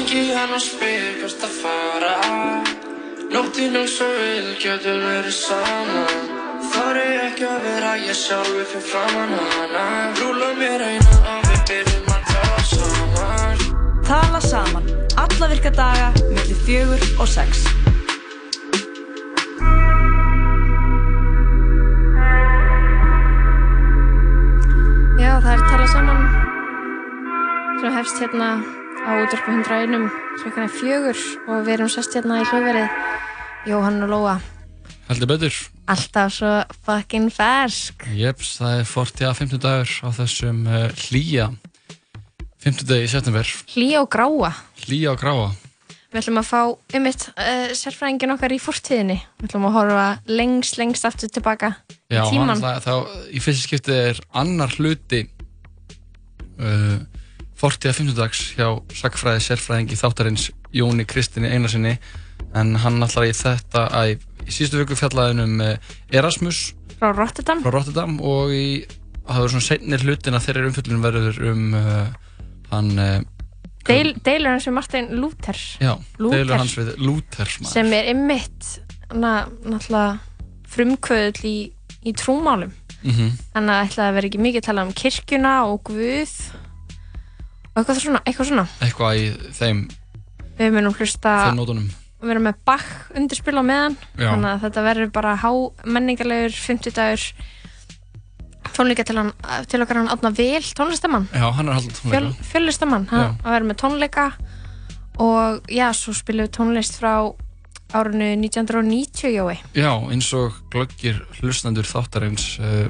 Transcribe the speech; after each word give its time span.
Ringi 0.00 0.32
hann 0.32 0.52
og 0.56 0.62
spyr 0.64 1.18
hvert 1.20 1.42
að 1.44 1.56
fara 1.60 2.12
Nóttinn 3.34 3.74
eins 3.76 3.98
og 4.00 4.14
við 4.16 4.46
getum 4.62 5.02
verið 5.04 5.34
saman 5.36 6.30
Þar 6.70 7.00
er 7.00 7.18
ekki 7.26 7.44
að 7.44 7.66
vera 7.66 7.90
ég 8.00 8.16
sjálfi 8.16 8.64
fyrir 8.70 8.86
framann 8.86 9.34
hana. 9.50 9.84
Rúla 10.16 10.48
mér 10.56 10.86
einan 10.86 11.28
og 11.34 11.44
við 11.50 11.60
byrjum 11.68 12.08
að 12.16 12.32
tala 12.32 12.64
saman. 12.70 13.62
Tala 14.08 14.42
saman, 14.46 14.90
alla 15.26 15.52
virka 15.52 15.76
daga, 15.82 16.08
millir 16.32 16.64
fjögur 16.64 17.06
og 17.20 17.28
sex. 17.36 17.68
Já, 25.20 25.32
það 25.44 25.54
er 25.58 25.64
talað 25.68 25.88
saman. 25.98 26.28
Sem 27.80 27.98
hefst 28.00 28.24
hérna 28.24 28.54
á 29.00 29.10
útverku 29.16 29.52
101 29.54 30.10
klukkan 30.42 30.66
er 30.66 30.72
fjögur 30.72 31.20
og 31.48 31.62
við 31.64 31.72
erum 31.74 31.88
sest 31.92 32.14
hérna 32.16 32.40
í 32.42 32.46
hljóðverið 32.48 33.68
Jóhann 33.70 34.02
og 34.04 34.10
Lóa 34.12 34.34
Heldur 35.08 35.30
betur. 35.30 35.56
alltaf 35.90 36.34
svo 36.36 36.50
fucking 36.84 37.30
fersk 37.32 38.04
Jeps, 38.12 38.58
það 38.60 38.82
er 38.82 38.90
40 38.90 39.28
að 39.30 39.40
50 39.40 39.62
dagur 39.64 39.94
á 40.04 40.08
þessum 40.20 40.60
uh, 40.68 40.86
hlýja 41.06 41.48
50 42.60 42.88
degi 42.90 43.08
í 43.08 43.10
september. 43.10 43.52
hlýja 43.72 44.04
og 44.04 44.10
gráa 44.12 44.52
Hlýja 44.84 45.14
og 45.14 45.20
gráa. 45.20 45.50
Við 46.10 46.18
ætlum 46.20 46.40
að 46.40 46.48
fá 46.50 46.60
um 46.66 47.04
mitt 47.06 47.28
uh, 47.30 47.70
sérfræðingin 47.78 48.34
okkar 48.34 48.52
í 48.52 48.60
fortíðinni 48.60 49.16
við 49.40 49.48
ætlum 49.48 49.68
að 49.70 49.76
horfa 49.78 50.08
lengst, 50.28 50.76
lengst 50.80 51.08
aftur 51.08 51.32
tilbaka 51.32 51.72
Já, 52.10 52.20
í 52.20 52.34
tíman 52.34 52.60
það, 52.60 52.84
þá, 52.84 52.94
í 53.32 53.40
fyrsta 53.40 53.68
skiptið 53.68 54.02
er 54.10 54.20
annar 54.42 54.76
hluti 54.76 55.24
uh, 56.60 57.00
40 57.60 57.90
að 57.90 57.98
50 58.00 58.16
dags 58.18 58.40
hjá 58.56 58.66
sakfræði 58.96 59.42
sérfræðingi 59.44 59.98
þáttarins 60.00 60.48
Jóni 60.74 61.04
Kristinni 61.08 61.50
Einarsinni 61.52 61.96
en 62.56 62.74
hann 62.82 63.02
ætlar 63.04 63.28
í 63.28 63.34
þetta 63.36 63.82
að 64.00 64.14
í 64.46 64.52
síðustu 64.54 64.80
vöku 64.80 64.96
fjallaðin 64.98 65.42
um 65.44 65.60
uh, 65.60 65.74
Erasmus 66.10 66.60
frá 66.98 67.10
Rotterdam 67.16 67.60
frá 67.64 67.74
Rotterdam 67.74 68.16
og 68.24 68.54
í, 68.54 68.64
það 69.26 69.36
verður 69.42 69.52
svona 69.56 69.66
seinni 69.68 70.00
hlutin 70.04 70.38
að 70.38 70.46
þeirra 70.48 70.64
umfjöldunum 70.70 71.04
verður 71.04 71.42
um 71.52 71.66
uh, 71.76 72.06
hann 72.72 72.90
uh, 72.98 73.20
Deil, 73.88 74.12
Deilur 74.24 74.52
hans 74.54 74.66
við 74.68 74.74
Martin 74.76 75.06
Luther 75.20 75.56
já, 75.80 75.94
Lúther. 76.20 76.36
deilur 76.44 76.58
hans 76.60 76.74
við 76.78 76.90
Lúther 77.00 77.48
maður. 77.60 77.72
sem 77.72 77.92
er 77.96 78.10
ymmit 78.12 78.72
frumkvöðl 80.70 81.44
í, 81.48 81.56
í 82.06 82.12
trúmálum 82.16 82.72
Mhm. 83.00 83.30
þannig 83.54 83.72
að 83.72 83.86
ætla 83.86 84.06
að 84.10 84.14
vera 84.18 84.28
ekki 84.28 84.40
mikið 84.44 84.60
að 84.60 84.66
tala 84.66 84.82
um 84.84 84.90
kirkjuna 84.92 85.52
og 85.70 85.78
Guð 85.88 86.32
eitthvað 87.80 88.02
svona, 88.04 88.22
eitthvað 88.26 88.50
svona. 88.52 88.66
eitthvað 88.84 89.20
í 89.20 89.24
þeim, 89.60 89.82
við 90.60 90.76
munum 90.76 90.96
hlusta 90.98 91.34
þeim 91.48 91.60
nótunum 91.60 91.88
við 92.20 92.34
erum 92.34 92.44
með 92.50 92.58
Bach 92.68 92.88
undirspil 93.16 93.56
á 93.56 93.64
meðan. 93.64 93.96
Já. 94.18 94.28
þannig 94.34 94.50
að 94.50 94.62
þetta 94.66 94.84
verður 94.84 95.10
bara 95.14 95.32
há 95.40 95.50
menningarlegur 95.88 96.52
50 96.52 96.96
dagur 96.98 97.24
tónleika 98.76 99.04
til, 99.08 99.16
hann, 99.18 99.32
til 99.68 99.82
okkar 99.82 100.00
hann 100.00 100.10
Átna 100.12 100.32
Vil, 100.36 100.62
tónlistamann 100.76 101.28
já, 101.32 101.46
hann 101.56 101.68
er 101.68 101.80
Fjöl, 101.80 101.92
tónleika 102.02 102.48
fjöllistamann, 102.52 103.06
Já. 103.10 103.22
að 103.44 103.54
vera 103.56 103.68
með 103.70 103.78
tónleika. 103.82 104.26
Og 105.20 105.68
já, 105.68 105.90
svo 105.96 106.14
spilum 106.16 106.46
við 106.46 106.52
tónlist 106.56 106.96
frá 107.00 107.12
árinu 107.92 108.30
1990 108.40 109.34
jói. 109.34 109.56
Já, 109.74 109.90
eins 110.12 110.30
og 110.36 110.56
glöggir 110.72 111.18
hlustendur 111.40 111.88
þáttarins 111.88 112.54
uh, 112.62 112.86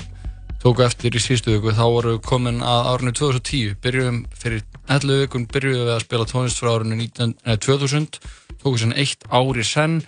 tóku 0.62 0.84
eftir 0.84 1.16
í 1.16 1.22
síðustu 1.22 1.56
viku 1.56 1.74
þá 1.74 1.84
voru 1.88 2.14
við 2.16 2.22
komin 2.28 2.60
að 2.62 2.90
árinu 2.92 3.14
2010 3.16 3.78
byrjuðum 3.82 4.20
fyrir 4.36 4.62
11 4.90 5.20
vikun 5.24 5.46
byrjuðum 5.50 5.86
við 5.88 5.94
að 5.96 6.02
spila 6.04 6.26
tónlist 6.30 6.60
frá 6.62 6.70
árinu 6.74 6.96
19, 6.98 7.34
eh, 7.46 7.56
2000 7.62 8.18
tóku 8.60 8.76
sér 8.82 8.96
eitt 9.00 9.22
ári 9.32 9.64
senn 9.64 10.00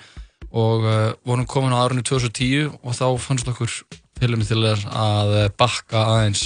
og 0.52 0.82
uh, 0.84 1.12
vorum 1.24 1.46
komin 1.48 1.72
á 1.72 1.80
árinu 1.86 2.02
2010 2.04 2.74
og 2.82 2.92
þá 2.98 3.06
fannst 3.24 3.48
okkur 3.48 3.70
tilum 4.20 4.42
til 4.44 4.58
þess 4.60 4.84
að 4.92 5.30
eh, 5.38 5.52
bakka 5.56 6.02
aðeins 6.16 6.42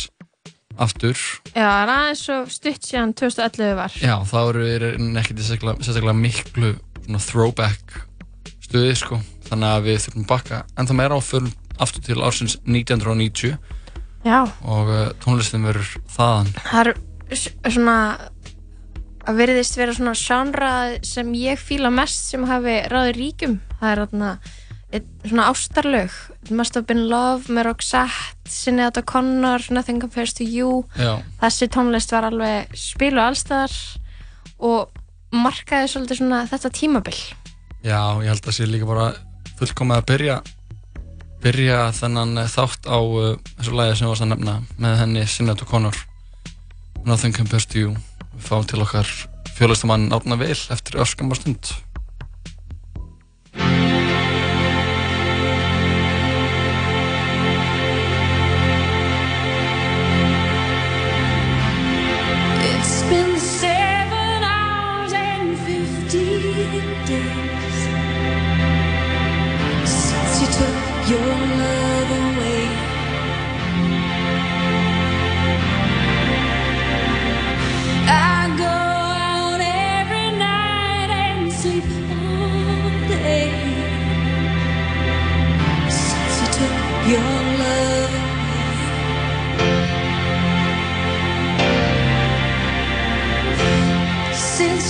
aftur. 0.77 1.17
Já, 1.57 1.65
er 1.83 1.89
aðeins 1.91 2.23
svo 2.27 2.37
stutt 2.53 2.85
síðan 2.85 3.15
2011 3.17 3.75
var. 3.79 3.95
Já, 3.97 4.15
þá 4.29 4.37
eru 4.51 4.67
við 4.67 4.85
ekkert 5.23 5.41
sérstaklega, 5.41 5.87
sérstaklega 5.87 6.19
miklu 6.21 6.75
throwback 7.27 7.97
stuði 8.67 8.93
sko. 8.99 9.19
Þannig 9.49 9.73
að 9.73 9.85
við 9.89 9.99
þurfum 10.05 10.29
bakka 10.29 10.61
en 10.77 10.89
það 10.91 10.99
meira 11.01 11.17
á 11.19 11.21
fyrir 11.23 11.53
aftur 11.83 12.03
til 12.07 12.21
ársins 12.25 12.57
1990 12.67 13.57
Já, 14.27 14.41
og 14.67 14.89
uh, 14.91 15.03
tónlistin 15.23 15.63
verður 15.67 15.91
þaðan. 16.11 16.49
Það 16.67 16.81
er 16.83 16.93
s- 16.93 17.06
svona 17.35 17.97
að 19.27 19.41
veriðist 19.41 19.79
vera 19.79 19.95
svona 19.97 20.15
genre 20.15 20.71
sem 21.07 21.33
ég 21.35 21.59
fíla 21.59 21.91
mest 21.91 22.31
sem 22.31 22.45
hafi 22.47 22.79
ráði 22.93 23.17
ríkum 23.17 23.59
það 23.81 23.91
er 23.91 24.03
þarna 24.05 24.31
einn 24.95 25.07
svona 25.27 25.49
ástarlög. 25.51 26.13
Must 26.55 26.77
Have 26.79 26.87
Been 26.87 27.09
Love 27.11 27.53
með 27.53 27.67
Roxette 27.71 28.51
Sinead 28.51 28.99
O'Connor, 29.01 29.65
Nothing 29.75 30.01
Compares 30.01 30.35
to 30.39 30.47
You. 30.47 30.85
Já, 30.95 31.19
þessi 31.43 31.69
tónlist 31.75 32.15
var 32.15 32.29
alveg 32.29 32.71
spilu 32.79 33.21
allstaðar 33.23 33.75
og 34.63 34.95
markaði 35.35 35.91
svolítið 35.91 36.23
svona 36.23 36.45
þetta 36.49 36.73
tímabil. 36.79 37.17
Já, 37.83 38.01
ég 38.23 38.31
held 38.31 38.47
að 38.47 38.57
sé 38.57 38.69
líka 38.71 38.89
bara 38.89 39.11
fullkomið 39.59 39.99
að 39.99 40.09
byrja 40.13 40.37
byrja 41.43 41.81
þennan 41.95 42.47
þátt 42.51 42.89
á 42.89 42.99
uh, 42.99 43.35
þessu 43.59 43.75
lagi 43.77 43.99
sem 43.99 44.07
við 44.07 44.15
varst 44.15 44.25
að 44.25 44.33
nefna 44.33 44.55
með 44.83 45.01
henni 45.03 45.27
Sinead 45.31 45.67
O'Connor 45.67 45.99
Nothing 47.07 47.37
Compares 47.37 47.69
to 47.71 47.79
You. 47.79 47.91
Við 48.35 48.47
fáum 48.49 48.65
til 48.67 48.81
okkar 48.83 49.07
fjólistamann 49.55 50.09
Árna 50.11 50.35
Vil 50.41 50.59
eftir 50.75 50.99
öskamar 50.99 51.39
stund 51.39 51.71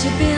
to 0.09 0.17
be 0.19 0.36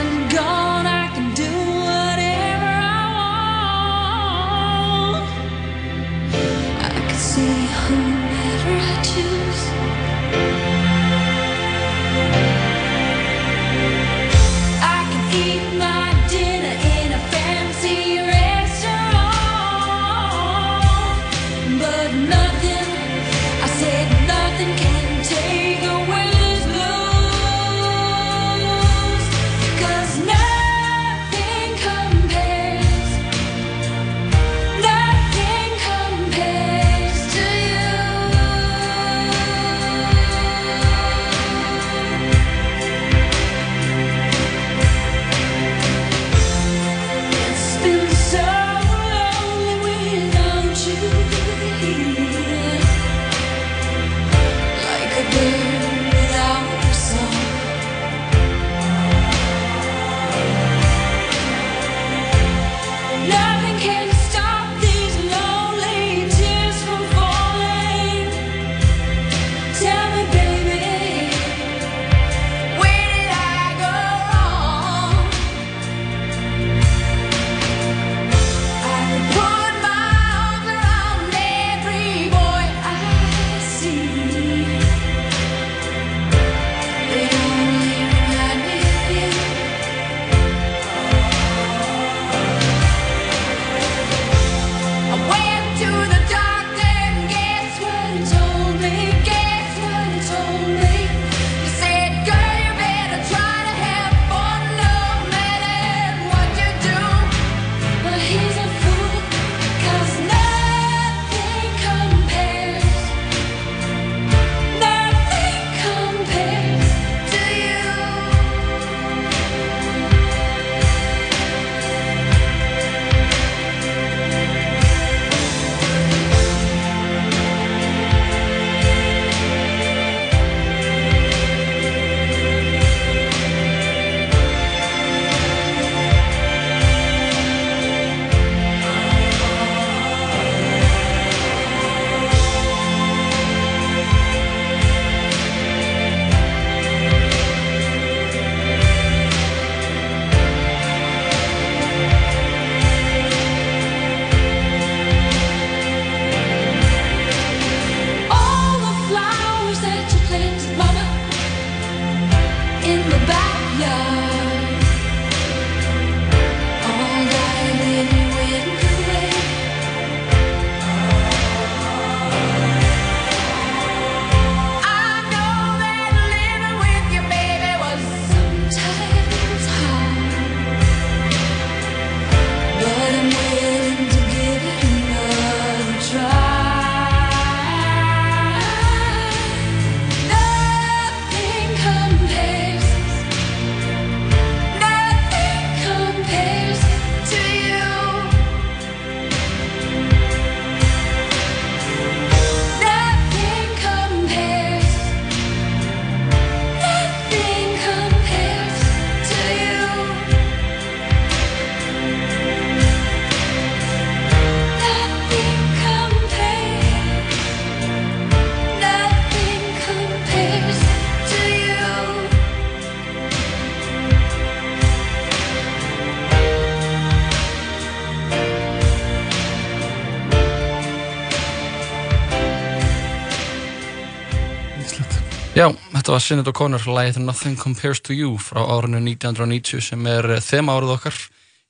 þetta 236.00 236.14
var 236.14 236.22
Sinead 236.24 236.48
O'Connor 236.48 236.84
lægið 236.88 237.18
Nothing 237.20 237.58
Compares 237.60 237.98
to 238.00 238.14
You 238.16 238.38
frá 238.40 238.62
árinu 238.72 239.02
1990 239.02 239.82
sem 239.84 240.06
er 240.08 240.28
eh, 240.32 240.38
þema 240.40 240.78
árið 240.78 240.94
okkar 240.94 241.18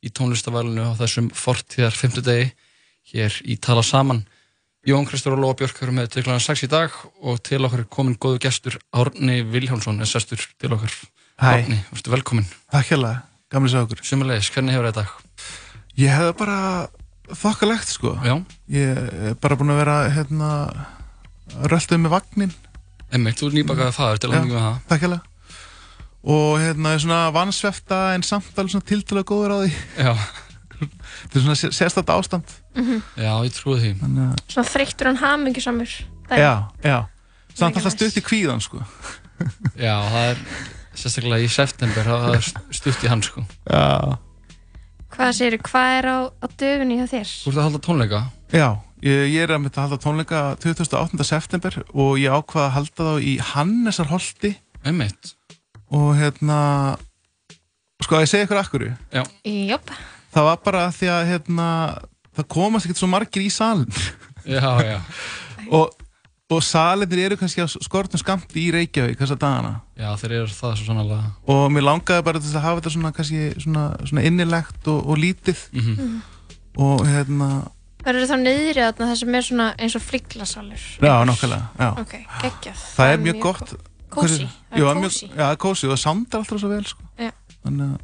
í 0.06 0.12
tónlistavælinu 0.14 0.84
á 0.86 0.94
þessum 1.00 1.30
fortíðar 1.34 1.96
50 1.98 2.22
degi 2.28 2.44
hér 3.10 3.38
í 3.42 3.56
Tala 3.58 3.82
Saman 3.82 4.22
Jón 4.86 5.08
Kristur 5.08 5.34
og 5.34 5.42
Lóa 5.42 5.56
Björk 5.58 5.82
eru 5.82 5.96
með 5.96 6.12
til 6.14 6.24
kl. 6.28 6.36
6 6.38 6.62
í 6.62 6.70
dag 6.70 6.94
og 7.26 7.42
til 7.42 7.58
okkar 7.66 7.82
er 7.82 7.90
komin 7.90 8.14
góðu 8.22 8.38
gestur 8.46 8.78
Árni 8.94 9.40
Viljánsson 9.50 9.98
er 9.98 10.12
sestur 10.12 10.46
til 10.62 10.72
okkar 10.78 10.94
Hæ. 11.40 11.50
Árni, 11.50 11.82
verður 11.90 12.14
velkomin 12.14 12.48
Takk 12.70 12.94
hérlega, 12.94 13.26
gamli 13.50 13.74
sá 13.74 13.82
okkur 13.82 14.06
Sumulegis, 14.06 14.54
hvernig 14.54 14.78
hefur 14.78 14.92
þetta? 14.92 15.06
Ég 15.98 16.14
hefði 16.14 16.38
bara 16.38 16.58
þokkalegt 17.34 17.96
sko 17.98 18.14
Já, 18.22 18.38
Ég 18.70 19.04
er 19.10 19.38
bara 19.42 19.58
búin 19.58 19.74
að 19.74 19.82
vera 19.82 20.02
hérna 20.14 20.56
rölduð 21.66 22.04
með 22.06 22.20
vagnin 22.20 22.58
emmitt, 23.16 23.40
þú 23.40 23.48
er 23.50 23.56
nýbakaðið 23.58 23.96
faður 23.98 24.20
til 24.22 24.30
að 24.30 24.36
mikið 24.38 24.54
með 24.56 24.64
það. 24.66 24.78
Takk 24.92 25.04
hérlega. 25.06 25.26
Og 26.30 26.50
hérna 26.60 26.92
er 26.94 27.02
svona 27.04 27.20
vansvefta 27.32 27.98
en 28.14 28.24
samt 28.26 28.58
alveg 28.60 28.74
svona 28.74 28.88
tiltölu 28.90 29.22
góður 29.28 29.54
á 29.56 29.58
því. 29.62 29.70
Já, 30.04 30.12
Þetta 31.20 31.36
er 31.38 31.44
svona 31.44 31.56
sé- 31.60 31.72
sérstætt 31.76 32.12
ástand. 32.14 32.52
Já, 33.20 33.32
ég 33.44 33.52
trúi 33.56 33.78
því. 33.82 33.92
Þannig 34.00 34.26
að, 34.30 34.42
Svona 34.54 34.70
þreyttur 34.74 35.10
hann 35.10 35.20
hamingisamur 35.20 35.94
já, 36.30 36.52
já. 36.84 36.98
Samt 37.58 37.76
alltaf 37.80 37.92
stutt 37.96 38.16
í 38.20 38.22
kvíðan 38.24 38.60
sko. 38.62 38.78
Já, 39.86 39.96
það 40.12 40.26
er 40.30 40.42
sérstaklega 41.00 41.44
í 41.44 41.48
september 41.50 42.06
það 42.06 42.34
er 42.36 42.46
stutt 42.76 43.04
í 43.04 43.10
hann 43.10 43.24
sko. 43.26 43.42
Já, 43.66 44.16
Hvað 45.10 45.32
segir 45.34 45.56
hvað 45.66 45.94
er 45.98 46.06
á, 46.06 46.18
á 46.38 46.46
döfunni 46.60 47.00
hjá 47.00 47.06
þér? 47.10 47.30
Þú 47.42 47.50
ert 47.50 47.58
að 47.58 47.66
halda 47.66 47.80
tónleika. 47.88 48.20
Já 48.54 48.68
Ég, 49.00 49.30
ég 49.32 49.44
er 49.44 49.54
að 49.54 49.62
mynda 49.64 49.78
að 49.80 49.86
halda 49.86 49.98
tónleika 50.02 50.40
28. 50.60 51.24
september 51.24 51.78
og 51.94 52.18
ég 52.20 52.32
ákvaða 52.32 52.66
að 52.66 52.74
halda 52.76 53.06
þá 53.06 53.28
í 53.30 53.36
Hannesarholti. 53.52 54.54
Emmitt 54.84 55.34
og 55.90 56.12
hérna 56.18 56.58
sko 58.00 58.18
að 58.18 58.24
ég 58.24 58.30
segja 58.30 58.46
ykkur 58.46 58.60
akkur 58.60 58.84
það 60.30 60.46
var 60.46 60.60
bara 60.64 60.84
því 60.94 61.08
að 61.10 61.22
hérna, 61.32 61.66
það 62.38 62.46
komast 62.54 62.86
ekkert 62.86 63.00
svo 63.02 63.08
margir 63.10 63.44
í 63.44 63.50
salin 63.52 63.90
Já, 64.46 64.70
já, 64.86 64.96
og, 65.76 65.90
og 66.50 66.62
salinir 66.64 67.26
eru 67.26 67.38
kannski 67.40 67.64
á 67.64 67.68
skortum 67.68 68.20
skamt 68.22 68.54
í 68.56 68.70
Reykjavík 68.72 69.18
þessa 69.20 69.36
dagana. 69.36 69.72
Já, 70.00 70.08
þeir 70.22 70.36
eru 70.38 70.54
það 70.54 70.78
svo 70.80 70.96
og 71.52 71.64
mér 71.74 71.84
langaði 71.84 72.24
bara 72.24 72.40
til 72.40 72.54
að 72.54 72.64
hafa 72.64 72.80
þetta 72.80 72.94
svona, 72.94 73.12
kannski, 73.16 73.42
svona, 73.60 73.84
svona 74.06 74.24
innilegt 74.30 74.88
og, 74.88 75.02
og 75.04 75.20
lítið. 75.20 75.66
Mm 75.76 76.20
og 76.80 77.02
hérna, 77.02 77.66
verður 78.04 78.28
þá 78.30 78.36
niðri 78.40 78.80
þarna 78.80 79.06
það 79.10 79.16
sem 79.20 79.34
er 79.38 79.46
svona 79.46 79.68
eins 79.78 79.96
og 79.98 80.02
fliklasalur 80.06 80.84
já 81.04 81.14
nokkulega 81.28 81.66
já. 81.78 81.90
Ok, 82.00 82.14
geggjað 82.42 82.84
það 82.96 83.14
er 83.14 83.24
mjög 83.26 83.40
gott 83.46 83.76
Kósi, 84.10 84.40
Hversu- 84.42 84.46
Já, 84.74 84.82
það 84.82 84.90
er 84.90 84.96
mjög- 84.98 85.12
kósi 85.14 85.26
Já, 85.38 85.56
kósi 85.62 85.86
og 85.86 85.92
það 85.94 86.00
samdar 86.02 86.40
alltaf 86.40 86.58
svo 86.58 86.68
vel 86.72 86.84
sko. 86.84 87.02
Já. 87.18 87.30
þannig 87.62 87.86
að 87.86 87.98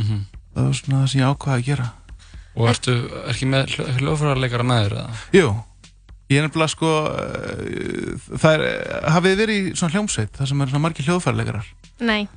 -hmm. 0.00 0.20
það 0.54 0.64
var 0.64 0.72
svona 0.78 1.00
það 1.02 1.10
sem 1.12 1.20
ég 1.20 1.26
ákvaði 1.34 1.58
að 1.60 1.66
gera 1.68 1.88
Og 2.54 2.68
ertu 2.70 2.92
er 2.94 3.30
ekki 3.32 3.46
með 3.50 3.74
hljóðfærarleikara 3.98 4.62
með 4.62 4.84
þér 4.84 4.92
eða? 4.94 5.10
Jú, 5.34 5.48
ég 6.30 6.38
er 6.38 6.44
nefnilega 6.46 6.68
sko 6.70 6.90
uh, 7.10 8.38
það 8.38 8.54
er, 8.54 8.62
hafið 9.10 9.30
þið 9.34 9.40
verið 9.42 9.56
í 9.58 9.74
svona 9.74 9.92
hljómsveit 9.92 10.32
það 10.38 10.48
sem 10.48 10.60
eru 10.62 10.70
svona 10.70 10.84
margir 10.86 11.04
hljóðfærleikarar 11.08 11.66
Nei, 12.00 12.28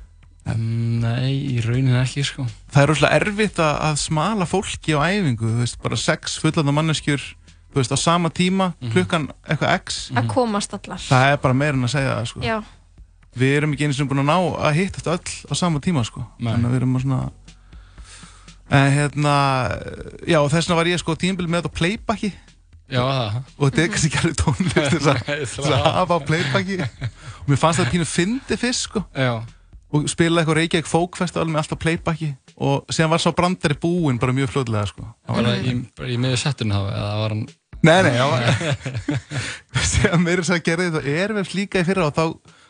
Mm, 0.56 1.00
Nei, 1.02 1.34
í 1.54 1.58
rauninni 1.64 1.98
ekki 2.00 2.22
sko. 2.24 2.46
Það 2.72 2.82
er 2.82 2.88
rosalega 2.92 3.18
erfitt 3.20 3.58
að, 3.62 3.74
að 3.88 3.98
smala 4.00 4.46
fólki 4.48 4.94
á 4.96 5.00
æfingu, 5.08 5.44
þú 5.50 5.58
veist, 5.64 5.78
bara 5.82 5.98
sex 6.00 6.38
fullanda 6.42 6.72
manneskjur, 6.74 7.20
þú 7.72 7.80
veist, 7.82 7.92
á 7.92 7.98
sama 8.00 8.30
tíma 8.32 8.70
klukkan 8.94 9.28
eitthvað 9.44 9.74
x. 9.82 9.98
Að 10.16 10.28
komast 10.32 10.74
allar. 10.78 11.02
Það 11.04 11.32
er 11.34 11.40
bara 11.44 11.54
meira 11.60 11.76
en 11.76 11.84
að 11.88 11.92
segja 11.94 12.14
það, 12.16 12.30
sko. 12.32 12.44
Já, 12.46 12.58
við 13.38 13.56
erum 13.58 13.74
ekki 13.76 13.86
eins 13.88 14.00
og 14.02 14.08
búin 14.10 14.22
að 14.24 14.30
ná 14.30 14.38
að 14.68 14.78
hittast 14.80 15.10
öll 15.12 15.36
á 15.48 15.54
sama 15.60 15.80
tíma, 15.84 16.04
sko. 16.08 16.24
Nei. 16.38 16.52
þannig 16.54 16.68
að 16.70 16.74
við 16.76 16.80
erum 16.82 16.96
að 16.98 17.04
svona 17.06 17.20
en 18.68 18.90
hérna 18.92 19.34
já, 20.28 20.38
þess 20.44 20.66
vegna 20.68 20.76
var 20.76 20.90
ég 20.90 21.00
sko 21.00 21.14
tímbil 21.16 21.46
með 21.48 21.62
þetta 21.62 21.76
playbacki. 21.78 22.32
Já, 22.88 23.00
það 23.04 23.38
og 23.58 23.62
þetta 23.68 23.82
er 23.84 23.88
kannski 23.92 24.10
gerði 24.14 24.34
tónlist 24.40 24.76
til 24.76 25.00
þess 25.04 25.60
að- 25.60 25.86
hafa 25.92 26.16
á 26.16 26.20
playbacki. 26.28 26.78
Og 27.44 27.48
mér 27.52 27.60
fannst 27.60 27.80
það 27.82 27.90
pínu 27.94 28.08
fyndi 28.08 28.58
fyrst, 28.60 28.86
sko. 28.88 29.04
Já, 29.16 29.32
og 29.88 30.04
spilaði 30.10 30.42
eitthvað 30.42 30.58
Reykjavík 30.60 30.90
Fókfestival 30.90 31.48
með 31.48 31.62
alltaf 31.62 31.80
playbacki 31.80 32.28
og 32.58 32.90
síðan 32.92 33.12
var 33.14 33.22
svo 33.22 33.32
brandari 33.36 33.76
búinn 33.80 34.18
bara 34.20 34.34
mjög 34.36 34.50
fljóðlega, 34.52 34.90
sko. 34.90 35.02
Bara 35.30 35.54
í, 35.62 35.64
bara 35.96 36.10
í 36.12 36.18
miður 36.20 36.40
settinu 36.42 36.76
þá 36.76 36.82
eða 36.92 37.14
var 37.22 37.32
hann 37.36 37.46
Nei, 37.78 38.02
nei, 38.02 38.18
já 38.18 38.26
Þegar 39.92 40.18
meira 40.18 40.42
þess 40.42 40.56
að 40.56 40.64
gera 40.66 40.82
þetta 40.88 41.02
erfef 41.22 41.48
líka 41.54 41.78
í 41.78 41.86
fyrra 41.86 42.08
og 42.08 42.16
þá 42.16 42.24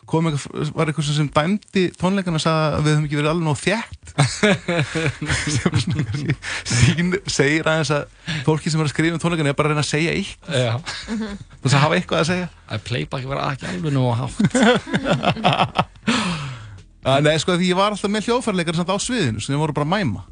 kom 0.08 0.26
eitthvað, 0.28 0.68
var 0.76 0.86
eitthvað 0.90 1.16
sem 1.16 1.30
dæmdi 1.32 1.84
tónleikana 2.00 2.38
og 2.38 2.42
sagði 2.44 2.66
að 2.68 2.84
við 2.84 2.92
höfum 2.94 3.06
ekki 3.06 3.18
verið 3.18 3.32
alveg 3.32 3.46
nóg 3.48 3.58
þjætt 3.60 4.04
sem 6.68 7.08
segir 7.28 7.64
aðeins 7.68 7.92
að 7.96 8.02
fólki 8.46 8.68
sem 8.72 8.80
er 8.80 8.86
að 8.88 8.94
skrifa 8.94 9.14
um 9.16 9.22
tónleikana 9.24 9.50
er 9.52 9.58
bara 9.58 9.66
að 9.68 9.72
reyna 9.76 9.84
að 9.84 9.92
segja 9.92 10.12
eitt. 10.16 10.42
Já, 10.48 10.74
þess 11.62 11.74
að 11.74 11.82
hafa 11.84 11.96
eitthvað 11.98 12.22
að 12.22 12.30
segja. 12.32 12.48
Að 12.68 12.78
playback 12.88 13.24
var 13.28 13.38
ekki 13.50 13.64
alveg 13.72 13.92
að 14.00 14.18
hátt 14.22 14.36
að, 17.04 17.20
Nei, 17.28 17.36
sko, 17.42 17.56
því 17.60 17.70
ég 17.70 17.78
var 17.78 17.94
alltaf 17.94 18.10
með 18.12 18.28
hljóðfærleikar 18.28 18.78
samt 18.78 18.90
á 18.90 18.96
sviðinu, 19.02 19.42
sem 19.44 19.60
voru 19.60 19.76
bara 19.76 19.86
að 19.88 19.94
mæma. 19.94 20.24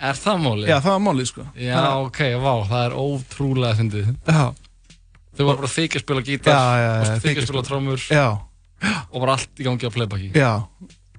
Er 0.00 0.16
það 0.16 0.38
máli? 0.46 0.66
Já, 0.66 0.76
það 0.80 0.94
var 0.94 1.02
málið, 1.04 1.28
sko. 1.28 1.46
Já, 1.60 1.80
ok, 2.06 2.20
vá, 2.40 2.52
það 2.70 2.84
er 2.86 2.96
ótrúlega 3.04 3.78
fyndið. 3.80 4.12
Já, 4.24 4.44
Þau 5.40 5.44
var 5.46 5.60
bara 5.60 5.68
að 5.70 5.76
þykja 5.76 6.00
að 6.00 6.02
spila 6.04 6.22
gítar 6.26 7.20
þykja 7.22 7.40
að 7.40 7.46
spila 7.46 7.62
trómur 7.64 8.02
og 8.10 9.20
bara 9.22 9.36
allt 9.36 9.60
í 9.62 9.66
gangi 9.68 9.88
á 9.88 9.90
playbacki. 9.94 10.32
Já 10.34 10.52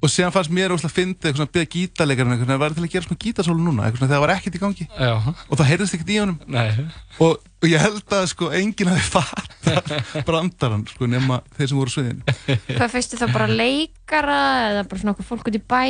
Og 0.01 0.09
síðan 0.09 0.33
fannst 0.33 0.49
mér 0.49 0.73
óslega 0.73 0.95
fyndið 0.95 1.27
eitthvað 1.29 1.37
svona 1.37 1.45
að 1.51 1.55
byrja 1.55 1.69
gítarleikarinn 1.75 2.33
eitthvað, 2.33 2.49
það 2.51 2.61
var 2.63 2.73
til 2.73 2.81
að 2.81 2.93
gera 2.95 3.05
svona 3.05 3.19
gítarsólu 3.21 3.61
núna, 3.61 3.83
eitthvað 3.85 3.99
svona 4.01 4.09
þegar 4.09 4.17
það 4.17 4.23
var 4.23 4.31
ekkert 4.33 4.55
í 4.57 4.61
gangi. 4.63 4.87
Já, 4.97 5.11
og 5.21 5.59
það 5.59 5.69
heyrðist 5.69 5.97
ekkert 5.97 6.09
í 6.09 6.17
honum. 6.17 6.39
Nei. 6.55 6.85
Og, 7.21 7.43
og 7.61 7.67
ég 7.69 7.83
held 7.85 8.15
að 8.17 8.25
sko 8.31 8.49
enginn 8.57 8.89
hafi 8.89 9.05
fatt 9.13 9.69
brandarann 10.27 10.87
sko 10.89 11.09
nema 11.11 11.37
þeir 11.53 11.69
sem 11.69 11.77
voru 11.83 11.93
sviðinu. 11.93 12.35
Hvað 12.79 12.95
feistu 12.95 13.21
þá 13.21 13.27
bara 13.29 13.49
leikara 13.51 14.39
eða 14.71 14.83
bara 14.89 15.03
svona 15.03 15.13
okkur 15.13 15.29
fólk 15.29 15.53
út 15.53 15.59
í 15.61 15.63
bæ 15.75 15.83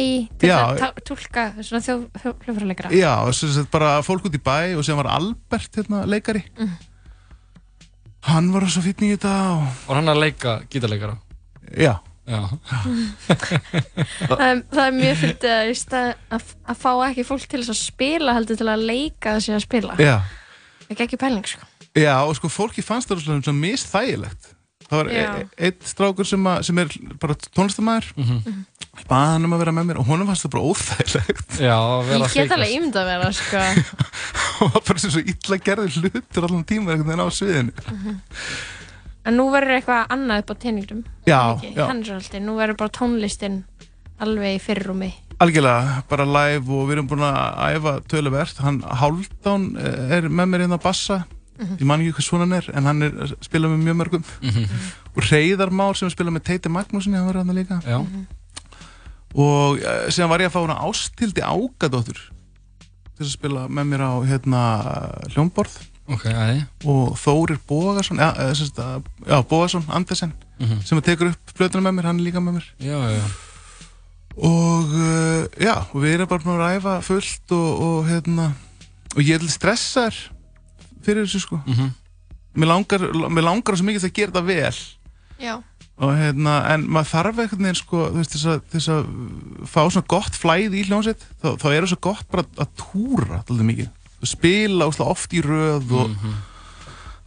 til 0.43 0.51
Já. 0.51 0.57
að 0.75 1.01
túlka 1.07 1.47
svona 1.63 1.83
þjó, 1.87 1.97
þjó, 2.19 2.35
hljófraleikara 2.43 2.91
já, 2.99 3.13
sem 3.39 3.55
sagt 3.55 3.71
bara 3.71 3.95
fólk 4.03 4.27
út 4.27 4.35
í 4.35 4.43
bæ 4.43 4.75
og 4.75 4.83
sem 4.83 4.99
var 4.99 5.13
Albert 5.15 5.79
hérna 5.79 6.03
leikari. 6.11 6.43
Hann 8.27 8.51
var 8.53 8.67
svo 8.69 8.83
fínn 8.85 9.07
í 9.07 9.15
þetta 9.15 9.31
og 9.55 9.67
Var 9.87 10.01
hann 10.01 10.11
að 10.11 10.19
leika 10.27 10.59
gítarleikara? 10.67 11.15
Já, 11.79 11.95
það, 14.29 14.43
er- 14.45 14.63
það 14.71 14.85
er 14.85 14.95
mjög 14.97 15.17
fyndið 15.23 15.51
að, 15.55 16.13
að, 16.37 16.53
að 16.69 16.79
fá 16.83 16.91
ekki 17.09 17.25
fólk 17.27 17.47
til 17.51 17.61
að 17.63 17.77
spila 17.79 18.35
heldur 18.37 18.59
til 18.61 18.69
að 18.69 18.87
leika 18.91 19.35
þessi 19.37 19.57
að 19.57 19.65
spila. 19.65 19.97
Já. 19.99 20.17
Ekki 20.91 21.07
ekki 21.07 21.21
pæling 21.21 21.45
sko. 21.47 21.67
Já 21.97 22.15
og 22.23 22.35
sko 22.37 22.47
fólki 22.51 22.83
fannst 22.85 23.09
það 23.11 23.25
svona, 23.25 23.43
svona 23.43 23.63
misþægilegt. 23.65 24.51
Það 24.91 24.99
var 24.99 25.07
e 25.07 25.15
Já. 25.15 25.31
eitt 25.67 25.85
strákur 25.87 26.27
sem, 26.27 26.47
að, 26.51 26.65
sem 26.67 26.79
er 26.81 26.89
bara 27.19 27.35
tónlistamæður 27.55 28.09
mm 28.17 28.25
-hmm. 28.27 28.55
baða 29.07 29.29
hann 29.31 29.45
um 29.47 29.53
að 29.55 29.61
vera 29.63 29.71
með 29.71 29.85
mér 29.87 29.99
og 30.01 30.05
honum 30.09 30.27
fannst 30.27 30.43
það 30.45 30.53
bara 30.55 30.67
óþægilegt. 30.67 31.59
Já, 31.63 31.77
ég 32.11 32.33
get 32.33 32.51
alveg 32.51 32.75
ímynd 32.75 32.95
að 32.99 33.07
vera 33.07 33.31
sko. 33.31 33.63
Og 34.61 34.73
var 34.73 34.83
bara 34.87 34.99
sem 34.99 35.11
svo 35.11 35.21
illa 35.23 35.57
gerði 35.57 35.87
hlutur 35.95 36.43
allan 36.45 36.65
tíma 36.67 36.91
einhvern 36.91 37.07
veginn 37.07 37.25
á 37.25 37.29
sviðinu 37.33 37.71
en 39.25 39.37
nú 39.37 39.47
verður 39.53 39.77
eitthvað 39.77 40.13
annað 40.15 40.43
upp 40.43 40.53
á 40.53 40.55
teiningnum 40.63 41.03
já, 41.27 41.41
já. 41.61 41.83
Hann 41.87 42.01
er 42.03 42.15
alltaf, 42.17 42.41
nú 42.43 42.55
verður 42.59 42.79
bara 42.81 42.95
tónlistin 42.97 43.61
alveg 44.21 44.57
í 44.57 44.61
fyrirrúmi. 44.61 45.11
Algjörlega, 45.41 46.01
bara 46.09 46.25
live 46.29 46.75
og 46.77 46.89
við 46.89 46.95
erum 46.95 47.07
búin 47.09 47.23
að 47.25 47.77
æfa 47.77 47.93
töluvert, 48.11 48.59
hann 48.61 48.81
Hálfdán 48.85 49.71
eh, 49.81 50.17
er 50.19 50.27
með 50.29 50.51
mér 50.51 50.65
inn 50.67 50.77
á 50.77 50.81
bassa. 50.81 51.23
Ég 51.61 51.85
man 51.85 52.01
ekki 52.01 52.15
hvað 52.17 52.25
svona 52.25 52.45
hann 52.47 52.57
er, 52.57 52.67
en 52.73 52.87
hann 52.89 53.05
er 53.05 53.17
að 53.25 53.33
spila 53.45 53.69
með 53.69 53.81
mjög 53.85 53.97
mörgum. 53.99 54.23
Og 55.15 55.25
Reyðar 55.27 55.73
Már 55.73 55.97
sem 55.97 56.09
spila 56.13 56.33
með 56.33 56.45
Teiti 56.49 56.69
Magnúsin 56.73 57.17
hann 57.17 57.27
var 57.29 57.41
hann 57.41 57.53
líka. 57.57 57.81
Já, 57.85 57.99
og 59.37 59.79
uh, 59.79 60.07
síðan 60.11 60.31
var 60.31 60.43
ég 60.43 60.51
að 60.51 60.55
fá 60.55 60.61
hana 60.65 60.79
Ástildi 60.87 61.43
Ágadóttur 61.43 62.19
til 63.15 63.25
að 63.25 63.31
spila 63.31 63.67
með 63.71 63.91
mér 63.91 64.03
á 64.03 64.13
hérna 64.27 64.61
hljómborð 65.31 65.77
ok, 66.11 66.25
æði 66.31 66.59
og 66.91 67.13
Þórir 67.21 67.59
Bógason 67.69 68.19
ja, 68.21 68.31
sem 68.57 68.67
já, 68.75 69.37
Bógason, 69.47 69.85
Andersen 69.89 70.33
Mhm. 70.61 70.81
sem 70.85 70.99
að 70.99 71.07
tekur 71.07 71.31
upp 71.31 71.53
plötuna 71.57 71.81
með 71.87 71.95
mér, 71.97 72.05
hann 72.05 72.19
er 72.19 72.25
líka 72.27 72.37
með 72.43 72.59
mér. 72.59 72.65
Já, 72.85 72.97
já, 73.15 73.23
og 74.37 74.91
uh, 74.93 75.45
já, 75.59 75.73
og 75.91 75.97
við 76.03 76.13
erum 76.15 76.29
bara 76.29 76.43
búin 76.45 76.53
að 76.55 76.61
ræfa 76.61 76.93
fullt 77.03 77.53
og, 77.57 77.81
og 77.87 78.05
hérna 78.07 78.45
og 79.15 79.19
ég 79.25 79.35
er 79.35 79.41
til 79.43 79.49
stressaður 79.51 80.19
fyrir 81.03 81.25
þessu 81.25 81.41
sko. 81.47 81.59
Mhm. 81.65 81.89
mér 82.61 82.67
langar, 82.69 83.03
mér 83.31 83.45
langar 83.47 83.77
svo 83.79 83.87
mikið 83.87 84.05
að 84.09 84.13
gera 84.19 84.31
þetta 84.31 84.45
vel. 84.45 84.79
Já, 85.41 85.55
og 86.01 86.13
hérna, 86.17 86.53
en 86.73 86.85
maður 86.91 87.09
þarf 87.11 87.39
einhvern 87.41 87.65
veginn 87.65 87.79
sko, 87.81 88.03
þú 88.11 88.21
veist, 88.21 88.37
þess 88.71 88.87
að, 88.91 89.09
fá 89.71 89.81
svona 89.89 90.07
gott 90.13 90.37
flæði 90.37 90.81
í 90.81 90.85
hljómsveit 90.89 91.25
þá, 91.41 91.47
þá 91.61 91.65
er 91.71 91.81
það 91.85 91.91
svo 91.95 91.99
gott 92.07 92.27
bara 92.31 92.45
að 92.57 92.71
túra 92.81 93.41
alltaf 93.41 93.65
mikið, 93.71 93.89
spila 94.29 94.87
óslega 94.91 95.09
oft 95.15 95.33
í 95.33 95.41
röð 95.45 95.91
og 95.97 96.15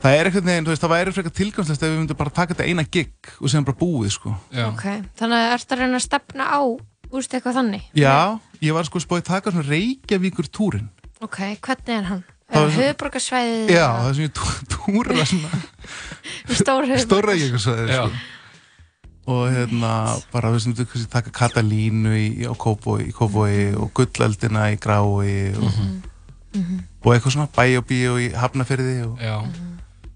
það 0.05 0.17
er 0.19 0.29
eitthvað 0.29 0.49
neginn, 0.51 0.67
þú 0.67 0.73
veist, 0.75 0.83
það 0.85 0.93
væri 0.95 1.15
frekar 1.17 1.35
tilgangslegt 1.39 1.83
ef 1.87 1.93
við 1.95 1.99
myndum 2.03 2.19
bara 2.21 2.35
taka 2.37 2.55
þetta 2.55 2.67
eina 2.69 2.85
gig 2.85 3.31
og 3.41 3.49
sem 3.53 3.65
bara 3.65 3.79
búið, 3.81 4.11
sko. 4.19 4.35
Já. 4.53 4.67
Ok, 4.69 4.85
þannig 5.21 5.39
að 5.41 5.55
ertu 5.57 5.75
að 5.77 5.81
reyna 5.85 6.01
að 6.01 6.05
stefna 6.07 6.45
á 6.51 6.61
úrst 7.15 7.35
eitthvað 7.39 7.59
þannig? 7.61 7.89
Já, 7.97 8.17
ég 8.65 8.77
var 8.77 8.85
sko 8.89 9.01
spóið 9.03 9.25
taka 9.31 9.53
svona 9.55 9.69
Reykjavíkur 9.71 10.49
túrin. 10.53 10.89
Ok, 11.25 11.41
hvernig 11.65 11.97
er 11.97 12.09
hann? 12.11 12.23
Það 12.55 12.65
Er 12.69 12.75
höfuborgarsvæðið? 12.77 13.71
Já, 13.73 13.87
það 13.97 14.09
er 14.11 14.17
svona 14.19 14.33
túra 14.75 15.27
svona 15.27 15.51
Stór 16.61 16.89
höfuborgarsvæðið? 16.91 17.05
stór 17.07 17.29
Reykjavíkursvæði, 17.31 17.87
Já. 17.89 18.03
sko. 18.05 18.31
Og 19.25 19.47
hérna, 19.49 19.91
bara 20.35 20.51
við 20.53 20.61
sem 20.67 20.75
kannski 20.77 21.07
taka 21.09 21.31
Katalínu 21.33 22.11
í, 22.13 22.27
á 22.45 22.53
Kópói, 22.61 23.07
í 23.09 23.15
Kópói 23.17 23.71
og 23.73 23.89
Gulleldina 23.97 24.67
í 24.75 24.77
Grái 26.55 26.81
og, 26.81 27.07
og 27.09 27.15
eitthvað 27.15 27.35
svona 27.35 27.49
bæ 27.57 27.65
og 27.79 27.87
bíó 27.91 28.15
í 28.23 28.29
Hafnafyrði 28.39 28.97
og 29.09 29.23
Já, 29.25 29.35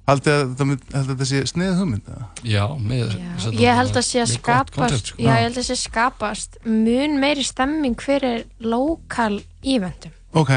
haldið 0.08 0.34
að 0.38 0.52
þetta, 0.62 1.12
að 1.18 1.24
sé 1.28 1.40
sniðið 1.50 1.78
hugmynd, 1.82 2.06
eða? 2.08 2.26
já, 2.48 2.64
með 2.80 3.16
Já, 3.18 3.50
Ég 3.60 3.74
held 3.80 3.96
að 4.00 4.06
sé 4.08 4.22
að 4.22 4.30
skapast 4.32 4.74
concept, 4.78 5.10
sko. 5.12 5.22
Já, 5.22 5.28
ég 5.34 5.42
held 5.48 5.58
að 5.60 5.66
sé 5.68 5.76
skapast 5.82 6.58
mun 6.64 7.18
meiri 7.20 7.44
stemming 7.44 7.98
fyrir 8.00 8.46
lokal 8.64 9.40
ívendum 9.62 10.14
Ok, 10.38 10.52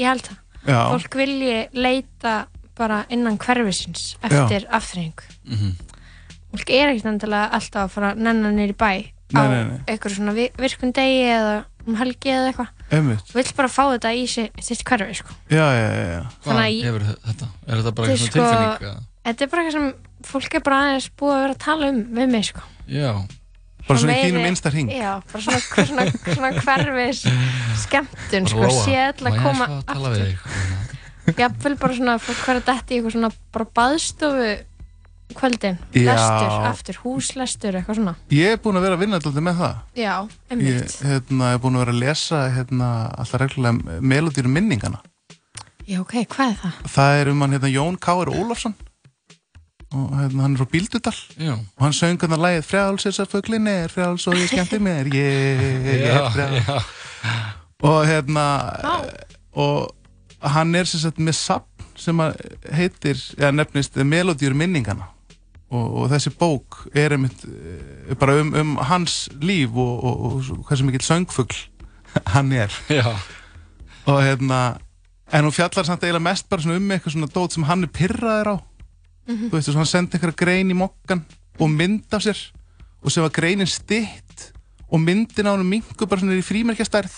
Ég 0.00 0.06
held 0.08 0.26
það. 0.28 0.36
Já, 0.66 0.80
Fólk 0.92 1.14
vilji 1.16 1.56
leita 1.72 2.34
bara 2.76 3.02
innan 3.12 3.36
hverfisins 3.40 4.14
eftir 4.24 4.66
afþreyingu. 4.72 5.24
Mhm. 5.44 5.72
Fólk 6.50 6.70
er 6.72 6.88
ekkert 6.90 7.08
endilega 7.12 7.50
alltaf 7.56 7.84
að 7.86 7.90
fara 7.94 8.12
að 8.14 8.22
nenna 8.26 8.50
nýri 8.52 8.74
bæ 8.76 8.90
á 9.30 9.36
Nei, 9.36 9.48
nei, 9.48 9.64
nei. 9.68 9.78
eitthvað 9.86 10.16
svona 10.16 10.32
vi- 10.34 10.50
virkun 10.58 10.92
degi 10.92 11.20
eða 11.30 11.64
um 11.90 11.96
helgi 12.00 12.32
eða 12.34 12.52
eitthvað 12.52 13.34
Vill 13.34 13.52
bara 13.58 13.70
fá 13.70 13.82
þetta 13.94 14.12
í 14.18 14.22
sitt, 14.30 14.82
hverfi 14.86 15.14
sko. 15.20 15.34
já, 15.50 15.66
já, 15.74 15.88
já, 15.94 16.06
já. 16.14 16.22
Hvað 16.46 16.62
ég- 16.70 16.86
hefur 16.88 17.04
þetta? 17.10 17.50
Er 17.66 17.74
þetta 17.82 17.92
bara 17.98 18.08
eitthvað 18.08 18.30
sko- 18.30 18.38
tilfinning? 18.38 18.88
eða? 18.90 19.02
Þetta 19.26 19.44
er 19.46 19.50
bara 19.52 19.62
eitthvað 19.62 19.76
sem 19.76 19.92
fólk 20.30 20.54
er 20.58 20.64
bara 20.66 20.80
aðeins 20.86 21.10
búið 21.20 21.34
að 21.36 21.42
vera 21.44 21.54
að 21.54 21.62
tala 21.66 21.90
um 21.92 22.00
við 22.18 22.32
mig 22.34 22.48
sko. 22.50 22.64
Já, 22.90 23.12
Bara 23.88 23.98
svona 23.98 24.14
í 24.14 24.24
þínum 24.28 24.44
einsta 24.46 24.70
hring. 24.70 24.90
Já, 24.92 25.12
bara 25.32 25.42
svona, 25.42 25.60
svona, 25.90 26.04
svona 26.34 26.50
hverfis 26.62 27.22
skemmtun 27.84 28.46
sko, 28.52 28.60
Lóa, 28.66 28.84
sé 28.84 28.96
má 28.96 29.06
alltaf 29.10 29.24
ég 29.26 29.38
að 29.40 29.94
koma 29.94 30.10
við 30.14 30.20
þig? 30.26 31.36
Jafnvel 31.40 31.76
bara 31.80 31.94
svona 31.96 32.14
fólk 32.22 32.42
hver 32.44 32.60
að 32.60 32.66
detti 32.68 32.94
í 32.94 32.98
eitthvað 33.00 33.14
svona 33.16 33.30
bara 33.54 33.66
baðstofu 33.80 34.50
kvöldin, 35.36 35.78
Já. 35.94 36.04
lestur, 36.10 36.56
aftur, 36.70 36.98
húslestur 37.04 37.78
eitthvað 37.78 38.00
svona. 38.00 38.14
Ég 38.34 38.54
er 38.56 38.60
búinn 38.64 38.78
að 38.80 38.86
vera 38.88 38.96
að 38.98 39.02
vinna 39.04 39.20
alltaf 39.20 39.38
með 39.46 39.56
það. 39.62 39.78
Já, 40.00 40.14
Ég 40.26 40.56
einmitt. 40.56 40.96
hérna, 41.06 41.52
er 41.54 41.58
búinn 41.62 41.78
að 41.78 41.84
vera 41.84 41.94
að 41.96 42.02
lesa 42.04 42.42
hérna, 42.54 42.90
alltaf 43.18 43.40
reglulega 43.40 44.00
melodýrum 44.00 44.52
minningana. 44.58 45.00
Já, 45.90 46.00
ok, 46.04 46.14
hvað 46.30 46.52
er 46.52 46.58
það? 46.62 46.80
Það 46.94 47.20
er 47.20 47.28
um 47.32 47.40
hann 47.42 47.56
hérna, 47.56 47.70
Jón 47.74 47.96
K.R. 47.98 48.30
Ólafsson 48.30 48.74
og 49.90 50.10
hérna, 50.14 50.42
hann 50.44 50.52
er 50.54 50.60
frá 50.60 50.68
Bíldudal 50.70 51.16
Já, 51.34 51.54
og 51.58 51.80
hann 51.82 51.94
söng 51.96 52.20
hann 52.22 52.36
að 52.36 52.44
lægið 52.44 52.66
frjáls 52.68 53.06
þess 53.08 53.22
að 53.24 53.32
föglin 53.32 53.66
er 53.66 53.90
frjáls 53.90 54.26
og 54.30 54.36
ég 54.38 54.46
skemmti 54.52 54.78
mér 54.86 55.08
ég 55.10 56.04
já, 56.04 56.12
er 56.14 56.28
frjáls 56.30 56.68
já, 56.68 56.76
og 57.82 58.04
hérna 58.06 58.44
Já. 58.84 58.92
og 59.58 59.90
hann 60.54 60.76
er 60.78 60.86
sem 60.86 61.02
sagt 61.02 61.18
með 61.18 61.34
sapn 61.40 61.88
sem 61.98 62.22
að 62.22 62.38
heitir, 62.70 63.18
eða 63.34 63.50
nefnist 63.58 63.98
Melodýr 64.06 64.54
minningana 64.54 65.10
og, 65.70 65.86
og 66.02 66.08
þessi 66.10 66.32
bók 66.40 66.80
er 66.98 67.14
einmitt 67.16 67.44
eh, 67.46 68.14
bara 68.18 68.38
um, 68.42 68.52
um 68.58 68.76
hans 68.90 69.28
líf 69.40 69.70
og, 69.78 70.04
og, 70.04 70.24
og 70.26 70.40
svo- 70.46 70.60
hversu 70.68 70.86
mikill 70.88 71.06
söngfugl 71.06 71.60
hann 72.34 72.50
er. 72.52 72.74
Já, 73.00 73.14
og 74.10 74.22
hérna 74.26 74.60
en 75.30 75.46
hún 75.46 75.54
fjallar 75.54 75.86
samt 75.86 76.02
eiginlega 76.02 76.26
mest 76.26 76.48
bara 76.50 76.62
svona 76.64 76.80
um 76.80 76.90
eitthvað 76.90 77.14
svona 77.14 77.30
dót 77.30 77.54
sem 77.54 77.66
hann 77.68 77.86
er 77.86 77.92
pyrraður 77.94 78.54
á. 78.54 78.56
Þú 79.30 79.50
veist, 79.54 79.70
hann 79.78 79.86
sendi 79.86 80.16
eitthvað 80.18 80.38
grein 80.40 80.72
í 80.72 80.74
mokkan 80.74 81.20
og 81.60 81.68
mynd 81.70 82.10
af 82.16 82.24
sér 82.24 82.40
og 83.00 83.12
sem 83.14 83.22
var 83.22 83.30
greinin 83.36 83.68
stitt 83.70 84.48
og 84.90 84.98
myndin 84.98 85.46
á 85.46 85.54
hann 85.54 85.62
mingu 85.70 86.06
bara 86.10 86.18
svona 86.18 86.34
í 86.34 86.42
frímerkjastærð. 86.42 87.12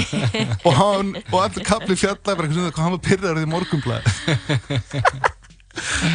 Og 0.68 0.76
hann 0.78 1.08
og 1.32 1.40
allir 1.42 1.66
kapli 1.66 1.96
fjallar 1.98 2.38
bara 2.38 2.46
eitthvað 2.46 2.70
svona 2.70 2.84
hann 2.84 2.94
var 2.94 3.02
pyrraður 3.08 3.42
í 3.42 3.50
morgunblæð 3.50 4.04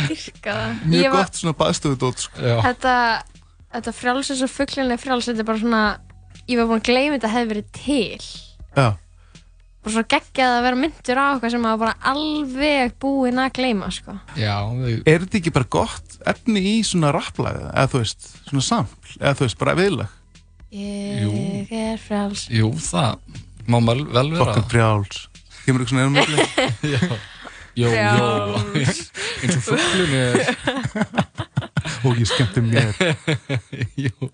Dyrka 0.09 0.55
það. 0.57 0.75
mjög 0.91 1.11
var- 1.11 1.23
gott 1.23 1.39
svona 1.41 1.55
baðstöðu 1.61 1.97
dót 2.01 2.19
sko. 2.25 2.41
Þetta, 2.65 2.93
þetta 3.75 3.93
frjáls 3.99 4.29
eins 4.33 4.43
og 4.45 4.51
fugglinni 4.53 4.97
frjáls, 5.01 5.27
þetta 5.29 5.43
er 5.45 5.49
bara 5.49 5.61
svona, 5.63 5.81
ég 6.47 6.57
var 6.61 6.69
búin 6.69 6.81
að 6.81 6.87
gleyma 6.91 7.17
þetta 7.19 7.33
hefði 7.35 7.51
verið 7.53 7.71
til. 7.79 8.29
já, 8.75 8.87
Bara 9.85 9.93
svo 9.93 10.01
geggjað 10.09 10.49
að 10.57 10.63
vera 10.65 10.77
myndur 10.81 11.19
á 11.21 11.25
eitthvað 11.35 11.51
sem 11.53 11.61
maður 11.61 11.81
bara 11.83 11.95
alveg 12.09 12.93
búinn 12.99 13.37
að 13.37 13.51
gleyma, 13.53 13.91
sko. 13.93 14.15
já, 14.35 14.55
við, 14.81 15.03
er 15.05 15.19
þetta 15.21 15.37
ekki 15.37 15.53
bara 15.53 15.67
gott 15.69 16.15
efni 16.25 16.63
í 16.71 16.75
svona 16.81 17.11
rapplag 17.13 17.59
eða 17.69 17.85
þú 17.91 18.01
veist, 18.01 18.25
svona 18.49 18.63
sampl 18.65 19.13
eða 19.19 19.35
þú 19.37 19.45
veist, 19.45 19.59
bara 19.61 19.75
viðlag 19.77 20.09
Ég 20.75 21.69
er 21.71 21.97
frjáls. 22.01 22.47
jú, 22.49 22.71
það 22.73 23.19
má 23.69 23.77
vel, 23.85 24.01
vera 24.09 24.41
fokkan 24.41 24.65
frjáls 24.73 25.27
kemur 25.65 25.85
eitthvað 25.85 25.93
svona 25.93 26.03
erum 26.03 26.17
milli 26.17 26.45
Já, 26.95 27.19
jó, 27.75 27.89
jó, 27.91 28.27
eins 29.43 29.57
og 29.57 29.63
fugglun 29.65 30.13
er, 30.19 30.35
og 32.05 32.19
ég 32.21 32.29
skemmti 32.29 32.63
mér. 32.65 32.95
Jú. 34.05 34.29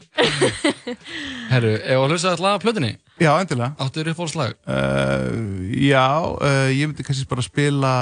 Herru, 1.51 1.73
ef 1.77 1.97
að 1.97 2.07
hlusta 2.13 2.33
alltaf 2.35 2.55
að 2.55 2.63
plötunni, 2.65 2.93
já, 3.21 3.31
endilega. 3.41 3.73
Áttu 3.81 4.01
þér 4.01 4.13
upp 4.13 4.23
á 4.23 4.25
slag? 4.31 4.55
uh, 4.65 5.27
já, 5.75 6.07
uh, 6.37 6.69
ég 6.71 6.87
myndi 6.87 7.05
kannski 7.07 7.29
bara 7.31 7.45
spila 7.45 7.93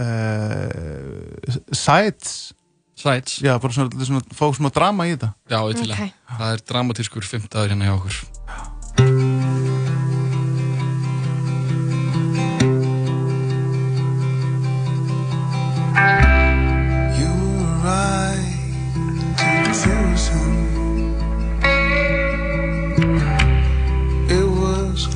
uh, 0.00 1.56
Sides. 1.70 2.52
Sides, 2.94 3.40
já, 3.42 3.56
bara 3.60 3.74
svona, 3.74 4.06
svona 4.06 4.22
fá 4.32 4.46
svona 4.54 4.70
drama 4.72 5.08
í 5.10 5.16
þetta. 5.16 5.32
Já, 5.50 5.58
ég 5.68 5.80
til 5.82 5.90
að. 5.90 5.98
Ok. 6.06 6.22
Það 6.38 6.54
er 6.54 6.64
dramatískur 6.70 7.26
fimmtaður 7.28 7.74
hérna 7.74 7.90
hjá 7.90 7.96
okkur 7.98 8.22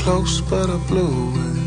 close, 0.09 0.41
but 0.41 0.71
I 0.71 0.79
blew 0.89 1.17
it. 1.47 1.59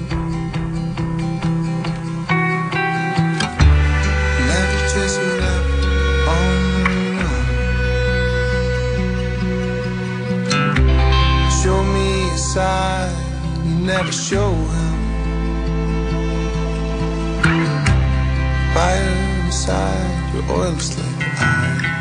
Never 4.49 4.79
run. 5.39 5.65
Show 11.59 11.79
me 11.95 12.09
side 12.35 13.15
you 13.65 13.75
never 13.93 14.11
show 14.11 14.51
him. 14.75 14.97
Fire 18.73 19.45
inside 19.45 20.33
your 20.33 20.45
oil 20.57 20.79
slick 20.79 21.21
eye. 21.37 22.00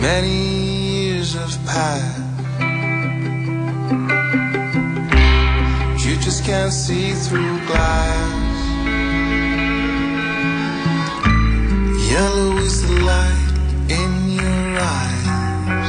Many 0.00 0.28
years 0.30 1.34
have 1.34 1.66
passed. 1.66 2.20
You 6.06 6.16
just 6.16 6.42
can't 6.42 6.72
see 6.72 7.12
through 7.12 7.58
glass. 7.66 8.56
Yellow 12.10 12.56
is 12.56 12.80
the 12.88 12.94
light 13.12 13.52
in 13.90 14.12
your 14.40 14.80
eyes, 14.80 15.88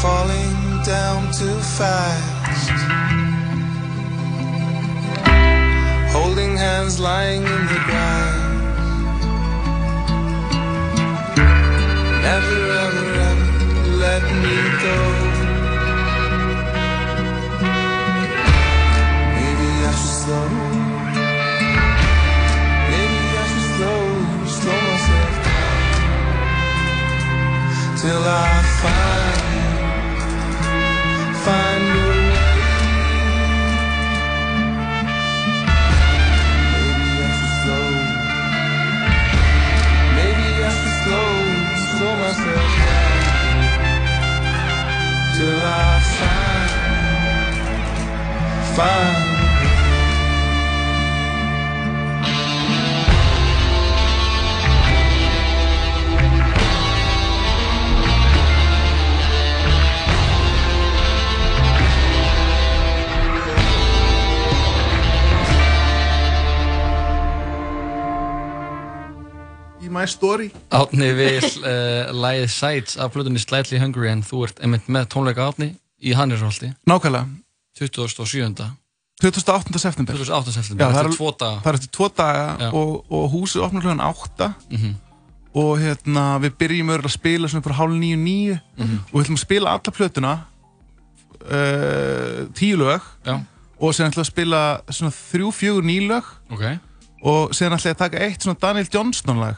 falling 0.00 0.82
down 0.84 1.32
too 1.32 1.58
fast. 1.78 2.70
Holding 6.12 6.56
hands 6.56 7.00
lying 7.00 7.42
in 7.42 7.66
the 7.66 7.80
grass. 7.86 8.35
Never 12.26 12.60
ever 12.84 13.06
ever 13.30 13.50
let 14.04 14.22
me 14.42 14.56
go. 14.84 14.98
Maybe 19.36 19.68
I 19.86 19.92
should 20.00 20.16
slow. 20.22 20.48
Maybe 22.90 23.20
I 23.40 23.44
should 23.50 23.68
slow, 23.74 24.02
slow 24.58 24.78
myself 24.88 25.34
down 25.46 25.78
till 28.00 28.22
I 28.24 28.46
find, 28.80 28.82
find 28.82 29.25
Í 48.76 48.82
My 69.88 70.04
Story. 70.04 70.50
Átni 70.68 71.14
vil 71.16 71.40
uh, 71.64 72.12
lægið 72.12 72.52
Sights 72.52 73.00
af 73.00 73.16
flutunni 73.16 73.40
Slightly 73.40 73.80
Hungry 73.80 74.12
en 74.12 74.20
þú 74.20 74.44
ert 74.50 74.60
einmitt 74.60 74.92
með 74.92 75.08
tónleika 75.16 75.48
átni 75.48 75.72
í 76.04 76.12
Hannesholti 76.12 76.74
Nákvæmlega 76.84 77.45
27. 77.76 78.66
28. 79.22 79.78
september 79.80 80.14
28. 80.16 80.50
Já, 80.50 80.62
september, 80.62 80.86
það 80.86 81.00
eftir 81.00 81.10
er- 81.10 81.16
tvo 81.16 81.30
daga 81.40 81.60
Það 81.62 81.70
er 81.72 81.78
eftir 81.78 81.90
tvo 81.96 82.08
daga 82.16 82.70
og, 82.72 83.04
og 83.10 83.30
húsið 83.32 83.62
opnar 83.66 83.82
hlugan 83.82 84.00
átta 84.04 84.54
Mhm. 84.70 84.94
og 85.56 85.78
hérna 85.80 86.24
við 86.42 86.52
byrjum 86.60 86.90
örugglega 86.92 87.08
að 87.08 87.16
spila 87.16 87.48
svona 87.48 87.64
fyrir 87.64 87.78
hálf 87.78 87.94
nýju 87.96 88.18
nýju 88.26 88.56
Mhm. 88.76 88.98
og 89.08 89.14
við 89.14 89.24
ætlum 89.24 89.36
að 89.38 89.44
spila 89.46 89.70
alla 89.70 89.92
plötuna 89.98 90.32
uh, 91.46 92.46
tíu 92.54 92.76
lög 92.76 93.00
Já. 93.24 93.40
og 93.80 93.94
síðan 93.94 94.10
ætlum 94.12 94.24
að 94.24 94.30
spila 94.30 94.60
svona 94.90 95.12
þrjú, 95.12 95.48
fjögur 95.52 95.84
nýlög 95.86 96.24
Ok, 96.50 96.64
og 97.22 97.50
síðan 97.56 97.76
ætlum 97.78 97.92
að 97.94 97.98
taka 97.98 98.18
eitt 98.24 98.42
svona 98.42 98.58
Daniel 98.60 98.88
Johnston 98.92 99.40
lag 99.40 99.56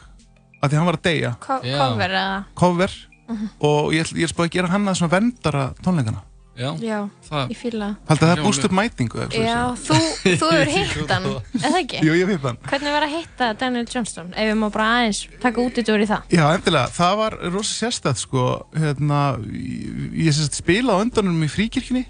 af 0.62 0.70
því 0.70 0.74
hann 0.76 0.86
var 0.86 0.96
að 0.98 1.02
deyja. 1.02 1.36
Cover 1.38 2.10
eða 2.10 2.44
cover 2.54 2.90
Mhm. 3.28 3.48
og 3.60 3.92
ég, 3.92 4.06
ég 4.16 4.22
er 4.24 4.32
spáð 4.32 4.46
að 4.48 4.50
gera 4.50 4.68
hann 4.68 4.86
að 4.88 4.96
svona 4.96 5.10
vendara 5.10 5.74
tónleikana 5.82 6.22
já, 6.58 6.68
Já, 6.82 6.98
það 7.28 7.52
ég 7.54 7.58
fíla 7.60 7.88
Haldið 8.08 8.26
að 8.26 8.32
það 8.32 8.42
búst 8.44 8.66
upp 8.68 8.76
mætingu 8.78 9.18
eða 9.18 9.26
eitthvað 9.28 9.48
Já, 9.48 9.58
þú, 9.86 9.98
þú 10.42 10.50
hefur 10.52 10.72
hitt 10.74 11.12
hann 11.14 11.28
eða 11.68 11.82
ekki? 11.82 12.02
Jú, 12.04 12.14
ég 12.18 12.30
veit 12.32 12.46
hann. 12.48 12.60
Hvernig 12.68 12.94
var 12.98 13.06
að 13.08 13.14
hitta 13.16 13.50
Daniel 13.62 13.88
Johnston? 13.94 14.30
Ef 14.34 14.50
við 14.50 14.56
má 14.60 14.68
bara 14.74 14.88
aðeins 14.98 15.20
taka 15.42 15.64
út 15.64 15.78
í 15.78 15.84
dóri 15.86 16.08
það. 16.10 16.30
Já, 16.34 16.44
endilega, 16.52 16.94
það 16.98 17.18
var 17.22 17.36
rosa 17.54 17.74
sérstætt 17.84 18.22
sko, 18.22 18.46
hérna, 18.76 19.20
ég, 19.48 20.08
ég 20.28 20.36
sérst 20.36 20.58
spila 20.60 20.98
á 20.98 21.02
öndanum 21.04 21.44
í 21.46 21.50
fríkirkjunni. 21.52 22.04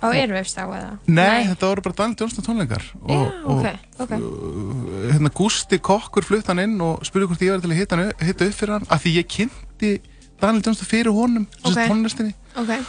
Á 0.00 0.08
Airwaves 0.16 0.54
þá 0.56 0.62
eða? 0.64 0.92
Nei, 1.12 1.42
þetta 1.50 1.68
voru 1.68 1.82
bara 1.84 1.96
Daniel 1.98 2.22
Johnston 2.22 2.46
tónleikar 2.46 2.86
og, 3.02 3.10
Já, 3.10 3.18
ok, 3.52 3.66
ok. 4.00 4.14
og 4.16 5.10
hérna 5.10 5.32
Gústi 5.36 5.80
Kokkur 5.84 6.24
flutt 6.24 6.48
hann 6.48 6.62
inn 6.62 6.78
og 6.80 7.04
spurði 7.04 7.28
hvort 7.28 7.44
ég 7.44 7.52
var 7.52 7.60
til 7.60 7.74
að 7.74 7.82
hitta, 7.82 7.98
hitta 8.24 8.48
upp 8.48 8.56
fyrir 8.56 8.74
hann 8.78 8.88
af 8.88 9.04
því 9.04 9.12
ég 9.18 9.28
kynnti 9.34 9.92
Daniel 10.40 10.64
Johnston 10.64 10.88
fyrir 10.88 11.12
honum 11.12 11.44
Ok. 11.68 11.76
okay. 12.64 12.80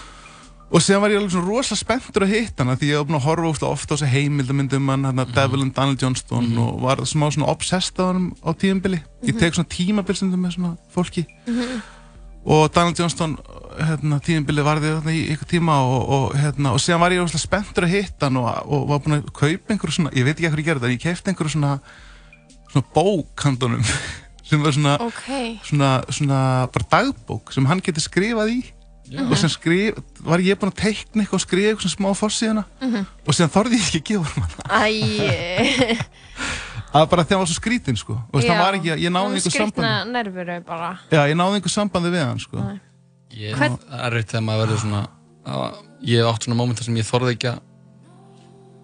Og 0.71 0.83
síðan 0.83 1.03
var 1.03 1.13
ég 1.13 1.19
alveg 1.19 1.33
svona 1.33 1.49
rosalega 1.49 1.81
spenntur 1.81 2.25
að 2.25 2.33
hitta 2.35 2.63
hann 2.63 2.73
af 2.73 2.81
því 2.81 2.91
ég 2.91 2.99
var 3.01 3.07
búin 3.09 3.19
að 3.19 3.25
horfa 3.27 3.71
ofta, 3.71 3.71
á 3.71 3.91
þessi 3.91 4.11
heimildamyndum 4.11 4.91
hann, 4.93 5.07
hérna 5.09 5.25
Devil 5.35 5.65
and 5.65 5.73
Daniel 5.75 5.97
Johnston 5.99 6.51
og 6.63 6.77
var 6.85 7.01
smá 7.07 7.25
svona 7.27 7.49
obsessed 7.51 7.99
á 7.99 8.05
hann 8.11 8.29
á 8.39 8.49
tímabili. 8.55 9.01
Ég 9.27 9.39
tek 9.39 9.57
svona 9.57 9.71
tímabilsindum 9.71 10.45
með 10.45 10.55
svona 10.55 10.75
fólki. 10.95 11.25
Og 12.41 12.63
Daniel 12.73 12.95
Johnston 12.97 13.35
hérna, 13.77 14.21
tímabili 14.23 14.63
varði 14.65 14.95
þarna 14.95 15.15
í 15.15 15.25
ykkur 15.35 15.51
tíma 15.51 15.75
og, 15.83 15.99
og, 16.15 16.25
hérna, 16.39 16.71
og 16.71 16.81
síðan 16.81 17.03
var 17.03 17.15
ég 17.15 17.21
rosalega 17.21 17.43
spenntur 17.43 17.87
að 17.87 17.97
hitta 17.97 18.29
hann 18.29 18.39
og, 18.39 18.47
og 18.65 18.87
var 18.89 19.03
búin 19.03 19.19
að 19.19 19.27
kaupa 19.29 19.75
einhverju 19.75 19.97
svona 19.97 20.15
ég 20.15 20.25
veit 20.27 20.37
ekki 20.37 20.49
hvað 20.49 20.63
ég 20.63 20.69
gerði 20.71 20.85
það, 20.85 20.95
ég 20.95 21.03
kefti 21.03 21.31
einhverju 21.31 21.55
svona 21.57 21.75
svona 22.71 22.87
bók 22.95 23.43
handunum 23.45 23.83
sem 24.47 24.63
var 24.63 24.75
svona, 24.75 24.97
ok. 25.03 25.27
svona, 25.67 25.89
svona 26.09 26.39
bara 26.73 26.87
dagbók 26.91 27.51
sem 27.55 27.67
hann 27.67 27.83
geti 27.83 28.03
skrifað 28.03 28.55
í 28.55 28.61
og 29.29 29.33
sem 29.37 29.49
skrif, 29.51 29.97
var 30.23 30.39
ég 30.43 30.55
búinn 30.59 30.71
að 30.71 30.79
teikna 30.81 31.23
eitthvað 31.23 31.39
og 31.39 31.43
skrifa 31.43 31.71
eitthvað 31.73 31.93
smá 31.95 32.09
fossíðana 32.15 32.63
og 33.27 33.33
síðan 33.35 33.51
þorði 33.55 33.79
ég 33.79 33.87
ekki 33.87 33.99
að 34.01 34.05
gefa 34.11 34.27
hann 34.31 34.43
hana. 34.45 34.63
Æ, 34.71 36.01
það 36.91 36.99
var 37.01 37.09
bara 37.11 37.25
þegar 37.25 37.35
hann 37.37 37.43
var 37.43 37.49
svo 37.51 37.57
skrítinn 37.59 37.99
sko. 37.99 38.15
Og 38.31 38.45
hann 38.45 38.61
var 38.61 38.77
ekki, 38.79 38.93
ég 39.01 39.11
náði 39.13 39.39
einhver 39.39 39.55
sambandi. 39.57 40.11
nervuru 40.15 40.59
bara. 40.67 40.91
Já, 41.11 41.21
ég 41.31 41.35
náði 41.39 41.59
einhver 41.59 41.73
sambandi 41.75 42.13
við 42.13 42.23
hann 42.27 42.39
sko. 42.43 42.63
Ég 43.31 43.55
Hvern- 43.59 43.79
er 43.91 44.07
erfitt 44.11 44.31
þegar 44.33 44.45
maður 44.47 44.63
verður 44.65 44.81
svona 44.85 45.01
að, 45.47 45.83
ég 46.07 46.19
hef 46.23 46.31
átt 46.33 46.47
svona 46.47 46.59
mómentar 46.59 46.87
sem 46.87 46.97
ég 46.99 47.07
þorði 47.07 47.35
ekki 47.37 47.51
að 47.55 47.59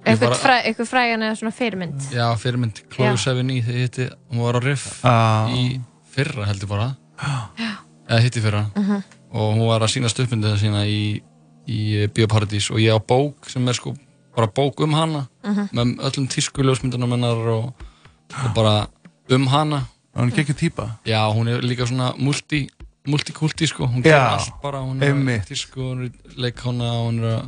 Ég 0.08 0.14
Eitthvað 0.14 0.38
fræ, 0.40 0.86
frægan 0.88 1.24
eða 1.28 1.36
svona 1.36 1.52
fyrirmynd? 1.52 2.04
Já, 2.16 2.26
fyrirmynd. 2.40 2.78
Chloe 2.94 3.18
Sevigny 3.20 3.58
þegar 3.60 3.76
ég 3.76 3.88
hitti, 3.90 4.06
hún 4.32 4.40
var 4.46 4.56
á 4.56 4.62
Riff 4.64 4.86
Ah. 5.04 5.50
í 5.52 5.82
fyrra 6.16 6.46
heldur 6.48 6.70
bara. 6.72 6.86
Eða 8.08 8.22
hitti 8.24 8.40
fyrra. 8.46 8.62
Mhm. 8.72 9.04
Og 9.34 9.56
hún 9.56 9.68
var 9.68 9.82
að 9.82 9.92
sína 9.96 10.10
stöppmyndina 10.12 10.58
sína 10.60 10.86
í, 10.88 11.22
í 11.68 12.08
Bíóparadís. 12.14 12.70
Og 12.72 12.80
ég 12.80 12.96
á 12.96 13.00
bók 13.00 13.50
sem 13.52 13.68
er 13.68 13.74
sko 13.78 13.94
bara 14.36 14.48
bók 14.48 14.80
um 14.84 14.94
hana 14.94 15.28
Mhm. 15.44 15.70
með 15.74 15.96
öllum 16.06 16.28
tísku 16.30 16.62
ljósmyndunum 16.64 17.12
hennar 17.12 17.48
og, 17.48 17.74
og 18.44 18.54
bara 18.56 18.88
um 19.30 19.48
hana. 19.48 19.88
Hann 20.16 20.32
er 20.32 20.40
ekki 20.44 20.54
típa 20.54 20.98
Já, 21.06 21.28
hún 21.34 21.48
er 21.48 21.62
líka 21.62 21.86
svona 21.86 22.14
multi, 22.18 22.68
multikulti 23.08 23.68
sko, 23.68 23.86
hún 23.88 24.02
gerir 24.04 24.18
allt 24.34 24.54
bara. 24.62 24.80
Hún 24.82 25.02
er 25.02 25.12
einmitt. 25.14 25.46
tísku, 25.48 25.80
hún 25.80 26.06
er 26.06 26.12
leikhána 26.38 26.90
hún 27.06 27.20
er 27.24 27.42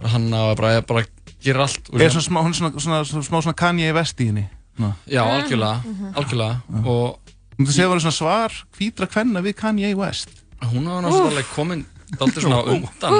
að 0.00 0.08
hanna 0.12 0.50
og 0.50 0.56
bara, 0.56 0.80
bara 0.82 1.04
gerir 1.42 1.60
allt. 1.60 1.90
Og 1.92 2.00
er 2.00 2.10
svona, 2.10 2.22
smá, 2.22 2.40
hún 2.42 2.50
er 2.50 2.54
svona, 2.54 2.80
svona, 2.80 3.04
svona, 3.04 3.24
smá 3.24 3.42
svona 3.42 3.56
Kanye 3.56 3.92
West 3.94 4.20
í 4.20 4.26
henni. 4.26 4.46
Svona. 4.76 4.94
Já, 5.06 5.22
algjörlega, 5.22 5.82
algjörlega. 6.14 6.62
Og 6.86 7.18
Þú 7.54 7.66
segir 7.70 7.84
að 7.84 7.86
það 7.86 7.90
var 7.94 8.00
svona 8.02 8.18
svar 8.18 8.52
hvítra 8.78 9.06
kvenna 9.06 9.40
við 9.40 9.54
Kanye 9.54 9.94
West 9.94 10.28
hún 10.62 10.84
var 10.88 11.02
náttúrulega 11.04 11.54
komin 11.54 11.84
dálítið 12.18 12.42
svona 12.46 12.62
undan 12.62 13.12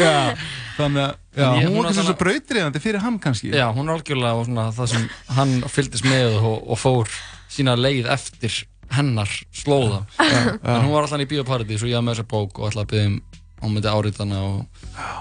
Já, 0.00 0.36
þannig 0.78 1.02
að 1.04 1.14
já, 1.36 1.46
ég- 1.60 1.66
hún 1.66 1.74
hún 1.74 1.76
var 1.76 1.84
kannski 1.84 2.00
allavega- 2.00 2.06
svo 2.06 2.14
brautriðandi 2.22 2.80
fyrir 2.80 3.00
hann 3.04 3.18
kannski. 3.18 3.50
Já, 3.52 3.66
hún 3.74 3.88
er 3.88 3.94
algjörlega 3.98 4.34
og 4.40 4.46
svona 4.46 4.72
það 4.72 4.88
sem 4.88 5.08
hann 5.36 5.62
fylgdist 5.68 6.04
með 6.04 6.38
og, 6.42 6.70
og 6.70 6.78
fór 6.78 7.08
sína 7.50 7.74
leið 7.76 8.06
eftir 8.10 8.64
hennar 8.90 9.28
slóða. 9.54 10.04
En 10.18 10.82
hún 10.84 10.92
var 10.92 11.04
alltaf 11.06 11.20
í 11.20 11.26
Bíóparadís 11.30 11.82
og 11.82 11.88
ég 11.90 11.94
hafði 11.98 12.06
með 12.08 12.14
þessa 12.16 12.28
bók 12.30 12.58
og 12.58 12.70
alltaf 12.70 12.86
að 12.86 12.90
byggja 12.94 13.06
um 13.06 13.20
hún 13.60 13.74
myndi 13.76 13.90
áritana 13.92 14.38
og 14.40 14.66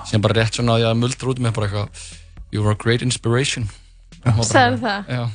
sem 0.08 0.22
bara 0.22 0.34
rétt 0.40 0.56
svona 0.56 0.78
að 0.78 0.82
ég 0.86 0.90
að 0.94 1.00
muldra 1.02 1.30
út 1.34 1.40
með 1.44 1.54
bara 1.54 1.68
eitthvað 1.68 1.90
You 2.52 2.64
were 2.64 2.72
a 2.72 2.76
great 2.76 3.02
inspiration. 3.04 3.70
Var 4.26 4.34
eitthvað- 4.34 4.80
það? 4.82 5.06
Já, 5.08 5.30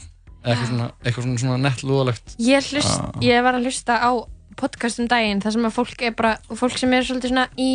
eitthvað 0.45 0.67
svona, 0.69 0.91
eitthvað 1.05 1.23
svona, 1.23 1.39
svona 1.39 1.59
nett 1.63 1.83
lúðalegt. 1.87 2.35
Ég, 2.43 2.65
ég 3.23 3.43
var 3.45 3.55
að 3.55 3.63
hlusta 3.69 3.95
á 4.03 4.11
podcast 4.61 5.01
um 5.03 5.09
daginn 5.11 5.41
þar 5.45 5.53
sem 5.57 5.67
að 5.69 5.75
fólk 5.79 6.03
er 6.09 6.15
bara 6.19 6.37
fólk 6.51 6.79
sem 6.79 6.93
er 6.97 7.03
svolítið 7.07 7.33
svona 7.35 7.49
í 7.59 7.71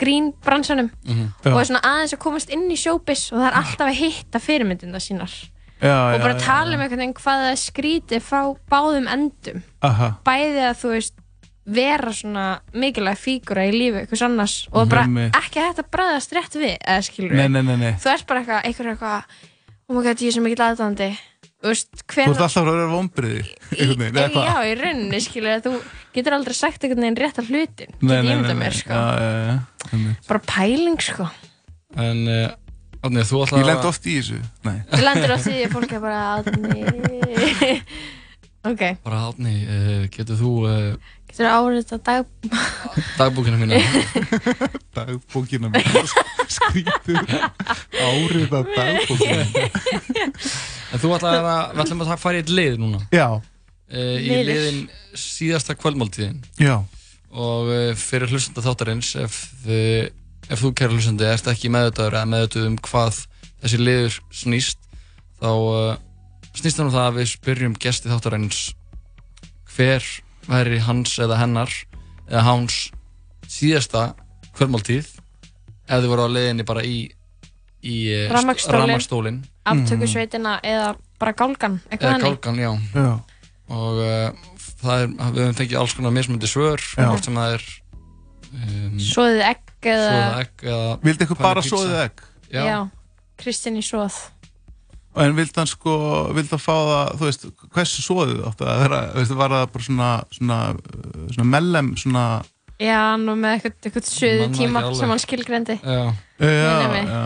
grín 0.00 0.30
bransanum 0.44 0.90
Mhm. 1.04 1.26
Já. 1.44 1.52
og 1.52 1.60
er 1.60 1.64
svona 1.68 1.82
aðeins 1.84 2.14
að 2.16 2.22
komast 2.24 2.50
inn 2.50 2.68
í 2.70 2.76
showbiz 2.80 3.32
og 3.32 3.38
það 3.40 3.48
er 3.50 3.58
alltaf 3.60 3.86
að 3.88 3.98
hitta 4.00 4.38
fyrirmyndina 4.40 5.00
sínar. 5.00 5.32
Já, 5.80 6.14
og 6.14 6.20
bara 6.20 6.34
já, 6.34 6.40
tala 6.44 6.74
um 6.76 6.80
einhvern 6.80 7.00
veginn 7.00 7.14
hvað 7.14 7.42
það 7.46 7.58
skrítið 7.64 8.20
frá 8.20 8.40
báðum 8.70 9.08
endum. 9.08 9.62
Aha, 9.82 10.10
bæði 10.24 10.64
að 10.70 10.76
þú 10.82 10.88
veist 10.94 11.14
vera 11.70 12.10
svona 12.12 12.44
mikilvæg 12.74 13.16
fígura 13.20 13.64
í 13.68 13.72
lífi 13.72 14.00
einhvers 14.02 14.22
annars 14.26 14.54
og 14.72 14.88
bara 14.88 15.04
ekki 15.38 15.60
að 15.62 15.84
bræðast 15.92 16.32
rétt 16.34 16.56
við 16.58 16.76
eða 16.80 17.02
skilur 17.04 17.32
nei, 17.36 17.48
nei, 17.48 17.62
nei, 17.62 17.76
nei. 17.76 17.92
Þú 18.00 18.10
ert 18.12 18.26
bara 18.26 18.40
eitthvað, 18.40 18.64
eitthvað, 18.64 18.88
eitthvað 18.96 19.24
oh 19.88 19.94
my 19.94 20.02
god, 20.02 20.16
ég 20.24 20.26
er 20.28 20.34
svo 20.34 20.42
mikill 20.42 20.64
aðdandi 20.66 21.10
þú 21.60 21.70
veist, 21.72 21.90
Þú 22.00 22.14
hven 22.14 22.30
ert 22.32 22.40
alltaf 22.46 22.60
að 22.62 22.70
vera 22.70 22.86
hvað? 24.34 24.46
já, 24.48 24.56
í 24.70 24.76
rauninni, 24.80 25.20
skilur 25.24 25.52
að 25.58 25.66
þú 25.68 25.72
getur 26.16 26.36
aldrei 26.38 26.56
sagt 26.56 26.84
einhvern 26.86 27.04
veginn 27.04 27.20
rétt 27.20 27.40
af 27.42 27.50
hlutin 27.52 27.92
Nei, 28.00 28.16
nei, 28.16 28.30
ég 28.32 28.40
nei, 28.46 28.54
mér, 28.62 28.78
sko. 28.80 28.96
Já, 28.96 29.04
já, 29.20 29.58
einmitt. 29.92 30.24
bara 30.30 30.42
pæling, 30.48 31.00
sko. 31.04 31.28
En 32.00 32.24
uh, 32.30 32.56
Átni, 33.00 33.22
þú 33.24 33.38
ætla 33.46 33.60
Ég 33.62 33.68
lend 33.70 33.86
oft 33.88 34.04
í 34.08 34.16
þessu. 34.18 34.40
Nei. 34.66 34.74
Þú 34.90 34.98
lendir 35.06 35.32
á 35.32 35.38
því 35.40 35.54
að 35.64 35.70
fólk 35.76 35.94
er 35.96 36.02
bara 36.04 36.20
Átni 36.40 36.82
Ok, 38.70 38.82
Bara 39.06 39.22
Átni, 39.30 39.54
uh, 39.64 40.02
getur 40.12 40.36
þú 40.36 40.50
uh, 40.68 41.14
getur 41.30 41.46
þú 41.46 41.52
árið 41.54 41.86
þetta 41.88 41.98
dag 42.04 42.24
dagbúkina 43.16 43.56
mína? 43.56 43.78
Dagbókina 44.98 45.70
mér 45.72 45.86
Skrítið 46.50 47.32
Árið 48.04 48.52
að 48.58 48.68
dagbókina 48.76 49.46
mín. 49.48 49.72
En 50.90 50.98
þú 51.02 51.12
ætla 51.16 51.32
að, 51.38 51.74
við 51.76 51.82
ætlum 51.84 52.04
að 52.04 52.12
fara 52.20 52.38
í 52.38 52.42
eitt 52.42 52.52
lið 52.54 52.78
núna. 52.82 53.00
Já. 53.14 53.26
Uh, 53.90 54.16
Í 54.18 54.28
Liðir. 54.30 54.48
liðin 54.48 54.80
síðasta 55.18 55.74
kvöldmáltíðin. 55.78 56.40
Já. 56.62 56.76
Og 57.30 57.70
uh, 57.70 57.90
fyrir 57.98 58.30
hlustanda 58.30 58.62
þáttarins 58.64 59.12
ef, 59.18 59.38
þið, 59.64 60.10
ef 60.50 60.62
þú 60.64 60.70
kæra 60.78 60.94
hlustandi 60.94 61.26
ert 61.30 61.50
ekki 61.50 61.70
meðutaður 61.74 62.18
eða 62.20 62.30
meðutaður 62.32 62.70
um 62.72 62.78
hvað 62.86 63.20
þessi 63.62 63.80
liður 63.82 64.18
snýst 64.34 64.78
þá 65.40 65.50
uh, 65.50 65.94
snýst 66.58 66.78
það 66.80 66.86
um 66.86 66.92
það 66.96 67.06
að 67.08 67.18
við 67.20 67.30
spyrjum 67.34 67.76
gesti 67.82 68.10
þáttarins 68.10 68.60
hver 69.74 70.06
væri 70.50 70.80
hans 70.82 71.14
eða 71.22 71.38
hennar 71.38 71.74
eða 72.30 72.42
hans 72.46 72.78
síðasta 73.50 74.08
kvöldmáltíð 74.58 75.06
ef 75.90 75.96
þið 76.02 76.10
voru 76.10 76.26
á 76.26 76.34
leiðinni 76.34 76.66
bara 76.66 76.82
í, 76.86 76.98
í 77.82 77.96
uh, 78.14 78.26
Aftökusveitina 79.68 80.56
eða 80.64 80.94
bara 81.20 81.34
gálgan, 81.36 81.80
eitthvað 81.90 82.14
eða 82.16 82.24
gálgan, 82.24 82.60
já. 82.62 82.70
Já. 82.96 83.10
Og 83.70 84.00
uh, 84.00 84.56
það 84.80 85.04
er, 85.04 85.12
við 85.12 85.44
höfum 85.44 85.58
fengið 85.60 85.78
alls 85.82 85.94
konar 85.98 86.14
mismundi 86.16 86.48
svör 86.50 86.82
hvort 86.96 87.28
sem 87.28 87.36
það 87.38 87.56
er 87.58 87.66
um, 88.56 88.98
Svoðið 89.04 89.44
egg 89.50 89.88
eða 89.92 90.18
egg 90.40 90.66
eða 90.66 90.90
Vildi 91.04 91.26
ykkur 91.26 91.40
bara 91.40 91.64
soðið 91.64 91.96
egg? 92.06 92.22
Já. 92.50 92.62
Já, 92.66 92.78
Kristinn 93.40 93.78
í 93.78 93.84
svoð 93.86 94.18
En 95.20 95.34
vildi 95.34 95.58
hann 95.58 95.66
sko, 95.66 95.92
vildi 96.36 96.54
hann 96.54 96.62
fá 96.62 96.74
það, 96.74 97.08
þú 97.18 97.26
veist, 97.26 97.46
hversu 97.74 98.02
soðið 98.04 98.44
áttu 98.46 98.66
að 98.70 98.82
vera, 98.84 99.00
var 99.40 99.54
það 99.56 99.64
bara 99.74 99.86
svona, 99.86 100.10
svona, 100.36 100.58
svona 101.34 101.46
mellem, 101.50 101.88
svona, 101.98 102.26
Já, 102.80 103.00
nú 103.20 103.34
með 103.36 103.58
eitthvað, 103.58 103.74
eitthvað 103.84 104.06
það 104.08 104.52
tíma 104.56 104.80
sem 104.96 105.10
hann 105.12 105.20
skilgrendi 105.20 105.74
Já, 105.82 105.98
já, 106.40 106.76
mig. 106.88 107.10
já, 107.10 107.24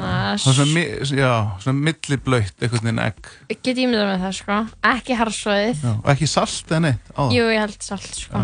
já, 0.00 0.38
Svona, 0.40 0.64
er 0.80 1.08
svona, 1.10 1.32
svona 1.60 1.82
milliblöytt, 1.90 2.54
einhvern 2.64 2.86
veginn 2.88 3.02
egg, 3.04 3.28
Get 3.52 3.68
ég 3.74 3.90
myndað 3.90 4.08
með 4.08 4.24
það, 4.24 4.32
sko. 4.38 4.56
Ekki 4.94 5.18
harsvoðið 5.20 5.82
já, 5.84 5.90
og 5.98 6.08
ekki 6.14 6.28
salt 6.32 6.72
eða 6.72 6.80
neitt 6.86 7.10
á 7.12 7.20
það. 7.20 7.34
Jú, 7.36 7.50
ég 7.52 7.60
held 7.66 7.84
salt, 7.84 8.16
sko. 8.22 8.42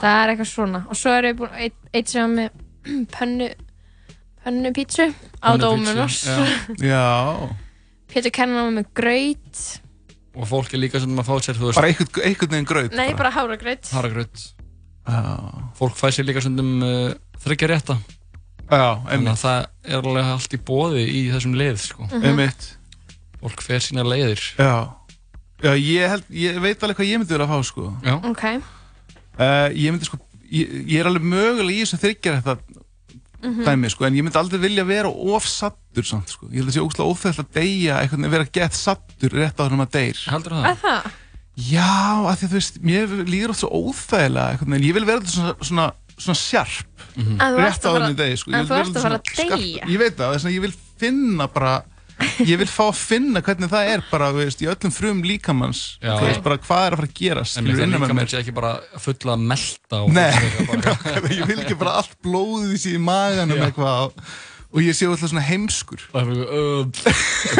Það 0.00 0.16
er 0.16 0.32
eitthvað 0.32 0.50
svona. 0.50 0.82
Og 0.90 0.98
svo 0.98 1.14
er 1.14 1.30
ég 1.30 1.38
búin, 1.38 1.54
eitt, 1.68 1.78
eitt 1.94 2.10
sem 2.10 2.26
var 2.26 2.34
með 2.34 2.58
pönnu 3.14 3.48
pönnu 4.46 4.74
pítsu 4.74 5.08
á 5.46 5.48
Dóminus 5.62 6.18
já. 6.26 6.42
Já, 6.90 7.06
Pétur 8.10 8.34
kennan 8.34 8.64
var 8.64 8.76
með 8.80 8.90
graut. 8.98 9.64
Og 10.36 10.50
fólk 10.50 10.74
er 10.74 10.82
líka 10.82 10.98
sem 11.00 11.14
að 11.14 11.30
fá 11.30 11.34
sér, 11.38 11.58
þú 11.58 11.70
veist, 11.70 11.78
bara 11.78 11.94
einhvern 11.94 12.52
veginn 12.58 12.68
gröð. 12.68 12.92
Nei, 12.98 13.12
bara. 13.14 13.30
háragraut. 13.38 13.94
Haragraut 13.94 14.55
Já, 15.06 15.22
fólk 15.78 15.96
fæ 15.98 16.08
sér 16.10 16.26
líka 16.26 16.42
stundum 16.42 16.70
uh, 16.82 17.12
þryggja 17.44 17.68
rétta. 17.70 17.96
Já, 18.66 18.98
þannig 18.98 19.12
einmitt, 19.14 19.32
að 19.32 19.42
það 19.44 19.66
er 19.94 20.08
alveg 20.10 20.30
allt 20.34 20.56
í 20.56 20.62
bóði 20.66 21.04
í 21.06 21.20
þessum 21.30 21.54
lið, 21.58 21.76
sko. 21.84 22.06
Mhm. 22.10 22.24
einmitt, 22.26 22.64
fólk 23.42 23.62
fer 23.62 23.84
sína 23.84 24.02
leiðir. 24.06 24.42
Já. 24.58 24.72
Já, 25.62 25.72
ég 25.78 26.10
held, 26.10 26.24
ég 26.34 26.58
veit 26.60 26.82
alveg 26.82 26.98
hvað 26.98 27.10
ég 27.12 27.20
myndi 27.22 27.36
vilja 27.38 27.46
fá, 27.52 27.58
sko. 27.64 27.92
Já, 28.04 28.16
Ok, 28.32 28.46
Uh, 29.36 29.68
ég 29.76 29.92
myndi 29.92 30.06
sko, 30.08 30.16
ég, 30.48 30.70
ég 30.88 31.00
er 31.02 31.06
alveg 31.10 31.20
mögulega 31.28 31.76
í 31.76 31.82
þess 31.84 31.98
að 31.98 32.04
þryggja 32.06 32.36
þetta 32.40 32.82
dæmi 33.66 33.90
sko, 33.92 34.06
en 34.06 34.14
ég 34.16 34.24
myndi 34.24 34.38
aldrei 34.40 34.58
vilja 34.62 34.84
vera 34.88 35.10
of 35.12 35.44
sattur 35.46 36.06
samt 36.08 36.32
sko, 36.32 36.48
ég 36.48 36.62
held 36.62 36.70
að 36.70 36.72
það 36.72 36.76
sé 36.78 36.84
ógslag 36.86 37.10
óþægt 37.12 37.42
að 37.42 37.50
deyja 37.58 37.98
veginn 38.00 38.32
vera 38.32 38.46
gett 38.56 38.74
sattur 38.78 39.36
rétt 39.36 39.60
á 39.60 39.62
þannig 39.62 39.76
að 39.76 39.82
maður 39.82 39.92
deyr. 39.98 40.22
heldur 40.32 40.56
að 40.56 40.80
það? 40.82 41.10
Já, 41.56 41.88
af 42.28 42.36
því 42.36 42.44
að 42.44 42.50
þú 42.52 42.58
veist, 42.58 42.78
mér 42.84 43.12
líður 43.24 43.52
oft 43.54 43.62
svo 43.62 43.70
óþægilega 43.72 44.60
veginn, 44.60 44.84
ég 44.90 44.96
vil 44.98 45.06
vera 45.08 45.24
svona, 45.32 45.54
svona, 45.64 45.86
svona 46.20 46.36
sjarp 46.36 47.04
En 47.16 47.36
þú 47.40 47.44
ert 47.46 47.60
rétt 47.64 47.80
á 47.80 47.88
fara 47.88 48.00
þannig 48.02 48.16
degi 48.20 48.40
sko. 48.42 48.50
en 48.52 48.56
Ég 48.56 48.66
vil 48.66 48.68
þú 48.68 48.80
ert 48.82 48.96
að 48.96 49.04
fara 49.06 49.20
alltaf 49.20 49.44
að 49.46 49.60
deyja. 49.62 49.86
Ég 49.88 50.00
veit 50.02 50.16
það, 50.18 50.34
þess 50.36 50.48
að 50.50 50.56
ég 50.56 50.64
vil 50.66 50.72
finna 51.00 51.46
bara, 51.54 51.70
ég 52.44 52.60
vil 52.60 52.68
fá 52.68 52.82
að 52.90 52.98
finna 53.00 53.42
hvernig 53.46 53.70
það 53.72 53.90
er 53.94 54.04
bara, 54.10 54.28
þú 54.36 54.42
veist, 54.42 54.60
í 54.64 54.68
öllum 54.72 54.92
frum 54.98 55.22
líkamanns, 55.24 55.80
þú 56.04 56.26
veist, 56.26 56.42
bara 56.44 56.58
hvað 56.60 56.84
er 56.90 56.96
að 56.96 57.00
fara 57.00 57.08
að 57.08 57.16
gerast, 57.22 57.56
En 57.56 57.64
skilur, 57.64 57.82
innan 57.86 58.04
með 58.04 58.12
mér 58.12 58.18
mér. 58.20 58.30
sé 58.34 58.40
ekki 58.42 58.54
bara 58.56 58.74
fulla 59.06 59.36
að 59.38 59.46
melta 59.54 60.02
og 60.04 60.12
Nei. 60.12 60.28
bara, 60.68 60.94
ég 61.40 61.48
vil 61.48 61.58
ekki 61.64 61.78
bara 61.80 61.96
allt 62.02 62.14
blóðið 62.24 62.76
sér 62.84 62.98
í 63.00 63.02
maganum 63.08 63.64
eitthvað 63.64 64.04
og, 64.10 64.28
og 64.72 64.80
ég 64.82 64.96
sé 64.98 65.06
alltaf 65.08 65.30
svona 65.30 65.44
heimskur. 65.46 66.02
Bara 66.12 66.34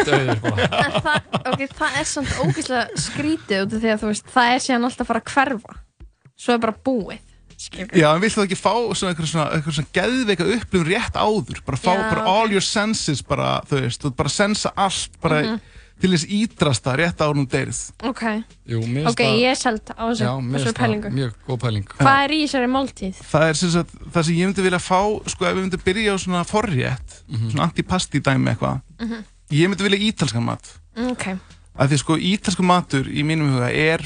döður 0.07 0.41
bara 0.43 0.67
En 0.83 0.97
það, 1.01 1.29
ok, 1.53 1.63
það 1.77 1.99
er 2.01 2.09
samt 2.09 2.33
ógeðslega 2.43 2.99
skrítið 3.07 3.63
út 3.65 3.77
af 3.77 3.81
því 3.85 3.93
að 3.93 4.01
þú 4.03 4.11
veist, 4.11 4.27
það 4.33 4.51
er 4.55 4.65
síðan 4.67 4.87
alltaf 4.89 5.05
að 5.05 5.11
fara 5.13 5.23
að 5.23 5.31
hverfa. 5.33 5.77
Svo 6.37 6.53
er 6.57 6.61
bara 6.67 6.75
búið 6.85 7.23
skilurðu. 7.57 7.97
Já, 7.97 8.07
en 8.13 8.21
vill 8.21 8.29
þú 8.35 8.43
ekki 8.43 8.57
fá 8.59 8.73
svona 8.93 9.13
eitthvað 9.15 9.29
svona, 9.31 9.47
eitthvað 9.57 9.77
svona 9.79 9.93
geðveika 9.97 10.45
upplifun 10.57 10.89
rétt 10.91 11.15
áður? 11.17 11.61
Bara 11.65 11.79
fá 11.81 11.89
bara 11.97 12.25
all 12.29 12.51
your 12.53 12.61
senses 12.65 13.23
bara, 13.25 13.47
þú 13.69 13.79
veist, 13.81 14.03
þú 14.03 14.11
bara 14.19 14.29
sensa 14.33 14.73
allt 14.77 15.17
bara 15.23 15.39
Mhm. 15.41 15.61
Til 16.01 16.11
þess 16.13 16.25
ídrasta 16.29 16.93
rétt 16.99 17.21
nú 17.35 17.45
deyrið 17.49 17.79
Ok, 18.09 18.21
Jú, 18.69 18.81
ok, 19.09 19.21
ég 19.41 19.49
er 19.51 19.55
selt 19.55 19.89
á 19.97 20.03
þessu, 20.11 20.27
þessu 20.53 20.73
pælingu. 20.77 21.09
mjög 21.09 21.33
góð 21.47 21.59
pæling. 21.63 21.85
Hvað 21.97 22.23
er 22.23 22.31
í 22.35 22.41
þessari 22.45 22.67
máltíð? 22.69 23.21
Það 23.31 23.47
er 23.49 23.53
sem 23.53 23.69
sagt, 23.71 23.95
það 24.13 24.23
sem 24.27 24.35
ég 24.35 24.47
myndi 24.51 24.61
vilja 24.67 24.79
fá 24.79 24.99
sko, 25.27 25.45
ef 25.45 25.55
við 25.55 25.63
myndum 25.63 25.83
byrja 25.85 26.13
á 26.13 26.17
svona 26.17 26.43
forrétt 26.45 27.23
Mhm. 27.27 27.49
svona 27.51 27.63
antipasti 27.69 28.19
dæmi 28.21 28.53
eitthvað. 28.55 28.81
Mhm. 28.99 29.23
ég 29.51 29.67
myndi 29.69 29.83
vilja 29.83 30.11
ítalskan 30.11 30.43
mat. 30.43 30.79
Ok, 30.97 31.27
af 31.77 31.89
því 31.89 31.97
sko, 31.97 32.17
ítalskan 32.17 32.65
matur 32.65 33.05
í 33.05 33.23
mínum 33.23 33.53
huga 33.55 33.71
er 33.73 34.01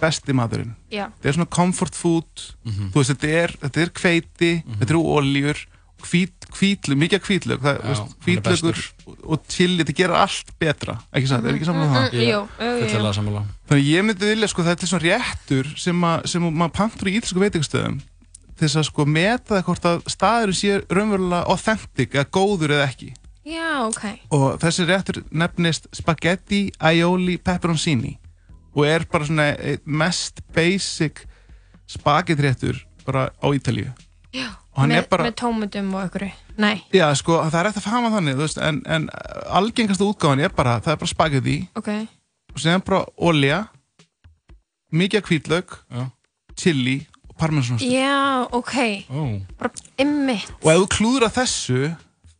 besti 0.00 0.32
maturinn. 0.32 0.74
Já. 0.90 1.08
Þetta 1.22 1.28
er 1.28 1.32
svona 1.32 1.50
comfort 1.50 1.94
food. 1.94 2.54
Mhm. 2.66 2.90
þú 2.92 2.94
veist, 3.00 3.14
þetta 3.14 3.28
er, 3.28 3.48
þetta 3.62 3.82
er 3.82 3.90
hveiti 3.90 4.62
þetta 4.80 4.90
eru 4.90 5.02
oljur, 5.02 5.56
hvít, 6.04 6.46
hvítlug 6.56 6.98
mikið 7.00 7.22
hvítlug, 7.26 7.62
það, 7.64 7.76
Já, 7.76 7.82
þú 7.82 7.90
veist, 7.90 8.02
hann 8.02 8.26
hvítlugur 8.26 8.80
og, 9.26 9.46
chili, 9.50 9.78
þetta 9.80 9.94
gera 9.96 10.18
allt 10.24 10.52
betra 10.60 10.96
ekki 11.12 11.30
satt, 11.30 11.46
er 11.46 11.56
ekki 11.56 11.68
saman 11.68 11.86
um 11.86 11.94
það? 11.94 12.08
Mm, 12.10 12.26
Jú, 12.26 12.40
jú, 12.60 12.74
jú. 12.82 13.12
sammála. 13.16 13.44
Þannig 13.70 13.88
ég 13.90 14.06
myndi 14.06 14.30
vilja, 14.30 14.50
sko, 14.52 14.66
þetta 14.66 14.86
er 14.86 14.92
svona 14.92 15.06
réttur 15.06 15.70
sem, 15.80 16.04
að, 16.10 16.26
sem 16.32 16.46
maður 16.50 16.74
pantur 16.76 17.10
í 17.10 17.16
ítalsku 17.18 17.42
veitingastöðum 17.42 17.98
til 18.56 18.64
þess 18.64 18.80
að 18.80 18.86
sko 18.88 19.04
meta 19.04 19.54
það 19.56 19.64
hvort 19.68 19.88
að 19.90 20.02
staðurinn 20.08 20.56
sé 20.56 20.76
raunverulega 20.88 21.42
authentic 21.52 22.14
eða 22.16 22.28
góður 22.32 22.76
eða 22.78 22.86
ekki. 22.88 23.10
Já, 23.46 23.68
ok. 23.86 24.04
Og 24.34 24.46
þessi 24.62 24.86
réttur 24.88 25.20
nefnist 25.30 25.90
spaghetti 25.94 26.62
aioli 26.82 27.36
pepperoncini 27.38 28.16
og 28.76 28.86
er 28.88 29.04
bara 29.10 29.28
svona 29.28 29.50
einn 29.54 29.84
mest 29.86 30.40
basic 30.56 31.22
spagetti 31.88 32.42
réttur 32.42 32.80
bara 33.06 33.28
á 33.38 33.46
Ítalíu 33.54 33.92
Já, 34.36 34.48
með, 34.76 34.96
er 34.98 35.08
bara, 35.10 35.26
með 35.26 35.36
tómutum 35.40 35.94
og 35.96 36.06
ykkur 36.10 36.26
Nei, 36.60 36.76
já 36.94 37.06
sko, 37.18 37.38
það 37.50 37.58
er 37.60 37.70
eftir 37.70 37.82
að 37.82 37.88
fama 37.90 38.12
þannig 38.14 38.38
veist, 38.40 38.60
en, 38.60 38.82
en 38.88 39.08
algengasta 39.58 40.06
útgáfan 40.06 40.44
er 40.44 40.54
bara, 40.56 40.78
það 40.84 40.94
er 40.94 41.00
bara 41.02 41.12
spagetti 41.12 41.56
ok. 41.76 41.90
Og 42.54 42.62
sem 42.62 42.84
bara 42.86 43.02
olja 43.16 43.64
mikið 44.96 45.34
Já. 45.92 46.06
chili 46.56 46.96
og 47.28 47.36
parmesanostur 47.40 47.90
Já, 47.90 48.46
ok, 48.52 48.76
Ó, 49.10 49.20
bara 49.58 49.70
ymmit 50.00 50.48
og 50.62 50.72
ef 50.72 50.80
þú 50.80 50.88
klúður 50.96 51.28
að 51.28 51.36
þessu 51.42 51.82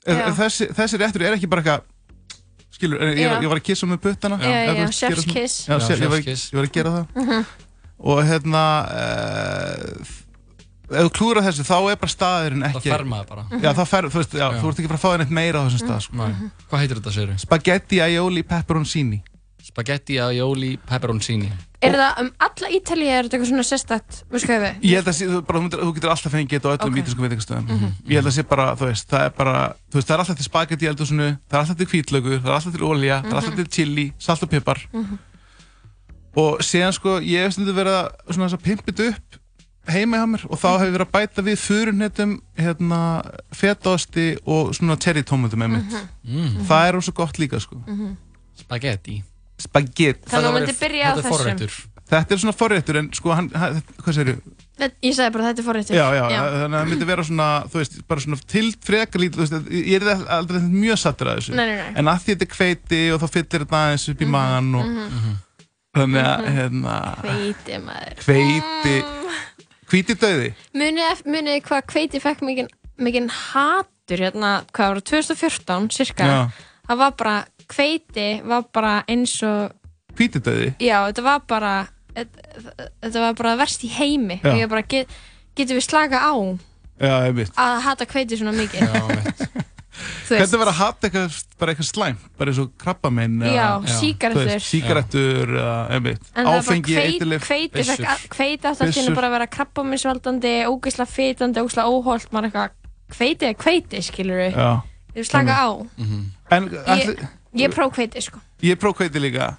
ef 0.07 0.41
þessi, 0.41 0.71
þessi 0.77 1.03
réttur 1.03 1.27
er 1.27 1.37
ekki 1.37 1.51
bara 1.51 1.65
eitthvað 1.65 1.93
skilur, 2.77 3.03
ég, 3.17 3.25
ég 3.25 3.49
var 3.49 3.61
að 3.61 3.65
kissa 3.71 3.89
með 3.89 4.03
puttana. 4.05 4.39
Kiss. 4.41 4.53
ég, 4.53 4.81
var, 4.81 4.93
chef's 4.93 5.27
kiss. 6.27 6.49
ég 6.53 6.59
var 6.59 6.69
að 6.69 6.75
gera 6.77 6.95
það. 6.97 7.23
Mhm. 7.23 7.47
og 7.97 8.19
hérna 8.29 8.63
uh, 8.93 10.15
ef 10.91 11.07
þú 11.09 11.13
klúður 11.19 11.41
að 11.43 11.49
þessu 11.51 11.67
þá 11.67 11.77
er 11.91 12.01
bara 12.03 12.13
staðurinn 12.15 12.67
ekki 12.71 12.91
fer 12.91 13.07
maður 13.09 13.31
bara 13.33 13.63
já, 13.63 13.71
fer, 13.85 14.11
þú 14.11 14.21
veist, 14.21 14.37
já, 14.37 14.47
Já. 14.47 14.59
þú 14.61 14.69
ert 14.73 14.83
ekki 14.83 14.91
bara 14.93 15.01
að 15.01 15.05
fá 15.05 15.09
þér 15.13 15.23
neitt 15.25 15.39
meira 15.39 15.63
á 15.63 15.67
þessum 15.67 15.83
stað 15.83 16.05
sko. 16.07 16.19
Nei. 16.21 16.51
Hvað 16.71 16.85
heitir 16.85 17.01
þetta, 17.01 17.15
segir 17.17 17.41
spaghetti 17.43 18.03
aioli 18.05 18.45
pepperoncini 18.47 19.23
Spaghetti 19.67 20.21
aioli 20.23 20.77
pepperoncini 20.87 21.49
Er 21.85 21.93
það 21.99 22.21
um 22.23 22.29
alla 22.47 22.69
Ítalíu, 22.73 23.09
er 23.11 23.27
þetta 23.27 23.37
eitthvað 23.37 23.49
svona 23.51 23.65
sérstætt 23.67 24.21
við? 24.31 24.67
Ég 24.87 25.01
held 25.01 25.11
að 25.11 25.17
sé, 25.19 25.27
þú, 25.29 25.41
bara, 25.49 25.59
þú, 25.59 25.65
myndir, 25.65 25.83
þú 25.83 25.95
getur 25.97 26.13
alltaf 26.15 26.33
fengið 26.37 26.55
þetta 26.57 26.71
á 26.71 26.75
öllum 26.77 26.87
Ok. 26.87 26.93
okay. 26.93 27.03
ítalskum 27.03 27.27
veitingastöðum 27.27 27.83
Ég 28.07 28.21
held 28.21 28.31
að 28.31 28.37
sé 28.37 28.45
bara, 28.47 28.67
þú 28.79 28.89
veist, 28.89 29.09
það 29.11 29.27
er 29.27 29.35
bara 29.37 29.55
þú 29.91 29.99
veist, 29.99 30.09
það 30.09 30.15
er 30.15 30.23
alltaf 30.23 30.39
til 30.39 30.47
spagetti 30.47 30.87
í 30.87 30.91
eldhúsinu 30.93 31.29
það 31.35 31.59
er 31.59 31.65
alltaf 31.65 31.81
til 31.83 31.89
hvítlaugur, 31.93 32.39
það 32.39 32.53
er 32.53 32.57
alltaf 32.61 32.77
til 32.79 32.87
olja 32.87 33.19
það 33.27 33.33
er 33.35 33.41
alltaf 33.43 33.59
til 33.59 33.69
chili, 33.77 34.07
salt 34.23 34.47
og 34.47 34.53
pipar 34.55 34.83
og 36.37 36.61
síðan 36.65 36.93
sko 36.93 37.17
ég 37.25 37.47
hef 37.47 37.57
stundu 37.57 37.73
verið 37.77 37.97
að, 37.97 38.09
svona, 38.31 38.49
þess 38.49 38.59
að 38.59 38.67
pimpið 38.67 39.05
upp 39.11 39.26
heima 39.93 40.21
hjá 40.21 40.27
mér 40.33 40.45
og 40.51 40.59
þá 40.61 40.69
hefur 40.81 40.93
verið 40.97 41.07
að 41.07 41.15
bæta 41.17 41.45
við 41.47 41.59
furunnetum, 41.63 42.37
hérna 42.59 43.01
fetaosti 43.55 44.27
og 44.47 44.75
svona 44.77 44.97
cherry 45.03 45.23
tómatum 45.27 45.63
með 45.63 45.75
mitt 45.77 45.97
mm. 46.27 46.63
það 46.69 46.89
er 46.91 46.99
óssvo 47.01 47.17
gott 47.23 47.39
líka 47.43 47.61
sko. 47.63 47.81
Spaghetti. 48.57 49.21
Spagetti, 49.57 50.29
Þannig 50.29 50.37
að 50.37 50.47
þú 50.47 50.55
myndir 50.59 50.75
væri- 50.75 50.81
byrja 50.85 51.05
á 51.07 51.13
Þetta 51.15 51.17
er 51.17 51.25
þessum. 51.25 51.37
forréttur. 51.39 51.77
Þetta 52.07 52.35
er 52.37 52.39
svona 52.43 52.55
forréttur 52.55 52.97
en 53.01 53.07
sko 53.17 53.33
hann, 53.35 53.47
hann 53.57 53.79
hvað 54.03 54.15
segir 54.19 54.37
Þetta- 54.77 55.01
Ég 55.09 55.15
sagði 55.17 55.33
bara 55.33 55.45
þetta 55.49 55.63
er 55.63 55.65
forréttur. 55.65 55.97
Já, 55.97 56.07
já, 56.13 56.25
þannig 56.29 56.77
að 56.77 56.83
það 56.83 56.91
myndi 56.91 57.07
vera 57.09 57.23
svona, 57.25 57.47
þú 57.73 57.79
veist, 57.81 57.95
bara 58.07 58.21
svona 58.21 58.37
til 58.53 58.67
frekar 58.85 59.23
lítið, 59.23 59.39
þú 59.39 59.45
veist, 59.47 59.71
ég 59.73 60.03
er 60.03 60.27
aldrei 60.37 60.61
mjög 60.61 60.99
sattur 61.01 61.31
að 61.33 61.39
þessu. 61.41 61.55
Nei, 61.57 61.65
nei, 61.71 61.77
nei. 61.81 61.95
En 61.97 62.11
að 62.13 62.21
því 62.27 62.35
þetta 62.35 62.45
er 62.47 62.57
hveiti 62.59 63.01
og 63.15 63.21
þá 63.23 63.27
fyllir 63.33 63.65
þetta 63.65 63.81
aðeins 63.81 64.05
upp 64.13 64.21
í 64.21 64.29
magan 64.29 64.69
og 64.77 64.91
þannig 65.97 66.27
að, 66.29 66.45
hérna, 66.59 66.97
Hveiti 67.25 67.79
maður. 67.87 68.21
hveiti, 68.27 68.97
hvíti 69.91 70.17
döði. 70.19 70.53
Munið 70.75 71.23
munið 71.27 71.61
hvað 71.69 71.87
hveiti 71.95 72.21
fekk 72.23 72.43
mikinn 72.47 72.71
mikinn 72.97 73.29
hatur 73.29 74.23
hérna, 74.25 74.53
hvað 74.73 74.93
var 74.95 75.01
það, 75.03 75.09
2014 75.11 75.91
cirka. 75.93 76.27
Já. 76.31 76.39
Það 76.87 77.01
var 77.03 77.17
bara, 77.19 77.35
hveiti 77.75 78.29
var 78.47 78.65
bara 78.73 78.95
eins 79.11 79.35
og, 79.45 79.75
Hvíti 80.17 80.41
döði. 80.41 80.71
já, 80.81 81.03
þetta 81.11 81.23
var 81.27 81.43
bara, 81.51 81.73
þetta, 82.15 82.87
þetta 83.05 83.25
var 83.27 83.35
bara 83.43 83.57
verst 83.61 83.85
í 83.85 83.91
heimi. 83.93 84.39
Já. 84.41 84.53
Og 84.55 84.61
ég 84.63 84.71
bara, 84.73 84.83
get, 84.89 85.13
getum 85.59 85.77
við 85.77 85.85
slaka 85.89 86.23
á 86.25 86.33
Já, 86.97 87.17
veit. 87.37 87.51
að 87.61 87.81
hata 87.85 88.07
hveiti 88.09 88.39
svona 88.41 88.55
mikið? 88.57 88.81
Já, 88.81 89.03
mitt. 89.13 89.43
Hvernig 90.29 90.59
var 90.61 90.69
að 90.71 90.77
hata 90.81 91.09
eitthvað, 91.09 91.37
bara 91.61 91.73
eitthvað 91.73 91.89
slæm, 91.89 92.17
bara 92.39 92.51
eins 92.53 92.59
og 92.61 92.73
krabbamein 92.83 93.37
já, 93.41 93.67
sígarettur, 93.97 95.53
eða, 95.57 95.77
einmitt, 95.97 96.27
En 96.35 96.47
það 96.47 96.59
áfengi, 96.61 96.97
hveit- 96.97 97.15
eitilif. 97.15 97.47
hveiti 97.49 97.73
Byssur. 97.79 97.97
fekk 97.97 98.07
að- 98.13 98.27
henni 98.99 99.15
bara 99.17 99.29
að 99.31 99.35
vera 99.37 99.47
krabbaminsvaldandi, 99.57 100.53
ógeðslega 100.69 101.09
fitandi, 101.15 101.63
ógeðslega 101.65 101.93
óholt, 101.95 102.29
maður 102.33 102.51
eitthvað, 102.51 102.71
hveiti 103.17 103.49
er 103.49 103.55
hveiti, 103.55 104.03
skilur 104.03 104.43
við, 104.43 104.59
þau 105.17 105.25
slaka 105.31 105.55
á. 105.57 105.69
En, 106.51 106.69
ætli, 106.69 107.29
Ég 107.57 107.73
próf 107.73 107.95
hveiti, 107.97 108.21
sko. 108.23 108.41
ég 108.63 108.77
próf 108.77 108.97
hveiti 108.99 109.19
líka, 109.23 109.57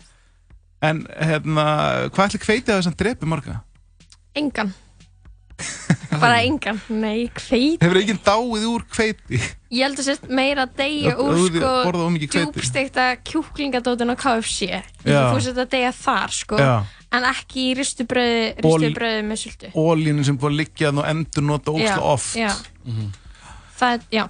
en, 0.81 1.05
hérna, 1.17 2.09
hvað 2.13 2.27
ætli 2.29 2.43
hveiti 2.45 2.69
að 2.69 2.81
þess 2.83 2.91
að 2.93 2.97
drepi 3.01 3.25
marga? 3.25 3.61
Engan. 4.35 4.73
bara 6.21 6.41
engan. 6.45 6.81
Nei, 6.89 7.27
hveiti. 7.33 7.77
Hefur 7.83 7.99
enginn 8.01 8.19
dáið 8.25 8.65
úr 8.71 8.85
hveiti? 8.95 9.39
Ég 9.71 9.83
held 9.83 9.99
að 9.99 10.07
sérst 10.07 10.27
meira 10.31 10.63
að 10.67 10.75
deyja 10.79 11.13
úr, 11.19 11.39
sko, 11.47 11.71
djúbstekta 12.31 13.07
kjúklingadótin 13.27 14.13
á 14.13 14.15
KFC. 14.19 14.69
Þú 15.03 15.41
sért 15.43 15.61
að 15.65 15.69
deyja 15.75 15.91
þar, 15.97 16.35
sko. 16.37 16.59
Já. 16.61 16.75
En 17.17 17.23
ekki 17.23 17.69
í 17.69 17.75
ristu 17.79 18.03
bröði, 18.07 18.49
Ol- 18.63 18.79
ristu 18.81 18.93
bröði 18.97 19.21
með 19.27 19.41
sultu. 19.43 19.71
Ólínu 19.75 20.25
sem 20.27 20.37
búið 20.39 20.51
að 20.53 20.59
liggja 20.61 20.91
og 20.91 21.05
endur 21.07 21.43
nota 21.47 21.71
ósla 21.71 22.01
oft. 22.15 22.35
Já, 22.35 22.51
það 23.79 23.93
er, 23.93 24.01
já. 24.11 24.25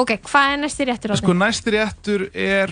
Ok, 0.00 0.14
hvað 0.30 0.52
er 0.54 0.60
næsti 0.62 0.86
réttur 0.88 1.12
á 1.12 1.16
Sko 1.18 1.34
næsti 1.36 1.72
réttur 1.74 2.22
er 2.34 2.70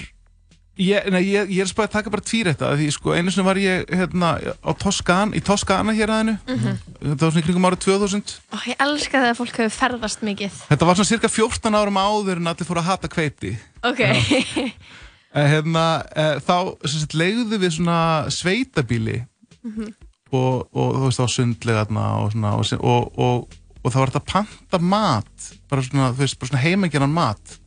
ég, 0.79 1.09
nei, 1.11 1.23
ég, 1.27 1.49
ég 1.51 1.61
er 1.65 1.69
spæðið 1.71 1.89
að 1.89 1.95
taka 1.97 2.11
bara 2.15 2.23
tvírætta 2.29 2.69
því 2.79 2.89
sko 2.95 3.15
einu 3.17 3.33
sinni 3.35 3.47
var 3.49 3.59
ég 3.59 3.89
hérna 3.91 4.29
á 4.63 4.71
Toskan, 4.79 5.33
í 5.35 5.41
Toskana 5.45 5.93
hér 5.97 6.13
aðeinu 6.15 6.37
Mhm. 6.47 6.79
þetta 7.03 7.21
var 7.27 7.33
svona 7.33 7.43
í 7.43 7.47
kringum 7.49 7.67
árið 7.69 7.83
2000 7.85 8.35
Ó, 8.55 8.57
ég 8.71 8.77
elska 8.87 9.19
þegar 9.25 9.39
fólk 9.41 9.57
hefur 9.59 9.77
ferðast 9.79 10.23
mikið. 10.23 10.51
þetta 10.71 10.87
var 10.87 10.95
svona 10.95 11.11
cirka 11.13 11.29
14 11.29 11.75
árum 11.75 11.99
áður 11.99 12.37
en 12.39 12.47
allir 12.53 12.69
fóru 12.69 12.81
að 12.83 12.91
hata 12.93 13.09
hveiti 13.09 13.57
Ok. 13.85 14.01
Hérna, 15.35 16.03
eh, 16.17 16.39
þá 16.41 16.77
leigðu 17.15 17.59
við 17.61 17.75
svona 17.77 18.27
sveitabíli 18.33 19.27
Mhm. 19.65 19.93
og, 20.33 20.69
og 20.73 20.95
þú 20.95 21.05
veist 21.09 21.21
á 21.21 21.27
sundlegarna 21.29 22.05
og 22.23 22.35
og, 22.35 22.73
og, 22.83 23.19
og, 23.19 23.49
og 23.85 23.93
það 23.93 23.99
var 24.01 24.11
þetta 24.11 24.23
að 24.23 24.33
panta 24.33 24.79
mat 24.79 25.51
bara 25.69 25.83
svona, 25.83 26.13
þú 26.13 26.23
veist, 26.23 26.39
bara 26.39 26.49
svona 26.53 26.63
heimenginan 26.63 27.13
mat 27.13 27.59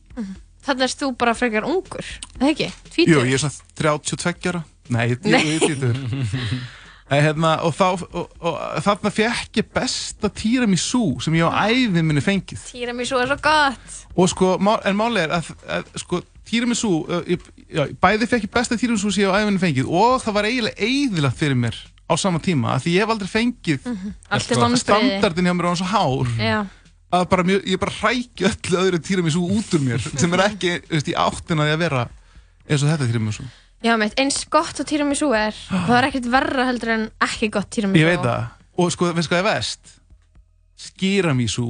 Þannig 0.62 0.86
erst 0.86 1.00
þú 1.02 1.10
bara 1.18 1.34
frekar 1.34 1.64
ungur, 1.66 2.06
eða 2.38 2.50
ekki? 2.52 2.68
Jú, 2.70 2.92
Tvítur? 2.94 3.26
ég 3.26 3.34
er 3.34 3.42
svona 3.42 3.58
32 3.82 4.52
ára 4.52 4.62
Nei, 4.92 5.08
ég 5.08 5.18
er 5.24 5.66
títur 5.66 5.96
hérna, 7.12 7.56
og, 7.66 7.74
þá, 7.76 7.86
og, 8.16 8.30
og 8.40 8.54
þarna 8.86 9.10
fekk 9.12 9.58
ég 9.60 9.66
besta 9.74 10.30
tiramisu 10.32 11.02
sem 11.20 11.34
ég 11.36 11.44
á 11.44 11.68
æðin 11.68 12.06
minni 12.08 12.22
fengið 12.24 12.62
svo 12.62 13.20
er 13.20 13.28
svo 13.28 13.36
gott. 13.44 13.96
og 14.16 14.30
sko, 14.32 14.54
má- 14.62 14.78
en 14.88 14.96
máli 14.96 15.20
er 15.26 15.34
að, 15.36 15.50
að 15.68 15.90
sko, 16.00 16.22
tiramisu 16.48 16.92
uh, 17.04 17.20
ég, 17.28 17.42
já, 17.68 17.84
bæði 18.00 18.28
fekk 18.30 18.46
ég 18.48 18.54
besta 18.54 18.78
tiramisu 18.80 19.12
sem 19.12 19.26
ég 19.26 19.32
á 19.34 19.36
æðin 19.42 19.50
minni 19.52 19.60
fengið 19.66 19.90
og 19.92 20.22
það 20.24 20.38
var 20.38 20.48
eiginlega 20.48 20.88
eiginlega 20.88 21.36
fyrir 21.42 21.58
mér 21.66 21.76
á 22.08 22.14
sama 22.20 22.40
tíma, 22.44 22.74
af 22.78 22.84
því 22.86 22.94
ég 22.96 23.04
hef 23.04 23.12
aldrei 23.14 23.30
fengið 23.34 23.90
Allt 24.32 24.50
er 24.52 24.62
vonbriði. 24.62 24.82
standardin 24.86 25.48
hjá 25.50 25.54
mér 25.58 25.68
á 25.68 25.72
hans 25.74 25.84
hár 25.92 26.32
Já. 26.40 26.58
Að 27.12 27.26
bara 27.32 27.44
mjög, 27.46 27.64
ég 27.68 27.80
bara 27.82 27.94
hrækju 27.98 28.48
öllu 28.48 28.78
öðru 28.82 29.00
tiramisu 29.04 29.42
út 29.44 29.74
úr 29.76 29.84
mér 29.84 30.04
sem 30.06 30.36
er 30.36 30.44
ekki, 30.46 30.76
veist, 30.90 31.10
í 31.10 31.16
áttina 31.18 31.66
því 31.66 31.74
að 31.74 31.82
vera 31.84 32.04
eins 32.68 32.84
og 32.84 32.92
þetta 32.92 33.10
tiramisu 33.10 33.48
Já, 33.82 33.96
meitt, 33.98 34.14
eins 34.22 34.44
gott 34.46 34.78
og 34.78 34.86
týra 34.86 35.06
mér 35.08 35.18
svo 35.18 35.32
er, 35.34 35.56
og 35.74 35.88
það 35.88 35.96
er 35.98 36.08
ekkert 36.08 36.30
verra 36.30 36.68
heldur 36.68 36.94
en 36.94 37.08
ekki 37.26 37.50
gott 37.52 37.70
týra 37.74 37.90
mér 37.90 38.04
Ég 38.04 38.12
veit 38.12 38.24
það 38.24 38.48
Og 38.82 38.94
sko, 38.94 39.10
veist 39.12 39.28
hvað 39.28 39.42
er 39.42 39.48
vest? 39.50 39.98
Skíramisu 40.80 41.66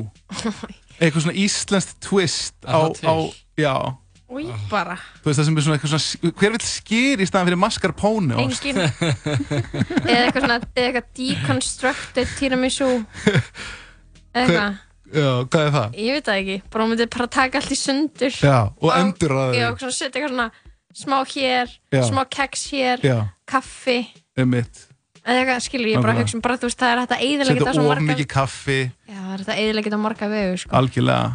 Eitthvað 1.02 1.24
svona 1.24 1.38
íslenskt 1.40 1.98
twist 2.04 2.68
á, 2.68 2.78
á, 2.92 3.14
Já 3.58 3.74
Új, 4.32 4.46
bara. 4.70 4.94
Þú 5.20 5.28
veist 5.28 5.38
það 5.40 5.44
sem 5.44 5.56
er 5.56 5.64
svona 5.64 5.76
eitthvað 5.76 5.90
svona 5.92 6.36
Hver 6.40 6.54
vill 6.54 6.64
skýr 6.64 7.20
í 7.20 7.26
staðan 7.28 7.50
fyrir 7.50 7.60
mascarpone? 7.60 8.38
Engin. 8.40 8.78
eða 10.08 10.22
eitthvað 10.22 10.38
svona, 10.38 10.56
eða 10.72 10.86
eitthvað 10.86 11.10
deconstructed 11.18 12.32
týra 12.38 12.56
mér 12.56 12.72
svo. 12.72 12.88
Eða 14.32 14.46
eitthvað. 14.46 14.78
Já, 15.12 15.28
hvað 15.44 15.66
er 15.66 15.72
það? 15.76 15.96
Ég 16.00 16.14
veit 16.16 16.28
það 16.30 16.38
ekki. 16.42 16.56
Bara 16.72 16.84
hún 16.86 16.92
myndi 16.94 17.06
bara 17.12 17.26
taka 17.36 17.60
allt 17.60 17.72
í 17.74 17.78
sundur. 17.78 18.32
Já, 18.42 18.56
og 18.80 18.92
endur 18.96 19.34
að 19.36 19.58
Já, 19.58 19.66
og 19.72 19.82
svona 19.82 19.96
setja 19.98 20.20
eitthvað 20.22 20.32
svona 20.32 20.48
smá 21.02 21.18
hér, 21.34 21.74
Já. 21.92 22.02
smá 22.08 22.22
keks 22.28 22.62
hér, 22.72 23.04
Já, 23.04 23.18
kaffi. 23.48 23.98
um 24.38 24.50
mitt 24.56 24.88
Eða 25.22 25.38
eitthvað, 25.38 25.60
skilur, 25.62 25.86
ég 25.86 26.00
bara 26.02 26.12
Nákvæmlega. 26.12 26.24
hugsa 26.26 26.34
um 26.36 26.42
bara, 26.42 26.56
þú 26.58 26.66
veist, 26.66 26.78
það 26.82 26.92
er 26.92 26.98
hægt 27.02 27.12
að 27.14 27.20
eyðilegja 27.22 27.52
Setja 27.52 27.66
þetta 27.68 27.82
of 27.82 27.88
marga... 27.92 28.06
mikið 28.08 28.28
kaffi 28.32 28.78
Já, 28.82 29.20
það 29.22 29.32
er 29.32 29.38
hægt 29.42 29.52
að 29.52 29.60
eyðilegja 29.62 29.86
þetta 29.92 30.00
á 30.02 30.06
marga 30.06 30.28
vegu, 30.32 30.56
sko. 30.62 30.72
Algjörlega 30.80 31.28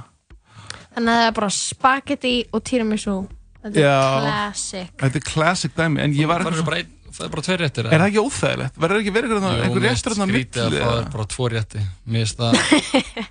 Þannig 0.98 1.14
að 1.14 1.18
það 1.22 1.28
er 1.30 1.36
bara 1.38 1.50
spagetti 1.54 2.34
og 2.58 2.64
tiramisu. 2.68 3.16
Þetta 3.64 3.82
Já. 3.86 3.94
er 3.96 4.28
classic. 4.28 4.92
Þetta 5.02 5.20
er 5.22 5.26
classic 5.32 5.76
dæmi 5.78 6.02
En 6.04 6.14
ég 6.18 6.28
var 6.28 6.42
Það 6.44 6.48
eitthvað 6.48 6.52
er 6.52 6.58
svona 6.58 6.70
bara, 6.70 6.82
ein, 6.84 6.92
það 7.18 7.26
er 7.28 7.32
bara 7.38 7.46
tveir 7.48 7.60
réttir 7.64 7.88
Er 7.88 7.98
það 8.02 8.08
ekki 8.12 8.24
óþægilegt? 8.28 8.78
Verður 8.84 9.02
ekki 9.04 9.14
verið 9.18 9.36
einhver 9.38 9.64
einhver 9.68 9.86
réttur 9.88 10.16
þarna 10.18 10.28
á 10.28 10.32
skrítið 10.34 10.62
að 10.62 10.72
milli, 10.72 10.84
fá 10.84 10.88
eða? 10.92 11.02
þér 11.02 11.12
bara 11.16 11.28
tvo 11.34 11.50
rétti 11.56 11.84
Mér 12.06 12.28
finnst 12.28 12.38
það 12.44 12.54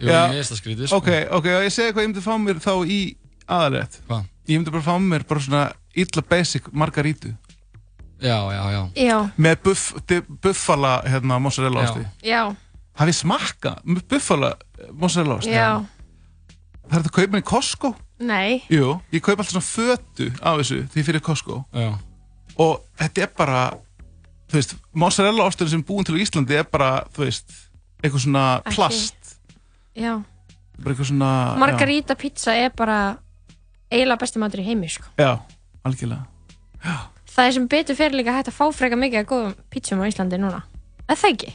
Jú, 0.00 0.08
Já. 0.10 0.26
mér 0.28 0.36
finnst 0.40 0.52
það 0.52 0.60
skrítið 0.60 0.86
sko. 0.90 0.96
Ok, 1.00 1.08
ok, 1.38 1.46
og 1.56 1.64
ég 1.66 1.72
segi 1.72 1.92
hvað 1.94 2.02
ég 2.04 2.10
myndi 2.10 2.24
fá 2.24 2.34
mér 2.42 2.58
þá 2.60 2.72
í 2.86 3.00
aðalétt 3.48 3.98
Hvað? 4.08 4.24
Ég 4.46 4.58
myndi 4.60 4.70
bara 4.74 4.84
fá 4.86 4.94
mér 5.02 5.24
bara 5.28 5.40
svona 5.40 5.62
illa 5.96 6.22
basic 6.30 6.68
margarítu. 6.72 7.32
Já, 8.20 8.36
já, 8.52 8.62
já. 8.72 8.82
Já, 8.96 9.16
með 9.36 9.56
buff, 9.64 9.92
di- 10.08 10.22
buffala 10.42 11.02
hérna, 11.04 11.38
mozzarella 11.40 11.82
Já. 11.84 11.90
osti. 11.90 12.04
Já, 12.24 12.42
hafið 13.00 13.16
smakka 13.18 13.72
buffala 14.08 14.54
eh, 14.78 14.90
mozzarella 14.92 15.34
osti? 15.40 15.50
Já. 15.52 15.84
það 16.86 16.96
er 16.96 17.02
þetta 17.02 17.10
að 17.10 17.16
kaupa 17.16 17.26
henni 17.26 17.42
í 17.42 17.48
Costco. 17.50 17.94
Nei, 18.18 18.62
Jú, 18.72 19.00
ég 19.12 19.20
kaupa 19.20 19.42
alltaf 19.42 19.52
svona 19.52 19.66
fötu 19.68 20.30
af 20.40 20.60
þessu 20.62 20.78
því 20.94 21.02
fyrir 21.04 21.20
Costco. 21.20 21.64
Já, 21.74 21.90
og 22.56 22.80
þetta 22.96 23.22
er 23.26 23.32
bara 23.36 23.60
þú 24.48 24.54
veist, 24.60 24.76
mozzarella 24.94 25.44
ostur 25.44 25.68
sem 25.68 25.80
er 25.82 25.88
búin 25.88 26.04
til 26.06 26.14
á 26.16 26.22
Íslandi 26.22 26.54
er 26.56 26.64
bara, 26.70 27.02
þú 27.12 27.24
veist 27.26 27.50
eitthvað 28.02 28.22
svona 28.24 28.44
plast 28.70 29.15
já. 29.96 30.12
bara 30.78 30.92
eitthvað 30.94 31.08
svona 31.10 31.30
Margarita 31.58 32.14
pizza 32.20 32.52
er 32.54 32.70
bara 32.76 33.18
eiginlega 33.90 34.20
besti 34.20 34.38
matur 34.42 34.60
í 34.60 34.66
heimi, 34.66 34.88
sko. 34.92 35.04
já, 35.18 35.30
já, 35.36 35.40
algjörlega 35.84 36.26
Það 37.36 37.46
er 37.48 37.52
sem 37.52 37.66
betur 37.68 37.96
fyrir 37.98 38.14
líka 38.16 38.32
hægt 38.32 38.48
að 38.48 38.54
fá 38.56 38.64
freka 38.72 38.96
mikið 38.96 39.18
að 39.20 39.26
góðum 39.28 39.54
pizzum 39.68 40.00
á 40.00 40.08
Íslandi 40.08 40.38
núna. 40.40 40.62
Er 41.08 41.16
það 41.20 41.32
ekki? 41.34 41.50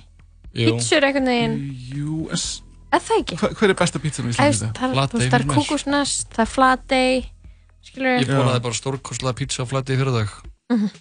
jú 0.53 0.73
Pizzur 0.75 1.05
einhvern 1.07 1.25
veginn, 1.31 1.55
Jú, 1.95 2.17
en 2.29 2.41
er 2.93 3.01
það 3.01 3.21
ekki? 3.23 3.37
hver, 3.41 3.53
hver 3.57 3.69
er 3.73 3.77
besta 3.79 3.99
pizzan 4.03 4.27
í 4.29 4.35
Það 4.35 4.51
Íslandi? 4.51 4.67
er- 4.69 4.77
það 4.77 4.89
er- 4.89 4.93
Flatey 4.93 5.11
þú 5.15 5.21
veist, 5.21 5.31
það 5.31 5.39
er 5.39 5.47
kúkusnest, 5.55 6.27
það 6.35 6.43
er 6.45 6.51
flatey, 6.51 7.23
skilur 7.81 8.19
Ég 8.21 8.29
borðaði 8.29 8.61
bara 8.67 8.77
stórkostlega 8.77 9.37
pizza 9.41 9.63
á 9.63 9.65
flætti 9.71 9.95
í 9.95 9.99
fyrir 10.01 10.13
dag 10.19 10.29
Mhm. 10.71 10.91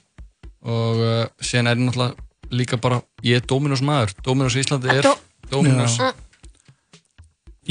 Og 0.63 0.97
uh, 0.97 1.27
síðan 1.41 1.69
er 1.71 1.77
ég 1.77 1.85
náttúrulega 1.85 2.17
líka 2.51 2.77
bara 2.81 3.03
Ég 3.23 3.37
er 3.37 3.45
Dominos 3.47 3.81
maður 3.83 4.15
Dominos 4.25 4.57
í 4.57 4.65
Íslandi 4.65 4.89
er 4.97 5.03
Dó- 5.05 5.19
Dominos 5.51 5.99
Já. 5.99 6.13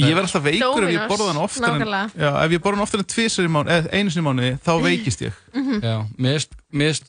Ég 0.00 0.14
verð 0.16 0.26
alltaf 0.28 0.44
veikur 0.46 0.86
ef 0.86 0.94
ég 0.94 1.10
borða 1.10 1.28
hann 1.30 1.42
oftar 1.42 1.76
en, 1.76 1.92
já, 2.16 2.30
ef 2.30 2.54
ég 2.54 2.62
borða 2.64 2.78
hann 2.78 2.86
oftar 2.86 3.02
en 3.02 3.08
tvisar 3.10 3.46
í 3.46 3.52
mánu, 3.52 3.72
eða 3.74 3.92
einu 3.92 4.14
sinni 4.14 4.24
í 4.24 4.28
mánu, 4.28 4.50
þá 4.64 4.72
veikist 4.84 5.24
ég. 5.26 5.36
Já, 5.84 5.96
mér 6.16 6.38
finnst 6.40 6.56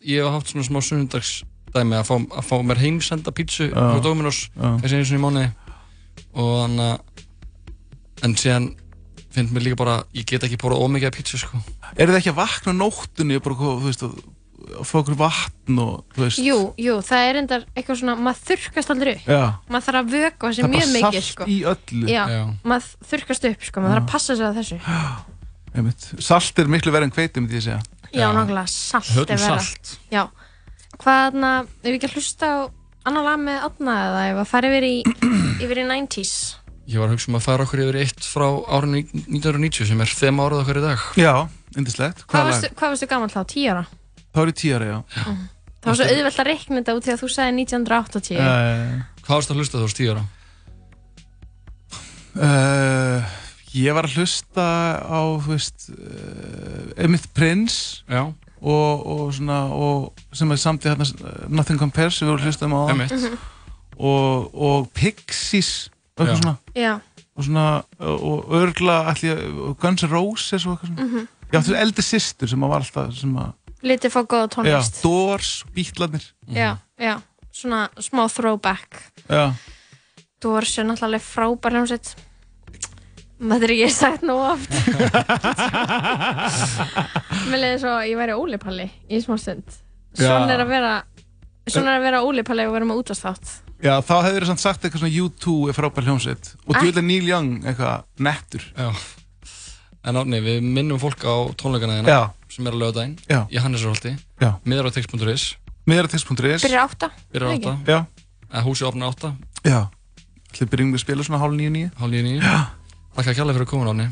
Ég 0.07 0.25
hef 0.25 0.35
haft 0.35 0.51
svona 0.51 0.67
smá 0.67 0.81
sunnudagsdæmi 0.87 1.97
að 1.99 2.09
fá, 2.09 2.15
að 2.41 2.49
fá 2.49 2.55
mér 2.67 2.81
heimsenda 2.83 3.33
Já. 3.71 3.79
frá 3.79 4.03
Dominos 4.03 4.43
þessi 4.57 4.99
einu 4.99 5.09
sinni 5.09 5.21
í 5.21 5.25
mánuði. 5.25 5.49
Og 6.31 6.53
þannig 6.65 6.85
að 6.91 7.11
en 8.25 8.37
síðan 8.37 8.69
finnst 9.31 9.53
mér 9.55 9.65
líka 9.65 9.79
bara 9.79 10.01
ég 10.15 10.27
get 10.27 10.43
ekki 10.45 10.59
borðað 10.61 10.85
ómikið 10.85 11.09
af 11.09 11.17
pizzu 11.17 11.39
sko. 11.41 11.61
Er 11.95 12.09
það 12.11 12.19
ekki 12.19 12.31
að 12.33 12.39
vakna 12.41 12.75
nóttunni 12.75 13.37
og 13.39 13.45
bara, 13.45 13.57
þú 13.61 13.73
veist, 13.85 14.03
að, 14.05 14.17
að 14.79 14.87
fá 14.87 14.95
okkur 15.01 15.17
vatn 15.19 15.79
og, 15.83 16.03
þú 16.15 16.23
veist, 16.25 16.41
Jú, 16.45 16.57
jú, 16.81 16.95
það 17.05 17.25
er 17.29 17.39
endar 17.41 17.65
eitthvað 17.75 17.99
svona, 18.01 18.15
maður 18.27 18.41
þurrkast 18.51 18.93
aldrei 18.93 19.11
upp. 19.15 19.25
já, 19.27 19.41
Maður 19.69 19.85
þarf 19.87 19.99
að 20.01 20.11
vöka 20.15 20.47
það 20.47 20.55
sér 20.57 20.63
er 20.67 20.71
mjög 20.71 20.81
bara 20.85 20.93
mikið, 20.95 21.21
salt 21.21 21.29
sko. 21.31 21.47
í 21.47 21.57
öllu. 21.73 22.07
Já, 22.11 22.23
Já. 22.31 22.41
maður 22.63 22.89
þurrkast 23.11 23.47
upp, 23.51 23.65
sko, 23.69 23.81
maður 23.83 23.95
þarf 23.97 24.03
að 24.05 24.11
passa 24.15 24.35
sig 24.35 24.45
að 24.47 24.59
þessu. 24.61 24.79
Einmitt. 25.71 26.07
Salt 26.19 26.59
er 26.59 26.67
miklu 26.71 26.91
verið 26.91 27.07
en 27.09 27.15
hveiti, 27.15 27.39
myndi 27.43 27.59
ég 27.59 27.65
segja. 27.67 27.81
Já, 28.11 28.25
Já. 28.25 28.27
nákvæmlega, 28.35 28.67
salt 28.67 29.11
er 29.11 29.19
höfum 29.21 29.45
vera. 29.47 29.59
salt 29.59 29.97
Já. 30.11 30.23
Hvað, 31.01 31.37
na, 31.39 31.51
ef 31.83 31.87
við 31.87 31.97
ekki 31.99 32.09
að 32.11 32.15
hlusta 32.19 32.47
á 32.51 32.57
annar 33.07 33.23
lag 33.23 33.39
með 33.39 33.61
Átna 33.69 33.93
eða 34.07 34.25
ef 34.33 34.41
að 34.43 34.49
fara 34.51 34.67
yfir 34.71 34.83
í, 34.89 34.95
yfir 35.63 35.79
í 35.81 35.85
90s 35.87 36.33
Ég 36.91 36.99
var 36.99 37.07
að 37.07 37.13
hugsa 37.15 37.29
um 37.31 37.37
að 37.39 37.45
fara 37.45 37.63
okkur 37.63 37.81
yfir 37.85 37.97
eitt 38.01 38.25
frá 38.25 38.45
árinu 38.67 38.99
1990 39.15 39.87
sem 39.87 40.01
er 40.03 40.11
þema 40.11 40.43
árið 40.49 40.61
okkar 40.65 40.79
í 40.81 40.83
dag. 40.83 41.03
Já, 41.15 41.33
indislegt. 41.79 42.23
Hvað 42.27 42.47
varstu, 42.49 42.69
hvað 42.75 42.91
varstu 42.95 43.07
gammal 43.07 43.29
þá? 43.31 43.41
10 43.47 43.69
ára? 43.71 43.83
Það 44.31 44.41
var 44.41 44.51
í 44.51 44.55
tíara, 44.61 44.85
já. 44.91 44.99
Það 45.81 45.89
var 45.89 45.97
svo 45.99 46.05
auðvelt 46.11 46.39
að 46.43 46.47
reikna 46.51 46.77
þetta 46.81 46.93
út 46.97 47.07
þegar 47.07 47.19
þú 47.23 47.29
sagði 47.33 47.63
1980 47.65 48.37
Uh, 48.41 49.01
Hvað 49.25 49.35
varst 49.37 49.51
að 49.53 49.59
hlusta 49.61 49.81
þú 49.81 49.89
10 49.97 50.11
ára? 50.13 50.23
uh, 52.35 53.31
ég 53.75 53.95
var 53.95 54.07
að 54.07 54.15
hlusta 54.19 54.65
á, 55.03 55.19
þú 55.41 55.51
veist, 55.55 55.89
uh, 55.91 56.91
Emmett 57.01 57.27
Prince 57.35 58.03
Já, 58.09 58.23
og, 58.61 59.05
og 59.09 59.31
svona, 59.35 59.59
og 59.73 60.25
sem 60.37 60.51
er 60.53 60.59
samt 60.61 60.85
í 60.85 60.91
hérna 60.91 61.07
Nothing 61.49 61.79
Compares 61.81 62.19
sem 62.19 62.27
við 62.27 62.35
vorum 62.35 62.43
að 62.45 62.51
hlusta 62.51 62.67
um 62.69 62.75
á 62.77 62.81
emitt. 62.93 63.15
og, 63.97 64.51
og 64.53 64.89
Pixies 64.97 65.71
og 66.17 66.25
eitthvað 66.27 66.41
svona. 66.43 66.55
Já, 66.77 66.93
og 67.31 67.47
svona, 67.47 67.65
og 68.05 68.51
örgla 68.59 68.97
allir, 69.11 69.39
Guns 69.81 70.03
N' 70.05 70.11
Roses 70.13 70.65
og 70.67 70.75
eitthvað 70.77 70.91
svona. 70.93 71.25
Já, 71.51 71.57
þú 71.59 71.73
veist, 71.73 71.81
eldi 71.81 72.03
systur 72.05 72.47
sem 72.51 72.61
að 72.63 72.71
var 72.75 72.83
alltaf 72.85 73.15
sem 73.17 73.33
að, 73.41 73.49
litið 73.85 74.13
fá 74.13 74.21
góða 74.23 74.47
já, 74.47 74.51
tónlist 74.55 75.01
Doors, 75.03 75.51
Beatlarnir. 75.75 76.25
Já, 76.53 76.77
já, 77.01 77.15
svona 77.51 77.87
smá 78.01 78.25
throwback. 78.31 79.01
Já, 79.29 79.53
Doors 80.41 80.77
er 80.77 80.85
náttúrulega 80.89 81.25
frábær 81.25 81.71
hljómsveit. 81.77 82.13
Maður 83.41 83.71
er 83.73 83.79
ég 83.79 83.93
sagt 83.93 84.21
nú 84.21 84.35
oft. 84.37 84.69
Mér 87.49 87.59
leiði 87.63 87.79
svo 87.81 87.93
að 87.95 88.09
ég 88.11 88.19
væri 88.19 88.35
ólipalli 88.37 88.85
í 89.09 89.21
smá 89.23 89.33
stund. 89.41 89.65
Svona 90.13 90.45
Já. 90.45 90.53
er 90.53 90.61
að 90.65 90.71
vera 90.75 90.93
Svona 91.71 91.93
er 91.93 92.01
að 92.01 92.05
vera 92.05 92.19
ólipalli 92.25 92.63
og 92.67 92.73
vera 92.75 92.87
með 92.89 92.99
útvarsþátt 93.03 93.51
já 93.81 93.95
þá 94.05 94.13
hefur 94.27 94.43
þið 94.43 94.49
samt 94.51 94.61
sagt 94.61 94.83
eitthvað 94.85 95.01
svona 95.03 95.21
U2 95.25 95.53
er 95.71 95.77
frábær 95.77 96.05
hljómsveit. 96.05 96.51
Og 96.67 96.75
Ekki. 96.75 96.83
djúlega 96.85 97.03
Neil 97.07 97.29
Young 97.31 97.49
eitthvað 97.65 98.03
nettur. 98.27 98.67
Já. 98.77 98.91
En 100.05 100.19
átni, 100.21 100.41
við 100.41 100.61
minnum 100.65 100.99
fólk 101.01 101.21
á 101.25 101.35
tónleikana 101.57 101.97
þína 101.99 102.13
Já, 102.13 102.21
sem 102.51 102.67
er 102.67 102.75
að 102.77 102.93
daginn 102.97 103.15
Já. 103.29 103.39
í 103.47 103.61
Hannesarholti, 103.63 104.11
já, 104.41 104.51
miðar 104.67 104.91
á 104.91 104.95
text.is, 104.97 105.47
miðratext.is 105.87 106.65
Byrjar 106.67 106.83
átta 106.85 107.11
byrjar 107.31 107.55
átta, 107.55 107.77
Já, 107.87 107.99
eða 108.51 108.65
húsið 108.67 108.91
opnar 108.91 109.13
átta, 109.15 109.33
já 109.63 109.79
Ætli 110.51 110.67
byrjum 110.67 110.91
við 110.91 110.99
að 110.99 111.03
spila 111.05 111.23
svona 111.23 111.39
hálf 111.39 111.55
nýju 111.55 111.71
nýju 111.71 111.89
hálf 111.95 112.11
nýju 112.11 112.25
nýju. 112.27 112.41
Takk 113.15 113.29
að 113.31 113.37
kjalla 113.37 113.53
fyrir 113.55 113.65
að 113.65 113.69
koma 113.71 113.91
átni. 113.93 114.07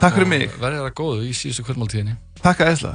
Takk 0.00 0.16
fyrir 0.16 0.30
mig, 0.32 0.46
Verðið 0.58 0.82
það 0.82 0.96
góðu 0.98 1.28
í 1.28 1.30
síðustu 1.36 1.64
kvöldmáltíðinni. 1.68 2.16
takk 2.42 2.64
að 2.64 2.72
eðsla 2.72 2.92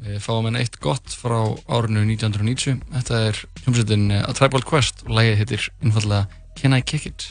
Við 0.00 0.22
fáum 0.24 0.46
enn 0.48 0.56
eitt 0.56 0.78
gott 0.80 1.12
frá 1.12 1.36
árinu 1.68 2.06
1990. 2.06 2.78
Þetta 2.94 3.18
er 3.26 3.42
hljómsveitin 3.64 4.06
A 4.16 4.32
Tribal 4.32 4.62
Quest 4.64 5.04
og 5.04 5.12
lægið 5.18 5.42
heitir 5.42 5.68
einfallega 5.82 6.24
Can 6.56 6.78
I 6.78 6.80
Kick 6.80 7.10
It? 7.10 7.26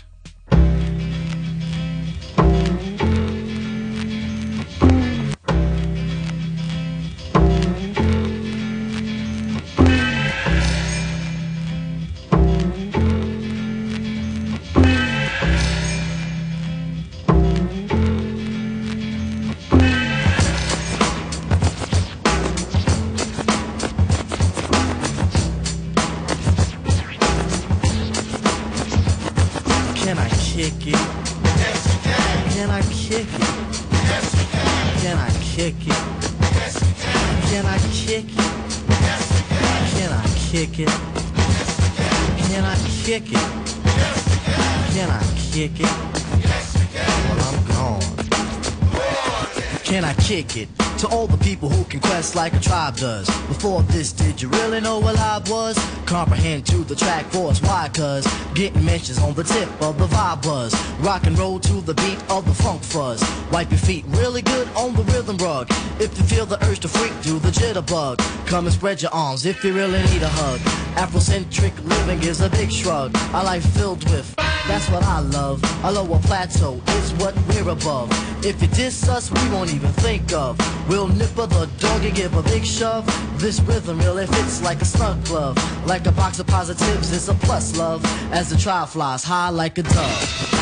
Kick 50.30 50.58
it? 50.58 50.89
To 51.00 51.08
all 51.08 51.28
the 51.28 51.38
people 51.38 51.70
who 51.70 51.86
can 51.86 52.02
quest 52.02 52.36
like 52.36 52.52
a 52.52 52.60
tribe 52.60 52.98
does. 52.98 53.26
Before 53.48 53.82
this, 53.84 54.12
did 54.12 54.42
you 54.42 54.50
really 54.50 54.82
know 54.82 55.00
what 55.00 55.18
I 55.18 55.42
was? 55.50 55.78
Comprehend 56.06 56.66
to 56.66 56.84
the 56.84 56.94
track 56.94 57.26
force, 57.28 57.62
why? 57.62 57.90
Cause 57.94 58.28
getting 58.54 58.84
mentions 58.84 59.18
on 59.18 59.34
the 59.34 59.46
tip 59.46 59.70
of 59.82 59.98
the 59.98 60.08
vibe 60.08 60.44
buzz. 60.44 60.76
Rock 61.00 61.26
and 61.26 61.40
roll 61.40 61.58
to 61.58 61.76
the 61.80 61.94
beat 61.94 62.22
of 62.30 62.46
the 62.46 62.54
funk 62.54 62.84
fuzz. 62.84 63.24
Wipe 63.50 63.72
your 63.72 63.80
feet 63.80 64.04
really 64.10 64.42
good 64.42 64.68
on 64.76 64.94
the 64.94 65.04
rhythm 65.04 65.38
rug. 65.38 65.70
If 66.02 66.18
you 66.18 66.26
feel 66.26 66.46
the 66.46 66.62
urge 66.66 66.82
to 66.82 66.90
freak, 66.90 67.14
do 67.22 67.40
the 67.40 67.52
jitterbug. 67.52 68.18
Come 68.46 68.66
and 68.66 68.74
spread 68.74 69.02
your 69.02 69.14
arms 69.14 69.46
if 69.46 69.64
you 69.64 69.74
really 69.74 70.02
need 70.12 70.22
a 70.22 70.28
hug. 70.28 70.60
Afrocentric 70.98 71.82
living 71.88 72.22
is 72.28 72.42
a 72.42 72.50
big 72.50 72.70
shrug. 72.70 73.16
A 73.34 73.42
life 73.42 73.66
filled 73.74 74.04
with, 74.10 74.36
that's 74.68 74.90
what 74.90 75.04
I 75.04 75.22
love. 75.22 75.64
A 75.86 75.92
lower 75.94 76.20
plateau 76.20 76.82
is 76.90 77.14
what 77.14 77.34
we're 77.48 77.70
above. 77.70 78.10
If 78.46 78.62
you 78.62 78.68
diss 78.68 79.08
us, 79.08 79.32
we 79.32 79.50
won't 79.50 79.74
even 79.74 79.92
think 79.94 80.34
of. 80.34 80.58
We'll 80.90 81.08
nipper 81.08 81.46
the 81.46 81.70
dog 81.78 82.04
and 82.04 82.16
give 82.16 82.36
a 82.36 82.42
big 82.42 82.66
shove. 82.66 83.06
This 83.40 83.60
rhythm 83.62 84.00
really 84.00 84.26
fits 84.26 84.64
like 84.64 84.82
a 84.82 84.86
snug 84.86 85.24
glove. 85.26 85.56
Like 85.86 86.08
a 86.08 86.12
box 86.12 86.40
of 86.40 86.48
positives, 86.48 87.14
it's 87.14 87.28
a 87.28 87.36
plus 87.36 87.78
love. 87.78 88.04
As 88.34 88.50
the 88.50 88.58
trial 88.58 88.88
flies 88.88 89.24
high 89.24 89.50
like 89.50 89.78
a 89.78 89.84
dove. 89.84 90.59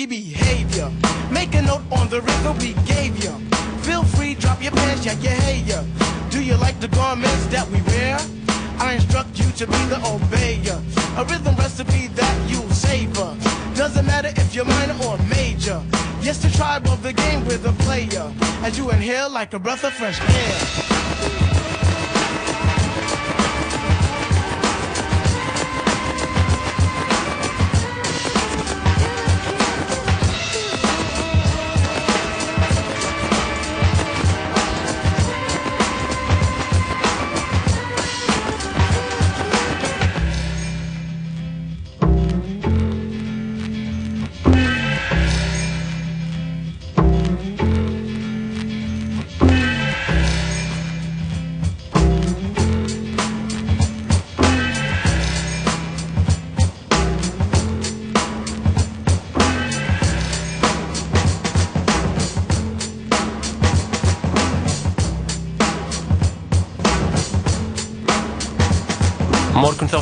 Funky 0.00 0.06
behavior. 0.06 0.90
Make 1.30 1.54
a 1.54 1.62
note 1.62 1.82
on 1.92 2.08
the 2.08 2.20
rhythm 2.20 2.56
we 2.58 2.72
gave 2.84 3.22
you. 3.22 3.32
Feel 3.82 4.04
free, 4.04 4.34
drop 4.34 4.62
your 4.62 4.72
pants, 4.72 5.04
yeah, 5.04 5.16
yeah, 5.20 5.30
hey, 5.30 5.62
yeah. 5.66 5.84
Do 6.30 6.42
you 6.42 6.56
like 6.56 6.78
the 6.80 6.88
garments 6.88 7.46
that 7.46 7.68
we 7.68 7.80
wear? 7.82 8.18
I 8.78 8.94
instruct 8.94 9.38
you 9.38 9.50
to 9.52 9.66
be 9.66 9.80
the 9.88 9.96
obeyer. 9.96 10.78
A 11.18 11.24
rhythm 11.24 11.54
recipe 11.56 12.08
that 12.08 12.50
you 12.50 12.60
savor. 12.70 13.36
Doesn't 13.74 14.06
matter 14.06 14.32
if 14.36 14.54
you're 14.54 14.64
minor 14.64 14.96
or 15.04 15.18
major. 15.28 15.82
Yes, 16.22 16.38
the 16.38 16.50
tribe 16.50 16.86
of 16.86 17.02
the 17.02 17.12
game 17.12 17.44
with 17.46 17.66
a 17.66 17.72
player. 17.84 18.32
As 18.62 18.78
you 18.78 18.90
inhale 18.90 19.30
like 19.30 19.54
a 19.54 19.58
breath 19.58 19.84
of 19.84 19.92
fresh 19.92 20.20
air. 20.20 20.89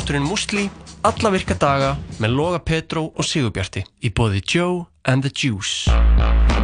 Þátturinn 0.09 0.25
Musli, 0.25 0.63
alla 1.05 1.29
virka 1.29 1.53
daga 1.53 1.89
með 2.17 2.31
Loga 2.33 2.59
Petró 2.65 3.11
og 3.13 3.25
Sigurbjarti 3.25 3.83
í 4.01 4.09
bóði 4.09 4.41
Joe 4.41 4.87
and 5.05 5.21
the 5.21 5.29
Juice. 5.29 5.85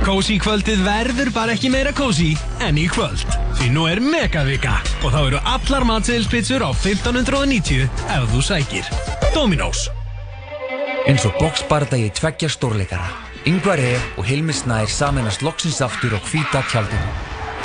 Kósi 0.01 0.39
kvöldið 0.41 0.81
verður 0.81 1.29
bara 1.35 1.53
ekki 1.53 1.69
meira 1.69 1.93
kósi 1.93 2.31
en 2.65 2.79
í 2.81 2.87
kvöld. 2.89 3.21
Því 3.59 3.69
nú 3.75 3.85
er 3.85 4.01
megavika 4.01 4.79
og 5.03 5.13
þá 5.13 5.19
eru 5.21 5.43
allar 5.53 5.85
matseðilspizzur 5.85 6.65
á 6.65 6.73
1590 6.73 7.85
ef 8.17 8.27
þú 8.33 8.43
sækir. 8.49 8.89
Dominos. 9.37 9.85
Eins 11.05 11.29
og 11.29 11.37
boxbardagi 11.37 12.09
tveggja 12.17 12.49
stórleikara. 12.49 13.13
Yngvar 13.45 13.77
E. 13.77 13.95
og 14.17 14.25
Hilmi 14.25 14.57
Snær 14.57 14.89
saminast 14.89 15.45
loksins 15.45 15.83
aftur 15.85 16.17
á 16.17 16.19
hvíta 16.31 16.65
tjaldinu. 16.65 17.17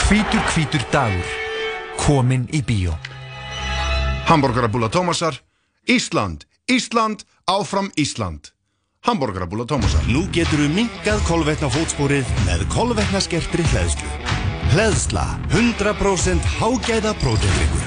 Hvítur 0.04 0.44
hvítur 0.52 0.84
dagur. 0.92 1.36
Komin 2.04 2.50
í 2.52 2.60
bíó. 2.60 2.98
Hamburgerabúla 4.28 4.92
Tómasar 4.92 5.40
Ísland, 5.86 6.46
Ísland, 6.66 7.24
áfram 7.44 7.90
Ísland 7.94 8.52
Hamburgerabúla 9.00 9.64
Tómasar 9.64 10.04
Nú 10.12 10.26
getur 10.28 10.60
við 10.60 10.74
minkað 10.76 11.22
kolvetna 11.24 11.70
fótspórið 11.72 12.28
með 12.44 12.66
kolvetna 12.72 13.20
skertri 13.24 13.64
hleðslu. 13.72 14.08
Hleðsla, 14.74 15.24
100% 15.56 16.50
hágæða 16.60 17.14
próteinleikur. 17.22 17.86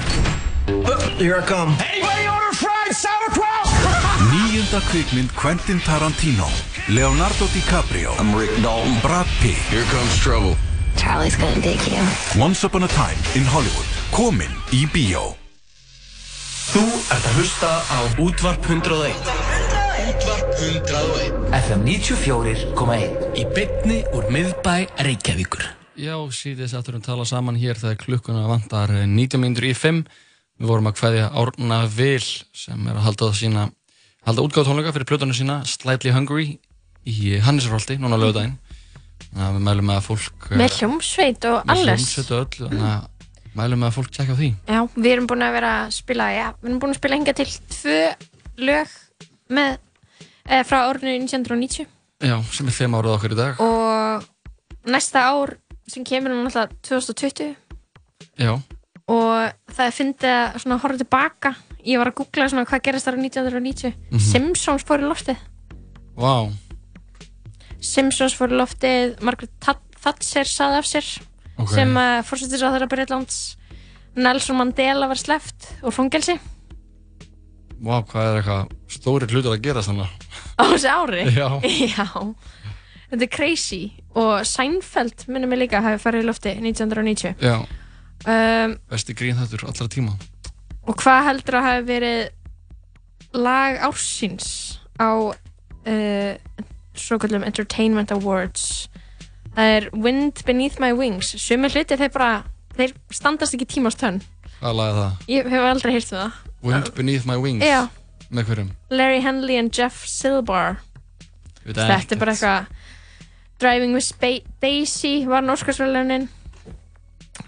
Here 1.20 1.38
I 1.38 1.46
come. 1.46 1.76
Anybody 1.78 2.26
order 2.26 2.50
fried 2.58 2.96
sauerkraut? 2.98 3.70
Níunda 4.32 4.82
kvikmynd 4.90 5.30
Quentin 5.38 5.78
Tarantino 5.86 6.48
Leonardo 6.88 7.46
DiCaprio 7.54 8.16
I'm 8.18 8.34
Rick 8.34 8.50
Dalton 8.62 8.98
Brad 9.02 9.26
Pitt 9.40 9.60
Here 9.70 9.86
comes 9.94 10.18
trouble 10.18 10.56
Charlie's 10.96 11.36
gonna 11.36 11.60
dig 11.60 11.80
you. 11.86 12.02
Once 12.40 12.64
upon 12.64 12.82
a 12.82 12.88
time 12.88 13.18
in 13.38 13.44
Hollywood 13.44 13.88
Komin 14.10 14.50
í 14.72 14.86
bíó 14.90 15.43
Þú 16.64 16.82
ert 17.12 17.26
að 17.28 17.34
hlusta 17.38 17.70
á 17.92 17.98
Útvarp 18.22 18.66
101. 18.66 19.28
Útvarp 20.08 20.52
101. 20.58 21.36
FM 21.58 21.82
94.1 21.86 23.38
Í 23.38 23.44
bytni 23.54 23.98
úr 24.16 24.28
miðbæ 24.32 24.74
Reykjavíkur. 25.04 25.66
Já, 26.00 26.16
síðan 26.34 26.70
sátturum 26.72 27.04
tala 27.04 27.26
saman 27.28 27.58
hér 27.60 27.78
þegar 27.78 28.00
klukkuna 28.00 28.46
vantar 28.48 28.94
19 29.04 29.42
minnur 29.42 29.68
í 29.68 29.74
5. 29.76 30.02
Við 30.58 30.70
vorum 30.70 30.88
að 30.90 30.98
kveðja 31.02 31.28
Árna 31.42 31.80
Vil 31.90 32.24
sem 32.24 32.88
er 32.88 32.96
að 32.96 33.06
halda 33.10 33.30
sína, 33.36 33.68
halda 34.26 34.46
útgáð 34.46 34.70
tónleika 34.70 34.94
fyrir 34.96 35.10
plötunum 35.10 35.36
sína 35.36 35.60
Slightly 35.68 36.14
Hungry 36.16 36.48
í 37.04 37.36
Hannisarholti, 37.44 38.00
núna 38.00 38.16
að 39.34 39.56
við 39.56 39.64
mælum 39.66 39.88
með 39.90 39.98
að 39.98 40.06
fólk... 40.08 40.46
Með 40.54 40.76
hljómsveit 40.78 41.46
og 41.50 41.56
Með 41.66 41.74
alles. 41.74 42.04
hljómsveit 42.14 42.30
og 42.30 42.44
öllu, 42.44 42.68
þannig 42.70 42.86
að 42.90 43.08
mælum 43.54 43.84
að 43.86 43.94
fólk 43.96 44.10
tjekka 44.10 44.34
á 44.34 44.38
því. 44.38 44.48
Já, 44.68 44.80
við 44.96 45.10
erum 45.12 45.26
búin 45.30 45.42
að 45.46 45.52
vera 45.56 45.72
að 45.86 45.90
spila, 45.94 46.28
já, 46.34 46.46
við 46.62 46.68
erum 46.70 46.80
búin 46.82 46.94
að 46.94 47.00
spila 47.00 47.18
hinga 47.18 47.34
til 47.38 47.46
tvö 47.46 47.98
lög 48.68 48.88
með, 49.50 49.78
eh, 50.46 50.62
frá 50.64 50.78
árinu 50.90 51.14
1990 51.24 51.86
Já, 52.24 52.36
sem 52.52 52.66
er 52.68 52.72
þeim 52.72 52.94
árið 52.98 53.14
okkar 53.16 53.32
í 53.32 53.36
dag. 53.36 53.60
og 53.60 54.24
næsta 54.86 55.20
ár 55.30 55.56
sem 55.88 56.04
kemur 56.04 56.30
er 56.30 56.44
náttúrulega 56.44 56.70
2020 56.82 57.56
Já, 58.38 58.52
og 59.08 59.52
það 59.70 59.86
er 59.86 59.96
fyndið 59.98 60.32
að 60.32 60.58
svona 60.62 60.78
horfa 60.80 60.98
tilbaka. 60.98 61.54
Ég 61.84 61.98
var 62.00 62.08
að 62.10 62.14
googla 62.16 62.48
svona 62.48 62.64
hvað 62.64 62.82
gerist 62.82 63.04
þar 63.06 63.18
á 63.18 63.20
1990 63.20 63.94
Mhm. 64.10 64.18
Simpsons 64.20 64.82
fór 64.84 64.98
í 65.02 65.06
loftið. 65.10 65.36
Vá, 66.16 66.50
Simpsons 67.80 68.34
fór 68.34 68.48
í 68.54 68.56
loftið 68.58 69.20
Margaret 69.22 69.50
Th- 69.60 69.80
Thatcher 70.04 70.44
saði 70.48 70.78
af 70.80 70.84
sér 70.88 71.06
Ok. 71.58 71.70
sem 71.70 71.92
uh, 71.96 72.22
fórsettis 72.26 72.62
á 72.64 72.68
þeirra 72.74 72.88
Breitlands 72.90 73.36
Nelson 74.18 74.56
Mandela 74.58 75.06
var 75.10 75.18
sleppt 75.20 75.68
úr 75.86 75.94
fangelsi 75.94 76.34
vá, 77.84 77.98
hvað 78.06 78.28
er 78.30 78.36
eitthvað 78.40 78.74
stóri 78.94 79.26
hlutur 79.30 79.52
að 79.54 79.62
gera 79.66 79.82
þannig. 79.84 80.10
á 80.58 80.62
þessi 80.70 80.90
ári 80.90 81.24
Já. 81.38 81.48
Já. 81.64 82.06
þetta 83.10 83.24
er 83.26 83.32
crazy 83.34 83.82
og 84.18 84.44
Seinfeld 84.48 85.26
minnum 85.28 85.50
mig 85.52 85.60
líka 85.64 85.82
hafi 85.84 86.00
farið 86.02 86.24
í 86.24 86.28
lofti 86.28 86.54
1990 86.58 87.42
Já, 87.44 87.56
um, 88.30 88.76
besti 88.90 89.16
grín 89.18 89.38
þettur 89.42 89.66
allra 89.70 89.88
tíma. 89.90 90.14
og 90.86 90.96
hvað 91.02 91.26
heldur 91.30 91.58
að 91.60 91.68
hafi 91.68 91.86
verið 91.90 92.22
lag 93.34 93.80
ársins 93.82 94.48
á 95.02 95.10
uh, 95.10 96.32
svo 96.94 97.18
kallum 97.18 97.42
Entertainment 97.46 98.12
Awards 98.14 98.86
það 99.54 99.72
er 99.76 99.88
Wind 99.94 100.42
Beneath 100.46 100.80
My 100.82 100.92
Wings 100.96 101.34
sumir 101.42 101.72
hluti 101.74 101.98
þeir 102.00 102.12
bara 102.14 102.30
þeir 102.76 102.94
standast 103.14 103.54
ekki 103.56 103.68
tímast 103.76 104.00
tönn 104.02 104.22
Hvað 104.60 104.78
lagði 104.80 105.00
það? 105.00 105.28
ég 105.34 105.50
hef 105.52 105.66
aldrei 105.70 105.92
heyrt 105.96 106.12
um 106.12 106.18
það 106.18 106.40
Wind 106.64 106.90
Beneath 106.96 107.26
My 107.28 107.36
Wings? 107.36 107.64
Já. 107.66 107.82
Með 108.34 108.48
hverjum? 108.48 108.70
Larry 108.90 109.20
Henley 109.20 109.58
and 109.60 109.74
Jeff 109.76 110.06
Silbar 110.08 110.78
veit 111.64 111.76
þetta 111.76 111.98
ekkert. 111.98 112.12
er 112.16 112.22
bara 112.22 112.32
eitthvað 112.34 112.66
Driving 113.62 113.92
with 113.94 114.04
Spa 114.08 114.30
Daisy 114.64 115.12
var 115.28 115.44
norskarsvölunin 115.46 116.26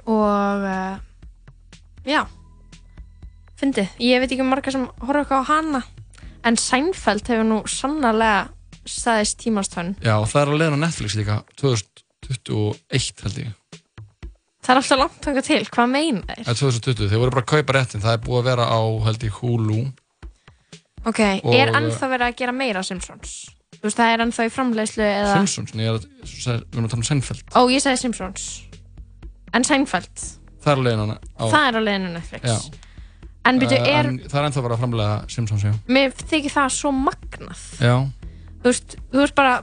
og 0.06 0.62
uh, 0.66 0.98
já 2.06 2.22
fyndið, 3.56 3.88
ég 4.04 4.20
veit 4.22 4.30
ekki 4.34 4.44
um 4.44 4.50
marga 4.52 4.72
sem 4.74 4.84
horfa 5.00 5.22
eitthvað 5.24 5.42
á 5.42 5.50
hana 5.50 5.80
en 6.46 6.58
Seinfeld 6.60 7.26
hefur 7.26 7.46
nú 7.48 7.58
sannarlega 7.70 8.50
staðist 8.86 9.38
tímastönn 9.42 9.94
Já, 10.02 10.16
það 10.24 10.40
er 10.42 10.52
að 10.52 10.58
leiðin 10.60 10.78
á 10.78 10.84
Netflix 10.86 11.16
líka 11.18 11.40
2021 12.26 13.22
held 13.26 13.38
ég. 13.42 13.52
Það 14.66 14.72
er 14.74 14.80
alltaf 14.80 14.98
langt 14.98 15.18
þangað 15.22 15.46
til, 15.46 15.60
hvað 15.70 15.90
meina 15.92 16.22
þeir? 16.26 16.40
Það 16.42 16.52
er 16.52 16.60
2020, 16.60 17.10
þeir 17.12 17.20
voru 17.22 17.34
bara 17.36 17.44
að 17.44 17.50
kaupa 17.52 17.76
réttin 17.76 18.02
það 18.02 18.16
er 18.16 18.22
búið 18.24 18.40
að 18.40 18.48
vera 18.50 18.64
á 18.66 18.80
held 19.06 19.26
ég 19.28 19.36
Hulu. 19.40 19.76
Ok, 21.06 21.20
Og- 21.44 21.54
er 21.54 21.70
ennþá 21.78 22.08
verið 22.10 22.26
að 22.32 22.36
gera 22.40 22.52
meira 22.56 22.82
Simpsons? 22.82 23.36
þú 23.76 23.82
veist, 23.86 23.98
það 24.00 24.12
er 24.14 24.22
ennþá 24.24 24.46
í 24.48 24.50
framleiðslu 24.56 25.04
eða 25.06 25.34
Simpsons, 25.36 25.72
en 25.74 25.80
ég 25.80 25.86
er 25.92 25.98
að, 26.00 26.06
sagði- 26.26 26.64
við 26.66 26.74
erum 26.80 26.86
að 26.86 26.90
tala 26.90 27.02
um 27.04 27.08
Seinfeld. 27.10 27.42
Ó, 27.54 27.60
ég 27.70 27.80
sagði 27.84 27.98
Simpsons. 28.00 28.46
En 29.54 29.62
Seinfeld, 29.64 30.24
Það 30.66 30.72
er 30.72 30.76
að 30.80 30.86
leiðin 30.88 31.12
á, 31.14 31.44
það 31.46 31.68
er 31.68 31.76
á 31.78 31.82
leiðinu 31.86 32.12
Netflix. 32.16 32.42
Já. 32.42 32.58
en 33.46 33.60
byrju, 33.60 33.76
Eh, 33.78 33.94
er 34.00 34.06
en 34.10 34.18
Það 34.18 34.34
er 34.42 34.46
ennþá 34.50 34.62
verið 34.66 34.74
að 34.74 34.80
framlega 34.82 35.30
Simpsons, 35.30 35.62
já. 35.62 35.72
Mér 35.86 36.10
þykir 36.10 36.50
það 36.50 36.70
svo 36.74 36.90
magnað. 36.90 37.60
Já, 37.78 38.10
þú 38.62 38.70
veist, 38.70 38.96
þú 39.12 39.22
veist 39.22 39.36
bara 39.38 39.56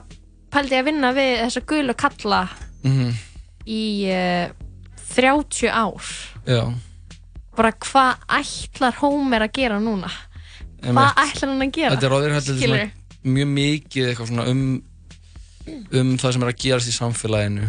pældi 0.54 0.78
að 0.78 0.88
vinna 0.90 1.12
við 1.16 1.32
þessa 1.42 1.64
gulu 1.70 1.96
kalla 1.98 2.40
mhm, 2.84 3.14
í 3.66 3.84
uh, 4.12 4.48
30 5.14 5.70
ár. 5.70 6.10
Já. 6.48 6.62
Bara 7.54 7.70
hvað 7.84 8.24
ætlar 8.40 8.96
Homer 8.98 9.46
að 9.46 9.54
gera 9.60 9.78
núna? 9.82 10.10
Hvað 10.82 11.20
ætlar 11.22 11.52
hann 11.52 11.62
að 11.64 11.76
gera? 11.76 11.94
Þetta 11.94 12.10
er 12.26 12.42
svona 12.48 12.82
mjög 13.24 13.54
mikið 13.54 14.10
eitthvað 14.10 14.30
svona 14.32 14.48
um 14.50 14.64
um 15.64 16.10
það 16.20 16.34
sem 16.34 16.44
er 16.44 16.50
að 16.50 16.60
gerast 16.60 16.90
í 16.90 16.94
samfélaginu 16.94 17.68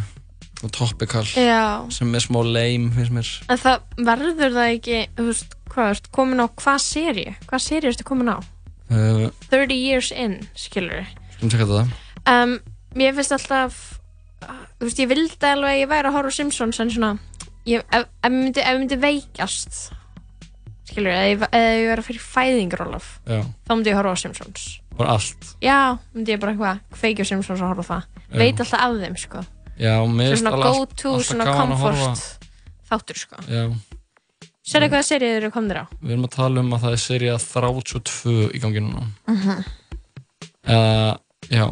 og 0.66 0.72
topical 0.74 1.24
Já. 1.24 1.86
sem 1.94 2.16
er 2.16 2.24
smá 2.24 2.42
lame, 2.44 2.90
finnst 2.96 3.14
mér. 3.16 3.30
En 3.52 3.62
það 3.62 3.86
verður 4.10 4.56
það 4.56 4.74
ekki 4.74 5.00
veist, 5.20 5.56
hvað 5.72 6.10
komin 6.16 6.44
á 6.44 6.48
hvað 6.48 6.82
seri 6.84 7.26
hvað 7.46 7.64
seri 7.64 7.92
ertu 7.92 8.08
komin 8.08 8.34
á 8.36 8.38
uh, 8.92 9.28
30 9.52 9.76
years 9.76 10.12
in, 10.12 10.40
skilur 10.58 11.06
Skulum 11.36 11.52
tjekka 11.52 11.68
þetta. 11.70 11.86
Um, 12.32 12.58
mér 12.96 13.16
finnst 13.18 13.36
alltaf 13.36 13.82
þú 14.46 14.88
veist, 14.88 15.02
ég 15.02 15.10
vildi 15.12 15.50
alveg 15.50 15.74
að 15.74 15.82
ég 15.82 15.92
væri 15.92 16.10
að 16.10 16.18
horfa 16.18 16.34
Simpsons 16.38 16.80
en 16.84 16.92
svona 16.94 17.12
ég, 17.68 17.84
ef, 17.90 18.06
ef, 18.06 18.10
ég 18.26 18.34
myndi, 18.34 18.64
ég 18.64 18.80
myndi 18.80 19.00
veikjast 19.02 19.80
skilur, 20.86 21.12
eða 21.12 21.28
ég, 21.28 21.46
ég 21.56 21.90
verið 21.90 22.04
að 22.04 22.08
fyrir 22.10 22.26
fæðingarólof 22.26 23.12
þá 23.26 23.72
myndi 23.74 23.92
ég 23.92 24.00
horfa 24.00 24.16
á 24.16 24.18
Simpsons. 24.22 24.68
Bara 24.96 25.18
allt. 25.18 25.50
Já, 25.64 25.98
myndi 26.16 26.36
ég 26.36 26.40
bara 26.40 26.54
eitthvað 26.54 26.84
kveikja 26.96 27.26
á 27.28 27.30
Simpsons 27.34 27.64
og 27.64 27.74
horfa 27.74 27.88
það. 27.90 28.08
Já. 28.30 28.38
veit 28.40 28.62
alltaf 28.64 28.86
af 28.86 28.96
þeim, 29.02 29.18
sko. 29.20 29.44
Já, 29.76 29.94
Svo 30.00 30.38
svona 30.40 30.56
go 30.62 30.86
to, 30.88 31.16
svona 31.26 31.48
að 31.50 31.58
comfort 31.60 32.22
þáttur, 32.88 33.20
sko. 33.20 33.42
Já, 33.52 33.64
sérðu 34.66 34.90
hvaða 34.92 35.06
serið 35.10 35.36
eru 35.40 35.52
komnir 35.54 35.82
á 35.82 35.86
við 36.02 36.12
erum 36.16 36.26
að 36.28 36.36
tala 36.36 36.62
um 36.64 36.74
að 36.76 36.82
það 36.86 36.96
er 36.98 37.04
serið 37.06 37.48
32 37.52 38.36
í 38.58 38.62
gangi 38.64 38.82
núna 38.86 39.04
Mhm. 39.28 39.66
eða, 40.66 41.20
já 41.50 41.66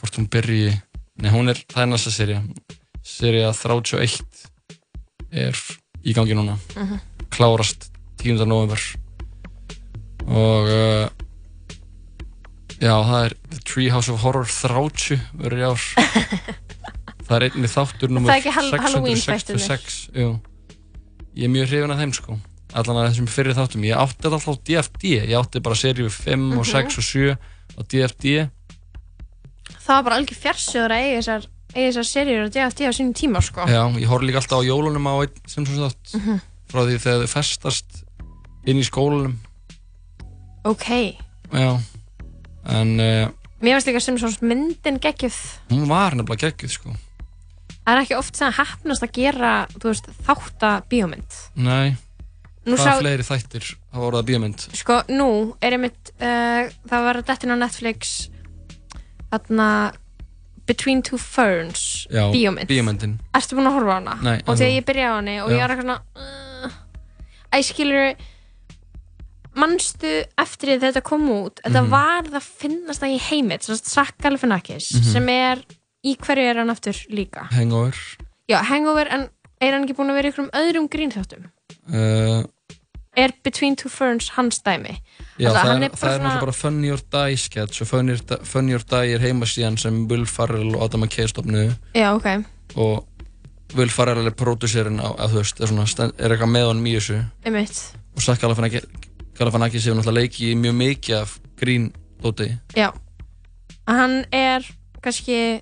hvort 0.00 0.16
hún 0.18 0.28
byrji 0.32 0.72
nei, 1.22 1.30
hún 1.30 1.48
er, 1.52 1.58
það 1.68 1.82
er 1.82 1.90
næsta 1.92 2.10
serið 2.10 2.38
serið 3.04 3.48
31 3.52 4.22
er 5.32 5.56
í 6.04 6.14
gangi 6.16 6.34
núna 6.38 6.56
Mhm. 6.76 7.00
klárast 7.30 7.90
10. 8.22 8.46
november 8.46 8.80
og 10.26 10.68
uh, 10.70 11.08
já, 12.80 12.94
það 13.04 13.24
er 13.26 13.34
The 13.50 13.60
Treehouse 13.66 14.08
of 14.12 14.20
Horror 14.22 14.46
30 14.46 15.20
verður 15.34 15.58
í 15.58 15.66
ár 15.66 15.82
það 17.26 17.36
er 17.36 17.46
einnig 17.50 17.70
þáttur 17.72 18.08
nummer 18.12 18.30
Það 18.32 18.36
er 18.36 18.40
ekki 18.42 18.54
Hall- 18.56 18.78
Halloween 18.86 19.16
666 19.20 19.98
jú. 20.16 20.32
Ég 21.36 21.44
er 21.44 21.52
mjög 21.52 21.68
hrifin 21.70 21.90
af 21.94 21.98
þeim 22.02 22.12
sko. 22.16 22.38
Allan 22.72 22.96
að 23.02 23.08
þessum 23.10 23.28
fyrir 23.28 23.54
þáttum. 23.56 23.82
Ég 23.84 23.96
átti 24.00 24.28
alltaf 24.28 24.58
DFD 24.64 25.02
ég 25.28 25.34
átti 25.36 25.60
bara 25.60 25.74
seríu 25.76 26.08
5 26.10 26.52
og 26.56 26.64
Mhm. 26.64 26.70
6 26.72 26.98
og 26.98 27.04
7 27.04 27.36
á 27.76 27.80
DFD 27.84 28.48
það 29.82 29.96
var 29.96 30.02
bara 30.06 30.16
algjör 30.20 30.38
fjarsjóður 30.42 30.92
að 30.94 31.02
eiga 31.02 31.18
þessar 31.20 31.46
eiga 31.74 31.88
þessar 31.90 32.08
serið 32.08 32.40
og 32.44 32.50
DFT 32.54 32.80
á 32.88 32.92
sínum 32.92 33.14
tíma, 33.16 33.40
sko. 33.42 33.64
Já, 33.66 33.82
ég 33.98 34.06
horf 34.08 34.22
líka 34.22 34.40
alltaf 34.40 34.60
á 34.60 34.68
jólunum 34.68 35.08
á 35.08 35.14
einn 35.24 35.36
sem 35.48 35.64
svo 35.66 35.88
þátt. 35.88 36.14
Mhm. 36.20 36.40
frá 36.72 36.80
því 36.88 36.96
þegar 37.04 37.22
þau 37.22 37.28
festast 37.28 38.04
inn 38.64 38.78
í 38.80 38.84
skólanum. 38.84 39.36
Ok. 40.64 40.86
Já, 41.52 41.80
en 42.72 43.00
uh, 43.00 43.28
mér 43.60 43.76
finnst 43.76 43.86
líka 43.90 44.00
sem 44.00 44.16
svona 44.16 44.40
myndin 44.40 44.98
geggjuð. 45.02 45.36
hún 45.70 45.88
var 45.88 46.14
nefnilega 46.14 46.48
geggjuð 46.52 46.70
sko 46.70 46.94
það 47.84 47.92
er 47.96 48.02
ekki 48.04 48.16
oft 48.18 48.36
sem 48.38 48.52
hefnast 48.52 49.02
að 49.02 49.12
gera 49.18 49.52
veist, 49.82 50.06
þátta 50.26 50.72
bíómynd 50.88 51.38
Nei, 51.56 51.96
Nú 52.66 52.76
hvað 52.76 52.84
sá- 52.86 53.00
fleiri 53.02 53.24
þættir 53.26 53.64
hafa 53.92 54.04
orðað 54.10 54.28
bíómynd? 54.30 54.68
sko, 54.78 55.00
nú 55.10 55.56
er 55.60 55.72
einmitt 55.78 56.12
uh, 56.20 56.70
það 56.86 57.06
var 57.08 57.16
að 57.22 57.26
dettin 57.32 57.54
á 57.54 57.56
Netflix 57.58 58.28
þarna 59.32 59.68
Between 60.66 61.02
Two 61.02 61.18
Ferns 61.18 62.06
Já, 62.06 62.28
bíómynd 62.30 62.68
bíómyndin 62.70 63.16
Erstu 63.34 63.56
búin 63.58 63.66
að 63.66 63.74
horfa 63.80 63.96
á 63.96 63.98
hana? 63.98 64.14
Nei, 64.22 64.36
Og 64.46 64.54
þegar 64.60 64.76
ég 64.76 64.84
byrjaði 64.86 65.10
á 65.10 65.18
henni 65.18 65.34
og 65.42 65.50
Já. 65.50 65.54
ég 65.56 65.62
var 65.64 65.74
eitthvað 65.74 65.88
svona 65.88 66.02
uh, 66.22 66.76
Æ, 67.50 67.56
skilur 67.66 68.14
Manstu 69.58 70.12
eftir 70.40 70.70
því 70.72 70.78
þetta 70.86 71.02
kom 71.04 71.26
út 71.28 71.58
Þetta 71.64 71.82
Mhm. 71.82 71.90
var 71.92 72.22
það 72.30 72.46
finnast 72.62 73.02
það 73.02 73.16
í 73.16 73.18
heimit 73.26 73.62
Zach 73.66 74.14
Galifianakis 74.22 74.92
Mhm. 74.94 75.10
sem 75.12 75.28
er 75.28 75.64
í 76.04 76.16
hverju 76.18 76.48
er 76.50 76.58
hann 76.62 76.70
aftur 76.72 76.96
líka? 77.10 77.46
Hangover. 77.52 77.96
Já, 78.50 78.58
Hangover, 78.68 79.06
en 79.12 79.28
er 79.62 79.72
hann 79.76 79.84
ekki 79.86 79.94
búin 79.98 80.10
að 80.12 80.18
vera 80.20 80.28
í 80.28 80.32
einhverjum 80.32 80.50
öðrum 80.62 80.88
grínþáttum? 80.92 81.46
uh, 81.92 82.42
Er 83.12 83.32
Between 83.44 83.74
Two 83.76 83.90
Ferns 83.92 84.30
hans 84.38 84.62
dæmi? 84.64 84.94
Já, 85.36 85.50
Alltaf, 85.50 85.62
það 85.62 85.68
hann 85.68 85.82
er, 85.82 85.90
bara 85.92 86.00
það 86.00 86.12
er 86.14 86.22
náttúrulega 86.22 86.44
bara 86.46 86.54
Funny 86.56 86.90
or 86.94 87.00
Die 87.12 87.36
sketch 87.36 87.82
og 87.84 87.88
Funny 87.90 88.16
Funny 88.48 88.74
or 88.78 88.84
Die 88.88 89.12
er 89.16 89.20
heimasíðan 89.26 89.76
sem 89.78 89.98
Will 90.08 90.24
Ferrell 90.26 90.70
og 90.74 90.84
Adam 90.86 91.04
McKay 91.04 91.28
stofnuðu. 91.28 91.74
Já, 91.98 92.08
ok, 92.16 92.28
og 92.80 93.76
Will 93.76 93.92
Ferrell 93.92 94.26
er 94.28 94.34
pródúsérinn 94.36 94.96
á, 95.00 95.12
að 95.16 95.34
þú 95.34 95.42
veist, 95.42 95.60
er, 95.60 95.70
svona, 95.70 96.08
er 96.18 96.34
eitthvað 96.34 96.50
með 96.54 96.66
honum 96.70 96.88
í 96.88 96.94
þessu. 96.96 97.18
Einmitt. 97.44 97.78
Og 98.16 98.24
Zach 98.24 98.40
Galifianakis 98.42 99.86
hefur 99.86 99.96
náttúrulega 100.00 100.26
leikið 100.26 100.56
mjög 100.60 100.74
mikið 100.80 101.16
af 101.20 101.36
grín 101.60 101.86
dóti 102.22 102.48
Já, 102.76 102.90
hann 103.88 104.18
er 104.32 104.66
kannski, 105.04 105.60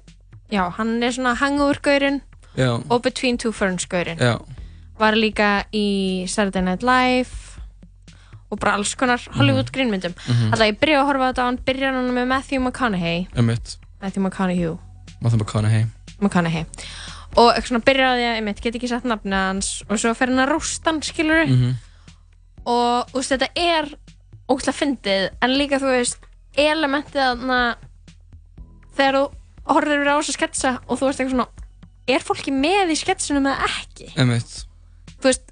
já, 0.51 0.71
hann 0.77 1.03
er 1.03 1.11
svona 1.13 1.35
Hangover-gaurinn 1.39 2.21
og 2.91 3.03
Between 3.03 3.39
Two 3.39 3.53
Ferns-gaurinn 3.53 4.19
var 4.99 5.13
líka 5.17 5.65
í 5.73 6.27
Saturday 6.29 6.63
Night 6.63 6.83
Live 6.83 7.31
og 8.51 8.59
bara 8.61 8.75
alls 8.75 8.95
konar 8.99 9.21
Hollywood 9.37 9.71
grínmyndum. 9.73 10.13
Mhm. 10.27 10.51
Alltaf 10.53 10.67
ég 10.67 10.79
byrja 10.81 11.01
að 11.01 11.07
horfa 11.07 11.25
á 11.25 11.29
þetta 11.31 11.39
og 11.45 11.47
hann 11.47 11.59
byrjar 11.65 11.95
hann 11.95 12.11
með 12.17 12.27
Matthew 12.27 12.61
McConaughey. 12.61 13.27
Emitt 13.37 13.77
Matthew 14.03 14.23
McConaughey. 14.25 14.79
Matthew 15.23 15.39
McConaughey. 15.39 15.87
McConaughey. 16.21 16.67
Og 17.37 17.53
eitthvað 17.55 17.69
svona 17.71 17.85
á 17.87 18.11
að 18.11 18.21
ég 18.25 18.43
mitt 18.43 18.61
get 18.61 18.75
ekki 18.75 18.89
sett 18.89 19.05
nafni 19.05 19.33
hans 19.33 19.83
og 19.89 19.97
svo 20.03 20.13
fer 20.19 20.27
hann 20.29 20.43
að 20.43 20.51
rústa 20.51 20.91
hann 20.91 21.01
skilur 21.01 21.47
Mhm. 21.47 21.75
og 22.67 23.07
þú 23.13 23.15
veist 23.23 23.33
þetta 23.33 23.49
er 23.57 23.85
ógæslega 24.51 24.81
fyndið 24.81 25.31
en 25.43 25.51
líka 25.51 25.79
þú 25.79 25.95
veist 25.95 26.19
elementið 26.59 27.23
þarna 27.39 27.77
þegar 28.97 29.15
þú 29.15 29.31
horfir 29.67 30.09
á 30.09 30.15
þessa 30.21 30.33
sketsa 30.39 30.71
og 30.89 30.99
þú 30.99 31.07
veist 31.11 31.21
eitthvað 31.21 31.35
svona 31.37 31.49
er 32.09 32.21
fólki 32.27 32.51
með 32.53 32.91
í 32.95 32.97
sketsunum 32.99 33.47
eða 33.47 33.69
ekki 33.81 34.13
emitt 34.17 34.65
þú 35.21 35.25
veist 35.31 35.47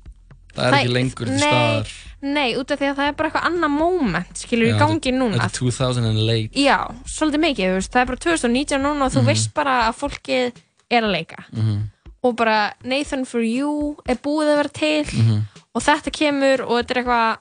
Það 0.59 0.66
er 0.66 0.74
ekki 0.80 0.90
lengur 0.94 1.26
til 1.28 1.38
staðar 1.38 1.90
Nei, 2.20 2.48
út 2.59 2.70
af 2.74 2.80
því 2.80 2.86
að 2.88 2.96
það 2.98 3.09
er 3.09 3.12
bara 3.14 3.28
eitthvað 3.28 3.44
annað 3.46 3.70
moment 3.78 4.40
skilur 4.40 4.66
Já, 4.72 4.78
gangi 4.80 5.12
núna 5.14 5.36
Þetta 5.38 5.44
er 5.46 5.59
2000 5.61 6.09
and 6.09 6.22
late 6.26 6.59
Já, 6.59 6.78
svolítið 7.06 7.42
mikið, 7.44 7.68
þú 7.68 7.76
veist, 7.76 7.92
það 7.94 8.00
er 8.00 8.09
bara 8.11 8.22
2019 8.24 8.82
núna 8.82 9.04
og 9.06 9.12
þú 9.14 9.20
Mhm. 9.22 9.26
veist 9.28 9.52
bara 9.54 9.74
að 9.86 9.94
fólkið 10.00 10.52
er 10.90 11.02
að 11.06 11.12
leika 11.14 11.44
Mhm. 11.52 11.76
og 12.24 12.36
bara 12.36 12.72
Nathan 12.82 13.24
for 13.24 13.40
you 13.40 13.96
er 14.09 14.16
búið 14.16 14.50
að 14.50 14.56
vera 14.56 14.68
til 14.68 15.04
Mhm. 15.04 15.42
og 15.74 15.82
þetta 15.82 16.11
kemur 16.11 16.61
og 16.66 16.74
þetta 16.82 16.90
er 16.90 17.02
eitthvað 17.04 17.38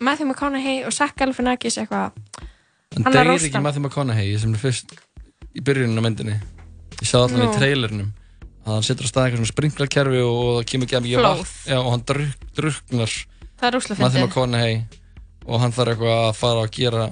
Matthew 0.00 0.26
McConaughey 0.26 0.84
og 0.86 0.92
Zach 0.92 1.14
Galifianakis 1.16 1.78
eitthvað 1.78 2.10
En 2.96 3.04
rosta. 3.04 3.46
ekki 3.48 3.62
Matthew 3.62 3.82
McConaughey 3.82 4.36
sem 4.38 4.52
er 4.54 4.58
fyrst 4.58 4.96
í 5.54 5.62
byrjunin 5.64 6.00
á 6.00 6.02
myndinni. 6.04 6.36
Ég 7.00 7.08
sá 7.08 7.18
allan 7.22 7.42
Nú. 7.42 7.48
í 7.50 7.58
trailernum 7.58 8.10
að 8.64 8.72
hann 8.72 8.86
setur 8.86 9.06
á 9.06 9.10
stað 9.10 9.26
eitthvað 9.26 9.40
svona 9.42 9.52
sprinklarkerfi 9.52 10.20
og 10.24 10.50
það 10.58 10.66
kemur 10.70 10.88
ekki 10.88 10.98
að 10.98 11.06
mikið 11.06 11.24
vatn 11.26 11.54
Já, 11.68 11.78
og 11.80 11.90
hann 11.92 12.04
druk, 12.08 12.44
druknar. 12.56 13.14
Er 13.64 13.78
Matthew 13.98 14.26
McConaughey. 14.26 14.82
Og 15.44 15.60
hann 15.60 15.74
þarf 15.76 15.94
eitthvað 15.94 16.20
að 16.24 16.36
fara 16.38 16.64
að 16.64 16.74
gera 16.78 17.06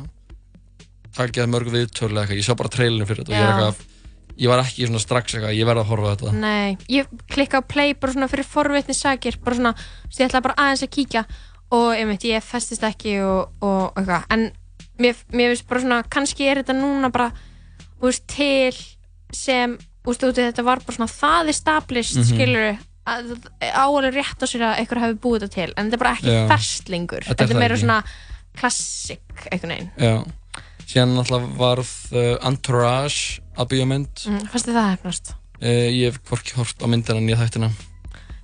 takja 1.13 1.49
mörg 1.51 1.69
viðtölu 1.73 2.23
ég 2.33 2.45
sá 2.45 2.55
bara 2.57 2.73
trailinu 2.73 3.05
fyrir 3.09 3.27
þetta 3.27 3.35
og 3.35 3.37
ég 3.37 3.45
er 3.45 3.53
eitthvað 3.53 3.89
ég 4.41 4.51
var 4.51 4.63
ekki 4.63 4.89
svona 4.89 5.03
strax 5.03 5.37
eitthvað, 5.37 5.55
ég 5.59 5.69
verði 5.69 5.83
að 5.83 5.91
horfa 5.91 6.13
þetta. 6.15 6.33
Nei, 6.41 6.77
ég 6.93 7.11
klikka 7.33 7.61
á 7.61 7.63
play 7.69 7.95
bara 7.99 8.15
svona 8.15 8.29
fyrir 8.33 8.49
forvitni 8.49 8.97
sakir 8.97 9.39
bara 9.45 9.59
svona, 9.59 9.73
svo 10.09 10.23
ég 10.23 10.31
ætla 10.31 10.43
bara 10.45 10.59
aðeins 10.59 10.85
að 10.87 10.93
kíkja 10.97 11.25
og 11.73 11.89
ég 11.97 12.09
veit, 12.09 12.27
ég 12.29 12.45
festist 12.45 12.85
ekki 12.87 13.19
og, 13.25 13.53
og 13.65 14.01
eitthvað, 14.01 14.27
en 14.35 14.47
mér, 15.03 15.21
mér 15.33 15.53
finnst 15.53 15.69
bara 15.69 15.85
svona, 15.85 16.01
kannski 16.17 16.49
er 16.49 16.63
þetta 16.63 16.77
núna 16.79 17.13
bara, 17.13 17.31
veist, 18.03 18.25
til 18.27 18.77
sem, 19.33 19.77
veist, 20.05 20.25
út 20.27 20.39
þetta 20.41 20.65
var 20.67 20.83
bara 20.85 20.97
svona 20.97 21.13
það 21.13 21.53
established, 21.55 22.17
mm 22.19 22.23
Mhm. 22.23 22.33
skilur 22.33 22.79
að 23.03 23.33
áalveg 23.75 24.15
rétt 24.15 24.43
á 24.43 24.47
sér 24.47 24.63
að 24.63 24.77
einhver 24.79 25.01
hafi 25.03 25.15
búið 25.19 25.41
þetta 25.43 25.55
til, 25.57 25.71
en 25.77 25.89
þetta 25.91 25.97
er 25.99 26.03
bara 26.05 26.15
ekki 26.17 26.31
Já. 26.37 26.43
ferslingur 26.53 27.25
Þetta 27.27 27.49
er 27.51 27.59
meira 27.59 27.77
svona 27.81 27.97
klassik, 28.59 29.23
einhvern 29.51 29.73
veginn 29.75 29.91
Já, 29.99 30.15
síðan 30.87 31.15
náttúrulega 31.17 31.57
varð 31.59 31.91
uh, 32.15 32.47
Entourage 32.47 33.41
að 33.59 33.71
bíómynd 33.73 34.27
mm, 34.29 34.45
fannst 34.53 34.69
þið 34.69 34.77
það 34.79 34.91
hefnast? 34.93 35.33
uh, 35.63 35.89
ég 35.91 36.13
hef 36.13 36.21
hvorki 36.31 36.55
hort 36.61 36.79
á 36.79 36.87
myndina 36.87 37.25
ég 37.33 37.41
þættina 37.43 37.73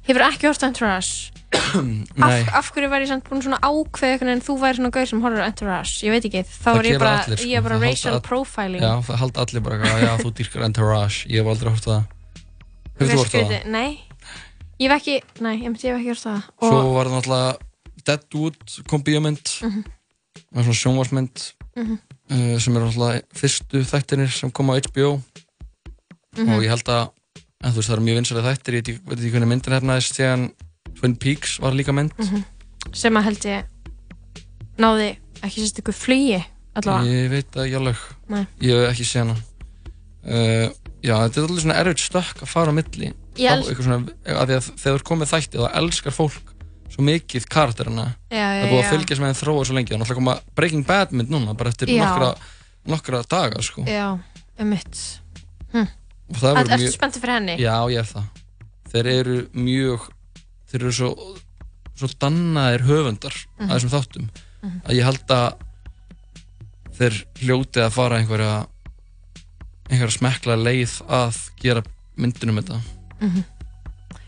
Hefur 0.08 0.24
ekki 0.26 0.48
hort 0.50 0.62
Entourage? 0.66 1.30
Af, 1.48 2.48
af 2.58 2.70
hverju 2.74 2.88
væri 2.92 3.04
ég 3.06 3.08
samt 3.12 3.24
búin 3.28 3.40
svona 3.44 3.58
ákveð 3.64 4.18
veginn 4.20 4.42
þú 4.44 4.54
væri 4.60 4.76
svona 4.78 4.90
gaur 4.92 5.06
sem 5.08 5.20
horfður 5.24 5.44
á 5.44 5.48
Entourage 5.48 6.04
ég 6.04 6.12
veit 6.12 6.24
ekki, 6.28 6.42
þá 6.44 6.68
Það 6.68 6.78
er 6.80 6.88
ég 6.88 6.98
bara, 7.00 7.12
allir, 7.24 7.38
sko. 7.40 7.48
ég 7.48 7.56
er 7.58 7.64
bara 7.66 7.78
racial 7.82 8.14
all- 8.14 8.24
profiling 8.28 8.82
já, 8.84 8.92
það 9.08 9.20
halda 9.22 9.44
allir 9.44 9.62
bara 9.64 9.78
já, 10.02 10.12
þú 10.20 10.32
dýrkar 10.38 10.64
Entourage 10.68 11.24
ég 11.28 11.40
hef 11.40 11.50
aldrei 11.52 11.72
hort 11.72 11.86
það 11.88 12.02
Hefur 12.98 13.12
þú 13.12 13.18
hort 13.22 13.32
það? 13.36 13.54
Nei, 13.72 13.90
ég 14.80 14.90
hef 14.90 14.96
ekki 14.98 15.16
nei, 15.44 15.54
ég 15.56 15.64
hef 15.68 15.96
ekki 15.96 16.12
hort 16.12 16.24
það 16.26 16.42
Svo 16.58 16.72
og, 16.82 16.92
var 16.98 17.06
það 17.10 17.16
náttúrulega 17.16 17.56
Deadwood 18.08 18.76
kom 18.88 19.02
bíómynd 19.08 19.54
Mhm. 19.64 19.84
Það 20.38 20.54
var 20.54 20.64
svona 20.68 20.80
sjónvarsmynd 20.82 21.44
Mhm. 21.76 21.98
uh, 22.30 22.58
sem 22.58 22.76
er 22.76 22.80
náttúrulega 22.82 23.22
fyrstu 23.34 23.84
þættinir 23.84 24.30
sem 24.32 24.50
kom 24.50 24.68
á 24.70 24.76
HBO 24.80 25.20
Mhm. 26.36 26.48
og 26.54 26.62
ég 26.62 26.68
held 26.72 26.84
að 26.88 27.10
en 27.64 27.72
þú 27.72 27.76
veist 27.80 27.88
það 27.90 27.96
eru 27.96 28.06
mjög 28.06 28.18
vinsalega 28.20 28.52
þættir 28.54 28.74
ég 28.78 29.00
veit 29.04 29.18
ekki- 29.18 29.32
hvernig 29.32 29.48
myndin 29.50 29.74
hefnaðist 29.80 30.14
þegar 30.16 30.50
Twin 30.98 31.14
Peaks 31.16 31.58
var 31.62 31.72
líka 31.78 31.94
mynd. 31.94 32.12
Mhm. 32.18 32.44
sem 32.94 33.14
að 33.18 33.26
held 33.28 33.44
ég 33.44 33.64
náði 34.78 35.08
ekki 35.44 35.60
sérst 35.62 35.80
ykkur 35.82 35.94
flugi 35.94 36.38
allavega. 36.78 37.06
Ég 37.10 37.30
veit 37.32 37.48
það 37.54 37.64
ekki 37.66 37.78
alveg. 37.80 38.04
Nei. 38.28 38.44
ég 38.64 38.82
hef 38.82 38.92
ekki 38.92 39.06
séð 39.08 39.24
hana. 39.24 39.36
Uh, 40.28 40.68
já 41.02 41.14
þetta 41.24 41.40
er 41.40 41.46
allir 41.48 41.62
svona 41.64 41.76
erfitt 41.80 42.02
stökk 42.04 42.42
að 42.44 42.50
fara 42.52 42.72
á 42.72 42.78
milli. 42.78 43.10
Ég 43.38 43.50
eitthvað 43.62 43.86
svona, 43.86 43.98
að 44.26 44.54
að 44.58 44.70
þegar 44.74 44.94
þú 44.94 44.94
er 44.98 45.04
komið 45.10 45.32
þætti 45.32 45.60
þá 45.62 45.68
elskar 45.80 46.14
fólk 46.16 46.54
svo 46.88 47.04
mikið 47.06 47.46
karakterina. 47.52 48.06
Það 48.32 48.58
er 48.58 48.72
búið 48.72 48.82
að 48.82 48.90
fylgjast 48.94 49.22
með 49.22 49.30
þeim 49.32 49.40
þróa 49.42 49.64
svo 49.68 49.76
lengi. 49.76 49.92
Það 49.92 49.96
er 49.98 50.02
náttúrulega 50.02 50.20
koma 50.22 50.36
Breaking 50.58 50.86
Bad 50.88 51.12
mynd 51.14 51.30
núna 51.30 51.54
bara 51.54 51.70
eftir 51.70 51.92
Já. 51.92 52.02
nokkra, 52.02 52.30
nokkra 52.88 53.22
daga 53.30 53.62
sko. 53.62 53.84
já, 53.86 54.18
um 54.58 54.68
mitt 54.72 54.98
og 56.28 56.36
það 56.42 56.58
verður 56.58 56.74
Ertu 56.76 56.92
spenntið 56.92 57.22
fyrir 57.24 57.34
henni? 57.38 57.54
já 57.62 57.74
ég 57.88 57.98
er 58.02 58.08
það. 58.08 58.24
Þeir 58.92 59.06
eru 59.12 59.36
mjög 59.54 60.08
þeir 60.70 60.82
eru 60.84 60.92
svo 60.92 61.10
svo 61.98 62.08
dannaðir 62.22 62.84
höfundar 62.86 63.34
Mhm. 63.58 63.68
að 63.70 63.74
þessum 63.78 63.94
þáttum 63.96 64.28
Mhm. 64.62 64.80
að 64.86 64.94
ég 64.98 65.04
held 65.04 65.26
að 65.28 65.54
þeir 66.98 67.16
hljóti 67.42 67.80
að 67.84 67.92
fara 67.94 68.18
einhverja 68.18 68.66
einhverja 69.88 70.16
smekla 70.18 70.56
leið 70.60 70.94
að 71.08 71.36
gera 71.62 71.82
myndunum 72.18 72.58
þetta 72.62 72.80
Mhm. 73.20 73.44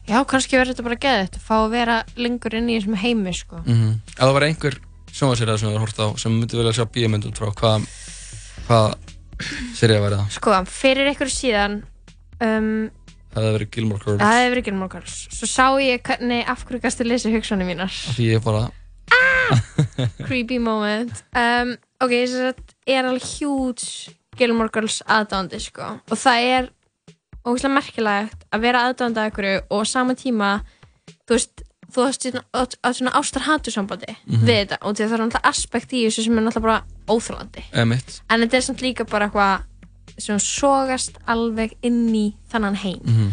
já, 0.08 0.24
kannski 0.26 0.56
verður 0.58 0.74
þetta 0.74 0.82
bara 0.88 0.96
geðið 1.04 1.30
að 1.30 1.40
fá 1.46 1.54
að 1.64 1.70
vera 1.70 2.04
lengur 2.16 2.54
inn 2.54 2.68
í 2.70 2.78
þessum 2.80 2.96
heimi 2.96 3.34
sko. 3.34 3.62
mm 3.66 4.00
ef 4.08 4.18
það 4.24 4.32
var 4.32 4.42
einhver 4.42 4.78
sjónvarsýrið 5.12 5.58
sem 5.58 5.68
þú 5.68 5.72
hefur 5.74 5.86
hort 5.86 5.98
á 5.98 6.06
sem 6.18 6.32
myndi 6.40 6.56
vilja 6.58 6.72
sjá 6.72 6.84
bíomund 6.90 7.24
út 7.26 7.38
frá 7.38 7.52
hvað 7.54 7.86
hvað 8.68 8.94
sérið 9.74 10.00
væri 10.04 10.16
það 10.16 10.30
sko, 10.30 10.50
fyrir 10.66 11.10
ykkur 11.14 11.30
síðan 11.30 11.82
um, 12.40 12.90
það 13.34 13.42
hefði 13.44 13.54
verið 13.58 13.70
Gilmore 13.76 14.04
Girls. 14.04 14.20
Það 14.22 14.40
hefur 14.44 14.60
ekki 14.60 14.70
Gilmore 14.70 14.92
Girls. 14.94 15.16
Svo 15.38 15.46
sá 15.50 15.66
ég 15.82 16.02
hvernig 16.02 16.48
af 16.50 16.64
hverju 16.66 16.80
gæstu 16.84 17.06
lesa 17.06 17.30
hugsanir 17.32 17.66
mínar. 17.68 17.90
Því 18.16 18.28
ég 18.34 18.44
bara 18.44 18.68
creepy 20.26 20.58
moment. 20.62 21.22
Um, 21.36 21.74
ok, 22.04 22.12
að 22.30 22.74
er 22.86 23.08
alveg 23.08 23.26
huge 23.40 24.14
Gilmore 24.38 24.70
Girls 24.72 25.00
aðdándi 25.10 25.58
sko. 25.60 25.96
og 26.10 26.18
það 26.18 26.44
er 26.58 26.68
ógeðslega 27.44 27.74
merkilegt 27.74 28.44
að 28.52 28.60
vera 28.66 28.84
aðdándi 28.88 29.20
að 29.22 29.30
ykkur 29.32 29.48
og 29.72 29.86
sama 29.88 30.14
tíma 30.14 30.50
þú 31.26 31.34
veist, 31.36 31.62
þú 31.90 32.04
veist 32.06 32.26
svona, 32.98 33.12
ástar-hatu 33.18 33.72
sambandi 33.74 34.14
Mhm. 34.26 34.44
við 34.46 34.56
þetta. 34.60 34.78
Og 34.82 34.94
það 35.08 35.12
er 35.16 35.24
náttúrulega 35.24 35.50
aspekt 35.50 35.92
í 35.92 36.04
þessu 36.06 36.24
sem 36.24 36.38
er 36.38 36.42
náttúrulega 36.46 36.62
bara 36.62 36.82
emitt 37.72 38.20
en 38.30 38.40
þetta 38.44 38.54
er 38.60 38.60
samt 38.68 38.80
líka 38.84 39.04
bara 39.08 39.28
eitthvað 39.28 39.64
sem 40.20 40.38
sogast 40.38 41.18
alveg 41.26 41.72
inn 41.82 42.08
í 42.14 42.34
þannan 42.52 42.76
heim 42.76 43.00
Mhm. 43.04 43.30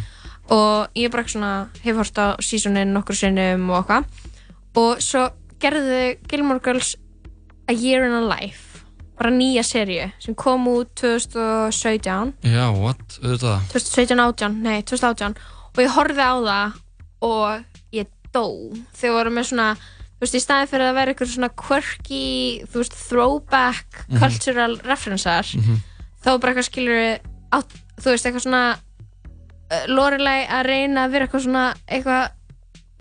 og 0.50 0.88
ég 0.96 1.12
bara 1.12 1.24
svona 1.24 1.68
hef 1.84 1.96
hort 1.96 2.16
á 2.18 2.36
seasonin 2.40 2.94
nokkur 2.94 3.16
sinnum 3.16 3.70
og 3.70 3.86
eitthvað 3.88 4.06
og 4.78 4.98
svo 5.02 5.30
gerðu 5.60 6.18
Gilmore 6.30 6.60
Girls 6.64 6.96
A 7.68 7.74
Year 7.74 8.06
in 8.06 8.14
a 8.14 8.22
Life 8.22 8.84
bara 9.18 9.32
nýja 9.32 9.64
seríu 9.66 10.12
sem 10.20 10.36
kom 10.36 10.68
út 10.68 10.88
2017 10.96 12.34
Já, 12.44 12.70
what? 12.78 13.20
Auðvitað 13.24 13.60
2017, 13.74 14.20
18, 14.20 14.62
nei 14.64 14.82
2018 14.84 15.36
og 15.74 15.82
ég 15.84 15.94
horfði 15.96 16.24
á 16.24 16.36
það 16.48 16.74
og 17.22 17.64
ég 17.98 18.08
dó 18.34 18.46
þegar 18.98 19.16
voru 19.18 19.34
með 19.34 19.50
svona 19.52 19.70
þú 20.18 20.22
veist, 20.26 20.36
í 20.38 20.42
staði 20.42 20.70
fyrir 20.72 20.88
að 20.90 20.96
vera 20.98 21.14
eitthvað 21.14 21.34
svona 21.36 21.50
quirky, 21.54 22.22
þú 22.66 22.80
veist, 22.82 22.96
throwback 23.10 24.06
Mhm. 24.10 24.20
cultural 24.20 24.78
referensar 24.86 25.46
Mhm. 25.58 25.82
Þá 26.28 26.34
bara 26.44 26.52
eitthvað 26.54 26.68
skilur 26.68 27.04
þú 27.98 28.12
veist, 28.12 28.26
eitthvað 28.28 28.44
svona 28.44 28.64
uh, 28.76 29.86
Lorelei 29.92 30.42
að 30.52 30.66
reyna 30.68 31.06
að 31.08 31.14
vera 31.16 31.28
eitthvað 31.28 31.46
svona 31.48 31.62
eitthvað, 31.88 32.34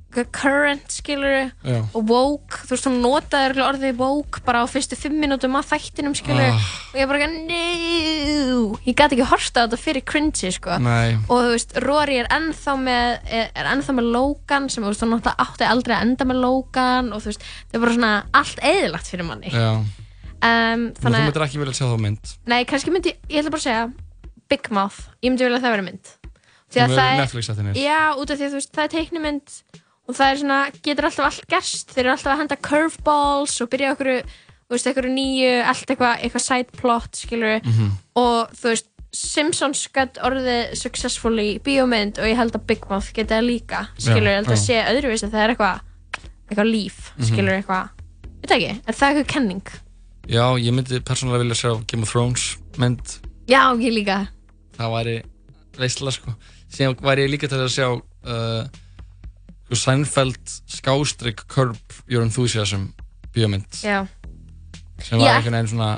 eitthvað 0.06 0.28
current 0.38 0.94
skilur 0.94 1.34
Já. 1.66 1.80
og 1.90 2.06
woke, 2.08 2.62
þú 2.64 2.72
veist, 2.72 2.86
notaði 3.02 3.48
örugglega 3.50 3.66
orðið 3.72 3.98
woke 4.00 4.44
bara 4.46 4.62
á 4.62 4.66
fyrstu 4.70 4.96
fimm 4.96 5.18
mínútum 5.20 5.58
af 5.58 5.68
þættinum 5.74 6.14
skilur 6.16 6.46
Ah. 6.54 6.70
og 6.94 6.96
ég 7.02 7.10
bara 7.10 7.26
no 7.26 8.78
ég 8.86 8.94
gæti 8.96 9.18
ekki 9.18 9.28
horta 9.28 9.60
á 9.60 9.64
þetta 9.66 9.82
fyrir 9.82 10.06
cringy 10.08 10.54
sko 10.54 10.78
Nei. 10.80 11.18
og 11.28 11.36
þú 11.42 11.52
veist, 11.52 11.76
Rory 11.84 12.20
er 12.22 12.30
ennþá 12.32 12.78
með 12.80 13.28
er, 13.28 13.50
ennþá 13.74 13.98
með 13.98 14.10
Logan 14.16 14.70
sem 14.72 14.86
þú 14.86 14.94
veist, 14.94 15.04
hún 15.04 15.12
náttúrulega 15.16 15.44
átti 15.44 15.68
aldrei 15.68 15.96
að 15.98 16.06
enda 16.08 16.30
með 16.30 16.42
Logan 16.46 17.12
og 17.12 17.20
þú 17.26 17.32
veist, 17.34 17.46
það 17.66 17.76
er 17.76 17.84
bara 17.84 17.96
svona 17.98 18.14
allt 18.40 18.66
eðilagt 18.72 19.12
fyrir 19.12 19.28
manni 19.28 19.52
Já 19.52 19.70
um, 20.46 20.84
Þannig 20.86 21.00
þannig 21.02 21.16
þú 21.16 21.22
að, 21.22 21.26
myndir 21.30 21.44
ekki 21.46 21.60
vilja 21.62 21.76
sjá 21.78 21.86
þá 21.90 21.96
mynd 22.06 22.32
nei, 22.52 22.60
kannski 22.70 22.92
myndi 22.94 23.12
ég 23.30 23.40
ætla 23.42 23.52
bara 23.54 23.62
að 23.62 23.66
segja 23.66 23.86
Big 24.52 24.70
Mouth, 24.70 24.98
ég 25.22 25.32
myndi 25.32 25.44
vilja 25.46 25.58
að 25.60 25.66
það 25.66 25.74
vera 25.76 25.86
mynd 25.90 26.12
að 26.76 26.82
er 26.82 26.88
það 26.96 27.10
er 27.12 27.20
Netflix 27.22 27.48
þættirnir. 27.50 27.76
já, 27.80 28.00
út 28.20 28.30
af 28.30 28.38
því 28.40 28.46
að 28.46 28.50
þú 28.54 28.58
veist, 28.60 28.72
það 28.76 28.84
er 28.86 28.92
teiknumynd 28.96 29.54
og 30.06 30.14
það 30.14 30.28
er 30.32 30.36
svona, 30.42 30.58
getur 30.86 31.06
alltaf 31.08 31.26
allt 31.30 31.46
gerst 31.50 31.94
þeir 31.94 32.04
eru 32.04 32.12
alltaf 32.16 32.32
að 32.34 32.40
henda 32.42 32.56
curveballs 32.68 33.54
og 33.64 33.70
byrja 33.72 33.92
okkur, 33.96 34.10
þú 34.66 34.74
veist, 34.76 34.86
okkur 34.90 35.08
nýju 35.10 35.54
allt 35.66 35.90
eitthvað, 35.94 36.20
eitthvað 36.26 36.44
side 36.46 36.76
plot, 36.80 37.16
skilur 37.22 37.60
Mhm. 37.64 37.90
og 38.22 38.52
þú 38.54 38.70
veist 38.74 38.86
Simpsons 39.16 39.86
gætt 39.96 40.18
orðið 40.20 40.74
successfully 40.76 41.58
bíómynd 41.64 42.18
og 42.20 42.26
ég 42.28 42.36
held 42.36 42.52
að 42.52 42.66
Big 42.66 42.82
Mouth 42.90 43.12
geti 43.16 43.32
það 43.32 43.46
líka 43.48 43.86
skilur, 43.96 44.28
ég 44.28 44.36
held 44.42 44.52
að 44.52 44.60
sé 44.60 44.76
öðruvísi 44.90 45.30
það 45.32 45.42
er 45.46 45.54
eitthvað 45.54 45.80
eitthvað 46.50 46.70
líf, 46.70 46.98
Mhm. 47.16 47.24
skilur 47.30 47.52
er 47.54 47.62
það 47.62 49.16
eitthvað? 49.16 49.80
Já, 50.26 50.42
ég 50.58 50.74
myndi 50.74 50.98
persónulega 51.06 51.44
vilja 51.44 51.56
sjá 51.60 51.70
Game 51.86 52.02
of 52.02 52.10
Thrones 52.10 52.56
mynd. 52.82 53.18
Já, 53.46 53.70
ég 53.78 53.94
líka. 53.94 54.24
Það 54.74 54.94
væri 54.96 55.14
veistla 55.78 56.12
sko. 56.14 56.34
Síðan 56.72 56.96
væri 57.06 57.26
ég 57.26 57.30
líka 57.30 57.50
til 57.50 57.60
að 57.62 57.70
sjá 57.70 57.86
uh, 57.94 58.66
sko, 59.70 59.78
Seinfeld 59.78 60.56
skástrík 60.72 61.44
Curb 61.52 61.78
Your 62.10 62.26
Enthusiasm 62.26 62.88
bíómynd. 63.36 63.70
Já, 63.86 64.02
sem 64.98 65.20
var 65.20 65.36
einhvern 65.36 65.60
veginn 65.60 65.72
svona 65.76 65.92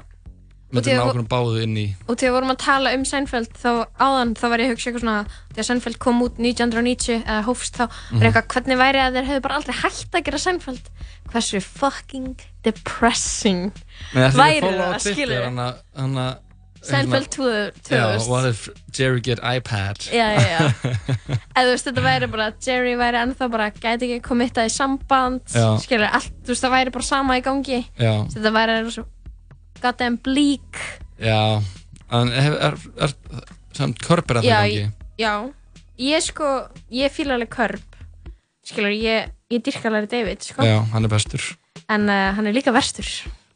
Og 0.69 0.75
því 0.75 0.83
myndir 0.83 0.93
að- 0.93 0.99
ná 1.01 1.11
okkur 1.11 1.29
báðu 1.33 1.63
inn 1.65 1.77
í 1.81 1.87
og 2.09 2.17
þegar 2.21 2.33
vorum 2.37 2.51
að 2.53 2.59
tala 2.61 2.91
um 2.93 3.05
Seinfeld 3.09 3.53
þá 3.57 3.71
áðan, 3.99 4.35
þá 4.37 4.45
var 4.53 4.59
ég 4.59 4.67
að 4.69 4.73
hugsa 4.75 4.91
eitthvað 4.91 5.05
svona 5.05 5.27
þegar 5.55 5.69
Seinfeld 5.71 5.99
kom 5.99 6.21
út 6.27 6.37
1990 6.39 7.23
eða 7.25 7.45
hófst 7.47 7.73
þá, 7.79 7.87
Mhm. 7.89 8.19
var 8.21 8.27
eitthvað 8.29 8.49
hvernig 8.53 8.79
væri 8.83 9.01
að 9.01 9.15
þeir 9.17 9.29
hefðu 9.31 9.43
bara 9.47 9.55
aldrei 9.57 9.75
hægt 9.81 10.13
að 10.13 10.25
gera 10.29 10.39
Seinfeld 10.39 10.91
hversu 11.33 11.61
fucking 11.63 12.37
depressing 12.65 13.73
þetta 14.13 14.37
væri 14.37 14.69
er 14.69 14.79
það, 14.79 15.01
skilur 15.09 15.45
hann 15.49 15.59
að 15.65 15.81
hann 15.97 16.15
að 16.27 16.37
Seinfeld 16.89 17.27
2000 17.35 17.91
Já, 17.91 18.29
what 18.29 18.45
if 18.47 18.69
Jerry 18.95 19.21
get 19.21 19.41
iPad 19.43 19.99
Já, 20.15 20.29
já, 20.39 20.47
já. 20.47 20.97
eða 21.57 21.65
þú 21.65 21.73
veist, 21.73 21.89
þetta 21.89 22.05
væri 22.05 22.29
bara 22.31 22.47
Jerry 22.65 22.95
væri 23.01 23.19
ennþá 23.25 23.49
bara, 23.51 23.71
gæti 23.75 24.07
ekki 24.07 24.21
komittað 24.23 24.69
í 24.71 24.73
samband 24.77 25.41
skilur, 25.83 26.07
allt, 26.13 26.31
þú 26.47 26.53
veist, 26.55 26.63
það 26.65 26.77
væri 26.77 26.93
bara 26.95 27.09
sama 27.09 27.35
í 27.41 27.43
gangi 27.43 27.81
Já. 27.99 28.13
þetta 28.31 28.53
væri 28.55 28.77
svo 28.95 29.05
goddamn 29.83 30.19
bleak. 30.25 30.83
Já, 31.23 31.61
en 32.15 32.33
er, 32.33 32.57
er, 32.71 32.79
er 32.99 33.15
samt 33.77 34.03
er 34.03 34.23
að 34.23 34.31
það 34.33 34.49
gangi 34.49 34.87
já, 35.19 35.33
ég 35.99 36.23
sko 36.25 36.49
ég 36.95 37.13
fíla 37.13 37.37
alveg 37.37 37.51
Curb 37.53 37.89
skilur, 38.69 38.93
ég, 38.93 39.33
ég 39.53 39.65
dyrka 39.65 39.89
alveg 39.91 40.11
David 40.13 40.45
sko. 40.45 40.65
Já, 40.67 40.81
hann 40.93 41.07
er 41.07 41.13
bestur. 41.13 41.45
En 41.89 42.09
uh, 42.11 42.31
hann 42.37 42.49
er 42.49 42.57
líka 42.57 42.75
verstur. 42.75 43.09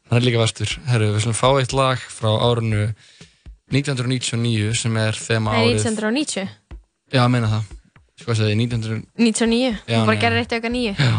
Hann 0.09 0.19
er 0.19 0.25
líka 0.25 0.41
vestur. 0.41 0.71
Herru, 0.89 1.11
við 1.15 1.25
slum 1.25 1.37
fá 1.37 1.49
eitt 1.59 1.75
lag 1.77 2.01
frá 2.01 2.31
árinu 2.49 2.87
1999 3.73 4.73
sem 4.77 4.99
er 5.01 5.17
þema 5.17 5.57
árið... 5.59 5.79
1990 5.83 6.49
Já, 7.13 7.21
ég 7.21 7.31
meina 7.33 7.49
það. 7.51 7.71
Sko 8.21 8.33
að 8.33 8.41
segja, 8.41 8.57
1900... 8.57 9.05
99, 9.21 9.61
Já, 9.89 9.97
hún 9.99 10.09
bara 10.09 10.21
gerir 10.21 10.43
eitt 10.43 10.55
auka 10.57 10.71
nýju 10.73 10.93
Já. 10.97 11.13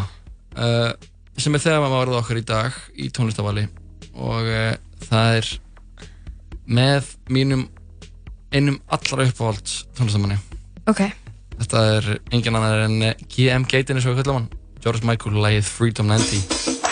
Uh, 0.55 0.91
sem 1.39 1.57
er 1.57 1.63
þema 1.65 1.91
árið 2.01 2.19
okkar 2.21 2.39
í 2.39 2.45
dag 2.47 2.77
í 2.95 3.09
tónlistavali 3.15 3.67
og 4.15 4.51
uh, 4.51 4.75
það 5.11 5.39
er 5.41 5.51
með 6.65 7.11
mínum 7.35 7.67
einum 8.55 8.79
allra 8.89 9.27
uppáhalds 9.29 9.85
tónlistamanni. 9.99 10.39
ok, 10.91 11.05
Þetta 11.55 11.83
er 11.97 12.07
engin 12.35 12.57
annar 12.59 12.81
en 12.89 12.97
GM 13.31 13.63
Gaten 13.71 13.97
eins 14.01 14.07
og 14.11 14.17
við 14.17 14.25
kallum 14.25 14.41
hann. 14.41 14.49
George 14.83 15.07
Michael, 15.07 15.37
lagið 15.39 15.69
Freedom 15.71 16.09
90. 16.11 16.84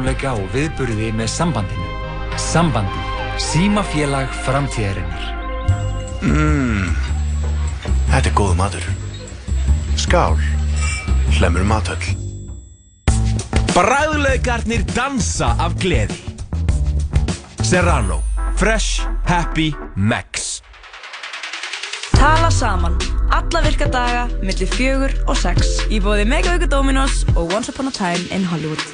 tónleika 0.00 0.30
og 0.32 0.46
viðburði 0.54 1.10
með 1.12 1.28
sambandinu. 1.28 1.88
Sambandi. 2.40 3.00
Símafélag 3.36 4.30
framtíðarinnar. 4.46 5.26
Mmm, 6.24 6.94
þetta 8.08 8.30
er 8.30 8.36
góð 8.38 8.54
matur. 8.56 8.86
Skál, 10.00 10.38
hlemur 11.36 11.66
matöll. 11.68 12.14
Bræðulegarnir 13.74 14.86
dansa 14.94 15.52
af 15.60 15.76
gleði. 15.82 16.16
Serrano. 17.60 18.22
Fresh, 18.56 19.04
happy, 19.28 19.74
max. 19.96 20.62
Tala 22.16 22.48
saman. 22.50 22.96
Alla 23.36 23.60
virka 23.68 23.88
daga, 23.88 24.28
millir 24.40 24.68
fjögur 24.68 25.12
og 25.28 25.36
sex. 25.36 25.76
Í 25.92 26.00
bóði 26.00 26.24
Megavíku 26.28 26.72
Dominos 26.72 27.26
og 27.36 27.52
Once 27.52 27.72
Upon 27.72 27.92
a 27.92 27.94
Time 27.94 28.24
in 28.32 28.48
Hollywood. 28.48 28.89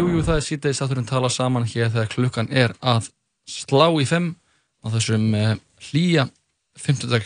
Jú, 0.00 0.06
jú, 0.08 0.20
það 0.24 0.38
er 0.38 0.44
síðdeis 0.46 0.78
átturinn 0.80 1.04
tala 1.04 1.28
saman 1.28 1.66
hér 1.68 1.90
þegar 1.92 2.06
klukkan 2.08 2.46
er 2.56 2.72
að 2.80 3.10
slá 3.44 3.84
í 4.00 4.06
fimm 4.08 4.30
á 4.80 4.88
þessum 4.94 5.26
uh, 5.36 5.50
hlýja 5.90 6.22
50 6.80 7.18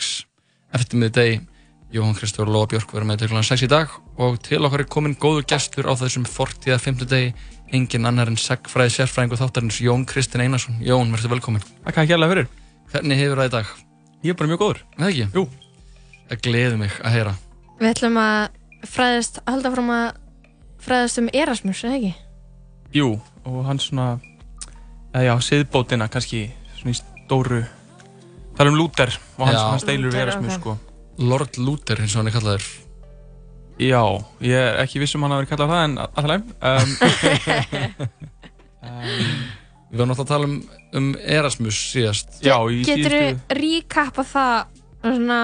eftirmiði 0.75 1.13
degi 1.15 1.37
Jóhann 1.95 2.17
Kristóður 2.17 2.51
Lóa 2.51 2.67
Björk 2.73 2.91
verður 2.91 3.07
með 3.07 3.21
til 3.21 3.29
kl. 3.31 3.43
6 3.47 3.63
í 3.63 3.69
dag 3.71 3.93
og 4.19 4.35
til 4.43 4.59
okkar 4.59 4.83
er 4.83 4.89
komin 4.91 5.15
góður 5.15 5.47
gestur 5.53 5.87
á 5.87 5.95
þessum 6.01 6.25
fortíða 6.27 6.81
50 6.83 7.07
degi 7.13 7.29
engin 7.79 8.09
annar 8.11 8.33
en 8.33 8.35
segfræði 8.43 8.97
sérfræðingu 8.97 9.39
þáttarins 9.39 9.79
Jón 9.85 10.03
Kristinn 10.11 10.43
Einarsson 10.43 10.83
Jón, 10.83 11.15
verður 11.15 11.37
velkomin 11.37 11.63
Takk 11.85 12.03
að 12.03 12.11
kjærlega 12.11 12.33
fyrir 12.33 12.51
Hvernig 12.91 13.23
hefur 13.23 13.43
það 13.43 13.47
í 13.47 13.55
dag? 13.55 13.71
Ég 14.25 14.35
er 14.35 14.39
bara 14.41 14.51
mjög 14.51 14.63
góður 14.65 14.83
Það 14.97 15.13
ekki? 15.13 15.29
Jú 15.31 15.47
Það 16.27 16.43
gleður 16.49 16.77
mig 16.83 16.99
að 16.99 17.17
heyra 17.21 17.39
Við 17.79 17.89
ætlum 17.93 18.21
að 18.25 18.61
fræðast, 18.97 19.41
halda 19.47 19.75
fram 19.77 19.95
að 19.95 20.05
fræðast 20.83 21.23
um 21.23 21.31
Erasmus, 21.31 21.87
eða 21.87 22.01
ekki? 22.01 22.15
Jú, 22.95 23.09
og 23.43 23.65
hann 23.67 23.79
svona 23.83 24.13
eða 25.11 25.25
já, 25.25 25.33
siðbótina 25.43 26.07
kannski 26.11 26.45
svona 26.77 26.93
í 26.93 26.95
stóru 26.95 27.57
tala 28.55 28.71
um 28.71 28.77
Luther 28.79 29.11
og 29.35 29.49
hans, 29.49 29.59
hans 29.59 29.85
deilur 29.87 30.13
við 30.13 30.21
Erasmus 30.23 30.55
ok. 30.55 30.61
sko. 30.61 30.75
Lord 31.27 31.59
Luther 31.59 31.99
eins 31.99 32.15
og 32.15 32.21
hann 32.21 32.31
er 32.31 32.35
kallaður. 32.35 32.67
Já, 33.83 33.99
ég 34.39 34.55
er 34.55 34.79
ekki 34.85 35.01
viss 35.03 35.17
um 35.17 35.25
hann 35.25 35.35
að 35.35 35.41
vera 35.41 35.51
kallað 35.51 35.73
það 35.73 35.83
en 35.83 35.97
alltaf 36.05 36.29
leið 36.31 36.43
um, 36.79 36.89
Við 39.91 39.99
varum 39.99 40.11
náttúrulega 40.11 40.23
að 40.23 40.31
tala 40.31 40.47
um, 40.47 40.55
um 40.95 41.09
Erasmus 41.19 41.81
síðast. 41.91 42.39
Já, 42.45 42.55
í 42.71 42.79
Getur 42.87 43.17
þú 43.17 43.59
ríkappa 43.59 44.23
það 44.29 44.55
svona 45.03 45.41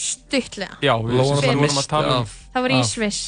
stuttlega? 0.00 0.80
Já, 0.80 0.94
við 1.04 1.20
vorum 1.20 1.84
að 1.84 1.92
tala 1.92 2.16
um 2.22 2.32
Það 2.54 2.62
var 2.62 2.70
í 2.70 2.80
Sviss. 2.86 3.20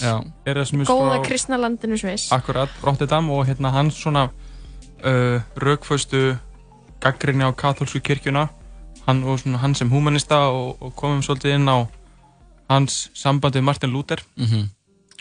Góða 0.86 1.16
kristna 1.26 1.56
landinu 1.58 1.98
Sviss. 1.98 2.28
Akkurat, 2.32 2.70
Rotterdam 2.86 3.30
og 3.34 3.46
hérna 3.48 3.72
hans 3.74 3.98
svona 3.98 4.28
uh, 4.30 5.40
raukföstu 5.58 6.36
gaggrinni 7.02 7.44
á 7.44 7.50
katholsku 7.52 8.00
kirkjuna 8.00 8.46
hann 9.06 9.24
og 9.26 9.38
svona 9.42 9.58
hann 9.62 9.74
sem 9.78 9.90
humanista 9.90 10.38
og, 10.50 10.76
og 10.82 10.94
komum 10.98 11.20
svolítið 11.26 11.56
inn 11.58 11.68
á 11.68 11.86
hans 12.70 13.10
sambandi 13.14 13.60
við 13.60 13.66
Martin 13.68 13.92
Luther 13.94 14.22
Mhm. 14.36 14.70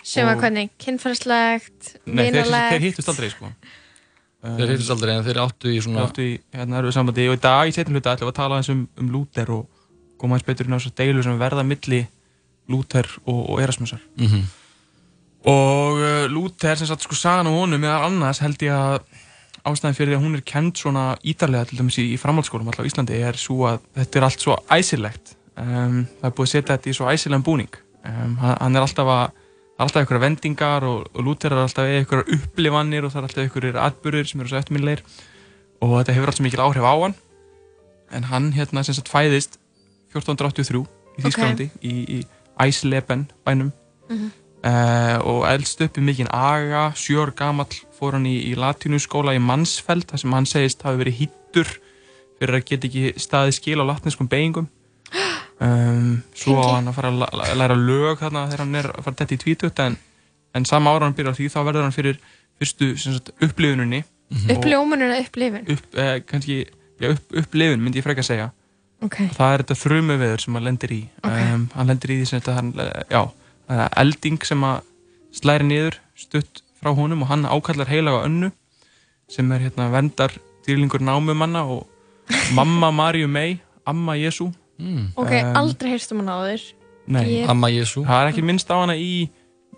Sem 0.06 0.26
var 0.28 0.36
hvernig? 0.38 0.70
Kynferðslegt, 0.78 1.96
Nei, 2.06 2.30
þeir, 2.30 2.46
þeir 2.46 2.84
hittust 2.84 3.10
aldrei 3.10 3.30
sko 3.34 3.50
Þeir 4.46 4.70
hittust 4.76 4.92
aldrei 4.94 5.16
en 5.18 5.24
þeir 5.26 5.40
áttu 5.42 5.72
í 5.74 5.80
svona 5.82 6.04
Þeir 6.04 6.10
áttu 6.12 6.22
í 6.22 6.34
hérna 6.54 6.78
erfið 6.80 6.94
sambandi 6.94 7.26
og 7.32 7.38
í 7.38 7.42
dag 7.42 7.68
í 7.68 7.74
setjum 7.74 7.96
hluta 7.98 8.14
ætlum 8.14 8.30
við 8.30 8.34
að 8.34 8.38
tala 8.38 8.60
aðeins 8.60 8.70
um, 8.70 8.84
um 9.02 9.10
Luther 9.10 9.50
og 9.56 9.66
koma 10.22 10.36
aðeins 10.38 10.46
betur 10.46 10.70
inn 10.70 10.78
á 10.78 10.78
þessar 10.78 10.96
deilu 11.02 11.24
sem 11.26 11.40
verða 11.42 11.64
milli 11.66 12.02
Luther 12.72 13.08
og, 13.26 13.42
og 13.54 13.62
Erasmusar. 13.62 14.02
Mhm. 14.18 14.46
og 15.46 16.00
uh, 16.02 16.26
Luther 16.32 16.76
sem 16.76 16.88
sagt 16.90 17.06
sko 17.06 17.16
sagan 17.16 17.46
á 17.46 17.54
honum 17.54 17.82
meðal 17.82 18.08
annars 18.08 18.42
held 18.42 18.64
ég 18.66 18.74
að 18.74 19.00
ástæðin 19.66 19.98
fyrir 19.98 20.14
því 20.14 20.18
að 20.18 20.24
hún 20.26 20.38
er 20.38 20.44
kend 20.46 20.78
svona 20.78 21.06
ítarlega 21.26 21.70
til 21.70 21.80
dæmis 21.80 21.98
í, 22.02 22.06
í 22.14 22.18
framhaldsskólum 22.22 22.70
alltaf 22.70 22.86
á 22.86 22.90
Íslandi 22.90 23.18
er 23.22 23.38
svo 23.38 23.66
að 23.70 23.80
þetta 23.98 24.20
er 24.20 24.26
allt 24.28 24.46
svo 24.46 24.58
æsilegt. 24.74 25.36
Um, 25.56 26.04
það 26.20 26.30
er 26.30 26.36
búið 26.38 26.48
að 26.48 26.52
setja 26.54 26.76
þetta 26.76 26.92
í 26.92 26.96
svo 26.98 27.10
æsilegan 27.10 27.46
búning. 27.46 27.78
Um, 28.06 28.36
hann, 28.42 28.58
hann 28.62 28.78
er 28.78 28.86
alltaf 28.86 29.10
að 29.10 29.24
það 29.36 29.80
er 29.80 29.86
alltaf 29.86 30.02
einhverja 30.02 30.24
vendingar 30.26 30.86
og, 30.88 31.08
og 31.14 31.26
Luther 31.26 31.54
er 31.56 31.64
alltaf 31.64 31.90
einhverja 31.90 32.38
upplifanir 32.38 33.06
og 33.08 33.14
það 33.14 33.22
er 33.22 33.30
alltaf 33.30 33.44
einhverjir 33.46 33.80
atbyrðir 33.86 34.30
sem 34.30 34.44
eru 34.44 34.52
svo 34.52 34.60
eftirminleir 34.62 35.02
og 35.84 35.96
þetta 35.98 36.16
hefur 36.16 36.32
alltaf 36.32 36.46
mikil 36.46 36.64
áhrif 36.66 36.86
á 36.86 36.94
hann. 36.96 37.18
En 38.16 38.30
hann 38.30 38.52
hérna 38.56 38.86
sem 38.86 38.96
sagt 38.96 39.10
fæðist 39.12 39.58
1483 40.14 40.86
í 40.86 41.26
Þýskalandi 41.26 41.70
í, 41.82 41.96
í 42.06 42.20
Eisleben 42.62 43.28
bænum. 43.46 43.72
Mhm. 44.10 44.32
uh, 44.66 45.18
og 45.26 45.48
eldst 45.50 45.82
upp 45.82 45.98
í 45.98 46.04
mikinn 46.06 46.30
aga, 46.32 46.92
sjö 46.96 47.26
ár 47.26 47.34
gamall 47.36 47.74
fór 47.96 48.18
hann 48.18 48.28
í, 48.30 48.38
í 48.52 48.54
latínuskóla 48.60 49.36
í 49.36 49.42
Mansfeld 49.42 50.08
þar 50.10 50.22
sem 50.22 50.36
hann 50.38 50.50
segist 50.50 50.86
hafi 50.86 51.02
verið 51.04 51.20
hýttur 51.24 51.72
fyrir 52.40 52.60
að 52.60 52.66
geta 52.70 52.90
ekki 52.90 53.14
staðið 53.22 53.58
skil 53.58 53.80
á 53.82 53.86
latneskum 53.90 54.30
beigingum 54.32 54.68
um, 55.64 56.22
svo 56.40 56.58
á 56.60 56.78
hann 56.78 56.92
að 56.92 56.98
fara 56.98 57.14
að 57.14 57.56
læra 57.62 57.78
lög 57.80 58.20
þarna 58.24 58.48
þegar 58.50 58.66
hann 58.66 58.82
er 58.82 58.90
að 58.92 59.06
fara 59.08 59.20
þetta 59.22 59.38
í 59.38 59.44
tvítut 59.46 59.84
en, 59.86 59.98
en 60.56 60.68
sama 60.70 60.94
ára 60.94 61.08
hann 61.08 61.18
byrjar 61.18 61.38
því 61.40 61.52
þá 61.54 61.60
verður 61.62 61.88
hann 61.88 61.96
fyrir 61.96 62.20
fyrstu 62.60 62.94
sagt, 63.00 63.34
upplifuninni. 63.44 64.04
Uppljómunir 64.52 65.12
eða 65.12 65.24
upplifun? 65.26 65.66
upp, 65.74 65.98
eh, 66.02 66.16
kannski, 66.28 66.62
já, 67.02 67.10
upp, 67.12 67.36
upplifun 67.44 67.84
myndi 67.84 68.02
ég 68.02 68.06
frekar 68.08 68.26
segja 68.26 68.52
Ok. 69.04 69.18
og 69.30 69.36
það 69.38 69.54
er 69.54 69.64
þetta 69.64 69.78
þrumu 69.84 70.16
veður 70.22 70.44
sem 70.46 70.56
hann 70.58 70.64
lendir 70.70 70.92
í 70.96 71.02
um, 71.24 71.66
hann 71.76 71.88
lendir 71.92 72.14
í 72.16 72.20
því 72.22 72.28
sem 72.30 72.40
þetta 72.40 72.56
hann, 72.56 72.70
eh, 72.80 73.04
já, 73.12 73.22
það 73.68 73.82
er 73.86 73.98
elding 74.06 74.40
sem 74.48 74.64
að 74.64 74.82
slæri 75.36 75.68
niður 75.68 75.98
stutt 76.16 76.62
frá 76.80 76.94
honum 76.96 77.26
og 77.26 77.30
hann 77.34 77.44
ákallar 77.46 77.90
heilaga 77.92 78.24
önnu 78.30 78.52
sem 79.28 79.52
er 79.52 79.66
hérna 79.68 79.90
verndar 79.92 80.32
dýrlingur 80.68 81.04
námumanna 81.04 81.66
og 81.68 81.86
mamma 82.58 82.92
Marju 82.96 83.28
May 83.30 83.58
amma 83.86 84.16
Jésu 84.18 84.48
mm. 84.80 85.12
Ok, 85.20 85.32
aldrei 85.54 85.92
heyrst 85.94 86.12
um 86.16 86.24
hann 86.24 86.32
áður. 86.34 86.64
Nei, 87.06 87.26
Ég- 87.44 87.50
Amma 87.52 87.70
Jésu 87.70 88.02
það 88.08 88.24
er 88.24 88.32
ekki 88.32 88.42
minnst 88.48 88.72
á 88.74 88.76
hana 88.82 88.96
í 88.98 89.28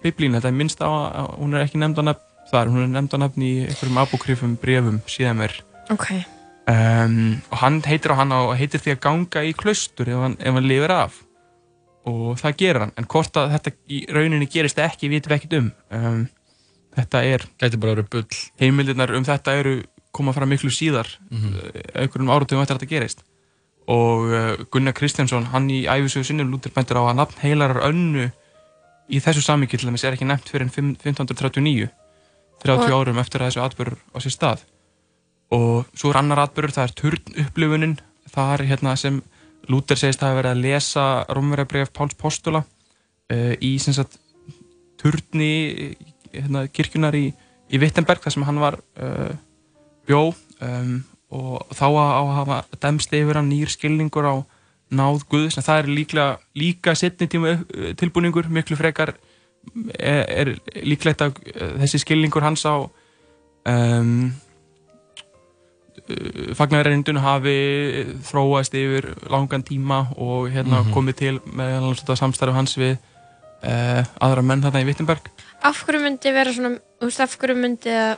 biblínu, 0.03 0.38
þetta 0.38 0.47
er 0.53 0.55
minnst 0.55 0.80
á 0.80 0.88
að 0.88 1.34
hún 1.41 1.57
er 1.57 1.65
ekki 1.65 1.82
nefnd 1.82 1.99
á 1.99 2.03
nafn 2.13 2.24
þar, 2.47 2.70
hún 2.72 2.86
er 2.86 2.91
nefnd 2.93 3.18
á 3.18 3.20
nafn 3.26 3.43
í 3.43 3.51
einhverjum 3.65 3.97
apokryfum 4.05 4.53
brefum 4.61 5.01
síðan 5.09 5.41
mér 5.41 5.57
Ok. 5.91 6.05
Um, 6.68 7.41
og 7.51 7.57
hann 7.61 7.82
heitir 7.88 8.11
á 8.13 8.20
hann 8.20 8.32
og 8.36 8.55
heitir 8.59 8.82
því 8.84 8.95
að 8.95 9.03
ganga 9.05 9.43
í 9.47 9.53
klaustur 9.57 10.09
ef 10.11 10.20
hann, 10.24 10.38
ef 10.39 10.53
hann 10.57 10.68
lifir 10.68 10.93
af. 10.95 11.22
Og 12.07 12.38
það 12.39 12.57
gerir 12.61 12.80
hann, 12.86 12.93
en 12.97 13.07
hvort 13.11 13.36
að 13.39 13.53
þetta 13.57 13.74
í 13.91 14.01
rauninni 14.15 14.47
gerist 14.51 14.78
ekki, 14.80 15.09
vitum 15.11 15.32
við 15.34 15.38
ekkert 15.41 15.55
um. 15.59 15.72
Um, 15.91 16.22
þetta 16.95 17.24
er 17.28 17.43
gæti 17.59 17.80
bara 17.80 17.95
verið 17.97 18.09
bull. 18.13 18.41
heimildirnar 18.61 19.11
um 19.18 19.26
þetta 19.28 19.57
eru 19.59 19.74
koma 20.15 20.32
fram 20.34 20.49
miklu 20.49 20.72
síðar 20.74 21.07
Mhm. 21.30 21.55
uh, 21.55 21.82
einhverjum 22.01 22.32
áratugum 22.32 22.61
eftir 22.63 22.76
að 22.78 22.80
þetta 22.80 22.89
gerist. 22.95 23.24
Og 23.88 24.24
uh, 24.32 24.65
Gunnar 24.72 24.93
Kristjánsson 24.93 25.45
hann 25.53 25.70
í 25.70 25.86
æfisögu 25.88 26.26
sinni 26.28 26.43
Lúther 26.43 26.72
bendur 26.76 26.97
á 26.99 27.03
að 27.11 27.15
nafn 27.22 27.39
heilarar 27.43 27.84
önnu 27.88 28.32
í 29.07 29.20
þessu 29.24 29.39
samíki 29.45 29.78
til 29.80 29.88
dæmis 29.88 30.03
er 30.03 30.15
ekki 30.18 30.26
nefnt 30.28 30.49
fyrir 30.51 30.68
1539 30.68 31.88
30 32.63 32.84
Og- 32.84 32.91
árum 32.91 33.20
eftir 33.22 33.39
að 33.39 33.51
þessu 33.51 33.63
atbyrður 33.63 33.99
á 34.11 34.18
sér 34.20 34.34
stað 34.36 34.63
og 35.55 35.87
svo 35.95 36.11
er 36.11 36.19
annar 36.21 36.43
atbyrður, 36.43 36.75
það 36.75 36.87
er 36.87 36.95
turn 37.01 37.41
upplifunin 37.45 37.97
það 38.31 38.53
er 38.53 38.65
hérna 38.71 38.95
sem 38.99 39.19
Lúther 39.67 39.99
segist 39.99 40.21
að 40.23 40.31
hafa 40.31 40.39
verið 40.41 40.53
að 40.53 40.63
lesa 40.63 41.05
Rómverjabref 41.35 41.91
Páls 41.95 42.15
Postula 42.19 42.61
uh, 42.63 43.53
í 43.59 43.73
sem 43.83 43.95
sagt 43.95 44.19
turni 45.01 45.95
hérna, 46.31 46.65
kirkjunar 46.71 47.15
í, 47.17 47.25
í 47.67 47.81
Wittenberg 47.81 48.23
þar 48.23 48.35
sem 48.35 48.45
hann 48.47 48.61
var 48.61 48.79
uh, 49.01 49.33
bjó. 50.07 50.29
Um, 50.63 51.01
og 51.27 51.67
þá 51.75 51.85
að, 51.89 52.11
að 52.15 52.31
hafa 52.37 52.59
dæmst 52.85 53.11
yfir 53.17 53.41
hann 53.41 53.51
nýr 53.51 53.71
skilningur 53.73 54.29
á 54.31 54.35
náð 54.95 55.25
Guðs. 55.27 55.57
En 55.59 55.65
það 55.67 55.81
er 55.81 55.91
líklega 55.91 56.37
líka 56.55 56.95
setni 56.95 57.27
tíma 57.27 57.57
upp- 57.57 57.75
tilbúningur 57.99 58.47
miklu 58.47 58.79
frekar 58.79 59.17
er, 59.99 60.23
er 60.31 60.53
líklegt 60.87 61.25
að 61.25 61.41
þessi 61.81 61.99
skilningur 62.05 62.45
hans 62.47 62.63
á 62.63 62.87
um, 63.67 64.29
fagnarreindun 66.58 67.20
hafi 67.22 67.55
þróast 68.28 68.74
yfir 68.78 69.10
langan 69.32 69.64
tíma 69.68 70.08
og 70.18 70.49
hérna 70.53 70.84
Mhm. 70.84 70.93
komið 70.95 71.16
til 71.20 71.39
með 71.45 71.78
samstarf 72.16 72.53
hans 72.55 72.76
við 72.78 72.97
uh, 73.64 74.03
aðra 74.22 74.43
menn 74.43 74.62
þarna 74.62 74.82
í 74.84 74.88
Wittenberg 74.88 75.32
Af 75.64 75.84
hverju 75.86 76.01
myndi 76.03 76.32
vera 76.34 76.51
svona, 76.53 76.78
þú 77.01 77.08
veist, 77.10 77.20
af 77.20 77.38
hverju 77.41 77.55
myndi 77.58 77.89
að, 77.89 78.18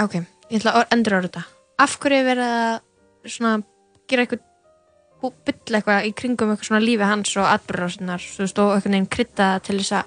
ok, 0.00 0.14
ég 0.50 0.60
ætla 0.62 0.72
að 0.80 0.94
endur 0.96 1.12
ára 1.18 1.28
þetta. 1.28 1.42
Af 1.78 1.98
hverju 2.00 2.18
er 2.18 2.24
verið 2.24 2.54
að 2.56 2.80
svona 3.28 3.62
gera 4.08 4.22
eitthvað, 4.24 4.40
bylla 5.46 5.78
eitthvað 5.78 6.06
í 6.08 6.12
kringum 6.16 6.50
eitthvað 6.54 6.70
svona 6.70 6.80
lífi 6.82 7.04
hans 7.04 7.36
og 7.36 7.44
veist, 8.46 8.58
og 8.58 8.72
eitthvað 8.78 8.94
krydda 9.12 9.50
það 9.52 9.62
til 9.68 9.78
þess 9.82 9.92
að 9.92 10.04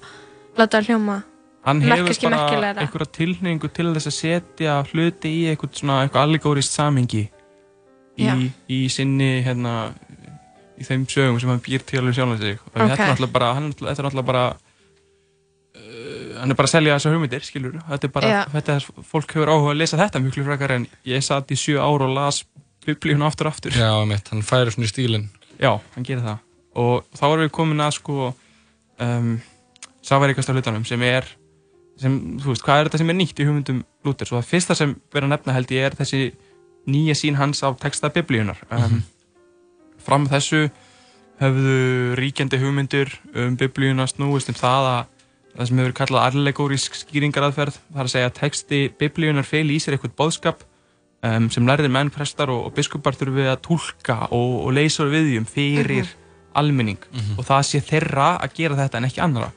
láta 0.58 0.82
hljóma 0.82 1.16
hann 1.66 1.80
hefur 1.82 2.30
bara 2.30 2.72
einhverja 2.80 3.10
tilhneyingu 3.18 3.68
til 3.74 3.88
þess 3.96 4.10
að 4.10 4.16
setja 4.20 4.76
hluti 4.92 5.32
í 5.40 5.40
eitthvað 5.50 5.80
svona 5.80 5.96
eitthvað 6.04 6.26
allegórist 6.28 6.72
samhengi 6.76 7.24
í, 8.16 8.28
í 8.72 8.78
sinni 8.92 9.42
hérna, 9.44 9.72
í 10.78 10.86
þeim 10.86 11.04
sögum 11.10 11.40
sem 11.42 11.50
hann 11.52 11.60
býr 11.64 11.82
til 11.84 11.98
alveg 12.00 12.14
sjálfan 12.16 12.38
sig. 12.40 12.58
Og 12.62 12.70
Ok. 12.76 12.78
þetta 12.88 13.02
er 13.02 13.10
náttúrulega 13.12 13.32
bara, 13.34 13.50
hann, 13.54 13.64
er 13.66 13.70
náttúrulega- 13.74 13.92
þetta 13.96 14.02
er 14.02 14.08
náttúrulega 14.08 14.30
bara 14.30 14.44
uh, 15.76 16.40
hann 16.40 16.50
er 16.50 16.58
bara 16.58 16.68
að 16.70 16.74
selja 16.76 16.96
þessar 16.96 17.14
hugmyndir 17.16 17.44
skilur, 17.46 17.76
þetta 17.90 18.08
er 18.08 18.12
bara, 18.16 18.30
Já. 18.32 18.40
þetta 18.54 18.76
er, 18.78 18.86
fólk 19.10 19.34
hefur 19.36 19.52
áhuga 19.52 19.72
að 19.74 19.80
lesa 19.82 20.00
þetta 20.00 20.22
mjög 20.24 20.46
frekar 20.48 20.74
en 20.78 20.86
ég 21.08 21.24
satt 21.26 21.50
í 21.52 21.58
sjö 21.60 21.80
ár 21.82 22.06
og 22.06 22.14
las 22.16 22.42
biblíun 22.86 23.24
aftur 23.26 23.48
og 23.50 23.56
aftur. 23.56 23.74
Já, 23.74 23.90
mitt, 24.06 24.28
hann 24.30 24.44
færi 24.46 24.70
svona 24.70 24.86
í 24.86 24.92
stílinn. 24.92 25.28
Já, 25.58 25.72
hann 25.96 26.04
gerir 26.06 26.22
það. 26.22 26.38
Og 26.76 27.04
þá 27.16 27.24
erum 27.32 27.44
við 27.48 27.52
komin 27.56 27.80
að 27.82 27.94
sko 27.98 28.34
um, 29.00 29.30
sáveríkasta 30.06 30.54
hlutanum 30.54 30.84
sem 30.86 31.02
er 31.02 31.26
sem, 32.00 32.16
þú 32.42 32.52
veist, 32.52 32.64
hvað 32.66 32.80
er 32.80 32.88
þetta 32.88 33.00
sem 33.02 33.12
er 33.12 33.18
nýtt 33.18 33.40
í 33.40 33.46
hugmyndum 33.48 33.82
Lúthers? 34.06 34.32
Og 34.32 34.40
það 34.40 34.50
fyrsta 34.50 34.76
sem 34.78 34.94
verður 35.14 35.28
að 35.28 35.34
nefna 35.34 35.56
held 35.56 35.74
ég 35.74 35.88
er 35.88 35.96
þessi 35.98 36.22
nýja 36.86 37.16
sín 37.18 37.38
hans 37.40 37.62
á 37.66 37.68
texta 37.80 38.10
biblíunar 38.14 38.60
um, 38.70 39.00
fram 40.02 40.28
að 40.28 40.36
þessu 40.36 40.60
höfðu 41.40 41.80
ríkjandi 42.20 42.60
hugmyndir 42.62 43.12
um 43.34 43.56
biblíuna 43.58 44.06
snúist 44.08 44.52
um 44.52 44.56
það 44.56 44.90
að 44.92 45.02
það 45.56 45.68
sem 45.70 45.80
hefur 45.80 45.96
kallað 45.96 46.28
allegórisk 46.30 46.96
skýringaraðferð 47.00 47.80
það 47.80 48.00
er 48.00 48.08
að 48.08 48.12
segja 48.12 48.30
að 48.30 48.38
texti 48.38 48.80
biblíunar 49.00 49.48
fel 49.48 49.66
í 49.72 49.80
sér 49.82 49.96
eitthvað 49.96 50.16
bóðskap 50.20 50.64
um, 51.26 51.50
sem 51.52 51.66
lærðir 51.68 51.92
menn, 51.92 52.12
prestar 52.14 52.52
og, 52.52 52.68
og 52.68 52.76
biskupar 52.76 53.16
þurfum 53.16 53.40
við 53.40 53.52
að 53.52 53.62
tólka 53.66 54.18
og, 54.30 54.56
og 54.66 54.76
leysa 54.76 55.04
úr 55.04 55.12
viðjum 55.14 55.48
fyrir 55.48 56.12
almenning. 56.56 57.00
Og 57.36 57.44
það 57.44 57.64
sé 57.68 57.82
þeirra 57.84 58.28
að 58.40 58.54
gera 58.56 58.78
þetta 58.80 59.00
en 59.00 59.08
ekki 59.10 59.24
annara 59.24 59.50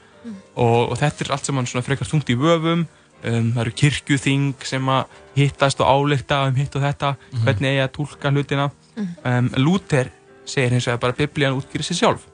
og, 0.56 0.92
og 0.92 0.98
þetta 1.00 1.26
er 1.26 1.32
allt 1.36 1.46
saman 1.50 1.66
svona 1.70 1.86
frekar 1.86 2.08
þungt 2.10 2.30
í 2.34 2.38
vöfum 2.40 2.86
um, 2.86 3.52
það 3.56 3.62
eru 3.66 3.72
kirkjuþing 3.82 4.54
sem 4.68 4.90
að 4.92 5.06
hittast 5.36 5.80
og 5.84 5.88
álekta 5.88 6.42
um 6.50 6.56
hitt 6.60 6.76
og 6.76 6.84
þetta 6.84 7.16
Mhm. 7.32 7.44
hvernig 7.46 7.70
eigi 7.72 7.84
að 7.86 7.92
tólka 7.98 8.32
hlutina 8.34 8.70
um, 9.26 9.50
Luther 9.58 10.10
segir 10.46 10.72
hins 10.76 10.88
vegar 10.88 11.00
bara 11.00 11.14
að 11.14 11.22
biblían 11.24 11.56
útgýri 11.56 11.84
sig 11.84 11.98
sjálf 11.98 12.26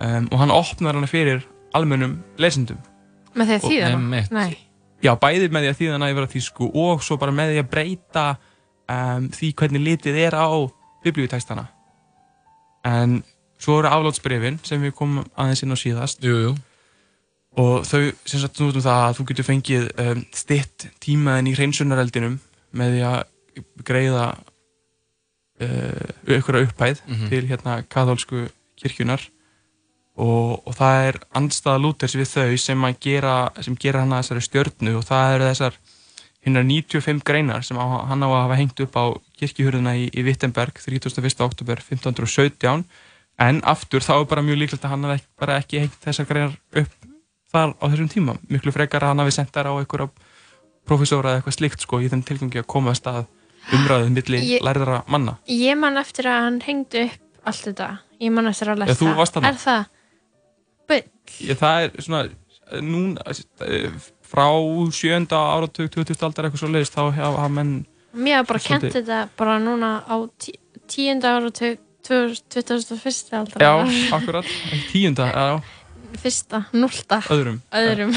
um, 0.00 0.28
og 0.32 0.38
hann 0.38 0.50
opnar 0.50 0.94
hana 0.94 1.06
fyrir 1.06 1.44
almennum 1.74 2.18
lesendum 2.38 2.78
Með 3.34 3.46
því 3.48 3.54
að 3.54 3.62
þýða. 3.64 3.88
Nei. 4.30 4.56
Já, 5.02 5.14
bæði 5.16 5.46
með 5.48 5.62
því 5.64 5.68
að 5.70 5.78
þýða 5.78 6.08
yfir 6.12 6.22
að 6.26 6.32
þýsku 6.34 6.66
og 6.74 7.02
svo 7.02 7.16
bara 7.16 7.32
með 7.32 7.52
því 7.54 7.60
að 7.62 7.70
breyta 7.72 8.24
um, 8.92 9.28
því 9.32 9.48
hvernig 9.56 9.80
litið 9.86 10.18
er 10.26 10.34
á 10.36 10.48
biblíutextana 11.02 11.64
en 12.84 13.22
svo 13.62 13.78
eru 13.80 13.88
aflátsbrefin 13.88 14.58
sem 14.66 14.82
við 14.82 14.92
komum 14.98 15.24
aðeins 15.38 15.62
inn 15.64 15.72
á 15.74 15.78
síðast 15.78 16.22
jú, 16.26 16.34
jú. 16.48 16.52
Og 17.60 17.84
þau 17.84 18.00
sem 18.24 18.40
sagt 18.40 18.60
nú 18.60 18.70
um 18.70 18.80
það 18.80 19.02
að 19.08 19.16
þú 19.18 19.26
getur 19.28 19.44
fengið 19.48 19.88
um, 20.00 20.22
stitt 20.32 20.86
tímaðin 21.04 21.50
í 21.50 21.54
hreinsunareldinum 21.58 22.38
með 22.72 22.94
því 22.96 23.02
að 23.10 23.20
greiða 23.84 24.26
uh, 25.60 26.36
aukvara 26.36 26.62
upphæð 26.66 27.02
Mhm. 27.06 27.28
til 27.28 27.46
hérna 27.50 27.82
kathólsku 27.88 28.48
kirkjunar 28.80 29.20
og, 30.16 30.62
og 30.66 30.74
það 30.76 31.08
er 31.08 31.18
andstaða 31.36 31.80
Lúthers 31.82 32.16
við 32.16 32.28
þau 32.32 32.56
sem 32.58 32.84
að 32.84 32.98
gera 33.00 33.34
sem 33.62 33.76
gera 33.76 34.00
hana 34.04 34.22
þessari 34.22 34.44
stjörnu 34.48 34.96
og 34.98 35.04
það 35.08 35.34
eru 35.36 35.50
þessar 35.50 35.78
hinnar 36.42 36.64
95 36.66 37.22
greinar 37.24 37.62
sem 37.64 37.76
á, 37.78 37.86
hann 38.08 38.22
á 38.24 38.28
að 38.28 38.42
hafa 38.42 38.58
hengt 38.58 38.80
upp 38.82 38.96
á 38.98 39.04
kirkjuhurðina 39.38 39.94
í, 39.96 40.08
í 40.10 40.24
Wittenberg 40.26 40.74
31. 40.82 41.36
oktober 41.44 41.78
1517 41.80 42.84
en 43.38 43.60
aftur 43.64 44.00
þá 44.04 44.18
er 44.20 44.26
bara 44.28 44.42
mjög 44.44 44.58
líklegt 44.60 44.84
að 44.84 44.90
hann 44.96 45.20
bara 45.38 45.60
ekki 45.62 45.80
hengt 45.84 46.00
þessar 46.02 46.26
greinar 46.28 46.56
upp 46.76 47.01
þar 47.52 47.74
á 47.78 47.84
þessum 47.92 48.08
tíma 48.12 48.36
miklu 48.50 48.72
frekar 48.74 49.04
að 49.04 49.12
hann 49.12 49.22
hafi 49.24 49.34
sendt 49.36 49.52
þær 49.54 49.70
á 49.70 49.74
einhverja 49.78 50.08
profesóra 50.88 51.30
eða 51.34 51.40
eitthvað 51.42 51.56
slíkt 51.58 51.84
sko 51.84 52.00
í 52.02 52.08
þeim 52.10 52.22
tilgangi 52.26 52.62
að 52.62 52.66
koma 52.74 52.92
að 52.94 53.00
stað 53.02 53.24
umræðið 53.76 54.10
milli 54.16 54.40
Ég- 54.56 54.64
lærðara 54.66 55.02
manna 55.06 55.36
Ég 55.46 55.76
man 55.78 55.96
eftir 56.00 56.26
að 56.26 56.40
hann 56.48 56.60
hengdi 56.66 57.04
upp 57.06 57.46
allt 57.46 57.64
þetta 57.68 57.90
Ég 58.22 58.30
man 58.32 58.46
eftir 58.46 58.70
að 58.70 58.78
varst 59.18 59.34
þarna. 59.34 59.48
Er 59.48 59.58
það? 59.62 59.84
Bull 60.88 61.02
Ég, 61.42 61.56
það 61.58 61.84
er 61.84 62.02
svona 62.02 62.22
núna 62.82 63.20
frá 64.32 64.46
sjönda 64.94 65.38
áratug 65.54 65.90
20. 65.92 66.22
aldar 66.24 66.46
eitthvað 66.48 66.62
svo 66.62 66.70
leiðist 66.72 66.94
þá 66.96 67.02
hafa 67.18 67.48
menn 67.52 67.72
Mér 68.12 68.40
hef 68.42 68.48
bara 68.48 68.60
kent 68.60 68.88
þetta 68.92 69.18
bara 69.36 69.58
núna 69.60 69.90
á 70.04 70.16
tí, 70.40 70.52
tíunda 70.88 71.36
ára 71.38 71.50
2001. 71.52 73.32
aldar 73.38 73.62
Já, 73.62 73.72
akkurat, 74.16 74.44
tíunda 74.92 75.28
já, 75.30 75.62
Fyrsta, 76.20 76.64
núlta. 76.76 77.20
Öðrum. 77.32 77.60
Öðrum. 77.72 78.12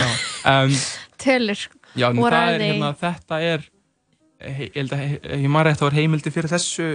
Um, 0.45 0.75
Tölur. 1.23 1.61
Já, 1.95 2.09
það 2.11 2.35
er 2.35 2.63
hérna, 2.65 2.89
þetta 2.99 3.41
er 3.41 3.69
ég 4.45 4.75
ég 4.75 5.47
maður 5.49 5.69
rétt 5.71 5.79
að 5.81 5.87
var 5.87 5.95
heimildi 5.95 6.31
fyrir 6.33 6.51
þessu 6.51 6.87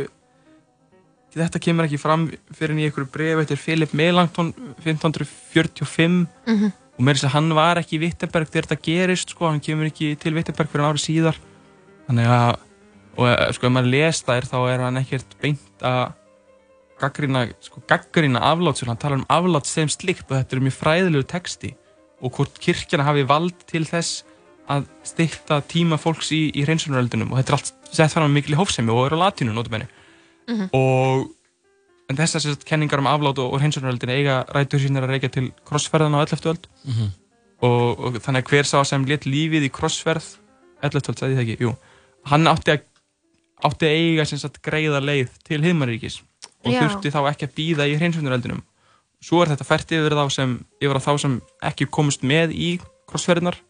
þetta 1.35 1.61
kemur 1.63 1.87
ekki 1.87 1.99
fram 2.03 2.27
fyrir 2.53 2.75
en 2.75 2.81
í 2.83 2.87
einhverju 2.89 3.09
bref 3.15 3.41
eftir 3.45 3.61
Philip 3.63 3.93
Melanchthon 3.97 4.51
1545 4.85 6.27
Mhm. 6.47 6.73
og 6.99 7.05
með 7.07 7.15
þess 7.17 7.29
að 7.31 7.35
hann 7.37 7.49
var 7.57 7.81
ekki 7.81 7.97
í 7.97 8.03
Wittenberg 8.05 8.51
þegar 8.51 8.67
þetta 8.69 8.83
gerist, 8.85 9.31
sko, 9.33 9.49
hann 9.49 9.61
kemur 9.65 9.87
ekki 9.89 10.19
til 10.21 10.35
Wittenberg 10.37 10.69
fyrir 10.69 10.85
ári 10.91 11.01
síðar. 11.01 11.39
Þannig 12.09 12.27
að, 12.29 12.59
og 13.17 13.27
eh, 13.31 13.53
sko, 13.57 13.67
ef 13.67 13.73
maður 13.73 13.91
les 13.95 14.23
þær 14.27 14.49
þá 14.51 14.59
er 14.75 14.85
hann 14.85 15.01
ekkert 15.01 15.37
beint 15.41 15.85
að 15.87 16.13
gaggrina, 17.01 17.47
sko, 17.65 17.83
gaggrina 17.89 18.41
aflátsur, 18.51 18.89
hann 18.91 19.01
talar 19.01 19.19
um 19.21 19.27
afláts 19.33 19.73
sem 19.75 19.89
slikt 19.89 20.27
og 20.31 20.37
þetta 20.39 20.57
er 20.59 20.65
mjög 20.67 20.77
fræðilegu 20.79 21.27
texti 21.31 21.75
og 22.21 22.35
hvort 22.37 22.59
kirkjana 22.61 23.07
hafi 23.09 23.25
vald 23.29 23.57
til 23.71 23.85
þess 23.89 24.25
að 24.71 24.85
styrta 25.03 25.61
tíma 25.67 25.97
fólks 25.99 26.29
í, 26.37 26.51
í 26.55 26.63
hreinsunaröldunum 26.67 27.33
og 27.33 27.41
þetta 27.41 27.53
er 27.53 27.59
allt 27.59 27.73
sett 27.97 28.13
fram 28.15 28.29
með 28.29 28.37
mikil 28.39 28.59
hófsemi 28.61 28.93
og 28.95 29.07
er 29.09 29.17
á 29.17 29.23
latínu 29.27 29.55
notabenni 29.57 29.89
Mhm. 30.51 30.69
og 30.75 31.29
en 32.11 32.17
þessar 32.19 32.43
sérst 32.43 32.65
kenningar 32.67 32.99
um 32.99 33.07
aflát 33.07 33.39
og, 33.39 33.53
og 33.55 33.61
hreinsunaröldin 33.61 34.11
eiga 34.11 34.45
rætur 34.51 34.81
sínar 34.83 35.05
að 35.07 35.13
reykja 35.15 35.31
til 35.31 35.51
krossferðana 35.69 36.19
á 36.19 36.27
11. 36.27 36.49
öld 36.51 36.65
Mhm. 36.85 37.11
og, 37.63 38.01
og 38.01 38.15
þannig 38.25 38.43
að 38.45 38.49
hver 38.51 38.67
sá 38.67 38.85
sem 38.85 39.05
let 39.07 39.25
lífið 39.31 39.67
í 39.69 39.71
krossferð 39.71 40.27
11. 40.83 41.09
öld, 41.13 41.19
sagði 41.21 41.35
ég 41.35 41.39
það 41.39 41.45
ekki, 41.45 41.63
jú 41.63 41.77
hann 42.31 42.47
átti 42.51 42.73
að 42.75 42.81
átti 43.69 43.87
að 43.87 43.95
eiga 44.01 44.25
sem 44.27 44.39
sagt 44.41 44.63
greiða 44.65 45.01
leið 45.05 45.29
til 45.45 45.61
heimaríkis 45.63 46.21
og 46.65 46.73
Já. 46.75 46.83
þurfti 46.83 47.15
þá 47.15 47.21
ekki 47.31 47.49
að 47.49 47.57
býða 47.57 47.89
í 47.89 47.97
hreinsunaröldunum 48.01 48.63
svo 49.21 49.43
er 49.43 49.53
þetta 49.53 49.69
fært 49.69 49.93
yfir 49.97 50.17
yfir 50.17 51.03
þá 51.05 51.13
sem 51.21 51.41
ekki 51.71 51.89
komust 51.93 52.25
með 52.27 52.55
í 52.57 52.71
krossferðinar 53.11 53.61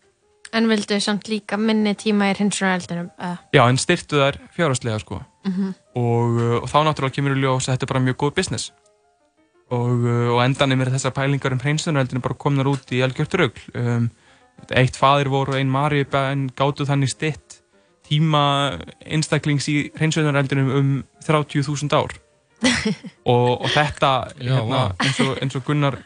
En 0.51 0.67
vildu 0.67 0.97
samt 0.99 1.29
líka 1.31 1.55
minni 1.61 1.93
tíma 1.95 2.31
í 2.31 2.37
hinsunareldinum 2.39 3.11
uh, 3.23 3.37
Já, 3.55 3.63
en 3.69 3.79
styrtu 3.79 4.19
þær 4.19 4.39
fjárhagslega 4.57 4.99
sko. 5.03 5.21
Mhm. 5.47 5.75
og, 5.97 6.39
uh, 6.41 6.57
og 6.61 6.69
þá 6.69 6.79
náttúrulega 6.89 7.17
kemur 7.17 7.37
í 7.37 7.43
ljós 7.45 7.69
að 7.69 7.77
þetta 7.77 7.87
er 7.87 7.93
bara 7.93 8.05
mjög 8.07 8.17
góð 8.23 8.35
business. 8.37 8.73
Og, 9.71 10.03
uh, 10.03 10.33
og 10.35 10.41
endanum 10.43 10.83
er 10.83 10.91
þessar 10.91 11.15
pælingar 11.15 11.55
um 11.55 11.63
hreinsunaröldinu 11.63 12.23
bara 12.25 12.35
komnar 12.35 12.67
út 12.67 12.91
í 12.91 13.03
algjört 13.07 13.37
rögl 13.39 13.63
um, 13.79 14.11
eitt 14.75 14.99
faðir 14.99 15.31
voru 15.31 15.55
og 15.55 15.61
ein 15.61 15.71
Maríu 15.71 16.09
en 16.19 16.49
gátu 16.51 16.85
þannig 16.89 17.15
stytt 17.15 17.61
tíma 18.11 18.75
einstaklings 19.07 19.71
í 19.71 19.93
hreinsunaröldinu 19.95 20.67
um 20.75 20.91
30.000 21.29 21.95
ár 21.95 22.19
og, 23.33 23.61
og 23.61 23.69
þetta 23.73 24.13
Já, 24.41 24.55
hérna, 24.57 24.83
eins, 24.99 25.21
og, 25.25 25.35
eins 25.41 25.57
og 25.57 25.65
Gunnar 25.67 25.99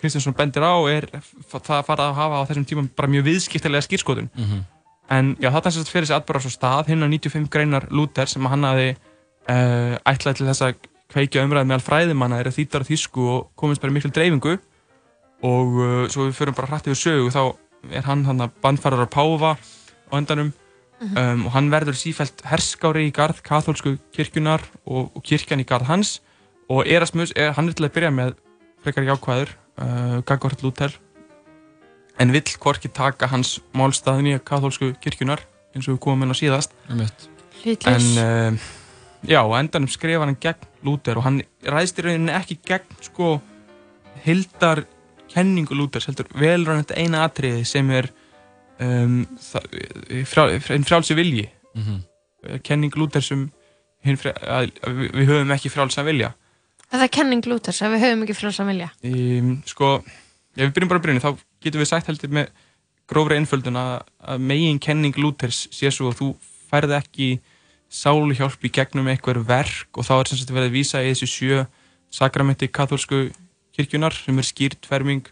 Kristjánsson 0.00 0.36
bendir 0.36 0.64
á 0.64 0.76
er 0.92 1.08
það 1.50 1.84
farið 1.88 2.04
að 2.06 2.16
hafa 2.20 2.40
á 2.40 2.46
þessum 2.48 2.66
tíma 2.68 2.88
bara 2.96 3.10
mjög 3.10 3.28
viðskiptilega 3.30 3.86
skýrskotun 3.86 4.30
Mhm. 4.36 4.64
En 5.06 5.36
já, 5.38 5.52
þetta 5.54 5.70
er 5.70 5.86
fyrir 5.86 6.02
þessi 6.06 6.16
atbyrðar 6.16 6.42
svo 6.42 6.50
stað, 6.50 6.88
hinn 6.90 7.04
95 7.06 7.50
greinar 7.50 7.84
Luther 7.94 8.26
sem 8.26 8.46
hann 8.50 8.66
hafi 8.66 8.88
uh, 8.90 9.94
ætlað 10.02 10.40
til 10.40 10.46
þess 10.48 10.64
að 10.66 10.80
kveikja 11.14 11.44
umræði 11.46 11.68
meðal 11.70 11.84
fræðimanna 11.86 12.40
er 12.42 12.50
að 12.50 12.56
þýttar 12.58 12.82
á 12.82 12.88
þýsku 12.88 13.26
og 13.30 13.44
komist 13.54 13.84
bara 13.84 13.94
miklu 13.94 14.10
dreifingu. 14.10 14.56
Og 15.46 15.78
uh, 15.78 16.08
svo 16.10 16.26
við 16.26 16.34
förum 16.40 16.56
bara 16.58 16.72
hrætt 16.72 16.90
yfir 16.90 16.98
sögu 16.98 17.30
þá 17.30 17.42
er 17.94 18.08
hann 18.08 18.24
hann 18.26 18.42
að 18.48 18.56
bandfærar 18.64 19.06
á 19.06 19.14
Páfa 19.14 19.52
á 20.10 20.14
endanum 20.18 20.50
um, 21.00 21.46
og 21.46 21.52
hann 21.56 21.70
verður 21.72 21.98
sífælt 21.98 22.44
herskári 22.48 23.06
í 23.08 23.14
garð 23.14 23.42
katholsku 23.46 23.96
kirkjunar 24.16 24.64
og, 24.84 25.10
og 25.14 25.24
kirkjan 25.26 25.62
í 25.62 25.68
garð 25.68 25.90
hans 25.90 26.20
og 26.72 26.86
Erasmus, 26.88 27.32
er, 27.36 27.52
hann 27.54 27.68
er 27.68 27.76
til 27.78 27.86
að 27.86 27.94
byrja 27.94 28.12
með 28.14 28.32
frekar 28.82 29.06
jákvæður, 29.06 29.52
uh, 29.82 30.16
Gagvart 30.26 30.64
Luther 30.64 30.96
en 32.18 32.32
vill 32.32 32.56
hvorki 32.62 32.88
taka 32.88 33.28
hans 33.30 33.58
málstaðin 33.76 34.32
í 34.32 34.38
katholsku 34.40 34.94
kirkjunar 35.02 35.44
eins 35.74 35.86
og 35.86 35.96
við 35.96 36.02
komum 36.06 36.24
inn 36.24 36.32
á 36.32 36.36
síðast. 36.38 36.72
Hlutlaus. 37.62 37.86
en 37.92 38.54
uh, 38.56 38.66
já, 39.26 39.40
endanum 39.58 39.90
skrifa 39.90 40.24
hann 40.24 40.38
gegn 40.40 40.68
Lúther 40.86 41.18
og 41.18 41.26
hann 41.26 41.40
ræðst 41.66 42.00
í 42.00 42.06
rauninni 42.06 42.34
ekki 42.36 42.58
gegn 42.66 43.00
sko 43.04 43.36
hildar 44.24 44.84
kenningu 45.32 45.76
Lúthers 45.76 46.06
heldur 46.08 46.28
velrænandi 46.38 46.96
eina 46.96 47.24
atriði 47.26 47.64
sem 47.68 47.90
er 47.90 48.08
um, 48.82 49.20
frjál, 49.40 50.58
frjál, 50.62 50.84
frjálsi 50.88 51.16
vilji. 51.18 51.46
Mhm. 51.76 52.02
Eh, 52.46 52.58
kenning 52.62 52.94
Lúthers 52.96 53.30
um 53.34 53.48
frjál, 54.04 54.34
að, 54.42 54.70
að 54.86 55.00
við, 55.02 55.24
höfum 55.30 55.54
ekki 55.56 55.72
frjálsa 55.72 56.04
vilja. 56.06 56.34
Það 56.86 57.02
er 57.06 57.12
kenning 57.16 57.48
Lúthers 57.50 57.82
að 57.82 57.96
við 57.96 58.04
höfum 58.06 58.22
ekki 58.26 58.38
frjálsa 58.38 58.66
vilja? 58.68 58.92
Um, 59.02 59.56
sko, 59.66 59.96
ef 60.54 60.62
við 60.68 60.76
byrjum 60.76 60.92
bara 60.92 61.02
að 61.02 61.06
byrjun 61.08 61.24
þá 61.24 61.30
getum 61.66 61.82
við 61.82 61.90
sagt 61.90 62.10
heldur 62.10 62.34
með 62.36 62.52
grófri 63.10 63.38
einföldun 63.40 63.78
að, 63.80 64.06
að 64.22 64.46
megin 64.52 64.80
kenning 64.82 65.18
Lúthers 65.18 65.66
sé 65.74 65.90
svo 65.94 66.12
að 66.12 66.20
þú 66.20 66.30
færði 66.70 66.98
ekki 66.98 67.28
sáluhjálp 67.92 68.64
í 68.66 68.72
gegnum 68.74 69.10
einhver 69.10 69.38
verk 69.46 69.98
og 69.98 70.06
þá 70.06 70.14
er 70.18 70.30
sem 70.30 70.40
sagt 70.40 70.54
verið 70.54 70.70
að 70.70 70.78
vísa 70.78 71.02
í 71.02 71.12
þessu 71.12 71.28
sjö 71.30 71.64
sakramenti 72.12 72.68
katholsku 72.70 73.28
kirkjunar 73.76 74.14
sem 74.16 74.38
er 74.40 74.46
skýrt 74.46 74.88
ferming 74.88 75.26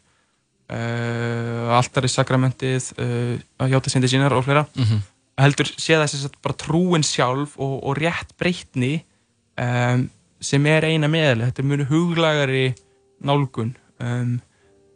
uh, 0.74 1.76
altari 1.78 2.08
sakramentið 2.10 2.90
uh, 2.98 3.34
að 3.62 3.70
hjáta 3.74 3.92
sindi 3.92 4.10
sínar 4.10 4.34
og 4.36 4.44
fleira 4.46 4.64
Mhm. 4.76 5.02
heldur 5.38 5.66
sé 5.74 5.96
það 5.98 6.10
sagt 6.14 6.40
bara 6.42 6.54
trúin 6.58 7.02
sjálf 7.06 7.56
og, 7.58 7.78
og 7.84 7.96
rétt 7.98 8.34
breytni 8.38 9.04
um, 9.58 10.08
sem 10.40 10.66
er 10.66 10.84
eina 10.90 11.08
meðal 11.10 11.46
þetta 11.48 11.62
er 11.62 11.68
mjög 11.70 11.88
huglagari 11.90 12.66
nálgun 13.24 13.72
um, 14.00 14.36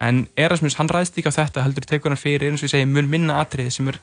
en 0.00 0.26
Erasmus 0.38 0.76
hann 0.78 0.90
ræðst 0.92 1.18
ekki 1.18 1.30
á 1.32 1.38
þetta 1.40 1.64
heldur 1.64 1.86
tekur 1.88 2.12
hann 2.14 2.20
fyrir 2.20 2.50
eins 2.52 2.62
og 2.62 2.68
ég 2.68 2.74
segi 2.76 2.86
mjög 2.86 3.08
minna 3.10 3.40
atriði 3.42 3.72
sem 3.74 3.88
er 3.90 3.98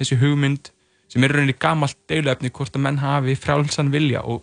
þessi 0.00 0.16
hugmynd 0.22 0.70
sem 1.12 1.22
er 1.26 1.34
rauninni 1.36 1.54
gamalt 1.60 1.98
deilöfni 2.08 2.48
hvort 2.50 2.74
að 2.78 2.84
menn 2.86 2.98
hafi 3.02 3.34
frjálsan 3.36 3.90
vilja 3.92 4.22
og 4.24 4.40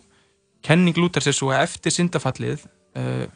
kenning 0.62 0.94
Lúthers 0.96 1.26
er 1.26 1.34
svo 1.34 1.50
eftir 1.56 1.90
syndafallið 1.92 2.62
uh, 2.96 3.26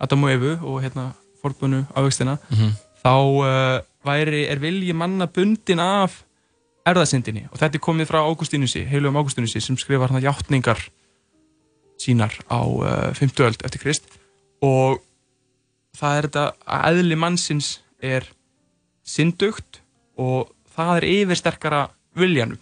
Adam 0.00 0.24
og 0.24 0.32
Evu 0.32 0.54
og 0.64 0.80
hérna 0.84 1.10
forbunu 1.42 1.84
ávextina 1.96 2.38
Mhm. 2.48 2.72
Þá 3.00 3.14
uh, 3.16 3.80
væri, 4.06 4.44
er 4.50 4.60
vilji 4.62 4.94
manna 4.96 5.26
bundin 5.30 5.82
af 5.82 6.22
erðasyndinni 6.88 7.46
og 7.50 7.58
þetta 7.60 7.78
er 7.78 7.84
komið 7.84 8.08
frá 8.10 8.22
Ágústínusi, 8.24 8.86
heilugum 8.88 9.20
Ágústínusi 9.20 9.60
sem 9.62 9.76
skrifar 9.80 10.12
hann 10.12 10.24
hjáttningar 10.24 10.86
sínar 12.00 12.32
á 12.48 12.60
uh, 12.60 13.12
50 13.16 13.46
öld 13.46 13.64
eftir 13.66 13.82
Krist. 13.82 14.08
Og 14.64 15.00
það 15.96 16.16
er 16.16 16.28
þetta 16.28 16.46
að 16.64 17.00
eðli 17.02 17.18
mannsins 17.20 17.74
er 18.00 18.26
syndugt 19.04 19.82
og 20.20 20.52
það 20.72 20.96
er 21.00 21.08
yfirsterkara 21.10 21.82
viljanum. 22.16 22.60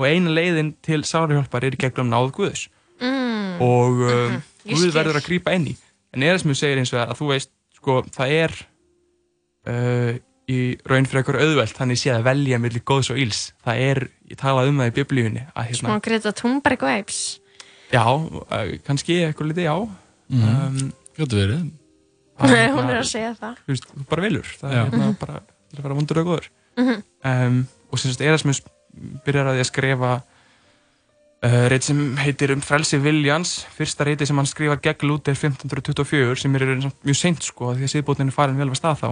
Og 0.00 0.06
eina 0.08 0.32
leiðin 0.32 0.74
til 0.84 1.02
sárihjálpar 1.04 1.64
er 1.68 1.76
gegnum 1.80 2.12
náð 2.12 2.30
Guðs. 2.36 2.68
Mm. 3.00 3.60
og 3.64 4.00
uh, 4.04 4.32
Mhm, 4.60 4.74
ég 4.74 4.76
Guð 4.76 4.92
verður 4.92 5.18
að 5.20 5.24
grípa 5.24 5.54
inn 5.56 5.70
í. 5.72 5.76
En 6.12 6.24
Erasmus 6.26 6.60
segir 6.60 6.80
eins 6.80 6.92
og 6.92 6.98
það 6.98 7.12
að 7.12 7.20
þú 7.20 7.28
veist 7.30 7.50
sko, 7.78 7.94
það 8.12 8.34
er 8.36 8.56
uh, 9.68 10.12
í 10.50 10.58
raun 10.88 11.06
fyrir 11.06 11.22
ekkur 11.22 11.38
auðvelt 11.40 11.76
þannig 11.78 12.00
sé 12.00 12.12
að 12.14 12.24
velja 12.26 12.58
millir 12.62 12.82
góðs 12.86 13.12
og 13.12 13.20
íls 13.22 13.42
það 13.64 13.82
er, 13.90 14.00
ég 14.30 14.40
talaði 14.40 14.72
um 14.72 14.80
það 14.82 14.90
í 14.90 14.96
biblíunni 14.96 15.44
að 15.52 15.74
Smá 15.78 15.90
hérna, 15.92 16.00
Greta 16.06 16.32
Thunberg 16.40 16.86
vibes. 16.88 17.20
Já, 17.90 18.04
uh, 18.06 18.72
kannski 18.86 19.20
eitthvað 19.26 19.52
litið 19.52 19.68
já. 19.68 19.76
Mhm. 20.30 20.56
um, 20.56 20.92
Gjötu 21.18 21.36
verið. 21.36 21.70
Nei, 22.40 22.66
hún 22.74 22.88
er 22.88 23.00
að 23.02 23.08
segja 23.10 23.34
það. 23.36 23.56
Þú 23.66 23.74
veist, 23.74 23.88
þú 23.92 24.04
bara 24.08 24.24
velur. 24.24 24.50
Það 24.60 24.74
Já. 24.74 24.80
er 24.80 24.92
hérna 24.94 25.08
bara 25.20 25.40
að 25.40 25.80
fara 25.82 25.96
vondur 25.98 26.20
og 26.22 26.28
góður. 26.30 26.50
Mhm. 26.80 27.00
um, 27.30 27.62
og 27.90 27.98
sem 27.98 28.12
sagt 28.14 28.22
Erasmus 28.24 28.62
byrjar 29.26 29.50
að 29.50 29.58
því 29.58 29.64
að 29.64 29.68
skrifa 29.68 30.12
uh, 31.44 31.64
reit 31.70 31.86
sem 31.86 31.98
heitir 32.20 32.52
um 32.54 32.62
frelsi 32.64 33.00
Viljans 33.02 33.54
fyrsta 33.74 34.06
reiti 34.06 34.26
sem 34.28 34.38
hann 34.38 34.48
skrifar 34.48 34.80
gegn 34.82 35.08
Luther 35.10 35.36
1524 35.36 36.38
sem 36.42 36.54
er 36.56 36.64
í 36.64 36.70
raun 36.70 36.84
samt 36.86 37.06
mjög 37.06 37.18
seint 37.20 37.46
sko 37.46 37.74
því 37.74 37.86
að 37.86 37.92
síðbótin 37.94 38.30
er 38.30 38.36
farin 38.36 38.58
vel 38.60 38.70
við 38.70 38.80
stað 38.80 39.02
þá 39.02 39.10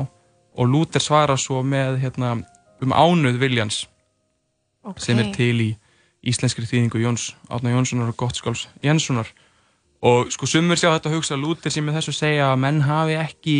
og 0.58 0.70
Luther 0.70 1.02
svarar 1.02 1.38
svo 1.40 1.62
með 1.62 2.00
hérna, 2.02 2.36
um 2.82 2.94
ánuð 2.94 3.38
Viljans 3.40 3.86
Ok. 4.88 5.00
sem 5.02 5.18
er 5.18 5.32
til 5.34 5.56
í 5.60 5.68
íslenskri 6.26 6.66
þýðingu 6.66 7.02
Jóns 7.02 7.32
Átna 7.50 7.74
Jónssonar 7.74 8.10
og 8.12 8.16
Gottskálls 8.18 8.66
Jenssonar 8.82 9.28
og 10.06 10.30
sko 10.32 10.46
sumur 10.46 10.78
sjá 10.78 10.92
þetta 10.92 11.10
að 11.10 11.16
hugsa 11.18 11.34
að 11.34 11.44
Luther 11.44 11.74
sem 11.74 11.84
með 11.86 11.98
þessu 11.98 12.14
segja 12.14 12.52
að 12.52 12.60
menn 12.62 12.80
hafi 12.86 13.18
ekki 13.18 13.58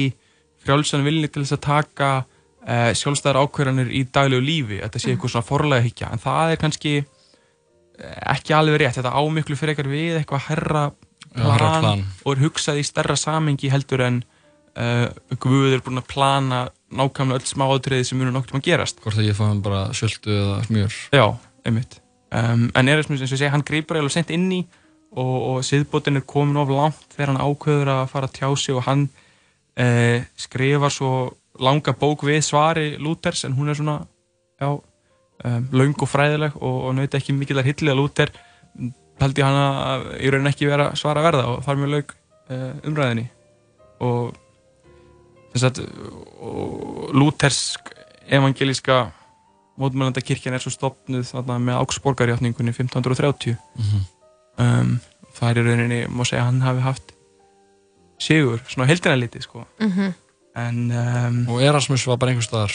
frjálsan 0.62 1.04
vilni 1.06 1.30
til 1.30 1.42
þess 1.42 1.56
að 1.58 1.64
taka 1.66 2.10
uh, 2.22 2.90
sjálfstæðar 2.98 3.40
ákverðanir 3.42 3.92
í 3.94 4.04
daglegu 4.14 4.44
lífi 4.44 4.80
þetta 4.84 5.02
sé 5.02 5.12
eitthvað 5.12 5.34
svona 5.34 5.48
forlega 5.50 5.86
higgja 5.86 6.12
en 6.14 6.22
það 6.22 6.54
er 6.54 6.62
kannski 6.62 6.94
eh, 6.98 8.16
ekki 8.34 8.56
alveg 8.56 8.82
rétt 8.82 8.98
þetta 9.00 9.14
ámiklu 9.18 9.58
fyrir 9.58 9.74
eitthvað 9.74 9.94
við 9.94 10.18
eitthvað 10.20 10.46
herra 10.48 10.84
plan, 10.94 11.52
hærra 11.52 11.72
plan. 11.82 12.04
og 12.24 12.34
er 12.34 12.44
hugsað 12.46 12.82
í 12.82 12.86
stærra 12.86 13.18
samengi 13.18 13.70
heldur 13.72 14.06
en 14.06 14.22
uh, 14.78 15.06
Guð 15.38 15.74
er 15.74 15.84
búin 15.84 16.02
að 16.02 16.10
plana 16.14 16.66
nákvæmlega 16.88 17.42
öll 17.42 17.50
smáatriði 17.52 18.08
sem 18.08 18.20
munu 18.20 18.32
nokkuð 18.32 18.58
að 18.58 18.66
gerast. 18.68 19.00
Hvort 19.04 19.20
að 19.20 19.28
ég 19.28 19.36
fáum 19.36 19.62
bara 19.64 19.88
söldu 19.96 20.32
eða 20.32 20.58
smjör? 20.66 20.98
Já, 21.12 21.26
einmitt. 21.68 21.98
Um, 22.32 22.68
En 22.76 22.88
Erasmus, 22.88 23.20
eins 23.20 23.32
og 23.32 23.36
ég 23.36 23.42
segi, 23.42 23.52
hann 23.52 23.64
grýpar 23.64 24.00
eða 24.00 24.12
sent 24.12 24.32
inn 24.34 24.48
í 24.52 24.62
og, 25.16 25.36
og 25.50 25.58
siðbótin 25.64 26.20
er 26.20 26.26
komin 26.28 26.60
of 26.60 26.72
langt 26.72 27.06
þegar 27.14 27.32
hann 27.32 27.40
ákveður 27.44 27.92
að 27.94 28.02
fara 28.12 28.28
að 28.28 28.36
tjá 28.36 28.48
sig 28.60 28.76
og 28.76 28.84
hann 28.88 29.06
uh, 29.80 30.18
skrifar 30.36 30.92
svo 30.92 31.12
langa 31.58 31.94
bók 31.96 32.26
við 32.28 32.42
svari 32.46 32.90
Lúthers 33.00 33.44
en 33.48 33.56
hún 33.56 33.72
er 33.72 33.78
svona 33.78 33.98
já, 34.60 34.68
um, 34.68 35.70
löng 35.72 35.96
og 35.96 36.10
fræðileg 36.10 36.58
og, 36.60 36.76
og 36.88 36.98
nauti 36.98 37.18
ekki 37.18 37.36
mikillar 37.36 37.66
hilli 37.66 37.92
að 37.92 38.00
Lúther 38.02 38.34
held 39.18 39.40
ég 39.40 39.48
hann 39.48 39.58
að 39.58 40.06
í 40.22 40.30
raunin 40.30 40.52
ekki 40.52 40.68
vera 40.68 40.92
svara 40.98 41.24
verða 41.24 41.48
og 41.54 41.64
þar 41.66 41.80
mjög 41.80 41.94
laug 41.94 42.14
uh, 42.52 42.74
umræðinni 42.86 43.26
og 44.04 44.36
þess 45.58 45.68
að 45.68 45.82
og 46.40 47.12
Lúthersk 47.14 47.92
evangelíska 48.28 48.98
mótmælanda 49.78 50.20
kirkjan 50.24 50.54
er 50.56 50.62
svo 50.64 50.72
stopnuð 50.74 51.28
þarna 51.30 51.58
með 51.62 51.78
Augsborgarjátningunni 51.82 52.72
1530 52.74 53.56
Mhm. 53.78 54.00
um, 54.58 55.00
það 55.38 55.50
er 55.50 55.60
í 55.60 55.66
rauninni 55.68 56.00
má 56.10 56.24
segja 56.26 56.44
hann 56.48 56.60
hafi 56.64 56.80
haft 56.82 57.12
sigur, 58.18 58.58
svona 58.66 58.88
heldina 58.90 59.16
liti 59.16 59.40
sko. 59.42 59.64
Mhm. 59.80 60.14
en 60.58 60.90
um, 60.90 61.48
Og 61.54 61.60
Erasmus 61.62 62.06
var 62.06 62.16
bara 62.18 62.32
einhver 62.32 62.42
staðar 62.48 62.72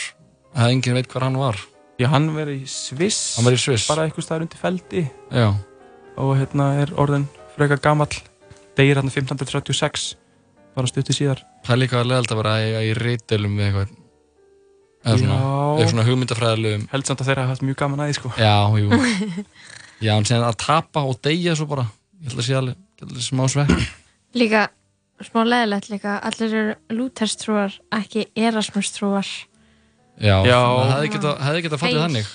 að 0.56 0.70
enginn 0.72 0.94
veit 0.96 1.08
hvar 1.12 1.24
hann 1.24 1.36
var. 1.38 1.58
Já, 2.00 2.08
hann 2.08 2.30
verið 2.36 2.62
í 2.64 2.68
Sviss. 2.68 3.36
Hann 3.36 3.46
var 3.46 3.52
í 3.54 3.60
Sviss. 3.60 3.88
Bara 3.90 4.06
einhver 4.08 4.24
staðar 4.24 4.42
undir 4.46 4.58
feldi. 4.62 5.02
Já, 5.32 5.54
og 6.18 6.38
hérna 6.40 6.82
er 6.82 6.94
orðin 6.96 7.28
frekar 7.58 7.82
gamall. 7.84 8.14
Degir 8.78 8.96
hann 8.96 9.10
1536 9.12 10.16
bara 10.76 10.90
stutti 10.92 11.14
síðar. 11.16 11.42
Það 11.66 11.76
er 11.76 11.82
líka 11.84 12.00
að 12.02 12.10
leðalt 12.12 12.32
að 12.34 12.40
vera 12.42 12.54
í, 12.64 12.70
í 12.90 12.94
reytelum 12.98 13.58
við 13.60 13.68
eitthvað. 13.70 13.94
Eða 15.04 15.18
svona, 15.20 15.38
eða 15.82 15.90
svona 15.92 16.06
hugmyndafræðilegum. 16.08 16.84
Held 16.94 17.08
samt 17.10 17.22
að 17.24 17.30
þeirra 17.32 17.48
haft 17.50 17.64
mjög 17.68 17.80
gaman 17.82 18.04
að 18.06 18.12
því 18.12 18.16
sko. 18.20 18.30
Já, 18.40 18.54
jú. 18.80 19.02
Já, 20.04 20.14
en 20.20 20.28
síðan 20.30 20.46
að 20.48 20.58
tapa 20.64 21.04
og 21.08 21.18
deyja 21.24 21.56
svo 21.60 21.68
bara. 21.72 21.84
Ég 22.24 22.32
held 22.32 22.40
að 22.40 22.48
sé 22.48 22.56
alveg, 22.60 23.18
smá 23.26 23.44
svekk. 23.52 23.74
Líka 24.40 24.62
smá 25.24 25.44
leðilegt 25.48 25.90
líka 25.92 26.16
allir 26.26 26.56
eru 26.58 26.76
Lúthers 26.98 27.36
trúar 27.40 27.76
ekki 27.96 28.26
Erasmus 28.36 28.90
trúar 28.96 29.28
Já, 30.20 30.40
Já. 30.46 30.58
það 30.58 30.90
hefði 30.94 31.12
geta, 31.14 31.34
hefði 31.48 31.62
geta 31.68 31.78
fallið 31.82 31.94
Hey. 32.00 32.04
þannig. 32.08 32.32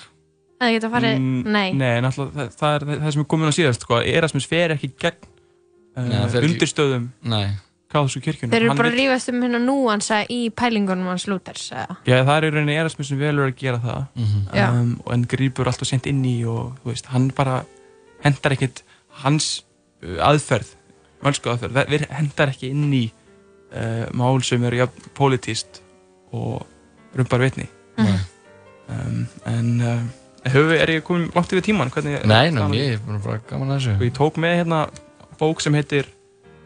Það 0.59 0.71
geta 0.75 0.89
farið, 0.91 1.13
Mm, 1.19 1.43
nei. 1.55 1.67
Nei, 1.79 1.91
alltaf, 2.03 2.31
það, 2.35 2.49
það 2.59 2.73
er 2.75 2.85
það 3.03 3.11
sem 3.15 3.21
er 3.21 3.27
komin 3.31 3.47
á 3.51 3.53
síðast 3.55 3.85
sko, 3.85 3.95
að 3.99 4.09
Erasmus 4.11 4.47
fer 4.51 4.73
ekki 4.75 4.89
gegn 4.99 5.21
uh, 5.29 6.01
Nei, 6.03 6.15
hann 6.17 6.33
fer 6.33 6.41
ekki- 6.43 6.49
undirstöðum. 6.53 7.05
Nei. 7.31 7.45
Káðsku 7.89 8.21
kirkjunum 8.21 8.51
Þeir 8.53 8.61
eru 8.61 8.69
Hann 8.69 8.77
bara 8.77 8.89
að 8.91 8.97
rífast 8.99 9.29
um 9.33 9.41
hérna 9.41 9.59
núansa 9.63 10.19
í 10.29 10.39
pælingunum 10.53 11.07
hans 11.09 11.25
Lúthers 11.29 11.67
eða? 11.73 11.95
Já, 12.05 12.19
það 12.27 12.35
er 12.37 12.47
í 12.47 12.51
rauninni 12.53 12.75
Erasmus 12.77 13.07
sem 13.09 13.19
velur 13.21 13.47
að 13.49 13.55
gera 13.57 13.79
það 13.83 14.01
Mhm. 14.15 14.43
Já. 14.53 14.67
um, 14.69 14.91
og 15.05 15.13
en 15.13 15.23
grípur 15.31 15.65
alltaf 15.71 15.87
sent 15.89 16.05
inn 16.07 16.23
í 16.25 16.35
og 16.45 16.75
þú 16.83 16.91
veist, 16.93 17.05
hann 17.13 17.29
bara 17.35 17.63
hendar 18.23 18.51
ekkit 18.57 18.83
hans 19.23 19.63
uh, 20.03 20.17
aðferð 20.29 20.75
mölsku 21.23 21.49
aðferð, 21.51 21.73
ver- 21.89 22.07
hendar 22.15 22.53
ekki 22.53 22.69
inn 22.71 22.93
í 22.93 23.05
uh, 23.73 24.05
mál 24.13 24.41
sem 24.43 24.63
eru 24.63 24.77
ja, 24.83 24.87
politíst 25.17 25.81
og 26.31 26.65
rumbar 27.17 27.39
vitni 27.41 27.65
Nei. 27.97 28.19
um, 28.87 29.25
en 29.49 29.81
uh, 29.81 29.99
höfu, 30.45 30.77
er 30.77 30.87
ég 30.93 31.03
komin 31.03 31.31
langt 31.35 31.51
yfir 31.51 31.65
tíman? 31.65 31.89
Hvernig, 31.91 32.21
Nei, 32.29 32.51
ná, 32.53 32.69
ég 32.77 32.93
er 32.93 33.01
bara- 33.05 33.19
bara 33.25 33.41
gaman 33.49 33.73
að 33.73 33.79
þessu 33.81 33.95
og 33.97 34.05
ég 34.07 34.13
tók 34.15 34.37
með 34.39 34.55
hérna 34.61 34.83
bók 35.41 35.61
sem 35.65 35.73
heitir 35.73 36.05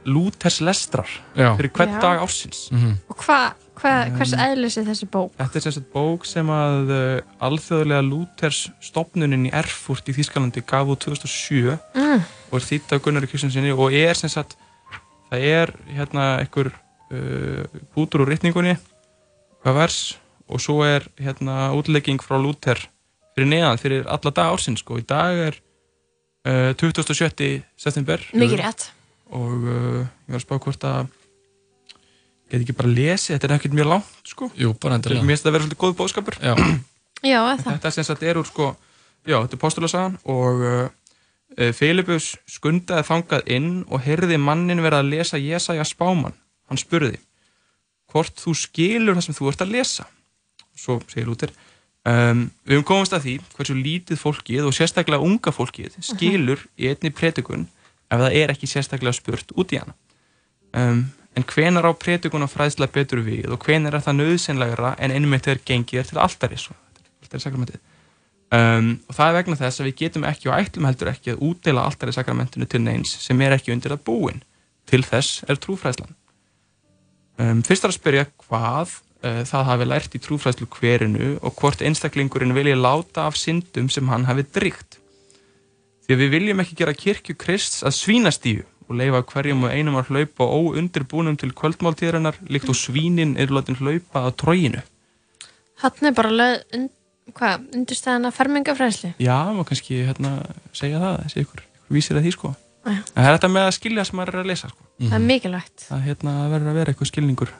Lúthers 0.06 0.62
lestrar 0.62 1.08
Já. 1.36 1.54
fyrir 1.58 1.72
hvern 1.72 1.94
Já. 1.96 2.02
dag 2.02 2.22
ársins 2.26 2.70
Mhm. 2.72 2.98
Og 3.10 3.18
hvað, 3.18 3.54
hva, 3.80 3.92
hvers 4.18 4.34
Um, 4.34 4.40
eðlis 4.40 4.78
er 4.78 4.84
þessi 4.90 5.08
bók? 5.10 5.32
Þetta 5.40 5.56
er 5.56 5.62
sem 5.62 5.72
sagt 5.72 5.92
bók 5.94 6.26
sem 6.26 6.48
að 6.48 6.92
uh, 6.92 7.22
alþjóðlega 7.42 8.04
Lúthers 8.10 8.70
stopnunin 8.82 9.48
í 9.48 9.54
Erfurt 9.54 10.08
í 10.10 10.14
Þýskalandi 10.14 10.64
gaf 10.66 10.88
út 10.88 11.00
2007 11.08 11.80
Mm. 11.96 12.22
og 12.52 12.60
er 12.60 12.66
þýtt 12.70 12.94
af 12.96 13.02
Gunnari 13.02 13.28
Kristjansinni 13.28 13.72
og 13.72 13.94
er 13.94 14.14
sem 14.14 14.30
sagt 14.30 14.56
það 15.32 15.40
er 15.42 15.74
hérna 15.96 16.40
einhver 16.44 16.72
uh, 17.12 17.64
bútur 17.96 18.22
úr 18.26 18.30
rytningunni 18.34 18.78
hvað 19.64 19.74
vers 19.76 20.18
og 20.50 20.60
svo 20.62 20.84
er 20.84 21.06
hérna 21.18 21.72
útlegging 21.74 22.20
frá 22.22 22.38
Lúther 22.38 22.78
fyrir 23.36 23.48
neðan 23.50 23.80
fyrir 23.82 24.06
alla 24.08 24.30
dag 24.32 24.52
ársins 24.54 24.80
sko. 24.84 24.98
í 25.00 25.06
dag 25.08 25.34
er 25.48 25.56
uh, 26.46 26.74
27. 26.78 27.64
september 27.78 28.20
Mikið 28.34 28.60
rétt 28.62 28.92
og 29.34 29.68
uh, 29.68 30.00
ég 30.28 30.34
var 30.34 30.40
að 30.40 30.46
spá 30.46 30.56
hvort 30.58 30.88
að 30.88 31.12
get 32.54 32.62
ekki 32.62 32.76
bara 32.78 32.92
lesið, 32.94 33.36
þetta 33.36 33.50
er 33.50 33.56
ekkert 33.58 33.78
mjög 33.78 33.90
langt 33.90 34.30
sko. 34.30 34.50
Jú, 34.60 34.74
bara 34.82 35.00
endilega. 35.00 35.26
Mér 35.26 35.34
finnst 35.34 35.46
þetta 35.46 35.52
að 35.52 35.56
vera 35.58 35.66
svolítið 35.68 35.82
góð 35.84 35.96
bóðskapur 36.02 36.38
Já, 36.38 36.54
Já, 37.34 37.40
það 37.58 37.70
Þetta 37.72 37.94
sem 37.96 38.08
sagt 38.10 38.26
er 38.28 38.42
úr 38.42 38.50
sko 38.50 38.70
Já, 39.24 39.38
þetta 39.40 39.58
er 39.58 39.62
postulasagan 39.62 40.18
og 40.30 40.64
uh, 40.68 40.80
uh, 41.58 41.70
Filipus 41.76 42.34
skundaði 42.52 43.08
þangað 43.08 43.52
inn 43.56 43.70
og 43.88 44.04
heyrði 44.04 44.40
mannin 44.42 44.84
verið 44.84 45.00
að 45.00 45.14
lesa 45.14 45.40
Jesaja 45.40 45.86
spáman. 45.88 46.36
Hann 46.68 46.82
spurði 46.82 47.22
hvort 48.12 48.36
þú 48.38 48.54
skilur 48.60 49.16
það 49.18 49.26
sem 49.26 49.38
þú 49.38 49.50
ert 49.50 49.64
að 49.64 49.72
lesa. 49.74 50.06
Svo 50.78 51.00
segir 51.08 51.30
Lúter 51.30 51.54
um, 52.10 52.48
Við 52.66 52.76
höfum 52.78 52.90
komast 52.90 53.16
að 53.16 53.28
því 53.28 53.36
hversu 53.56 53.78
lítið 53.78 54.20
fólkið 54.20 54.68
og 54.68 54.76
sérstaklega 54.76 55.24
unga 55.24 55.54
fólkið 55.56 55.98
skilur 56.04 56.62
í 56.78 56.90
einni 56.92 57.14
predikun 57.16 57.68
ef 58.14 58.24
það 58.24 58.38
er 58.42 58.54
ekki 58.54 58.70
sérstaklega 58.70 59.16
spurt 59.18 59.54
út 59.58 59.74
í 59.74 59.82
hana. 59.82 59.98
um, 60.74 61.04
en 61.34 61.48
hvenar 61.50 61.88
á 61.90 61.92
prétikun 61.98 62.46
og 62.46 62.52
fræðsla 62.54 62.88
betur 62.94 63.24
við 63.26 63.50
og 63.52 63.66
hvenar 63.66 63.98
er 63.98 64.06
það 64.06 64.20
nöðsynlegra 64.20 64.96
en 65.00 65.12
einmitt 65.16 65.48
þegar 65.48 65.66
gengið 65.66 66.00
er 66.00 66.10
til 66.10 66.22
altarissakramentið 66.22 67.82
um, 68.54 68.90
og 69.08 69.18
það 69.18 69.30
er 69.30 69.38
vegna 69.40 69.60
þess 69.60 69.82
að 69.82 69.90
við 69.90 69.96
getum 70.02 70.28
ekki 70.30 70.50
og 70.50 70.58
ætlum 70.58 70.90
heldur 70.90 71.12
ekki 71.14 71.34
að 71.34 71.46
útdeila 71.50 71.86
altarissakramentinu 71.90 72.68
til 72.70 72.84
neins 72.84 73.16
sem 73.24 73.42
er 73.42 73.56
ekki 73.58 73.74
undir 73.74 73.96
að 73.96 74.04
búin. 74.10 74.44
Til 74.90 75.02
þess 75.08 75.46
er 75.48 75.60
trúfræðslan. 75.64 76.14
Um, 77.42 77.64
fyrst 77.66 77.86
er 77.86 77.94
að 77.94 77.98
spyrja 77.98 78.26
hvað 78.46 78.98
uh, 79.26 79.42
það 79.50 79.70
hafi 79.72 79.88
lært 79.90 80.18
í 80.18 80.22
trúfræðslu 80.22 80.68
hverinu 80.76 81.32
og 81.42 81.56
hvort 81.58 81.82
einstaklingurinn 81.82 82.54
vilji 82.54 82.76
láta 82.78 83.28
af 83.30 83.40
syndum 83.40 83.90
sem 83.90 84.12
hann 84.12 84.28
hafi 84.30 84.46
drygt 84.54 85.00
því 86.04 86.16
að 86.16 86.24
við 86.24 86.34
viljum 86.36 86.64
ekki 86.64 86.80
gera 86.80 86.96
kirkju 86.98 87.36
Krists 87.40 87.84
að 87.86 87.98
svínastíu 87.98 88.64
og 88.90 88.98
leifa 89.00 89.24
hverjum 89.32 89.64
og 89.68 89.74
einum 89.74 90.00
að 90.00 90.12
hlaupa 90.12 90.48
óundirbúnum 90.48 91.38
til 91.40 91.54
kvöldmáltíðarinnar 91.56 92.40
líkt 92.52 92.72
og 92.72 92.78
svínin 92.78 93.38
er 93.40 93.54
látin 93.54 93.80
hlaupa 93.80 94.26
á 94.28 94.30
tróginu. 94.36 94.84
Hann 95.84 96.10
er 96.10 96.16
bara 96.16 96.32
lög, 96.32 96.66
und, 96.76 96.92
undirstæðan 97.76 98.28
að 98.30 98.36
fermingafræðslu 98.38 99.14
Já, 99.24 99.38
maður 99.52 99.70
kannski 99.72 100.04
hérna, 100.08 100.36
segja 100.76 101.00
það, 101.02 101.18
þessi 101.24 101.46
ykkur, 101.46 101.64
ykkur 101.80 101.98
vísir 101.98 102.20
að 102.20 102.28
því 102.28 102.36
sko. 102.36 102.54
Já. 102.84 102.98
En 103.00 103.04
það 103.16 103.30
er 103.30 103.38
þetta 103.38 103.52
með 103.56 103.66
að 103.68 103.76
skilja 103.78 104.06
sem 104.08 104.20
maður 104.20 104.34
er 104.34 104.44
að 104.44 104.50
lesa 104.52 104.70
sko. 104.72 104.88
Það 105.00 105.18
er 105.18 105.26
mikilvægt 105.30 105.86
Það 105.88 106.08
hérna, 106.10 106.34
verður 106.52 106.72
að 106.72 106.80
vera 106.80 106.94
eitthvað 106.94 107.12
skilningur 107.12 107.54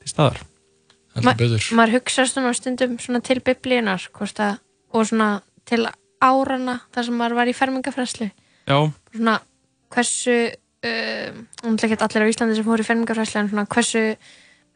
til 0.00 0.12
staðar. 0.12 0.40
Ma 1.22 1.34
maður 1.78 1.98
hugsa 1.98 2.24
svona 2.26 2.54
stundum 2.56 2.96
svona 2.98 3.20
til 3.22 3.38
biblíunar 3.44 4.08
að, 4.10 4.56
og 4.90 5.06
svona 5.06 5.28
til 5.68 5.84
árana 6.24 6.78
þar 6.94 7.08
sem 7.08 7.18
maður 7.20 7.38
var 7.40 7.50
í 7.50 7.56
fermingafræðslu 7.56 8.28
Já, 8.64 8.78
svona 9.14 9.38
hversu 9.94 10.36
um, 10.84 11.42
ekki 11.74 11.98
allir 12.06 12.24
á 12.24 12.32
Íslandi 12.32 12.58
sem 12.58 12.66
fór 12.66 12.82
í 12.82 12.86
fermingafræðslu 12.88 13.42
en 13.42 13.50
svona 13.52 13.66
hversu 13.74 14.04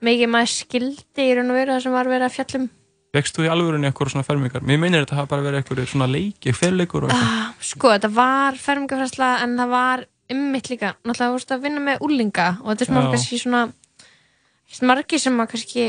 mikið 0.05 0.33
maður 0.35 0.53
skildi 0.55 1.25
í 1.25 1.39
raun 1.39 1.53
og 1.53 1.59
veru 1.59 1.75
það 1.75 1.87
sem 1.87 1.97
var 1.97 2.13
verið 2.13 2.29
að 2.29 2.37
fjallum 2.37 2.69
vekst 3.17 3.39
þú 3.39 3.47
í 3.47 3.51
alvörunni 3.51 3.89
eitthvað 3.89 4.13
svona 4.13 4.27
fermingar? 4.27 4.65
Mér 4.69 4.81
meinir 4.83 5.03
þetta 5.07 5.17
hafa 5.17 5.31
bara 5.31 5.45
verið 5.47 5.63
eitthvað 5.63 5.87
svona 5.89 6.09
leiki, 6.13 6.53
ferleikur 6.53 7.07
og 7.07 7.13
eitthvað. 7.15 7.39
ah, 7.41 7.55
sko 7.65 7.93
þetta 7.95 8.11
var 8.13 8.59
fermingafræðsla 8.61 9.31
en 9.47 9.57
það 9.59 9.73
var 9.73 10.05
ymmitt 10.29 10.69
líka 10.69 10.93
náttúrulega 11.01 11.31
þú 11.33 11.39
veist 11.39 11.55
að 11.57 11.65
vinna 11.65 11.85
með 11.87 12.05
úlinga 12.05 12.49
og 12.61 12.69
þetta 12.69 12.85
er 12.85 13.41
svona 13.41 13.63
margir 14.91 15.23
sem 15.23 15.41
að 15.41 15.51
kannski 15.55 15.87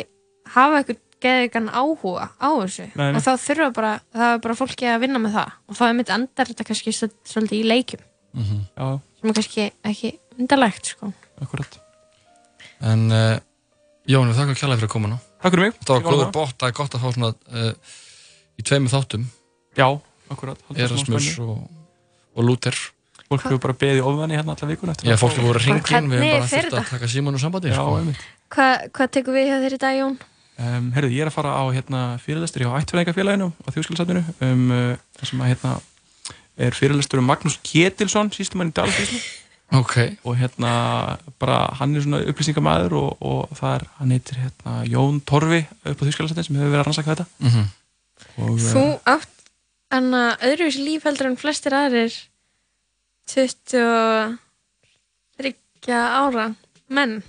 hafa 0.56 0.80
eitthvað 0.80 1.02
geðvikan 1.24 1.68
áhuga 1.72 2.30
á 2.40 2.50
þessu 2.62 2.88
Nei, 2.96 3.10
og 3.14 3.22
þá 3.26 3.32
þurfa 3.44 3.70
bara, 3.76 3.92
það 4.16 4.34
er 4.36 4.42
bara 4.46 4.56
fólki 4.60 4.88
að 4.90 5.02
vinna 5.04 5.22
með 5.24 5.36
það 5.40 5.54
og 5.70 5.80
þá 5.80 5.84
er 5.90 5.98
mitt 6.00 6.14
endar 6.16 6.52
þetta 6.52 6.68
kannski 6.70 6.94
svol- 6.96 7.16
svolítið 7.28 7.60
í 7.60 7.68
leikjum 7.70 8.04
Já, 8.40 8.88
sem 9.20 9.32
er 9.32 9.38
kannski 9.40 9.66
ekki 9.90 10.12
undarlegt 10.40 10.92
sko. 10.94 11.10
akkurat. 11.44 11.80
En 12.86 13.10
uh, 13.12 13.40
Jón, 14.10 14.30
við 14.32 14.38
þakka 14.40 14.56
kjærlega 14.58 14.80
fyrir 14.80 14.88
að 14.90 14.94
koma 14.94 15.10
nú. 15.12 15.18
Takk 15.44 15.54
fyrir 15.56 15.66
mig. 15.66 15.76
Það 15.86 15.98
var 15.98 16.06
góður 16.06 16.30
bótt, 16.38 16.56
það 16.62 16.70
er 16.72 16.78
gott 16.78 16.96
að 16.96 17.04
fá 17.04 17.10
svona 17.16 17.32
uh, 17.34 17.98
í 18.56 18.64
tveimur 18.66 18.94
þáttum. 18.94 19.26
Já, 19.78 19.88
akkurat. 20.32 20.64
Halda 20.70 20.86
Erasmus 20.86 21.28
og, 21.44 21.60
og 22.34 22.48
Luther. 22.48 22.80
Fólk 23.30 23.44
hefur 23.46 23.60
bara 23.62 23.76
beðið 23.84 24.08
ofan 24.10 24.32
í 24.34 24.38
hérna 24.40 24.56
alla 24.56 24.70
vikuna. 24.72 24.96
Já, 25.06 25.14
fólk 25.22 25.36
hefur 25.36 25.52
voru 25.52 25.62
að 25.62 25.68
ringin, 25.68 26.10
við 26.10 26.24
hefum 26.24 26.40
bara 26.40 26.50
þurft 26.54 26.78
að 26.80 26.90
taka 26.96 27.10
síman 27.12 27.38
og 27.38 27.44
sambandi. 27.44 27.70
Já, 27.70 27.78
sko. 27.78 27.98
einmitt. 28.00 28.24
Hva, 28.56 28.70
hvað 28.98 29.12
tekur 29.20 29.38
við 29.38 29.50
hjá 29.52 29.58
þér 29.66 29.76
í 29.76 29.82
dag 29.84 30.00
Jón? 30.00 30.16
Um, 30.60 30.90
herðu, 30.92 31.10
ég 31.16 31.22
er 31.24 31.30
að 31.30 31.36
fara 31.38 31.52
á 31.56 31.64
hérna, 31.72 32.00
fyrirlestur 32.20 32.66
hjá 32.66 32.74
ættfæðingafélaginu 32.82 33.46
á 33.64 33.68
þjóðskilsatinu 33.72 34.24
um, 34.44 34.66
uh, 34.76 34.98
þar 35.16 35.30
sem 35.30 35.44
að 35.46 35.52
hérna, 35.54 35.72
er 36.60 36.76
fyrirlestur 36.76 37.22
um 37.22 37.30
Magnús 37.32 37.56
Ketilsson, 37.64 38.28
sístumann 38.36 38.74
í 38.74 38.76
Dalsvíslu 38.76 39.20
Ok. 39.80 39.96
og 40.26 40.34
hérna 40.36 40.72
bara 41.40 41.60
hann 41.80 41.94
er 41.96 42.02
svona 42.04 42.20
upplýsingamæður 42.28 42.94
og, 43.00 43.10
og 43.24 43.54
það 43.56 43.76
er, 43.78 43.84
hann 44.02 44.12
heitir 44.16 44.40
hérna 44.42 44.74
Jón 44.90 45.22
Torfi 45.30 45.62
upp 45.86 45.96
á 45.96 46.04
þjóðskilsatinu 46.04 46.44
sem 46.50 46.58
hefur 46.60 46.74
verið 46.74 46.82
að 46.82 46.88
rannsaka 46.90 47.14
þetta 47.14 47.28
Mhm. 47.46 47.64
og 48.44 48.60
Þú 48.66 48.84
átt 49.16 49.36
enna 49.96 50.24
öðruvísi 50.44 50.84
líf 50.84 51.06
heldur 51.08 51.30
en 51.32 51.38
flestir 51.40 51.72
aðrir 51.78 52.12
23 53.32 54.36
ára 55.96 56.50
menn 56.90 57.22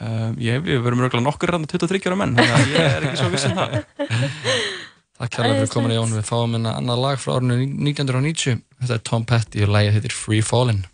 um, 0.00 0.36
ég, 0.40 0.62
við 0.66 0.84
verum 0.84 1.04
örgulega 1.06 1.26
nokkur 1.28 1.54
rann 1.54 1.68
23 1.70 2.08
ára 2.10 2.20
menn, 2.20 2.36
þannig 2.38 2.56
að 2.56 2.76
ég 2.76 2.94
er 2.98 3.10
ekki 3.10 3.20
svo 3.22 3.32
viss 3.32 3.48
um 3.50 3.58
það 3.60 3.80
Takk 5.20 5.34
kjærlega 5.34 5.56
fyrir 5.58 5.68
komin 5.74 5.92
Jón, 5.92 6.12
við 6.16 6.22
fáum 6.24 6.54
hérna 6.56 6.70
annað 6.78 7.00
lag 7.02 7.18
frá 7.20 7.34
árinu 7.34 7.58
1990. 7.60 8.62
Þetta 8.80 8.94
er 8.96 9.02
Tom 9.04 9.26
Petty 9.28 9.66
og 9.66 9.74
lagið 9.74 9.98
heitir 9.98 10.14
Free 10.16 10.40
Fallin'. 10.40 10.86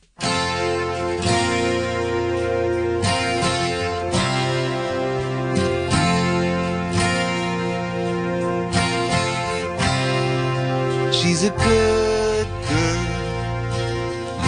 She's 11.14 11.44
a 11.46 11.54
good 11.62 12.50
girl, 12.66 13.06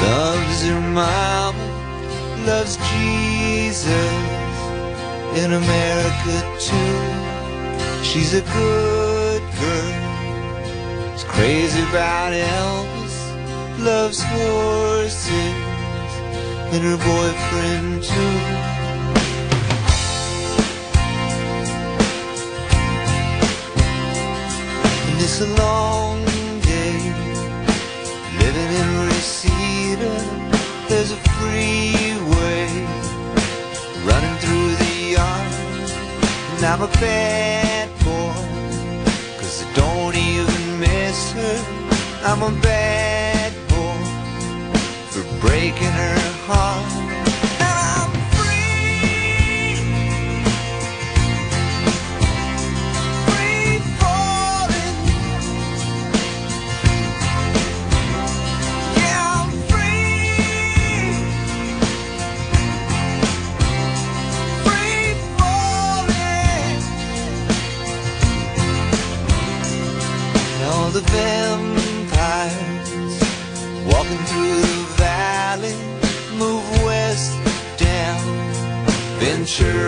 loves 0.02 0.66
her 0.66 0.80
mama, 0.90 1.70
loves 2.46 2.74
Jesus 2.90 4.37
in 5.44 5.52
America 5.52 6.36
too. 6.58 6.98
She's 8.02 8.34
a 8.34 8.40
good 8.40 9.42
girl, 9.60 11.14
is 11.14 11.24
crazy 11.24 11.82
about 11.90 12.32
Elvis, 12.32 13.16
loves 13.78 14.20
horses 14.22 15.54
and 16.72 16.82
her 16.88 16.98
boyfriend 17.10 18.02
too. 18.02 18.38
And 25.08 25.16
it's 25.26 25.40
a 25.40 25.50
long 25.62 26.24
day 26.74 26.98
living 28.40 28.70
in 28.80 28.88
Reseda. 29.06 30.14
There's 30.88 31.12
a 31.12 31.20
freeway 31.36 32.66
running 34.04 34.36
through. 34.38 34.67
And 36.58 36.66
I'm 36.66 36.82
a 36.82 36.88
bad 36.88 37.88
boy, 38.00 38.34
cause 39.38 39.62
I 39.62 39.72
don't 39.74 40.16
even 40.16 40.80
miss 40.80 41.30
her. 41.30 41.56
I'm 42.24 42.42
a 42.42 42.50
bad 42.60 43.52
boy 43.68 43.94
for 45.12 45.22
breaking 45.40 45.86
her 45.86 46.18
heart. 46.48 47.07
sure 79.58 79.87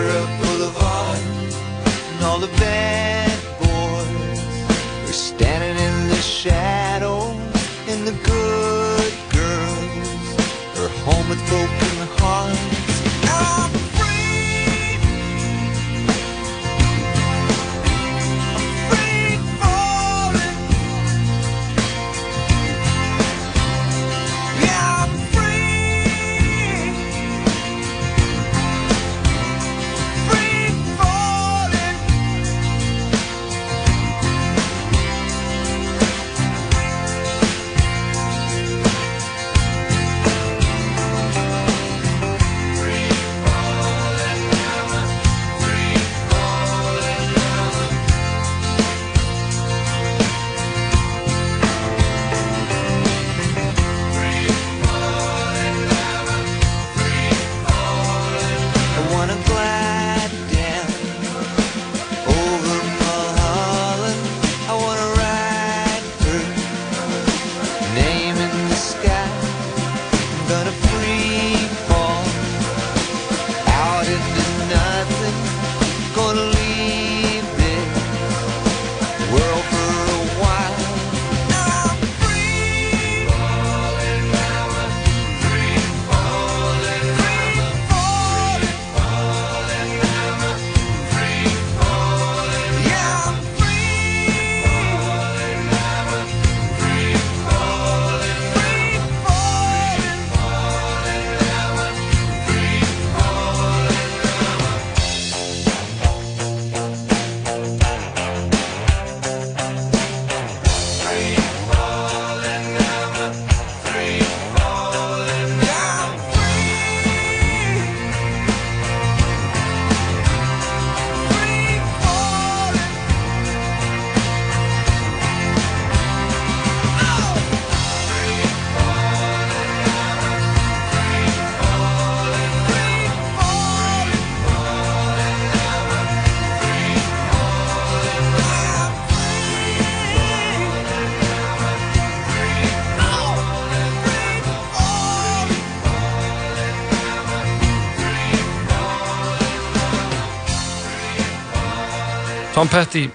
Tom 152.61 152.69
Petty, 152.69 153.07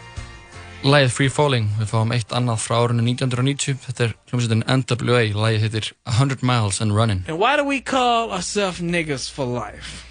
lægið 0.83 1.13
Free 1.15 1.31
Falling. 1.31 1.69
Við 1.79 1.93
fáum 1.93 2.11
eitt 2.11 2.33
annað 2.35 2.65
frá 2.65 2.81
árunni 2.81 3.05
1990. 3.13 3.77
Þetta 3.85 4.03
er 4.03 4.15
hljómsveitin 4.27 4.65
NWA. 4.67 5.21
Lægið 5.39 5.63
heitir 5.63 5.91
100 6.11 6.43
Miles 6.43 6.81
and 6.83 6.97
Running. 6.97 7.21
And 7.29 7.39
why 7.39 7.55
do 7.55 7.63
we 7.63 7.79
call 7.79 8.33
ourselves 8.35 8.81
niggas 8.83 9.29
for 9.31 9.47
life? 9.47 10.03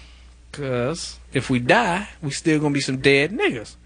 Because 0.48 1.18
if 1.34 1.50
we 1.50 1.60
die, 1.60 2.08
we 2.22 2.30
still 2.30 2.58
gonna 2.58 2.72
be 2.72 2.80
some 2.80 2.96
dead 2.96 3.36
niggas. 3.36 3.76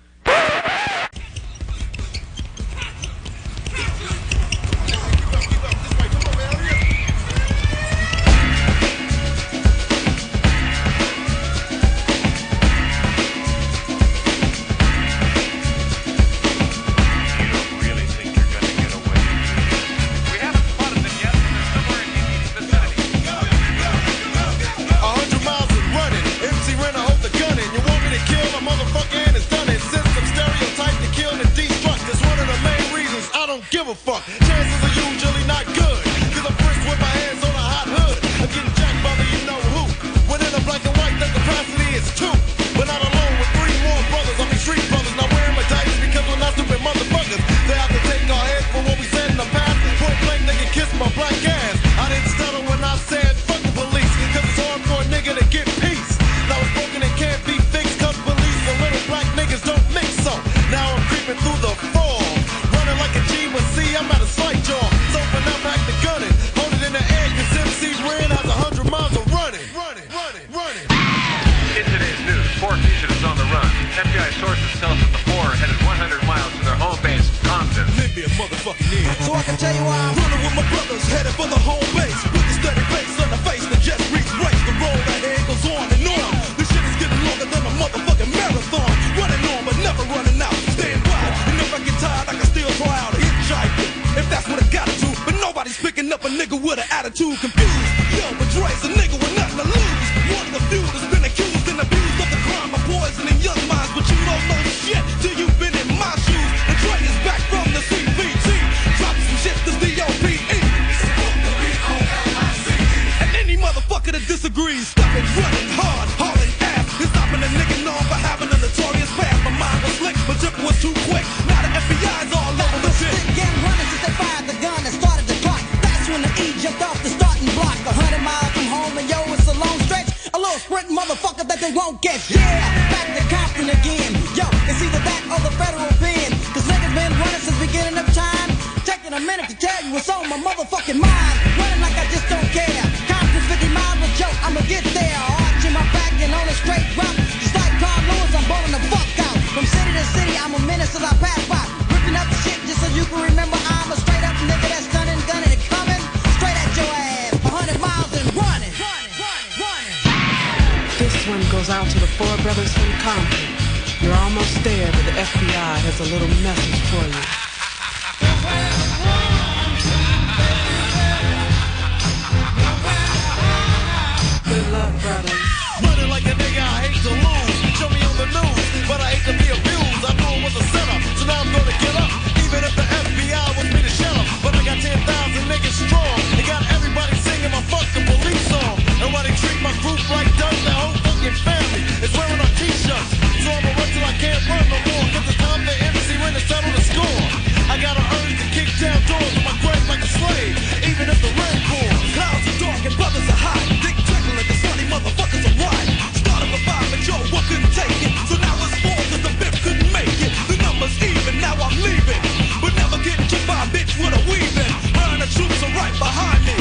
wanna 214.11 214.25
weave 214.31 214.57
in. 214.57 214.93
Line 214.95 215.23
of 215.23 215.31
troops 215.31 215.63
are 215.63 215.75
right 215.75 215.97
behind 215.99 216.45
me. 216.45 216.60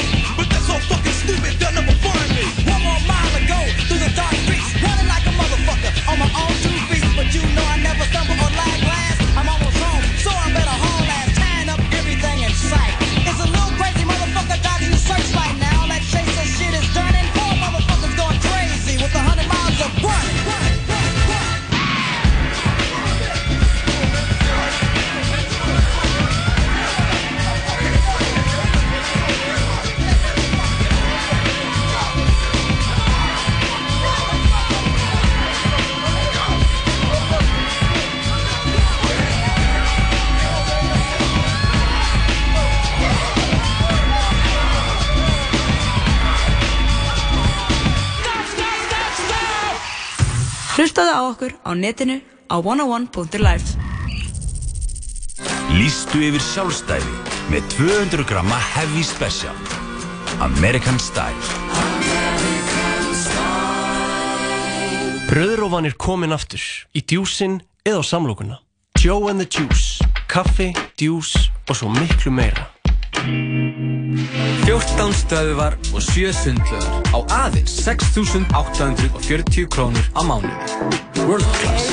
okkur 51.40 51.56
á 51.64 51.72
netinu 51.72 52.20
á 52.52 52.56
101.life 52.60 53.80
Lýstu 55.72 56.20
yfir 56.20 56.44
sjálfstæði 56.44 57.14
með 57.53 57.68
200 57.78 58.26
gramma 58.28 58.57
Heavy 58.60 59.03
Special. 59.06 59.56
American 60.44 60.99
Style. 60.99 61.40
Bröðrófan 65.30 65.88
er 65.88 65.95
komin 65.95 66.36
aftur 66.36 66.64
í 66.91 67.06
djúsin 67.06 67.61
eða 67.88 68.03
á 68.03 68.03
samlokuna 68.03 68.60
Joe 68.99 69.32
and 69.32 69.40
the 69.40 69.48
Juice. 69.48 70.03
Kaffi, 70.28 70.74
djús 70.99 71.32
og 71.70 71.78
svo 71.78 71.88
miklu 71.94 72.34
meira. 72.36 72.68
14 74.65 75.14
stöðvar 75.15 75.76
og 75.94 76.02
7 76.03 76.31
sundlöðar 76.36 76.94
á 77.15 77.19
aðeins 77.45 77.73
6.840 77.86 79.68
krónur 79.72 80.06
á 80.14 80.22
mánuði. 80.23 80.56
World 81.26 81.48
Class. 81.60 81.88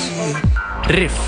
Riff, 0.92 1.18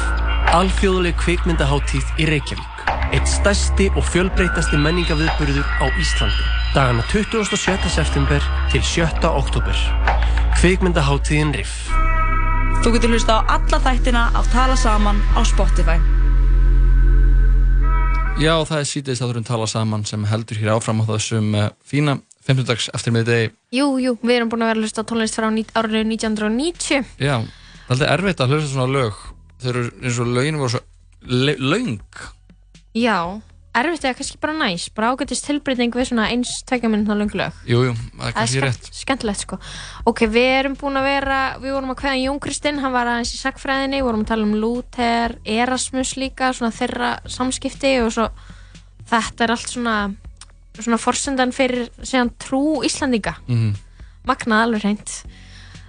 alþjóðuleg 0.54 1.16
kvikmyndaháttíð 1.18 2.06
í 2.20 2.28
Reykjavík. 2.30 2.84
Eitt 3.16 3.28
stærsti 3.30 3.88
og 3.96 4.04
fjölbreytasti 4.04 4.76
menningaviðburður 4.80 5.64
á 5.80 5.86
Íslandi. 5.96 6.44
Dagana 6.74 7.02
27. 7.08 7.88
september 7.88 8.44
til 8.72 8.84
7. 8.84 9.08
oktober. 9.24 9.76
Kvikmyndaháttíðin 10.60 11.56
Riff. 11.56 11.88
Þú 12.84 12.94
getur 12.94 13.16
hlusta 13.16 13.40
á 13.42 13.58
alla 13.58 13.82
þættina 13.82 14.28
af 14.38 14.52
Tala 14.52 14.76
Saman 14.76 15.18
á 15.34 15.40
Spotify. 15.42 15.98
Já, 18.38 18.54
það 18.62 18.78
er 18.78 18.86
síðdeist 18.86 19.22
þátturinn 19.22 19.46
tala 19.48 19.66
saman 19.66 20.04
sem 20.06 20.22
heldur 20.30 20.58
hér 20.60 20.70
áfram 20.76 21.00
á 21.02 21.04
þessum 21.10 21.48
uh, 21.58 21.64
fína 21.82 22.14
15. 22.46 22.66
dags 22.68 22.86
eftir 22.94 23.14
miðdegi. 23.16 23.48
Jú, 23.74 23.88
jú, 23.98 24.12
við 24.22 24.36
erum 24.36 24.52
búin 24.52 24.62
að 24.62 24.70
vera 24.70 24.78
að 24.78 24.84
hlusta 24.86 25.04
tónlist 25.10 25.34
frá 25.36 25.48
árinu 25.48 26.04
1990 26.14 27.10
Já, 27.18 27.34
það 27.42 27.90
er 27.90 27.96
alltaf 27.96 28.12
erfitt 28.14 28.42
að 28.44 28.54
hlusta 28.54 28.70
svona 28.70 28.94
lög. 28.94 29.18
Þau 29.58 29.68
eru 29.72 29.82
eins 30.04 30.20
og 30.22 30.30
lögin 30.36 30.60
voru 30.62 30.72
svo 30.76 30.82
le- 31.26 31.56
löng. 31.58 31.98
Já, 32.94 33.18
erfitt 33.84 34.04
eða 34.04 34.16
kannski 34.18 34.38
bara 34.42 34.52
næs 34.58 34.88
bara 34.94 35.10
ágætist 35.14 35.46
tilbreyting 35.46 35.94
við 35.94 36.08
svona 36.10 36.26
eins 36.32 36.50
tvekja 36.68 36.90
minna 36.90 37.14
löng 37.14 37.32
lög 37.34 37.52
Jú, 37.66 37.80
jú, 37.88 37.94
það 37.94 38.04
er 38.04 38.18
Það 38.18 38.28
er 38.28 38.36
kannski 38.38 38.60
rétt. 38.64 38.78
skemmt, 38.82 39.00
skemmtilegt 39.02 39.40
sko 39.44 39.58
Ok, 40.06 40.20
við 40.26 40.48
erum 40.58 40.76
búin 40.80 40.96
að 41.00 41.08
vera, 41.08 41.40
við 41.62 41.72
vorum 41.76 41.90
að 41.94 42.00
kveða 42.02 42.20
Jón 42.24 42.40
Kristinn, 42.40 42.78
hann 42.80 42.92
var 42.92 43.06
aðeins 43.06 43.34
í 43.34 43.40
sagfræðinni, 43.42 44.02
vorum 44.02 44.22
að 44.24 44.30
tala 44.32 44.42
um 44.48 44.54
Luther, 44.54 45.38
Erasmus 45.44 46.14
líka, 46.16 46.52
svona 46.52 46.72
þeirra 46.72 47.10
samskipti 47.28 47.94
og 48.04 48.12
svo 48.12 48.28
þetta 49.08 49.44
er 49.44 49.50
allt 49.56 49.68
svona, 49.72 49.96
svona 50.78 50.98
forsendan 51.00 51.52
fyrir 51.56 51.88
síðan 52.02 52.30
trú 52.38 52.82
Íslandinga, 52.84 53.36
Mhm. 53.48 53.74
magnað 54.28 54.62
alveg 54.66 54.82
reynd. 54.84 55.08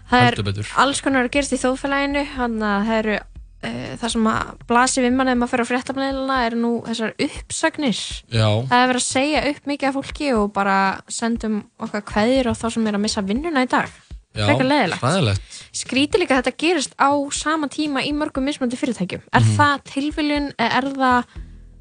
Það 0.09 0.21
er 0.25 0.65
alls 0.81 1.01
konar 1.01 1.25
að 1.27 1.31
gerast 1.35 1.53
í 1.53 1.59
þjóðfélaginu, 1.61 2.25
hann 2.37 2.59
að 2.59 2.85
það 2.87 2.97
eru 3.03 3.19
uh, 3.64 3.95
það 3.99 4.11
sem 4.15 4.27
að 4.31 4.52
blasi 4.69 5.02
við 5.03 5.14
mann 5.18 5.31
ef 5.34 5.38
maður 5.41 5.52
fyrir 5.53 5.65
á 5.65 5.72
fréttamleilina 5.72 6.38
er 6.48 6.56
nú 6.60 6.72
þessar 6.88 7.14
uppsagnir 7.26 7.99
Já. 8.31 8.48
það 8.69 8.84
er 8.84 8.91
verið 8.94 9.02
að 9.02 9.07
segja 9.07 9.41
upp 9.53 9.65
mikið 9.73 9.90
af 9.91 9.98
fólki 9.99 10.30
og 10.38 10.52
bara 10.56 10.77
sendum 11.07 11.57
okkar 11.80 12.06
kveðir 12.11 12.52
og 12.52 12.57
þá 12.60 12.68
sem 12.76 12.88
er 12.88 12.99
að 12.99 13.03
missa 13.07 13.22
vinnuna 13.26 13.65
í 13.65 13.72
dag 13.72 13.90
Já, 14.38 14.45
frekar 14.45 14.68
leðilegt 14.69 15.56
skrítið 15.73 16.22
líka 16.22 16.36
að 16.38 16.44
þetta 16.44 16.60
gerist 16.61 16.94
á 17.02 17.10
sama 17.34 17.68
tíma 17.68 18.03
í 18.06 18.11
mörgum 18.14 18.45
mismöndi 18.45 18.77
fyrirtækjum 18.77 19.23
er 19.34 19.41
Mhm. 19.41 19.56
það 19.57 19.84
tilviljun 19.90 20.52
eða 20.53 20.77
er 20.77 20.90
það 20.94 21.34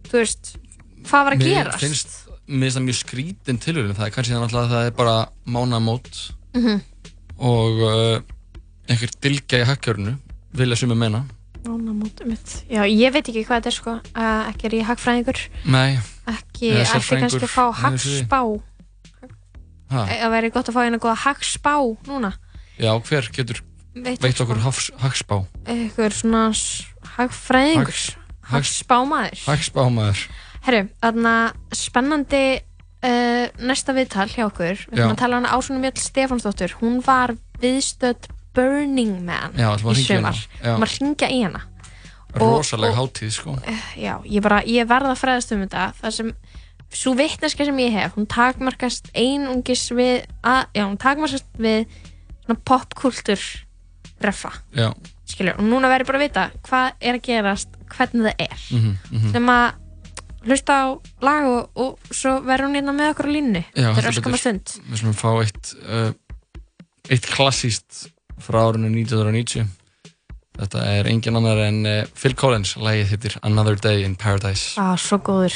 þú 0.08 0.16
veist, 0.22 0.56
hvað 1.04 1.24
var 1.28 1.32
að 1.36 1.38
Mér 1.44 1.48
gerast 1.52 1.82
finnst, 1.84 2.14
mér 2.48 2.64
finnst 2.64 2.78
það 2.78 2.86
mjög 2.88 2.98
skrítin 3.04 3.58
tilhörun. 3.60 3.92
Það 3.94 4.06
er 4.06 4.10
kannski 4.16 4.32
þannig 4.32 4.54
að 4.56 4.70
það 4.72 4.86
er 4.88 4.94
bara 4.96 5.16
mánamót 5.46 6.32
Mhm. 6.56 6.80
og 7.38 7.82
uh, 7.84 8.20
einhver 8.88 9.12
dilgja 9.20 9.60
í 9.60 9.66
hakkjörnu, 9.68 10.14
vilja 10.56 10.76
sem 10.80 10.88
ég 10.90 10.96
menna. 10.96 11.20
Já, 12.68 12.82
ég 12.86 13.12
veit 13.12 13.28
ekki 13.28 13.44
hvað 13.44 13.58
þetta 13.60 13.70
er 13.72 13.76
sko. 13.76 13.94
Ekki 14.14 14.68
er 14.68 14.76
ég 14.78 14.86
hagfræðingur. 14.88 15.40
Nei. 15.66 15.98
ekki, 16.28 16.72
ætti 16.84 17.18
kannski 17.22 17.44
að 17.46 17.54
fá 17.54 17.64
hagspá 17.82 18.40
Ha. 19.88 20.02
það 20.04 20.32
væri 20.34 20.50
gott 20.52 20.68
að 20.68 20.74
fá 20.76 20.82
eina 20.84 20.98
góða 21.00 21.16
hagspá 21.24 21.72
núna. 22.06 22.34
Já, 22.76 22.92
hver 23.00 23.28
getur 23.32 23.62
Veit 23.96 24.20
veitt 24.20 24.36
það, 24.36 24.42
okkur 24.44 24.60
hagspá? 25.00 25.38
eitthvað 25.64 26.12
svona 26.12 26.42
hagfræðingur. 27.16 27.88
Hags- 27.88 28.16
hagspámaður 28.52 29.40
Hagspámaður. 29.46 30.20
Herru, 30.68 30.82
þarna 31.02 31.32
spennandi 31.72 32.42
uh, 32.60 33.46
næsta 33.64 33.94
viðtal 33.96 34.28
hjá 34.28 34.44
okkur. 34.50 34.84
Við 34.90 34.98
ætlum 35.00 35.14
að 35.16 35.20
tala 35.22 35.40
hana 35.40 35.54
Ásvonu 35.56 35.80
Mjöll 35.82 36.02
Stefánsdóttur. 36.04 36.76
Hún 36.82 37.00
var 37.06 37.32
viðstödd 37.62 38.28
Burning 38.58 39.18
Man 39.26 39.54
Já, 39.58 39.70
að 39.76 39.86
í 39.94 40.04
sumar. 40.06 40.40
Að 40.62 40.86
ringja 40.98 41.30
í 41.30 41.42
hana. 41.46 41.62
Og- 42.34 42.42
Rosaleg 42.42 42.92
og- 42.92 42.98
hátíð, 42.98 43.30
sko. 43.32 43.56
já, 43.96 44.18
ég 44.26 44.42
bara, 44.42 44.62
ég 44.66 44.88
verða 44.88 45.14
að 45.14 45.22
fræðast 45.22 45.54
um 45.54 45.62
þetta. 45.64 45.92
Það 46.02 46.16
sem, 46.18 46.34
svo 46.90 47.14
vitneska 47.14 47.64
sem 47.64 47.78
ég 47.78 47.92
hef 47.92 48.14
hún 48.18 48.26
takmarkast 48.26 49.10
einungis 49.14 49.88
við 49.94 50.26
að, 50.42 50.66
já, 50.74 50.84
hún 50.84 50.98
takmarkast 50.98 51.46
við 51.58 51.86
popkultur 52.64 53.40
skilur, 55.28 55.58
og 55.58 55.64
núna 55.64 55.90
verður 55.90 56.08
bara 56.10 56.18
að 56.18 56.24
vita 56.24 56.50
hvað 56.66 56.92
er 57.00 57.18
að 57.18 57.26
gerast, 57.28 57.68
hvernig 57.92 58.26
það 58.28 58.46
er. 58.48 58.62
Mhm, 58.72 58.96
mhm. 59.12 59.32
sem 59.32 59.46
að 59.52 59.72
hlusta 60.48 60.72
á 60.72 60.86
lag 61.20 61.44
og, 61.44 61.70
og 61.76 61.98
svo 62.14 62.38
verður 62.46 62.68
hún 62.68 62.78
hérna 62.78 62.94
með 62.96 63.12
okkur 63.12 63.28
á 63.28 63.32
línu 63.34 63.64
þetta 63.74 63.98
er 63.98 64.10
öskama 64.12 64.36
betur. 64.36 64.44
stund. 64.44 64.76
Við 64.88 65.00
slumum 65.02 65.18
fá 65.18 65.30
eitt, 65.42 65.72
uh, 65.84 66.12
eitt 67.10 67.26
klassíst 67.26 68.08
frá 68.42 68.62
árinu 68.68 68.90
1990. 68.92 69.66
Þetta 70.58 70.84
er 70.90 71.06
engin 71.06 71.38
annar 71.38 71.60
en 71.62 71.84
uh, 71.86 71.98
Phil 72.18 72.34
Collins, 72.34 72.76
lagið 72.82 73.12
hittir 73.14 73.36
Another 73.46 73.76
Day 73.78 74.02
in 74.04 74.16
Paradise. 74.18 74.74
ah, 74.80 74.96
svo 74.98 75.20
góður 75.22 75.54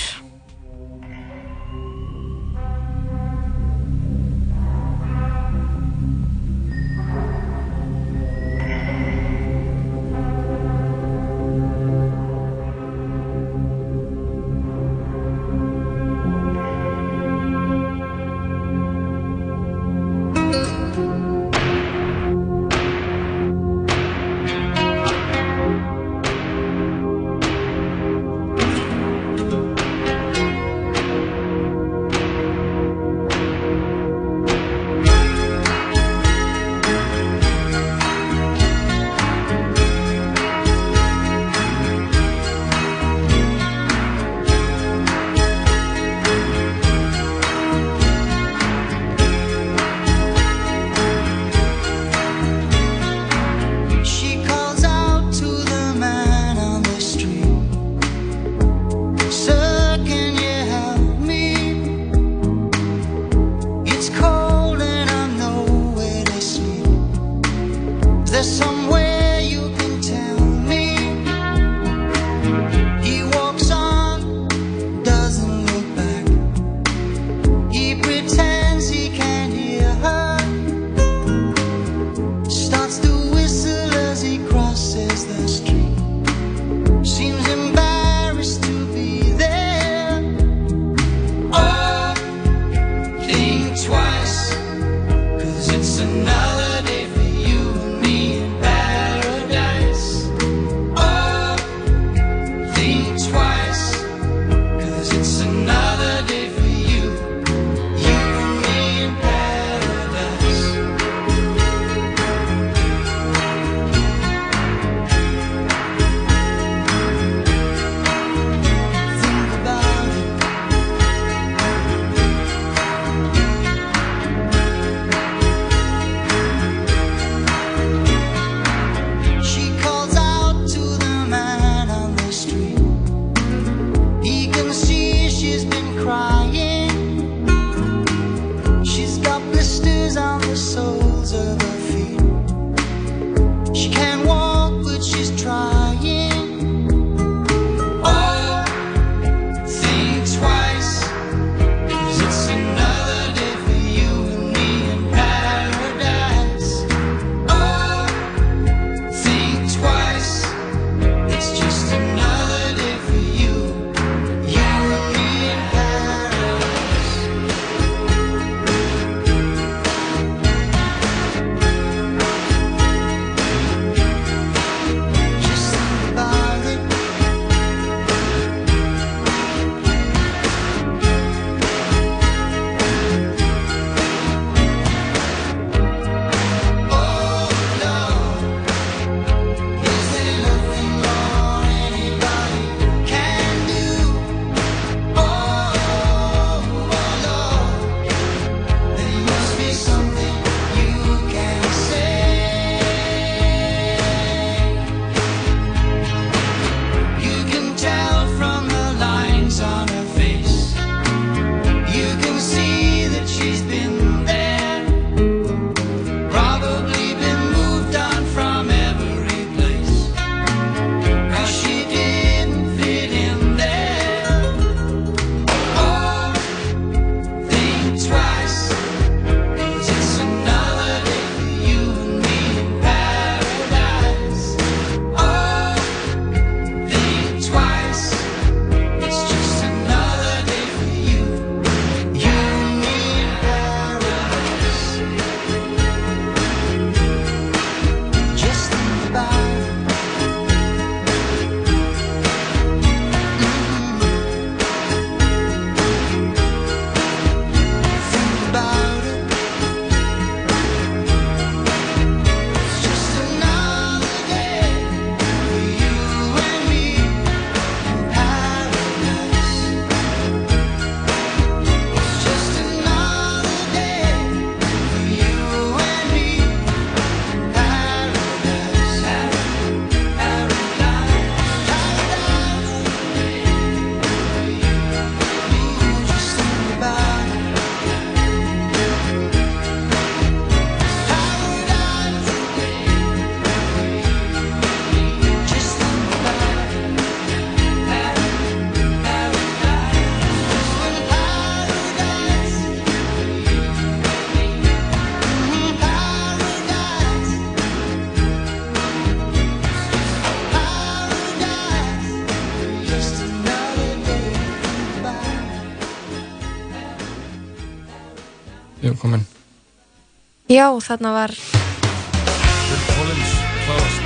Já, 320.53 320.67
þarna 320.85 321.11
var 321.15 321.33
Phil 321.33 322.81
Collins, 322.89 323.33
klárast. 323.65 324.01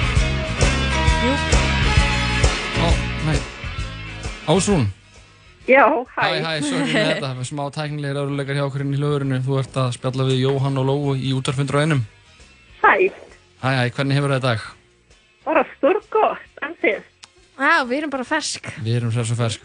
Jú. 1.25 1.33
Ó, 2.85 2.89
nei. 3.27 3.39
Ásrún. 4.53 4.85
Já, 5.67 5.83
hæ. 6.15 6.23
Hæ, 6.23 6.29
hæ, 6.47 6.53
sorry 6.63 6.93
með 6.93 7.09
þetta. 7.11 7.31
Með 7.41 7.49
smá 7.51 7.65
tæknilegir 7.75 8.21
áruleikar 8.23 8.59
hjá 8.61 8.65
okkur 8.69 8.85
inn 8.85 8.95
í 8.95 9.01
hlöðurinu. 9.01 9.41
Þú 9.47 9.59
ert 9.63 9.79
að 9.83 9.95
spjalla 9.99 10.27
við 10.29 10.43
Jóhann 10.45 10.79
og 10.83 10.87
Lóu 10.91 11.17
í 11.19 11.33
útarfundur 11.35 11.81
á 11.81 11.85
einum. 11.87 12.05
Hæ, 12.85 12.93
Hæ, 13.65 13.69
hæ, 13.81 13.85
hvernig 13.97 14.19
hefur 14.21 14.35
það 14.37 14.43
í 14.43 14.47
dag? 14.51 14.67
bara 15.47 15.63
stórgótt, 15.77 16.57
en 16.67 16.73
þið? 16.83 17.03
Já, 17.57 17.75
við 17.87 17.97
erum 18.01 18.11
bara 18.11 18.25
fersk 18.27 18.67
Við 18.83 18.97
erum 18.99 19.13
sér 19.15 19.27
svo 19.29 19.37
fersk. 19.39 19.63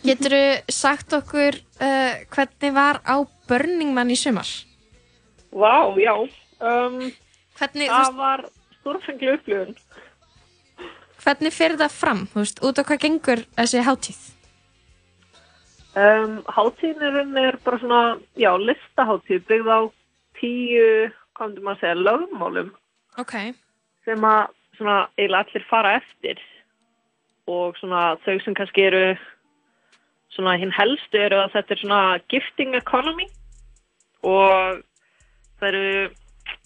Getur 0.00 0.32
þú 0.32 0.72
sagt 0.72 1.12
okkur 1.12 1.58
uh, 1.60 2.14
hvernig 2.32 2.72
var 2.72 2.98
á 3.04 3.20
Burning 3.50 3.92
Man 3.92 4.08
í 4.10 4.16
sumar? 4.16 4.48
Vá, 5.58 5.74
já. 5.98 6.14
Um, 6.62 6.98
hvernig, 7.58 7.90
það 7.90 8.16
var 8.18 8.44
stórfengli 8.78 9.32
upplifun. 9.34 9.76
Hvernig 11.24 11.54
fer 11.54 11.74
það 11.80 11.94
fram? 11.98 12.20
Þú 12.30 12.42
veist, 12.44 12.60
út 12.64 12.78
á 12.78 12.82
hvað 12.86 13.00
gengur 13.04 13.42
þessi 13.58 13.82
hátíð? 13.86 14.20
Um, 15.98 16.36
hátíðin 16.46 17.34
er 17.42 17.58
bara 17.64 17.80
svona, 17.82 18.02
já, 18.38 18.52
listahátíð 18.60 19.42
byggð 19.48 19.72
á 19.74 19.80
tíu, 20.38 21.08
hvað 21.34 21.48
myndi 21.50 21.64
maður 21.64 21.74
að 21.74 21.80
segja, 21.82 21.96
lögmálum 22.06 22.68
Ok. 23.18 23.34
sem 24.06 24.26
að 24.28 24.52
svona 24.78 24.98
eiginlega 25.18 25.42
allir 25.48 25.64
fara 25.66 25.96
eftir 25.98 26.38
og 27.50 27.74
svona 27.80 28.02
þau 28.22 28.36
sem 28.44 28.54
kannski 28.54 28.84
eru 28.86 29.02
svona 30.36 30.54
hinn 30.60 30.70
helstu 30.76 31.18
eru 31.18 31.40
að 31.42 31.56
þetta 31.56 31.74
er 31.74 31.82
svona 31.82 32.02
gifting 32.30 32.76
economy 32.78 33.26
og 34.22 34.84
það 35.60 35.68
eru 35.68 35.82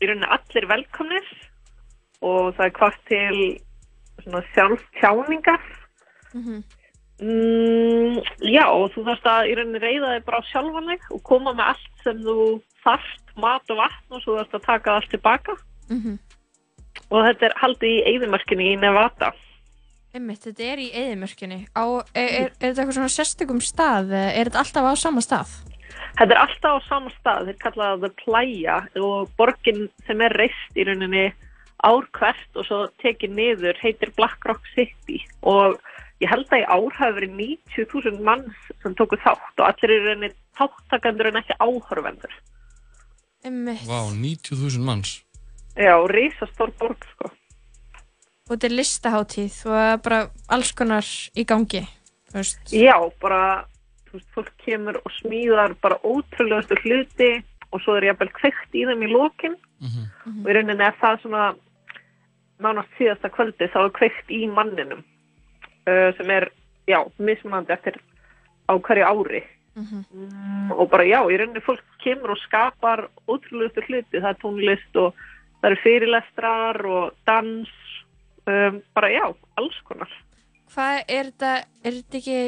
í 0.03 0.09
rauninni 0.09 0.31
allir 0.37 0.67
velkomnir 0.71 1.31
og 2.23 2.53
það 2.57 2.67
er 2.69 2.77
hvart 2.79 3.01
til 3.09 3.39
svona 4.25 4.43
sjálftjáningar 4.55 5.63
Mm, 7.23 8.17
já, 8.51 8.65
og 8.73 8.89
þú 8.95 9.03
þarfst 9.07 9.27
að 9.31 9.51
í 9.53 9.55
rauninni 9.55 9.79
reyða 9.83 10.09
þig 10.17 10.25
bara 10.27 10.41
á 10.43 10.49
sjálfan 10.49 10.89
þig 10.91 11.05
og 11.15 11.21
koma 11.29 11.53
með 11.55 11.69
allt 11.71 12.01
sem 12.03 12.19
þú 12.25 12.37
þarft, 12.83 13.35
mat 13.39 13.71
og 13.71 13.79
vatn 13.79 14.17
og 14.17 14.23
svo 14.25 14.35
þarfst 14.41 14.57
að 14.59 14.65
taka 14.67 14.95
allt 14.97 15.11
tilbaka 15.13 15.55
Mhm. 15.93 16.17
og 17.13 17.25
þetta 17.29 17.47
er 17.47 17.55
haldið 17.63 17.93
í 17.93 18.03
eigðumörkinni 18.11 18.67
í 18.73 18.79
Nevada. 18.81 19.31
Einmitt, 20.15 20.43
þetta 20.45 20.65
er 20.73 20.79
í 20.83 20.89
eðimörkinni. 20.93 21.61
Á, 21.77 21.85
er, 22.15 22.29
er, 22.29 22.51
er 22.61 22.73
þetta 22.73 22.83
eitthvað 22.83 22.99
svona 22.99 23.15
sérstökum 23.19 23.61
stað? 23.63 24.11
Er 24.13 24.45
þetta 24.51 24.59
alltaf 24.65 24.85
á 24.91 24.95
sama 24.99 25.21
stað? 25.25 25.49
Þetta 26.19 26.35
er 26.35 26.41
alltaf 26.43 26.77
á 26.77 26.89
sama 26.89 27.13
stað, 27.17 27.49
þeir 27.49 27.59
kalla 27.63 27.89
það 27.93 28.03
The 28.03 28.11
Playa 28.21 28.77
og 29.01 29.33
borgin 29.39 29.87
sem 30.07 30.21
er 30.21 30.37
reist 30.37 30.77
í 30.77 30.85
rauninni 30.89 31.25
ár 31.83 32.07
hvert 32.15 32.61
og 32.61 32.69
svo 32.69 32.83
tekið 33.03 33.35
niður 33.39 33.81
heitir 33.83 34.13
Black 34.19 34.45
Rock 34.47 34.69
City 34.77 35.19
og 35.41 35.81
ég 36.23 36.31
held 36.31 36.47
að 36.53 36.63
í 36.63 36.69
ár 36.69 36.99
hafi 37.01 37.17
verið 37.19 37.35
90.000 37.41 38.23
manns 38.29 38.71
sem 38.85 38.95
tóku 38.99 39.19
þátt 39.25 39.59
og 39.59 39.67
allir 39.67 39.97
eru 39.97 40.11
rauninni 40.11 40.35
þáttakandur 40.59 41.33
en 41.33 41.41
ekki 41.41 41.59
áhörvendur. 41.59 42.35
Vá, 43.43 44.01
90.000 44.13 44.85
manns. 44.87 45.17
Já, 45.75 45.97
risastór 46.07 46.71
borg 46.79 47.03
sko. 47.15 47.33
Og 48.47 48.55
þetta 48.55 48.69
er 48.69 48.77
listaháttíð 48.77 49.59
og 49.71 50.03
bara 50.05 50.19
alls 50.53 50.73
konar 50.77 51.07
í 51.35 51.47
gangi. 51.49 51.83
Þú 52.31 52.39
veist. 52.39 52.75
Já, 52.77 52.97
bara, 53.23 53.65
veist, 54.13 54.29
fólk 54.35 54.53
kemur 54.65 54.99
og 55.03 55.13
smíðar 55.21 55.77
bara 55.83 56.01
ótrúlegastu 56.05 56.79
hluti 56.83 57.33
og 57.73 57.81
svo 57.83 57.97
er 57.97 58.11
jafnvel 58.11 58.33
kveikt 58.37 58.77
í 58.77 58.87
þeim 58.89 59.05
í 59.07 59.13
lokin. 59.13 59.57
Og 60.43 60.49
í 60.51 60.57
rauninni 60.57 60.85
er 60.87 60.99
það 61.01 61.21
svona 61.23 61.45
nánast 62.63 62.93
síðasta 62.99 63.31
kvöldi 63.33 63.69
þá 63.73 63.79
er 63.83 63.95
kveikt 63.97 64.31
í 64.31 64.47
manninum 64.47 65.03
uh, 65.03 66.11
sem 66.19 66.31
er, 66.31 66.51
já, 66.87 67.01
mismunandi 67.19 67.75
eftir 67.75 67.99
á 68.71 68.79
hverju 68.79 69.09
ári. 69.09 69.43
Mm, 69.73 70.71
og 70.77 70.91
bara 70.93 71.07
já, 71.09 71.21
í 71.33 71.39
rauninni 71.41 71.65
fólk 71.65 71.85
kemur 72.05 72.35
og 72.35 72.43
skapar 72.45 73.07
ótrúlegustu 73.27 73.85
hluti, 73.89 74.21
það 74.21 74.31
er 74.35 74.41
tónlist 74.43 75.01
og 75.01 75.17
það 75.63 75.71
eru 75.71 75.81
fyrirlestrar 75.83 76.83
og 76.87 77.15
dans 77.27 77.73
um, 78.47 78.83
bara 78.95 79.11
já, 79.11 79.25
alls 79.57 79.81
konar. 79.89 80.13
Hvað 80.73 80.99
er 81.09 81.31
þetta, 81.31 81.53
er 81.85 81.97
þetta 81.99 82.21
ekki 82.21 82.39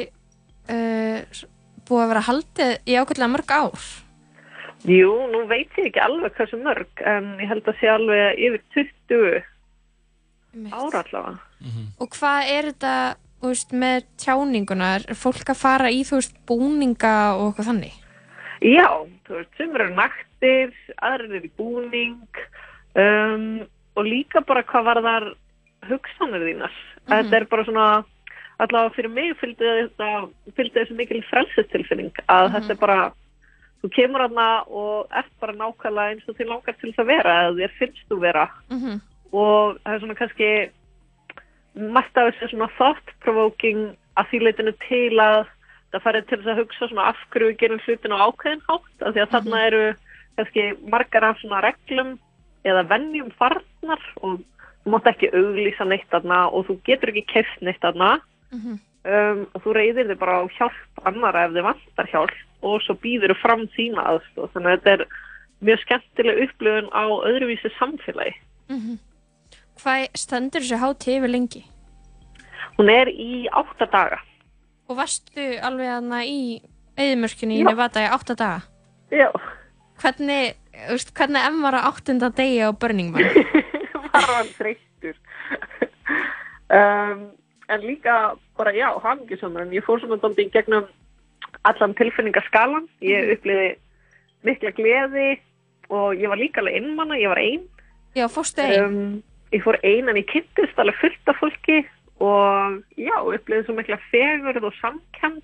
uh, 0.71 1.43
búið 1.85 2.03
að 2.03 2.11
vera 2.13 2.25
haldið 2.29 2.73
í 2.85 2.97
ákveðlega 2.99 3.33
mörg 3.33 3.53
ár? 3.55 3.89
Jú, 4.85 5.11
nú 5.31 5.41
veit 5.49 5.73
ég 5.79 5.89
ekki 5.89 6.01
alveg 6.03 6.35
hversu 6.37 6.59
mörg 6.61 7.03
en 7.09 7.35
ég 7.41 7.49
held 7.49 7.67
að 7.69 7.79
sé 7.79 7.89
alveg 7.89 8.41
yfir 8.47 8.63
20 8.75 10.71
ára 10.71 11.01
allavega 11.01 11.37
Og 11.99 12.11
hvað 12.15 12.49
er 12.53 12.67
þetta, 12.69 12.95
veist, 13.43 13.71
með 13.73 14.05
tjáningunar, 14.21 15.05
er 15.09 15.17
fólk 15.17 15.49
að 15.49 15.61
fara 15.61 15.91
í, 15.91 16.03
þú 16.05 16.19
veist, 16.19 16.35
búninga 16.47 17.15
og 17.39 17.47
eitthvað 17.49 17.69
þannig? 17.71 17.95
Já, 18.65 18.89
þú 19.25 19.39
veist, 19.39 19.53
sem 19.57 19.73
eru 19.75 19.87
naktir, 19.97 20.75
aðrir 21.01 21.39
eru 21.39 21.49
í 21.49 21.53
búning 21.57 22.43
um, 23.01 23.47
og 23.95 24.07
líka 24.07 24.43
bara 24.45 24.65
hvað 24.67 24.87
var 24.89 25.01
þar 25.05 25.27
hugsanir 25.89 26.45
þínar. 26.49 26.77
Þetta 27.05 27.39
er 27.39 27.47
bara 27.49 27.65
svona, 27.67 27.87
allavega 28.63 28.93
fyrir 28.95 29.11
mig 29.11 29.33
fylgdi 29.41 29.67
þetta, 29.67 30.09
fylgdi 30.55 30.79
þessu 30.79 30.97
mikil 30.99 31.21
frelsistilfinning 31.29 32.23
að 32.31 32.51
þetta 32.55 32.73
er 32.75 32.79
bara, 32.81 32.99
þú 33.83 33.91
kemur 33.97 34.25
aðna 34.25 34.47
og 34.67 35.17
ert 35.21 35.33
bara 35.43 35.57
nákvæmlega 35.59 36.15
eins 36.15 36.29
og 36.29 36.37
þið 36.37 36.51
langar 36.53 36.77
til 36.79 36.91
þess 36.91 37.03
að 37.03 37.11
vera 37.11 37.35
eða 37.43 37.57
þér 37.59 37.75
finnst 37.81 38.07
þú 38.09 38.21
vera. 38.23 38.47
Mhm. 38.71 39.03
og 39.35 39.77
það 39.83 39.93
er 39.93 39.99
svona 39.99 40.15
kannski 40.15 40.49
margt 41.75 42.17
af 42.17 42.31
þessu 42.31 42.53
svona 42.53 42.71
thought 42.77 43.13
provoking 43.19 43.97
að 44.15 44.29
því 44.29 44.39
leitinu 44.45 44.73
til 44.87 45.19
að 45.19 45.47
það 45.91 46.03
farið 46.05 46.27
til 46.27 46.37
þess 46.39 46.51
að 46.53 46.59
hugsa 46.61 46.87
svona 46.89 47.07
af 47.11 47.23
hverju 47.33 47.49
við 47.49 47.57
gerum 47.59 47.81
hlutin 47.83 48.15
á 48.15 48.23
ákveðin 48.25 48.65
hátt 48.67 49.03
af 49.03 49.13
því 49.15 49.23
að 49.23 49.31
þarna 49.33 49.63
eru 49.65 49.83
kannski 50.37 50.65
margar 50.91 51.27
af 51.29 51.41
svona 51.41 51.63
reglum 51.65 52.13
eða 52.65 52.85
venjum 52.89 53.31
farnar 53.39 54.07
og 54.21 54.39
þú 54.83 54.93
mátt 54.93 55.09
ekki 55.11 55.31
auglýsa 55.33 55.87
neitt 55.87 56.07
þarna 56.13 56.45
og 56.51 56.67
þú 56.69 56.77
getur 56.87 57.11
ekki 57.11 57.25
keft 57.33 57.61
neitt 57.65 57.83
þarna 58.51 58.77
um, 59.05 59.45
og 59.53 59.61
þú 59.63 59.73
reyðir 59.77 60.09
þig 60.11 60.19
bara 60.21 60.39
á 60.41 60.43
hjálp 60.57 61.05
annara 61.05 61.45
ef 61.45 61.55
þið 61.55 61.67
vantar 61.69 62.11
hjálp 62.11 62.35
og 62.65 62.81
svo 62.85 62.95
býður 63.03 63.33
þið 63.35 63.41
fram 63.43 63.65
þína 63.75 64.05
aðstoð 64.11 64.51
þannig 64.55 64.71
að 64.71 64.77
þetta 64.79 64.93
er 64.95 65.05
mjög 65.65 65.81
skemmtileg 65.85 66.41
upplifun 66.45 66.89
á 66.93 67.03
öðruvísi 67.29 67.73
samfélagi 67.79 68.35
Mhm. 68.65 68.97
Hvað 69.77 70.07
stendur 70.17 70.63
þessu 70.63 70.77
hátíð 70.81 71.17
yfir 71.19 71.29
lengi? 71.29 71.59
Hún 72.79 72.89
er 72.89 73.11
í 73.11 73.45
átta 73.53 73.85
daga. 73.91 74.17
Og 74.89 74.97
varstu 74.97 75.43
alveg 75.61 75.91
aðna 75.91 76.23
í 76.25 76.61
eðimörkinu 76.97 77.59
í. 77.59 77.63
Nevada 77.67 78.01
í 78.01 78.09
átta 78.09 78.35
daga? 78.39 78.63
Já. 79.13 79.29
Hvernig, 80.01 80.55
veist, 80.89 81.13
hvernig 81.13 81.45
emmar 81.45 81.77
á 81.77 81.87
áttunda 81.91 82.31
degi 82.33 82.63
á 82.65 82.73
Burning 82.73 83.11
Man? 83.13 83.21
var 84.15 84.27
hann 84.31 84.51
þreyttur 84.57 85.15
um, 86.79 87.21
en 87.69 87.81
líka 87.81 88.35
bara 88.57 88.71
já, 88.73 88.89
hamingisamur 89.03 89.61
en 89.65 89.71
ég 89.73 89.83
fór 89.85 89.99
svona 90.01 90.19
dálítið 90.21 90.47
í 90.47 90.51
gegnum 90.53 90.85
allan 91.65 91.95
tilfinningaskalan 91.97 92.87
ég 93.01 93.31
uppliði 93.37 93.75
mikla 94.45 94.71
gleði 94.77 95.39
og 95.89 96.13
ég 96.17 96.29
var 96.29 96.37
líka 96.37 96.61
alveg 96.61 96.75
einmanna, 96.81 97.17
ég 97.17 97.29
var 97.29 97.37
ein. 97.41 97.63
Já, 98.15 98.27
fórstu 98.29 98.61
ein? 98.61 98.83
um, 98.85 99.23
ég 99.53 99.63
fór 99.65 99.77
ein 99.83 100.09
en 100.09 100.17
ég 100.21 100.27
kynntist 100.29 100.77
alveg 100.81 100.97
fullt 101.01 101.29
af 101.33 101.37
fólki 101.41 101.81
og 102.21 102.81
já, 102.97 103.17
uppliði 103.21 103.65
svo 103.65 103.75
mikla 103.77 103.99
fegurð 104.11 104.69
og 104.71 104.73
samkend 104.81 105.43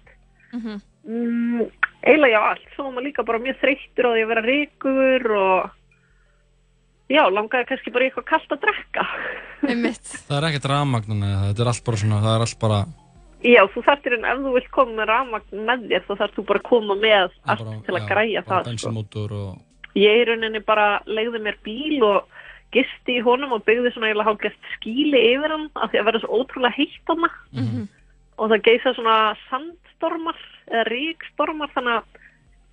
Mhm. 0.52 0.81
mm, 1.07 1.61
eiginlega 2.03 2.34
já 2.35 2.41
allt, 2.49 2.65
svo 2.76 2.84
var 2.84 2.91
maður 2.91 3.06
líka 3.07 3.23
bara 3.23 3.39
mjög 3.39 3.56
þreyttur 3.61 4.03
á 4.03 4.11
því 4.11 4.23
að 4.23 4.31
vera 4.31 4.41
ríkur 4.43 5.31
og 5.31 5.69
já, 7.11 7.21
langaði 7.29 7.69
kannski 7.69 7.93
bara 7.93 8.07
eitthvað 8.07 8.27
kallt 8.31 8.55
að 8.55 8.63
drekka. 8.65 9.05
Það 10.27 10.35
er 10.38 10.49
ekkert 10.49 10.67
rafmagn, 10.71 11.23
þetta 11.51 11.63
er 11.63 11.71
allt 11.71 11.85
bara 11.85 12.01
svona, 12.01 12.21
það 12.23 12.35
er 12.38 12.45
allt 12.47 12.59
bara, 12.61 12.79
Já, 13.41 13.61
þú 13.73 13.81
þarftir 13.88 14.15
en 14.19 14.25
ef 14.29 14.41
þú 14.43 14.51
vilt 14.53 14.69
koma 14.75 14.93
með 14.99 15.07
rafmagn 15.09 15.63
með 15.65 15.85
þér 15.89 16.03
þá 16.05 16.11
þarf 16.19 16.35
þú 16.35 16.43
bara 16.49 16.59
að 16.61 16.67
koma 16.67 16.97
með 17.01 17.23
allt 17.49 17.71
til 17.88 17.95
að 17.97 18.07
græja 18.11 18.43
bara 18.45 18.51
það 18.51 18.61
sko. 18.61 18.69
bensinmótor 18.69 19.33
og... 19.33 19.55
Ég 19.97 20.21
í 20.21 20.27
rauninni 20.29 20.61
bara 20.63 20.85
legði 21.09 21.41
mér 21.43 21.57
bíl 21.65 21.97
og 22.05 22.43
gisti 22.71 23.17
í 23.17 23.23
honum 23.25 23.55
og 23.57 23.65
byggði 23.65 23.91
svona 23.95 24.11
eiginlega 24.11 24.29
hálfgeft 24.29 24.69
skíli 24.77 25.23
yfir 25.33 25.55
hann 25.55 25.65
af 25.73 25.89
því 25.91 26.01
að 26.01 26.07
vera 26.07 26.21
svo 26.21 26.38
ótrúlega 26.38 26.77
heitt 26.77 27.11
hann 27.11 27.25
og 28.38 28.53
það 28.53 28.63
geisa 28.69 28.93
svona 28.95 29.17
sandstormar 29.49 30.39
eða 30.69 30.85
ríkstormar 30.88 31.73
þannig 31.73 31.97
að 31.97 32.20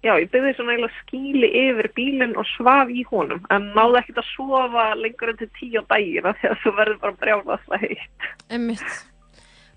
já, 0.05 0.13
ég 0.23 0.31
byggði 0.33 0.55
svona 0.57 0.75
eiginlega 0.77 1.01
skíli 1.03 1.49
yfir 1.65 1.89
bílinn 1.97 2.37
og 2.39 2.47
svaf 2.55 2.91
í 2.95 3.05
honum 3.11 3.43
en 3.55 3.71
náði 3.77 4.01
ekkert 4.03 4.23
að 4.23 4.29
sofa 4.37 4.85
lengur 4.99 5.33
en 5.33 5.39
til 5.41 5.51
tíu 5.59 5.83
af 5.83 5.95
því 5.99 6.23
að 6.53 6.59
þú 6.63 6.75
verður 6.79 6.99
bara 7.03 7.19
brjálaslega 7.23 7.81
heitt 7.83 8.29
Einmitt. 8.49 8.85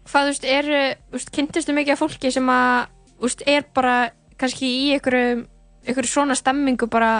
Hvað, 0.01 0.21
þú 0.21 0.29
veist, 0.31 0.45
eru, 0.49 0.81
þú 1.09 1.17
veist, 1.17 1.31
kynntistu 1.35 1.73
mikið 1.77 1.93
af 1.95 2.01
fólki 2.01 2.31
sem 2.33 2.47
að, 2.49 2.87
þú 3.17 3.27
veist, 3.27 3.43
er 3.47 3.67
bara 3.75 3.95
kannski 4.41 4.65
í 4.65 4.87
einhverju, 4.95 5.43
einhverju 5.85 6.09
svona 6.09 6.37
stemmingu 6.39 6.87
bara 6.91 7.11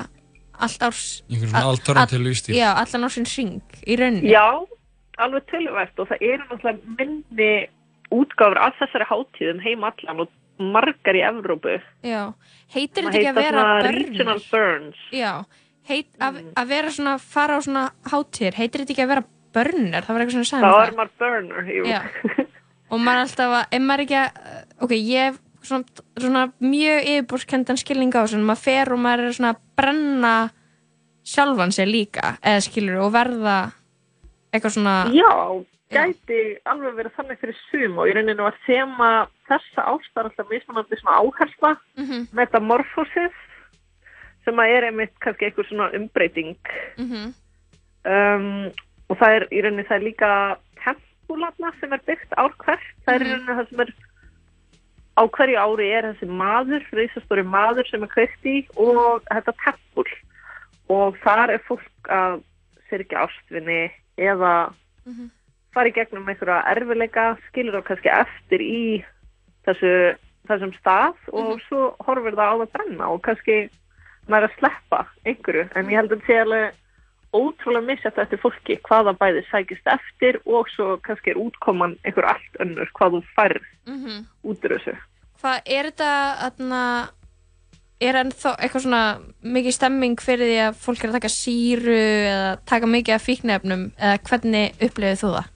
allt 0.61 0.85
árs... 0.85 1.03
Einhver 1.29 1.49
svona 1.51 1.61
all- 1.61 1.75
alternative 1.75 2.19
all- 2.21 2.27
lífstíl. 2.29 2.55
Já, 2.57 2.69
allan 2.73 3.05
ársinn 3.07 3.29
ring 3.29 3.77
í 3.85 3.97
rauninni. 4.01 4.33
Já, 4.33 4.45
alveg 5.21 5.45
töluvert 5.51 6.01
og 6.01 6.09
það 6.09 6.25
eru 6.31 6.47
náttúrulega 6.49 6.95
minni 6.97 7.51
útgáfur 8.11 8.59
af 8.59 8.75
þessari 8.81 9.07
hátíðum 9.11 9.61
heim 9.63 9.85
allan 9.87 10.25
og 10.25 10.31
margar 10.61 11.17
í 11.17 11.25
Evrópu. 11.25 11.75
Já. 12.05 12.21
Heitir 12.71 13.05
Það 13.05 13.11
þetta 13.11 13.19
ekki 13.19 13.31
að 13.31 13.41
vera 13.41 13.65
börnur? 13.81 14.41
Burns. 14.51 15.03
Já. 15.15 15.31
Heit, 15.89 16.09
að, 16.21 16.41
að 16.55 16.71
vera 16.71 16.91
svona, 16.93 17.17
fara 17.19 17.57
á 17.57 17.59
svona 17.65 17.85
hátíðir, 18.11 18.57
heitir 18.59 18.83
þetta 18.83 18.93
ekki 18.95 19.05
að 19.05 19.13
vera 19.15 19.23
börnur? 19.55 20.05
Það 20.05 20.15
var 20.15 20.23
eitthvað 20.23 20.35
svona 20.37 20.49
Þá 20.51 20.51
sagði 20.51 20.85
er 20.85 20.97
maður 20.99 21.13
burner, 21.23 21.71
jú. 21.75 21.85
Já. 21.89 22.01
Og 22.91 23.01
maður 23.01 23.23
alltaf 23.25 23.55
að, 23.57 23.65
ef 23.71 23.83
maður 23.87 24.05
ekki 24.05 24.19
að, 24.19 24.39
ok, 24.85 24.93
ég 24.99 25.27
hef 25.29 25.41
svona, 25.67 26.05
svona 26.19 26.45
mjög 26.61 27.09
yfirborðskendan 27.11 27.79
skilning 27.79 28.15
á 28.15 28.21
þessu, 28.21 28.41
maður 28.45 28.63
fer 28.65 28.93
og 28.93 29.01
maður 29.01 29.27
er 29.27 29.37
svona 29.37 29.53
að 29.55 29.61
brenna 29.79 30.33
sjálfan 31.31 31.75
sér 31.75 31.89
líka, 31.89 32.35
eða 32.41 32.63
skilur, 32.65 33.01
og 33.05 33.13
verða 33.15 33.57
eitthvað 34.51 34.75
svona... 34.75 34.95
Já, 35.15 35.31
gæti 35.91 36.39
alveg 36.71 36.95
verið 36.99 37.15
þannig 37.17 37.39
fyrir 37.41 37.57
sum 37.69 37.97
og 37.99 38.07
í 38.09 38.13
rauninu 38.15 38.43
var 38.47 38.57
þema 38.65 39.09
þessa 39.49 39.85
ástar 39.93 40.29
alltaf 40.29 40.49
mismunandi 40.49 40.99
svona 40.99 41.19
áhersla 41.21 41.71
Mhm. 41.97 42.27
metamorphosis 42.33 43.33
sem 44.45 44.55
að 44.55 44.71
er 44.77 44.83
einmitt 44.89 45.13
kannski 45.19 45.45
eitthvað 45.49 45.67
svona 45.69 45.91
umbreyting 45.93 46.55
Mhm. 46.97 47.33
um, 48.05 48.71
og 49.09 49.17
það 49.19 49.35
er 49.35 49.47
í 49.51 49.61
rauninni 49.63 49.87
það 49.87 49.97
er 49.99 50.07
líka 50.09 50.57
tempúlarna 50.85 51.71
sem 51.79 51.93
er 51.93 52.01
byggt 52.07 52.31
ár 52.37 52.53
hvert 52.57 52.87
það 53.05 53.15
er 53.15 53.21
í 53.21 53.25
Mhm. 53.25 53.31
rauninni 53.31 53.57
það 53.59 53.69
sem 53.69 53.79
er 53.79 53.93
á 55.17 55.23
hverju 55.27 55.57
ári 55.59 55.91
er 55.91 56.03
þessi 56.13 56.27
maður 56.27 56.83
reisastóri 56.91 57.43
maður 57.43 57.89
sem 57.89 58.03
er 58.03 58.07
kveikt 58.07 58.45
í 58.45 58.67
og 58.77 59.23
þetta 59.29 59.53
tempúl 59.65 60.07
og 60.89 61.17
þar 61.19 61.49
er 61.51 61.59
fólk 61.67 62.07
að 62.09 62.43
syrkja 62.89 63.27
ástvinni 63.27 63.91
eða 64.17 64.73
fara 65.73 65.87
í 65.91 65.95
gegnum 65.95 66.27
einhverja 66.29 66.61
erfileika 66.73 67.25
skilur 67.47 67.77
þá 67.79 67.85
kannski 67.87 68.11
eftir 68.15 68.61
í 68.65 68.81
þessu, 69.67 69.91
þessum 70.49 70.73
stað 70.79 71.15
og 71.31 71.61
svo 71.67 71.91
horfir 72.07 72.35
það 72.35 72.51
á 72.51 72.55
það 72.63 72.71
brenna 72.75 73.09
og 73.13 73.21
kannski 73.27 73.57
maður 74.27 74.49
að 74.49 74.57
sleppa 74.59 75.01
einhverju 75.25 75.67
en 75.75 75.89
ég 75.91 75.99
held 76.01 76.11
að 76.11 76.21
það 76.21 76.27
sé 76.31 76.39
alveg 76.43 76.77
ótrúlega 77.31 77.87
misjætt 77.87 78.17
eftir 78.19 78.41
fólki 78.43 78.75
hvaða 78.89 79.13
bæði 79.21 79.45
sækist 79.47 79.87
eftir 79.87 80.41
og 80.45 80.67
svo 80.73 80.97
kannski 81.05 81.31
er 81.31 81.39
útkoman 81.39 81.93
einhver 82.03 82.27
allt 82.33 82.59
önnur 82.59 82.89
hvað 82.97 83.15
þú 83.17 83.21
færð 83.37 83.67
Mhm. 83.87 84.25
út 84.43 84.65
úr 84.67 84.75
þessu 84.77 84.97
Hvað 85.41 85.61
er 85.65 85.87
þetta, 85.89 86.09
þarna, 86.43 86.81
er 88.01 88.13
ennþá 88.19 88.51
eitthvað 88.61 88.83
svona 88.83 89.03
mikið 89.41 89.73
stemming 89.73 90.19
fyrir 90.21 90.45
því 90.51 90.59
að 90.67 90.75
fólk 90.83 91.01
er 91.03 91.09
að 91.09 91.15
taka 91.17 91.31
síru 91.33 91.95
eða 91.97 92.51
taka 92.69 92.85
mikið 92.91 93.15
af 93.15 93.25
fíknefnum 93.25 93.87
eða 93.97 94.19
hvernig 94.29 94.75
upplifið 94.85 95.19
þú 95.23 95.31
það? 95.37 95.47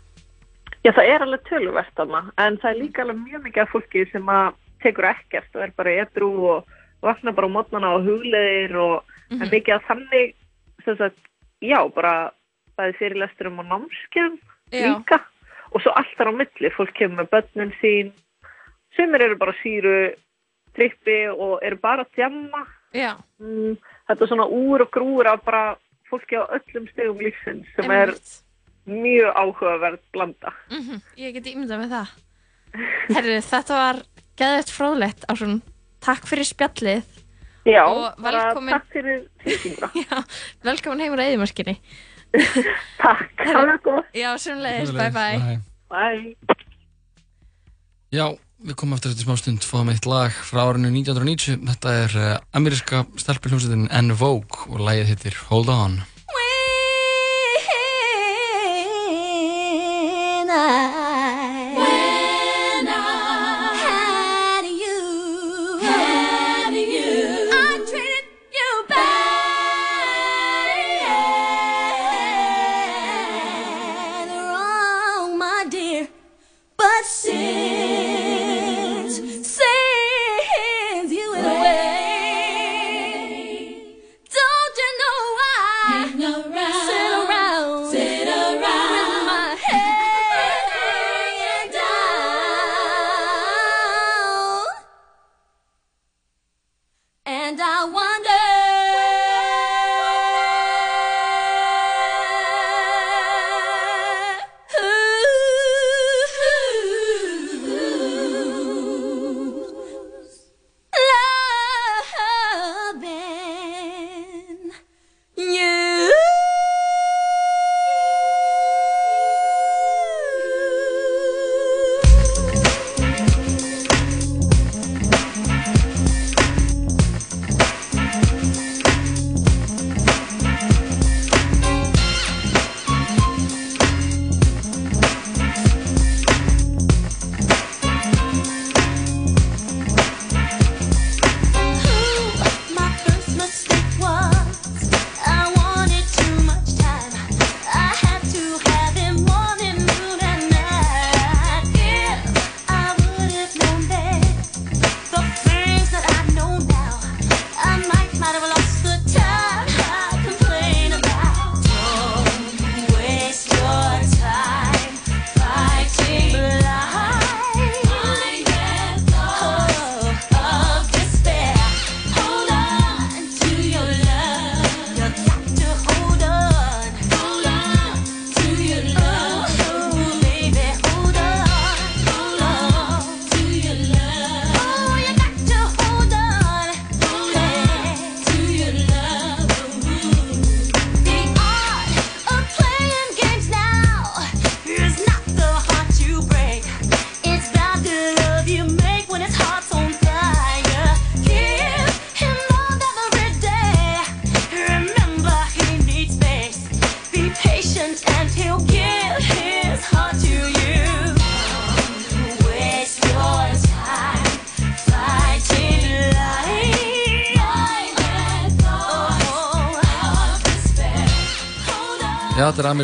Já, 0.86 0.92
það 0.94 1.08
er 1.10 1.24
alveg 1.26 1.44
töluvert 1.50 1.94
þarna, 1.98 2.20
en 2.38 2.58
það 2.62 2.70
er 2.72 2.80
líka 2.84 3.02
alveg 3.02 3.22
mjög 3.24 3.44
mikið 3.48 3.62
af 3.64 3.72
fólki 3.74 4.04
sem 4.12 4.28
að 4.30 4.58
tekur 4.86 5.08
ekkert 5.10 5.56
og 5.58 5.64
er 5.66 5.72
bara 5.78 5.94
edru 6.04 6.28
og 6.52 6.68
vakna 7.02 7.34
bara 7.34 7.50
á 7.50 7.56
mótnana 7.56 7.94
og 7.98 8.06
hugleðir 8.06 8.76
og 8.78 9.04
mm 9.32 9.40
Mhm. 9.40 9.50
mikið 9.50 9.74
af 9.76 9.86
þannig, 9.90 10.36
sem 10.86 10.98
sagt, 10.98 11.18
já, 11.62 11.80
bara 11.94 12.32
bæði 12.78 12.94
fyrirlesturum 13.00 13.60
og 13.60 13.66
námskefum 13.66 14.38
Já. 14.72 14.86
líka 14.94 15.18
og 15.74 15.82
svo 15.82 15.92
allt 15.96 16.14
þar 16.18 16.30
á 16.30 16.34
milli, 16.38 16.70
fólk 16.70 16.94
kemur 16.94 17.24
með 17.24 17.30
börnin 17.34 17.74
sín, 17.82 18.12
sumir 18.96 19.22
eru 19.26 19.36
bara 19.36 19.54
síru 19.64 20.14
trippi 20.76 21.28
og 21.34 21.60
eru 21.64 21.78
bara 21.82 22.04
að 22.06 22.14
djamma 22.16 22.62
Já. 22.94 23.16
mm, 23.40 23.78
þetta 24.10 24.28
svona 24.28 24.46
úr 24.46 24.82
og 24.86 24.92
grúr 24.92 25.26
af 25.26 25.44
bara 25.44 25.76
fólki 26.12 26.38
á 26.38 26.46
öllum 26.46 26.86
stegum 26.92 27.18
lífsins 27.18 27.66
sem 27.76 27.90
er 27.92 28.14
mjög 28.90 29.32
áhugaverð 29.36 30.02
blanda. 30.14 30.54
Mhm, 30.72 31.02
Ég 31.18 31.34
get 31.38 31.50
ímyndað 31.52 31.84
með 31.84 31.94
það. 31.96 32.14
Herru, 33.16 33.36
þetta 33.50 33.78
var 33.80 34.02
geðvett 34.38 34.74
fróðlegt 34.76 35.28
Ásson. 35.32 35.62
Takk 36.06 36.28
fyrir 36.30 36.46
spjallið. 36.46 37.06
Já, 37.66 37.82
velkomin, 38.22 38.76
takk 38.76 38.92
fyrir 38.94 39.24
tilkynna. 39.42 39.90
Já, 40.06 40.20
velkomin 40.68 41.02
heimur 41.02 41.24
að 41.24 41.32
eðimarskinni. 41.32 41.78
takk, 43.06 43.32
það 43.42 43.72
gott. 43.86 44.10
Já, 44.14 44.30
semlega, 44.42 44.92
bye 44.94 45.12
bye. 45.16 45.60
Bye. 45.90 46.36
Já, 48.14 48.28
við 48.66 48.76
komum 48.80 48.96
eftir 48.98 49.12
þetta 49.14 49.26
smá 49.26 49.38
stund 49.40 49.66
fáum 49.66 49.90
eitt 49.92 50.06
lag 50.10 50.36
frá 50.46 50.62
árinu 50.70 50.92
1990 50.94 51.66
þetta 51.72 51.96
er 52.04 52.14
uh, 52.22 52.36
ameríska 52.56 53.02
stelpiljómsveitin 53.20 53.90
En 53.92 54.14
Vogue 54.20 54.70
og 54.72 54.84
lagið 54.86 55.10
hittir 55.12 55.40
Hold 55.50 55.72
On 55.74 55.98
啊。 60.56 60.95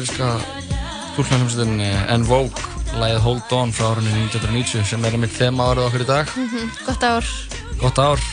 Ameríska 0.01 0.39
stúlknarhljómsveitin 1.13 1.81
En 2.09 2.23
Vogue 2.25 2.61
lagið 2.97 3.19
Hold 3.21 3.51
On 3.53 3.69
frá 3.75 3.91
árinu 3.91 4.09
1990 4.25 4.87
sem 4.89 5.03
er 5.05 5.13
einmitt 5.13 5.35
þema 5.35 5.67
árið 5.71 5.85
okkur 5.85 6.03
í 6.03 6.07
dag. 6.09 6.31
Mhm, 6.35 6.71
Gott 6.87 7.03
ár. 7.05 7.27
Gott 7.79 7.99
ár. 8.01 8.23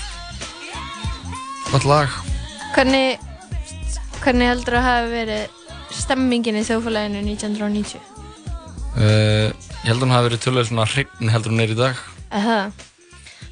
Gott 1.69 1.85
lag. 1.85 2.09
Hvernig, 2.73 3.21
hvernig 4.25 4.49
heldur 4.49 4.79
að 4.81 4.87
hafa 4.89 5.13
verið 5.13 5.45
stemmingin 5.93 6.57
í 6.57 6.65
þjóðfélaginu 6.65 7.21
1990? 7.37 8.01
uh, 8.97 9.53
Ég 9.85 9.93
held 9.93 10.01
að 10.01 10.07
hún 10.07 10.17
hafi 10.17 10.29
verið 10.31 10.45
tölulega 10.47 10.71
svona 10.73 10.89
hrign 10.89 11.35
heldur 11.37 11.53
hún 11.53 11.65
er 11.67 11.75
í 11.77 11.79
dag. 11.79 12.01
Eða 12.33 12.59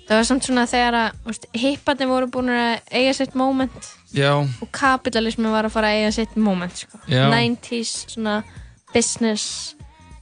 Það 0.07 0.21
var 0.21 0.27
samt 0.29 0.47
svona 0.47 0.67
þegar 0.71 0.97
að 1.01 1.41
hipparnir 1.59 2.11
voru 2.11 2.29
búin 2.31 2.53
að 2.55 2.77
eiga 2.95 3.15
sitt 3.19 3.35
moment. 3.39 3.89
Já, 4.15 4.31
og 4.39 4.69
kapitalismi 4.75 5.51
var 5.51 5.67
að 5.67 5.75
fara 5.75 5.91
að 5.91 6.03
eiga 6.03 6.13
sitt 6.15 6.37
moment 6.39 6.79
sko. 6.79 7.01
Já. 7.11 7.27
90s 7.33 8.13
svona 8.15 8.37
business 8.95 9.75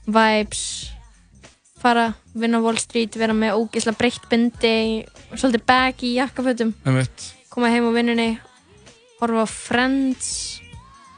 vibes 0.09 0.63
fara, 1.85 2.09
vinna 2.33 2.57
á 2.57 2.65
Wall 2.65 2.81
Street 2.81 3.13
vera 3.19 3.35
með 3.37 3.59
ógeðslega 3.59 3.99
breytt 3.99 4.27
bindi 4.31 4.75
svolítið 5.35 5.65
bag 5.69 6.01
í 6.01 6.15
jakkafötum. 6.17 6.73
Koma 7.53 7.69
heim 7.69 7.85
á 7.85 7.91
vinnunni 7.93 8.29
horfa 9.21 9.45
Friends. 9.53 10.61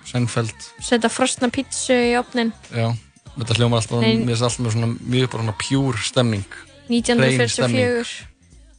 Seinfeld. 0.07 0.55
Setja 0.83 1.09
frostna 1.11 1.49
pítsu 1.51 1.95
í 1.95 2.13
opnin 2.15 2.53
Já, 2.71 2.93
þetta 3.35 3.57
hljómar 3.57 3.81
alltaf. 3.81 4.03
Mér 4.03 4.37
finnst 4.37 4.45
alltaf 4.47 4.75
mjög 5.03 5.31
bara 5.33 5.43
svona 5.43 5.55
pjúr 5.59 5.99
stemming 6.03 6.59
1944 6.87 8.36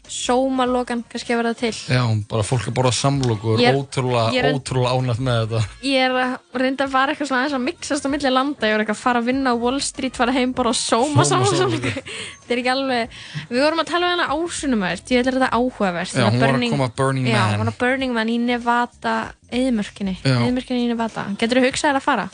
sómalokan 0.08 1.02
kannski 1.08 1.34
að 1.34 1.40
verða 1.42 1.54
til. 1.58 1.72
Já, 1.92 2.02
bara 2.30 2.42
fólk 2.46 2.66
að 2.70 2.74
borða 2.78 2.92
samlók 2.96 3.44
og 3.44 3.60
er 3.60 3.68
er- 3.70 3.78
ótrúlega, 3.78 4.34
er- 4.34 4.54
ótrúlega 4.56 4.92
ánægt 4.96 5.22
með 5.24 5.38
þetta. 5.46 5.60
Ég 5.84 6.04
er 6.06 6.16
að 6.18 6.60
reynda 6.62 6.84
að 6.86 6.90
fara 6.96 7.12
eitthvað 7.14 7.28
svona 7.30 7.40
aðeins 7.44 7.56
að 7.58 7.64
mixast 7.68 8.06
á 8.06 8.08
milli 8.12 8.30
landa. 8.32 8.66
Ég 8.66 8.74
er 8.74 8.84
eitthvað 8.84 8.96
að 8.98 9.02
fara 9.04 9.20
að 9.22 9.28
vinna 9.30 9.50
á 9.52 9.54
Wall 9.58 9.80
Street 9.80 10.16
fara 10.16 10.32
heim 10.32 10.52
bara 10.52 10.70
að 10.70 10.78
sóma 10.80 11.24
samloku. 11.28 11.92
þetta 12.42 12.52
er 12.56 12.62
ekki 12.62 12.72
alveg 12.74 13.18
við 13.50 13.62
vorum 13.64 13.82
að 13.84 13.90
tala 13.92 14.06
um 14.06 14.14
hana 14.18 14.28
ásunumverð 14.34 15.12
ég 15.14 15.20
ætla 15.24 15.36
þetta 15.38 15.50
áhugavert. 15.58 16.14
Já, 16.14 16.24
hún 16.28 16.40
var 16.40 16.54
að 16.56 16.70
koma 16.70 16.88
Burning 16.96 17.26
já, 17.28 17.38
Man. 17.38 17.52
hún 17.58 17.64
var 17.66 17.72
að 17.74 17.78
Burning 17.82 18.12
Man 18.16 18.28
í 18.28 18.38
Nevada 18.40 19.16
eðimörkinni 19.52 20.16
Já. 20.24 20.36
eðimörkinni 20.44 20.84
í 20.84 20.88
Nevada. 20.92 21.26
Getur 21.38 21.60
þú 21.62 21.68
hugsað 21.68 21.92
þér 21.92 22.00
að 22.00 22.08
fara? 22.08 22.28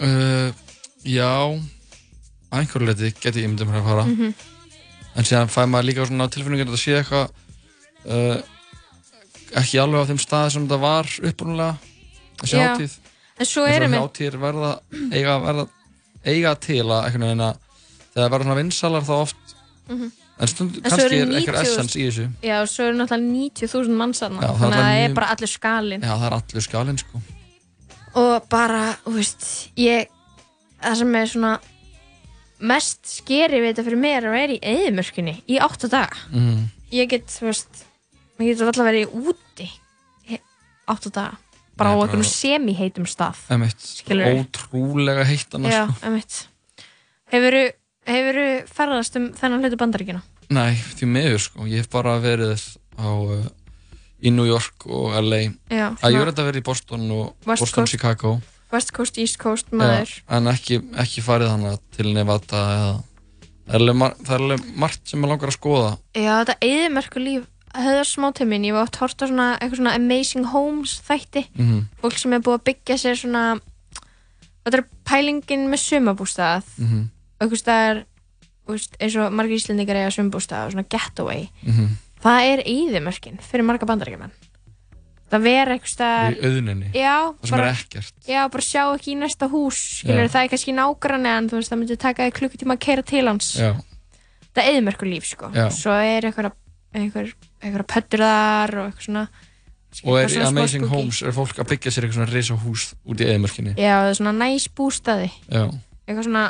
uh, 0.00 0.52
Já 1.04 1.32
einhverju 2.50 2.86
leiti 2.90 3.12
geti 3.22 3.44
ég 3.44 3.52
myndið 3.52 4.34
en 5.20 5.28
síðan 5.28 5.50
fæ 5.52 5.60
maður 5.68 5.88
líka 5.90 6.06
svona 6.08 6.28
tilfinningin 6.32 6.68
að 6.70 6.74
þetta 6.74 6.82
sé 6.84 6.96
eitthvað 7.00 7.26
uh, 8.08 8.40
ekki 9.60 9.80
alveg 9.82 10.04
á 10.06 10.08
þeim 10.10 10.20
stað 10.22 10.48
sem 10.54 10.66
þetta 10.66 10.80
var 10.84 11.10
upprunalega 11.30 11.76
þessi 12.40 12.60
hátíð 12.64 12.98
En 13.40 13.46
er 13.46 13.48
þessi 13.48 13.64
einmitt- 13.72 14.02
hátíðir 14.04 14.34
verða 14.40 14.70
eiga, 15.16 15.34
verða 15.40 15.66
eiga 16.28 16.54
til 16.60 16.82
að 16.84 17.06
einhvern 17.06 17.24
veginn 17.26 17.44
að 17.46 17.60
þegar 18.10 18.24
það 18.26 18.32
verða 18.34 18.44
svona 18.46 18.58
vinsalar 18.60 19.06
þá 19.06 19.12
oft. 19.16 19.54
En 20.40 20.48
stund, 20.48 20.76
En 20.80 20.90
svo 20.92 20.96
kannski 20.96 21.16
er 21.20 21.32
eitthvað 21.38 21.56
90.000 21.56 21.62
essence 21.70 21.96
í 22.00 22.04
þessu. 22.08 22.26
Já, 22.44 22.54
og 22.60 22.68
svo 22.72 22.84
eru 22.88 22.98
náttúrulega 22.98 23.32
90.000 23.32 23.96
manns 24.00 24.20
aðna 24.26 24.40
Já, 24.44 24.50
það 24.50 24.52
er 24.52 24.60
þannig 24.60 24.76
að 24.80 24.84
það 24.90 25.04
er 25.06 25.14
bara 25.18 25.30
allir 25.34 25.50
skalinn. 25.54 26.04
Já, 26.04 26.12
það 26.12 26.26
er 26.28 26.36
allur 26.36 26.64
skálinn 26.66 27.00
sko. 27.00 27.20
Og 28.20 28.48
bara, 28.52 28.82
þú 29.06 29.12
veist 29.16 29.48
ég, 29.80 30.12
það 30.84 30.96
sem 31.00 31.16
er 31.20 31.30
svona 31.32 31.52
mest 32.60 33.06
skeri 33.08 33.60
við 33.62 33.72
þetta 33.72 33.86
fyrir 33.86 34.00
mér 34.00 34.26
að 34.28 34.36
vera 34.36 34.56
í 34.56 34.60
eðimörkunni 34.72 35.36
í 35.48 35.60
8 35.62 35.90
daga. 35.92 36.18
Mm. 36.32 36.66
ég 36.92 37.08
get, 37.08 37.26
þú 37.32 37.48
veist 37.50 37.84
ég 38.40 38.52
get 38.54 38.66
alltaf 38.66 38.88
verið 38.88 39.14
úti 39.16 39.68
í 40.28 40.40
8 40.90 41.12
daga. 41.14 41.38
Bara 41.80 41.92
á 41.92 41.96
Nei, 41.96 42.02
einhvern 42.04 42.20
bara- 42.20 42.36
semi-heitum 42.36 43.06
stað 43.08 43.38
Emitt, 43.54 43.84
ótrúlega 44.04 45.24
heitt 45.24 45.54
annars 45.56 46.48
Hefuru, 47.30 47.62
hefuru 48.10 48.46
ferðast 48.66 49.16
um 49.16 49.30
þennan 49.38 49.62
hlutu 49.64 49.78
bandaríkina? 49.80 50.20
Nei, 50.50 50.74
því 50.98 51.06
miður 51.06 51.42
sko, 51.44 51.66
ég 51.70 51.84
hef 51.84 51.90
bara 51.92 52.16
verið 52.18 52.58
á 52.98 53.06
uh, 53.06 53.44
í 54.20 54.32
New 54.34 54.48
York 54.48 54.84
og 54.90 55.14
LA 55.14 55.44
Já, 55.70 55.92
að 55.94 56.16
ég 56.16 56.24
verið 56.24 56.42
að 56.42 56.48
vera 56.50 56.60
í 56.60 56.64
Boston 56.66 57.06
og 57.14 57.36
Boston. 57.46 57.86
Chicago 57.86 58.40
West 58.70 58.92
Coast, 58.94 59.18
East 59.18 59.38
Coast, 59.42 59.70
maður. 59.74 60.10
Já, 60.20 60.26
en 60.38 60.50
ekki, 60.50 60.80
ekki 61.02 61.24
farið 61.26 61.50
hana 61.54 61.76
til 61.96 62.12
Nevada 62.14 62.60
eða 62.74 62.90
það 63.70 63.74
er 63.74 64.12
það 64.26 64.34
er 64.34 64.44
alveg 64.44 64.68
margt 64.82 65.02
sem 65.06 65.20
maður 65.20 65.34
langar 65.34 65.52
að 65.52 65.56
skoða. 65.58 65.90
Já, 66.18 66.32
þetta 66.42 66.56
eðimörku 66.66 67.22
líf 67.22 67.48
höfðar 67.70 68.08
smá 68.08 68.28
til 68.34 68.46
mín, 68.50 68.66
ég 68.66 68.74
var 68.74 68.88
oft 68.88 68.98
hort 68.98 69.22
á 69.22 69.26
svona 69.30 69.48
svona 69.70 69.94
Amazing 69.94 70.48
Homes 70.50 71.00
þætti. 71.06 71.46
Mhm. 71.54 71.84
fólk 72.02 72.18
sem 72.18 72.32
er 72.32 72.40
búið 72.40 72.58
að 72.58 72.64
byggja 72.68 72.96
sér 72.98 73.16
svona 73.20 73.60
þetta 74.64 74.78
er 74.78 74.86
pælingin 75.06 75.68
með 75.70 75.80
sumabústað 75.86 76.64
einhvers 77.40 77.62
staðar 77.62 78.04
þú 78.66 78.74
veist, 78.74 78.96
eins 79.00 79.16
og 79.16 79.32
margir 79.32 79.58
íslendingar 79.58 79.96
eiga 79.96 80.10
sumabústað 80.14 80.66
og 80.66 80.72
svona 80.72 80.88
getaway. 80.88 81.48
Mhm. 81.62 81.88
það 82.22 82.40
er 82.52 82.62
eðimörkin 82.66 83.40
fyrir 83.40 83.64
marga 83.64 83.86
bandaríkjumenn 83.86 84.32
það 85.30 85.44
vera 85.46 85.74
einhvers 85.76 85.92
staðar 85.94 86.34
í 86.36 86.40
auðninni 86.48 86.88
Já, 86.94 87.16
það 87.30 87.46
sem 87.48 87.56
bara- 87.56 87.68
er 87.70 87.76
ekkert 87.84 88.28
Já, 88.30 88.40
bara 88.50 88.64
sjá 88.66 88.82
ekki 88.96 89.12
í 89.14 89.18
næsta 89.20 89.48
hús 89.52 89.78
skilur, 90.00 90.24
Já. 90.26 90.32
það 90.34 90.42
er 90.44 90.48
kannski 90.54 90.74
nágrann 90.74 91.26
en 91.30 91.48
þú 91.50 91.60
veist, 91.60 91.70
það 91.70 91.78
myndi 91.82 91.96
taka 92.02 92.26
þig 92.26 92.34
klukkutíma 92.40 92.74
að 92.76 92.82
keira 92.86 93.02
til 93.06 93.26
hans 93.28 93.52
Já. 93.60 93.70
það 94.54 94.64
er 94.64 94.72
eðimörku 94.74 95.06
líf 95.10 95.28
sko 95.30 95.52
Já. 95.54 95.68
svo 95.70 95.94
er 95.94 96.26
einhverja 96.30 96.52
einhver, 96.94 97.32
einhver 97.62 97.84
pöttur 97.86 98.18
þar 98.26 98.74
og 98.80 98.90
eitthvað 98.90 99.06
svona 99.06 99.28
og 100.04 100.16
er 100.18 100.26
eitthvað 100.26 100.42
í 100.42 100.46
Amazing 100.46 100.84
spooky. 100.86 100.94
Homes 101.02 101.22
er 101.22 101.32
fólk 101.34 101.58
að 101.58 101.68
byggja 101.70 101.90
sér 101.94 102.04
eitthvað 102.06 102.18
svona 102.20 102.32
risa 102.34 102.54
hús 102.62 102.84
út 103.06 103.20
í 103.22 103.26
eðimörkinni 103.30 103.74
Já, 103.78 103.94
það 104.02 104.10
er 104.10 104.18
svona 104.20 104.34
næs 104.38 104.66
bústaði 104.74 105.30
Já. 105.50 105.64
eitthvað 106.06 106.24
svona 106.28 106.44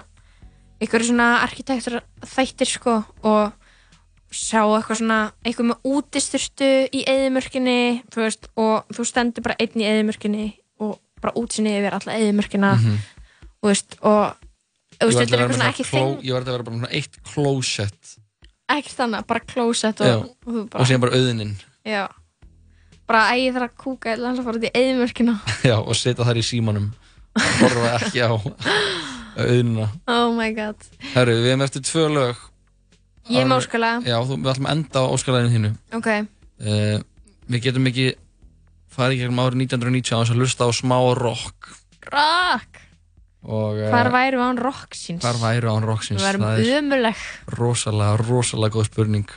eitthvað 0.81 1.05
svona 1.11 1.29
arkitektur 1.45 2.01
þættir 2.25 2.69
sko 2.73 2.95
og 3.29 3.53
sjá 4.31 4.61
eitthvað 4.63 5.01
svona 5.01 5.19
eitthvað 5.45 5.67
með 5.73 5.89
útisturstu 5.91 6.69
í 6.95 7.01
eðimörkinni 7.11 7.79
þú 8.15 8.23
veist, 8.25 8.47
og 8.57 8.85
þú 8.95 9.07
stendur 9.09 9.43
bara 9.47 9.57
einn 9.59 9.81
í 9.83 9.89
eðimörkinni 9.91 10.45
og 10.81 10.99
bara 11.21 11.35
útsinni 11.37 11.73
yfir 11.81 11.97
alla 11.99 12.15
eðimörkina 12.21 12.71
Mhm. 12.79 13.01
þú 13.61 13.69
veist, 13.73 13.97
og 14.03 14.37
þú 15.01 15.09
veist, 15.09 15.19
þetta 15.19 15.35
er 15.35 15.41
eitthvað 15.41 15.57
svona 15.59 15.71
ekki 15.73 15.89
þeng 15.91 16.23
ég 16.23 16.33
var 16.33 16.43
að 16.47 16.53
vera 16.55 16.63
bara 16.69 16.77
svona 16.77 16.93
eitt 16.95 17.19
closet. 17.27 18.17
Ekkert 18.71 18.97
þannig, 19.01 19.27
bara 19.27 19.41
closet 19.41 19.99
Já. 19.99 20.15
og, 20.17 20.31
og 20.47 20.75
og 20.79 20.87
síðan 20.87 21.01
bara 21.03 21.17
auðnin. 21.19 21.55
Já, 21.85 22.07
bara 23.11 23.25
að 23.33 23.41
ég 23.43 23.55
þarf 23.57 23.67
að 23.67 23.77
kúka 23.83 24.13
eða 24.15 24.31
að 24.31 24.45
fara 24.45 24.59
út 24.61 24.69
í 24.69 24.73
eðimörkina 24.79 25.35
Já, 25.71 25.77
og 25.83 25.97
setja 25.99 26.25
þar 26.25 26.39
í 26.39 26.45
símanum. 26.47 26.93
Horfa 27.35 27.97
ekki 27.99 28.23
á 28.23 28.31
auðnina. 29.43 29.89
Oh 30.11 30.33
my 30.37 30.53
god. 30.55 30.77
Herru, 31.15 31.35
við 31.43 31.51
erum 31.53 31.63
eftir 31.67 31.83
tvö 31.87 32.07
lög 32.15 32.37
Ég 33.29 33.43
er 33.43 33.49
með 33.51 33.61
óskalag. 33.61 34.07
Já, 34.09 34.17
þú, 34.27 34.39
við 34.41 34.51
ætlum 34.55 34.69
að 34.69 34.77
enda 34.77 35.03
á 35.05 35.13
óskalæðinu 35.13 35.53
þínu 35.55 35.71
ok, 35.99 36.09
uh, 36.65 36.97
Við 37.51 37.65
getum 37.67 37.91
ekki 37.91 38.07
farið 38.91 39.21
gegnum 39.23 39.43
árið 39.45 39.65
1990 39.67 40.15
á 40.15 40.21
þess 40.23 40.33
að 40.33 40.41
hlusta 40.41 40.67
á 40.67 40.71
smá 40.75 40.97
rock. 41.19 41.71
Rock? 42.11 42.81
Og 43.41 43.79
uh, 43.79 43.87
hvar 43.93 44.11
væri 44.13 44.41
án 44.41 44.59
rocksins? 44.61 45.23
hvar 45.25 45.39
væru 45.41 45.71
án 45.73 45.87
rocksins? 45.87 46.21
Við 46.21 46.27
værum 46.29 46.45
Það 46.45 46.73
ömuleg 46.81 47.23
rosalega, 47.57 48.19
rosalega 48.21 48.77
góð 48.77 48.91
spurning. 48.91 49.31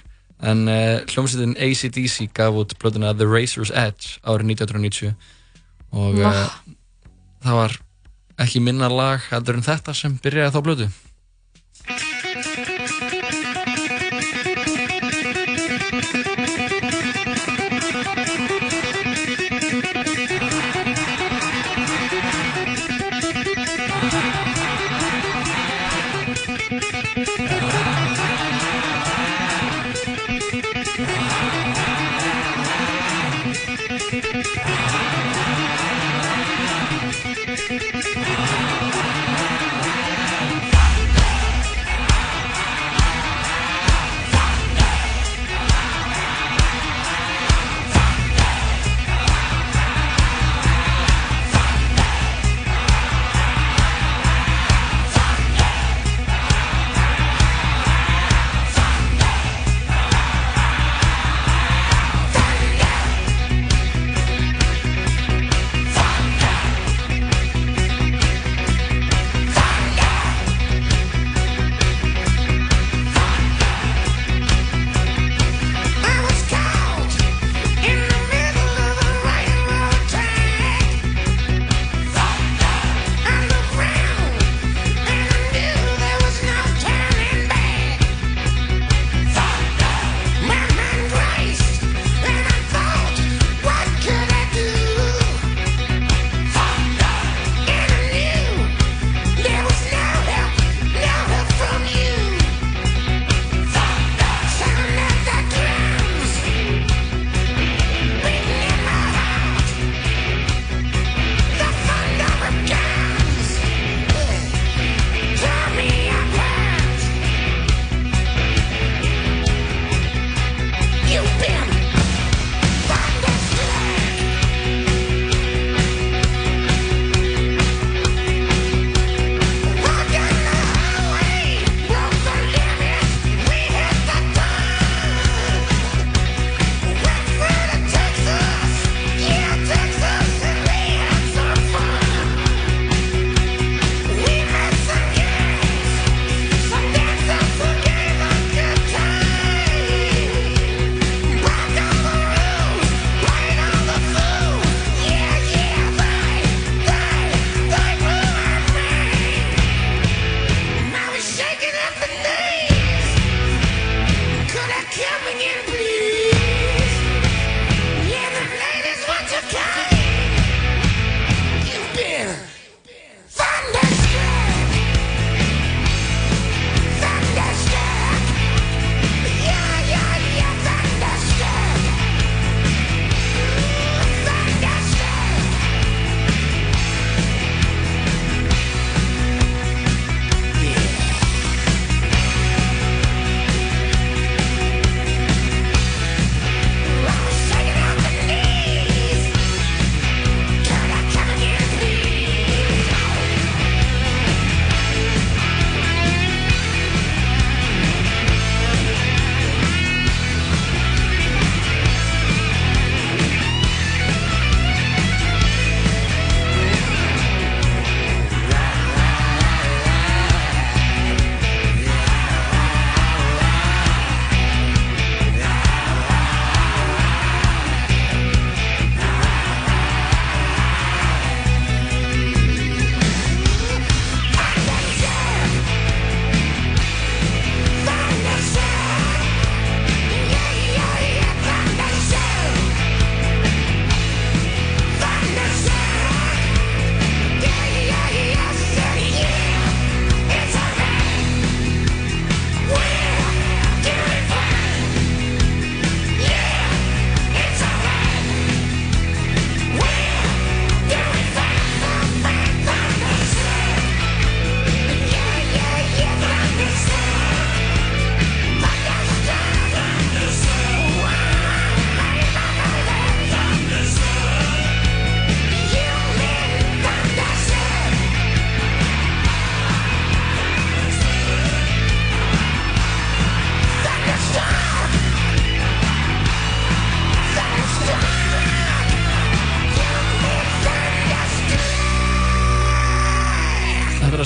En 0.44 0.66
uh, 0.68 1.00
hljómsveitin 1.08 1.56
ACDC 1.56 2.28
gaf 2.36 2.58
út 2.60 2.76
plötuna 2.82 3.14
The 3.16 3.30
Razor's 3.30 3.72
Edge 3.72 4.20
árið 4.28 4.58
1990 4.58 5.14
og 5.94 6.18
það 7.44 7.58
var 7.60 7.76
ekki 8.44 8.62
minna 8.66 8.90
lag 8.90 9.24
heldur 9.30 9.60
en 9.60 9.66
þetta 9.66 9.94
sem 9.96 10.16
byrjaði 10.24 10.56
þá 10.56 10.62
blötu 10.66 10.88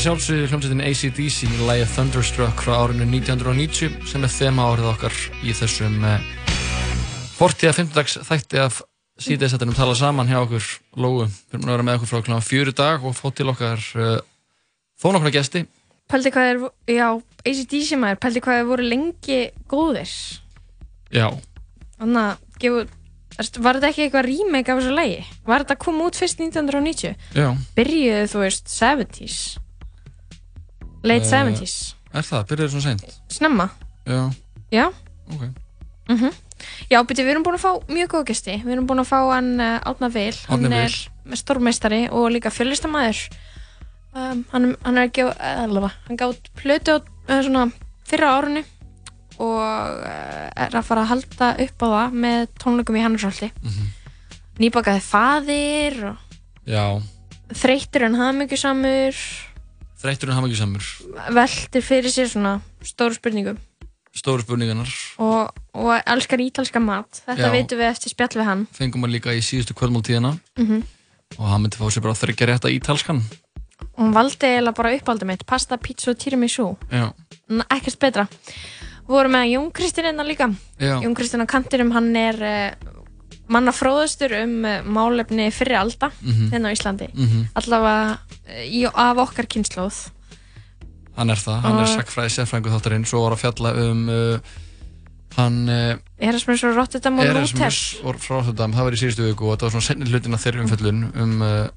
sjálfsögðu 0.08 0.46
hljómsveitin 0.48 0.82
ACDC 0.88 1.38
í 1.44 1.66
lægið 1.68 1.90
Thunderstruck 1.92 2.62
frá 2.64 2.78
árinu 2.78 3.04
1990 3.10 4.06
sem 4.08 4.24
er 4.24 4.32
þema 4.32 4.68
árið 4.72 4.86
okkar 4.94 5.18
í 5.44 5.56
þessum 5.58 5.98
uh, 6.08 6.22
40. 7.36 7.68
að 7.68 7.76
50 7.82 7.98
dags 7.98 8.16
þætti 8.30 8.62
af 8.64 8.78
síðdeisættinum 9.20 9.76
tala 9.76 9.98
saman 10.00 10.32
hjá 10.32 10.38
okkur 10.46 10.64
Lóu. 10.96 11.26
Við 11.26 11.58
erum 11.58 11.68
að 11.68 11.74
vera 11.74 11.88
með 11.90 12.00
okkur 12.00 12.12
frá 12.14 12.24
kl. 12.24 12.40
fjöru 12.40 12.76
dag 12.78 13.04
og 13.04 13.18
fótt 13.20 13.36
til 13.42 13.50
okkar 13.52 13.84
uh, 14.00 14.16
þó 14.96 15.10
nokkra 15.18 15.34
gesti. 15.36 15.66
Pældi 16.08 16.36
hvað 16.38 16.54
er, 16.54 16.64
já, 17.02 17.08
ACDC 17.44 18.00
maður, 18.00 18.24
pældi 18.24 18.46
hvað 18.48 18.64
er 18.64 18.72
voru 18.72 18.88
lengi 18.88 19.44
góðir. 19.68 20.18
Já, 21.12 21.28
Þannig 22.00 22.24
að, 22.24 22.50
gefu, 22.64 22.88
veist, 23.36 23.60
var 23.60 23.82
þetta 23.82 23.92
ekki 23.92 24.08
eitthvað 24.08 24.30
remake 24.32 24.72
af 24.72 24.80
þessu 24.86 24.96
lagi? 25.04 25.22
Var 25.44 25.68
þetta 25.68 25.82
að 25.82 25.86
koma 25.90 26.08
út 26.08 26.24
fyrst 26.24 26.48
1990? 26.48 27.32
já. 27.36 27.50
Byrjuðu, 27.76 28.28
þú 28.32 28.46
veist, 28.48 28.78
70s. 28.80 29.40
Late 31.08 31.26
Eh, 31.26 31.32
70s. 31.32 31.78
Er 32.14 32.26
það? 32.28 32.46
Byrjuður 32.52 32.74
svona 32.76 32.86
seint? 32.90 33.18
Snemma. 33.32 33.70
Já, 34.08 34.22
Já. 34.72 34.86
ok. 35.34 35.48
Mm 36.08 36.32
Já, 36.90 37.04
byrju, 37.06 37.24
við 37.26 37.32
erum 37.36 37.44
búin 37.46 37.58
að 37.58 37.66
fá 37.66 37.72
mjög 37.92 38.08
góða 38.14 38.28
gesti. 38.32 38.56
Við 38.64 38.74
erum 38.74 38.88
búin 38.90 39.02
að 39.04 39.10
fá 39.12 39.20
hann 39.36 39.60
uh, 39.62 39.76
Átna 39.86 40.08
Vil. 40.10 40.34
Hann 40.48 40.64
Árni 40.66 40.80
er 40.88 40.96
með 41.28 41.42
stórmeistari 41.44 42.00
og 42.10 42.32
líka 42.34 42.50
fjöllistamæður. 42.50 43.20
Um, 44.18 44.42
hann, 44.54 44.72
hann 44.82 44.98
er 44.98 45.10
ekki, 45.12 45.28
allavega, 45.38 45.92
hann 46.08 46.18
gátt 46.18 46.48
plötu 46.58 46.96
á 46.98 47.36
svona 47.46 47.68
fyrra 48.08 48.32
árunni 48.40 48.64
og 49.38 49.60
er 49.62 50.74
að 50.80 50.88
fara 50.88 51.04
að 51.04 51.12
halda 51.12 51.50
upp 51.68 51.84
á 51.86 51.88
það 51.92 52.16
með 52.24 52.48
tónleikum 52.64 52.98
í 52.98 53.04
Hannarsholti. 53.06 53.52
Mhm. 53.62 53.92
Nýbakaði 54.58 55.04
faðir 55.06 56.00
og 56.10 56.18
Já, 56.66 56.86
þreyttur 57.54 58.08
en 58.08 58.18
hamingjusamur, 58.18 59.20
þreytur 60.02 60.30
en 60.30 60.36
hafa 60.38 61.32
veltir 61.34 61.82
fyrir 61.82 62.12
sér 62.14 62.30
svona 62.32 62.60
stóru 62.84 63.16
spurningum 63.18 63.58
Stóru 64.18 64.42
spurningarnar. 64.42 64.90
og, 65.22 65.52
og 65.78 65.92
elskar 66.10 66.42
ítalska 66.42 66.80
mat. 66.82 67.20
Þetta 67.28 67.44
Já. 67.44 67.52
veitum 67.54 67.78
við 67.78 67.90
eftir 67.92 68.10
spjall 68.10 68.40
við 68.40 68.48
hann. 68.48 68.64
Fengum 68.74 69.04
hann 69.06 69.12
líka 69.14 69.30
í 69.36 69.44
síðustu 69.46 69.76
kvöldmáltíðina 69.78 70.38
Mm 70.58 70.84
og 71.38 71.44
hann 71.52 71.62
myndi 71.62 71.76
fá 71.78 71.84
sér 71.92 72.02
bara 72.02 72.16
þryggja 72.16 72.48
rétta 72.48 72.70
ítalskan. 72.72 73.20
og 73.98 74.00
hún 74.00 74.14
valdi 74.16 74.48
eiginlega 74.48 74.74
bara 74.78 74.94
uppáldum 74.96 75.28
mitt 75.28 75.46
pasta, 75.46 75.78
pizza 75.78 76.12
og 76.12 76.18
tiramisu 76.18 76.78
Já, 76.90 77.12
N- 77.52 77.66
ekkert 77.70 78.00
betra 78.00 78.24
við 78.32 79.08
vorum 79.12 79.32
með 79.36 79.52
Jón 79.52 79.72
Kristinn 79.74 80.06
hérna 80.08 80.24
líka 80.26 80.48
Já. 80.80 80.98
Jón 81.04 81.14
Kristinn 81.14 81.44
á 81.44 81.46
kantinum, 81.46 81.92
hann 81.92 82.16
er 82.16 82.36
uh, 82.42 82.72
manna 83.50 83.72
fróðustur 83.76 84.34
um 84.44 84.64
uh, 84.66 84.82
málefni 84.88 85.52
fyrri 85.52 85.76
alda 85.76 86.10
Mhm. 86.24 86.50
hérna 86.56 86.72
á 86.72 86.76
Íslandi 86.80 87.12
Mhm. 87.14 87.50
allavega 87.54 88.12
uh, 88.14 88.27
í, 88.64 88.86
af 88.88 89.18
okkar 89.26 89.48
kynnslóð 89.52 89.98
hann 91.18 91.34
er 91.34 91.40
það. 91.42 91.60
Hann 91.66 91.80
er 91.82 91.88
Og- 91.88 91.94
sakfræði 91.98 92.30
sérfrængu 92.36 92.70
þáttarinn. 92.76 93.06
Svo 93.10 93.24
var 93.24 93.34
að 93.34 93.40
fjalla 93.42 93.72
um 93.88 94.04
uh, 94.14 94.40
hann... 95.38 95.56
Uh, 95.66 95.98
Erasmus 96.22 96.62
og 96.68 96.76
Rotterdam 96.78 97.18
og 97.20 97.26
Luther 97.34 97.78
og 98.06 98.22
Rotterdam, 98.30 98.74
það 98.78 98.86
var 98.88 98.94
í 98.98 99.00
síðustu 99.02 99.26
viku 99.26 99.48
og 99.50 99.56
þetta 99.56 99.66
var 99.68 99.74
svona 99.76 99.88
senni 99.88 100.10
hlutin 100.12 100.38
af 100.38 100.44
þeirri 100.46 100.62
umfjöllun 100.66 101.02
um 101.24 101.42
uh, 101.42 101.68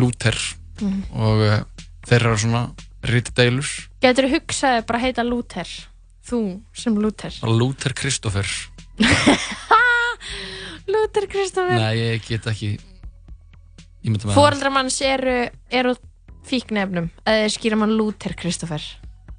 Luther 0.00 0.38
Mhm. 0.80 1.02
og 1.14 1.38
uh, 1.44 1.60
þeir 2.08 2.24
eru 2.26 2.38
svona 2.42 2.62
rítið 3.06 3.34
deilur 3.38 3.68
getur 4.02 4.26
þú 4.26 4.30
hugsaði 4.40 4.80
bara 4.88 4.98
að 4.98 5.04
heita 5.04 5.22
Luther 5.28 5.68
þú 6.26 6.40
sem 6.74 6.96
Luther 6.98 7.36
Luther 7.46 7.94
Kristoffer 7.94 8.48
Luther 10.88 11.28
Kristoffer 11.32 11.78
Nei, 11.78 11.94
ég 12.00 12.26
get 12.26 12.48
ekki 12.50 12.72
með 14.12 14.26
það 14.26 14.36
fóreldramanns 14.38 15.00
eru, 15.06 15.38
eru 15.70 15.94
fíknefnum 16.44 17.08
eða 17.24 17.48
skýra 17.54 17.78
mann 17.80 17.96
Luther 17.96 18.36
Kristoffer 18.36 18.84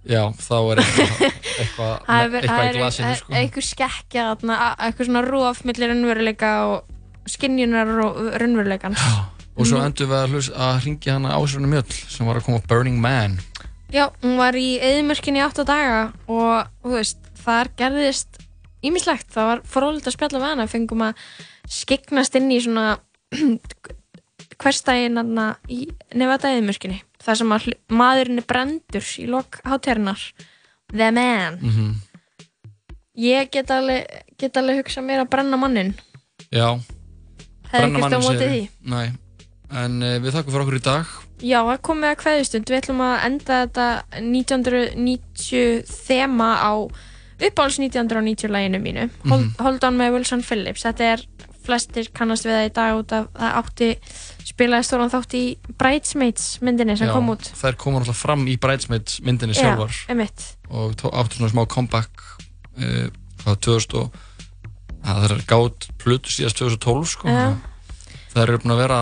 Já, 0.05 0.21
þá 0.37 0.57
er 0.71 0.81
eitthvað 0.83 1.23
eitthvað, 1.61 1.93
Það 2.05 2.35
eitthvað 2.39 2.49
það 2.49 2.67
í 2.67 2.73
glasinu 2.77 3.07
það 3.07 3.15
sko. 3.21 3.37
einhver 3.39 3.65
skekkja 3.65 4.25
eitthvað 4.35 5.07
svona 5.07 5.23
rúaf 5.25 5.63
millir 5.65 5.91
raunveruleika 5.91 6.51
og 6.69 6.91
skinjunar 7.25 7.89
og 8.05 8.19
raunveruleikans. 8.37 9.01
Og 9.55 9.65
svo 9.65 9.79
endur 9.81 10.09
við 10.11 10.19
að, 10.19 10.49
að 10.61 10.79
ringja 10.83 11.15
hana 11.15 11.33
Ásrunni 11.39 11.71
Mjöll 11.71 11.97
sem 12.11 12.27
var 12.27 12.37
að 12.37 12.45
koma 12.45 12.61
á 12.61 12.67
Burning 12.69 12.99
Man. 13.01 13.39
Já, 13.93 14.09
hún 14.21 14.37
var 14.37 14.57
í 14.59 14.75
eðimörkinni 14.83 15.41
í 15.41 15.45
8 15.45 15.65
daga 15.65 15.99
og 16.29 16.69
þú 16.83 16.93
veist, 16.97 17.29
þar 17.41 17.71
gerðist 17.79 18.41
ímislegt, 18.85 19.29
það 19.33 19.49
var 19.49 19.61
frólitt 19.69 20.09
að 20.09 20.17
spjalla 20.17 20.41
við 20.41 20.51
hana, 20.51 20.69
fengum 20.69 21.05
að 21.07 21.21
skegnast 21.71 22.37
inn 22.37 22.51
í 22.53 22.59
svona 22.61 22.99
hverstægin 24.61 25.19
í 25.69 25.79
nefata 26.15 26.51
eðimörkinni, 26.53 27.01
þar 27.23 27.35
sem 27.41 27.53
maðurinn 27.89 28.41
er 28.41 28.47
brendur 28.47 29.07
í 29.19 29.27
lok 29.27 29.59
hátíðarinnar 29.65 30.21
The 30.93 31.11
Man 31.11 31.59
mm 31.61 31.69
-hmm. 31.69 31.93
Ég 33.15 33.49
get 33.51 33.71
alveg, 33.71 34.05
get 34.37 34.57
alveg 34.57 34.83
hugsað 34.83 35.03
mér 35.03 35.23
að 35.23 35.29
brenna 35.29 35.57
mannin 35.57 35.93
Já 36.51 36.79
Hefði 37.71 37.91
Brenna 37.91 37.97
ekkert 37.97 38.03
á 38.03 38.19
manninn, 38.19 38.27
móti 38.27 38.37
segirðu? 38.37 38.67
því 38.67 38.89
Nei, 38.91 39.07
en 39.71 40.03
uh, 40.03 40.19
við 40.19 40.31
þakkum 40.33 40.51
fyrir 40.51 40.65
okkur 40.65 40.75
í 40.79 40.83
dag 40.83 41.05
Já, 41.43 41.59
það 41.67 41.81
komið 41.81 42.09
að 42.09 42.19
kveðustund. 42.21 42.69
Við 42.69 42.77
ætlum 42.77 43.01
að 43.03 43.25
enda 43.25 43.55
þetta 43.65 44.03
1990 44.23 45.83
þema 46.07 46.49
á 46.63 46.71
uppáhalds 47.35 47.79
1990 47.81 48.51
læginu 48.53 48.79
mínu. 48.79 49.09
Hold, 49.27 49.43
Mhm. 49.45 49.55
Hold 49.59 49.83
on 49.83 49.97
með 49.97 50.13
Wilson 50.13 50.41
Phillips. 50.41 50.83
Þetta 50.85 51.03
er 51.03 51.25
flestir 51.65 52.07
kannast 52.13 52.45
við 52.45 52.55
það 52.55 52.69
í 52.69 52.73
dag 52.73 52.95
út 52.99 53.11
af 53.11 53.27
það 53.33 53.55
átti 53.59 53.89
spilaði 54.45 54.85
stóran 54.85 55.09
þátt 55.13 55.33
í 55.39 55.43
Bridesmaids 55.79 56.47
myndinni 56.61 56.95
sem 56.99 57.09
Já, 57.09 57.13
kom 57.15 57.31
út. 57.33 57.47
Þær 57.57 57.77
komur 57.81 58.03
alltaf 58.05 58.19
fram 58.21 58.45
í 58.51 58.55
Bridesmaids 58.61 59.19
myndinni 59.25 59.55
Já, 59.57 59.61
sjálfar 59.63 59.95
einmitt. 60.13 60.45
og 60.69 60.93
tó- 61.01 61.11
áttu 61.13 61.39
svona 61.39 61.51
smá 61.53 61.63
comeback 61.67 62.11
uh, 62.77 63.07
hvað 63.43 63.59
2000 63.69 63.97
og 64.03 64.19
að 65.05 65.21
það 65.21 65.31
er 65.35 65.43
gátt 65.49 65.87
plötu 66.01 66.33
síðast 66.33 66.57
2012 66.61 67.09
sko 67.15 67.29
Já. 67.29 67.55
það 68.33 68.43
eru 68.45 68.61
búin 68.63 68.75
að 68.75 68.83
vera 68.85 68.99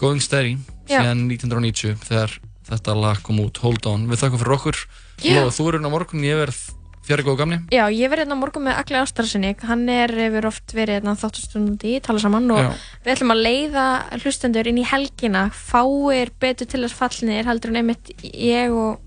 going 0.00 0.20
steady 0.24 0.56
Já. 0.88 1.00
síðan 1.00 1.26
1990 1.28 2.00
þegar 2.08 2.38
þetta 2.68 2.96
lag 2.96 3.20
kom 3.24 3.40
út 3.44 3.60
Hold 3.64 3.86
On, 3.88 4.08
við 4.08 4.20
þakkum 4.24 4.40
fyrir 4.42 4.56
okkur 4.58 4.80
Já. 5.24 5.40
og 5.44 5.52
þú 5.56 5.68
eru 5.68 5.78
hérna 5.78 5.92
á 5.92 5.94
morgun, 5.94 6.24
ég 6.24 6.40
verð 6.40 6.58
fjari 7.04 7.24
góð 7.26 7.36
gamni 7.42 7.58
Já, 7.74 7.84
ég 7.92 8.08
verði 8.12 8.24
hérna 8.24 8.36
morgun 8.40 8.64
með 8.66 8.78
Agli 8.80 8.96
Ástarsinni. 9.00 9.50
Hann 9.68 9.88
er 9.92 10.12
yfir 10.26 10.46
oft 10.48 10.72
verið 10.76 10.98
hérna 11.00 11.14
þáttastundi, 11.20 11.98
tala 12.04 12.22
saman 12.22 12.50
og 12.54 12.62
Já. 12.62 12.70
við 13.04 13.12
ætlum 13.16 13.34
að 13.34 13.42
leiða 13.44 13.86
hlustendur 14.22 14.70
inn 14.70 14.80
í 14.80 14.86
helgina. 14.88 15.48
Fáir 15.52 16.32
betur 16.40 16.66
til 16.70 16.80
þess 16.86 16.96
fallnir 16.96 17.44
heldur 17.48 17.74
en 17.74 17.82
einmitt 17.82 18.14
ég 18.24 18.72
og, 18.72 19.00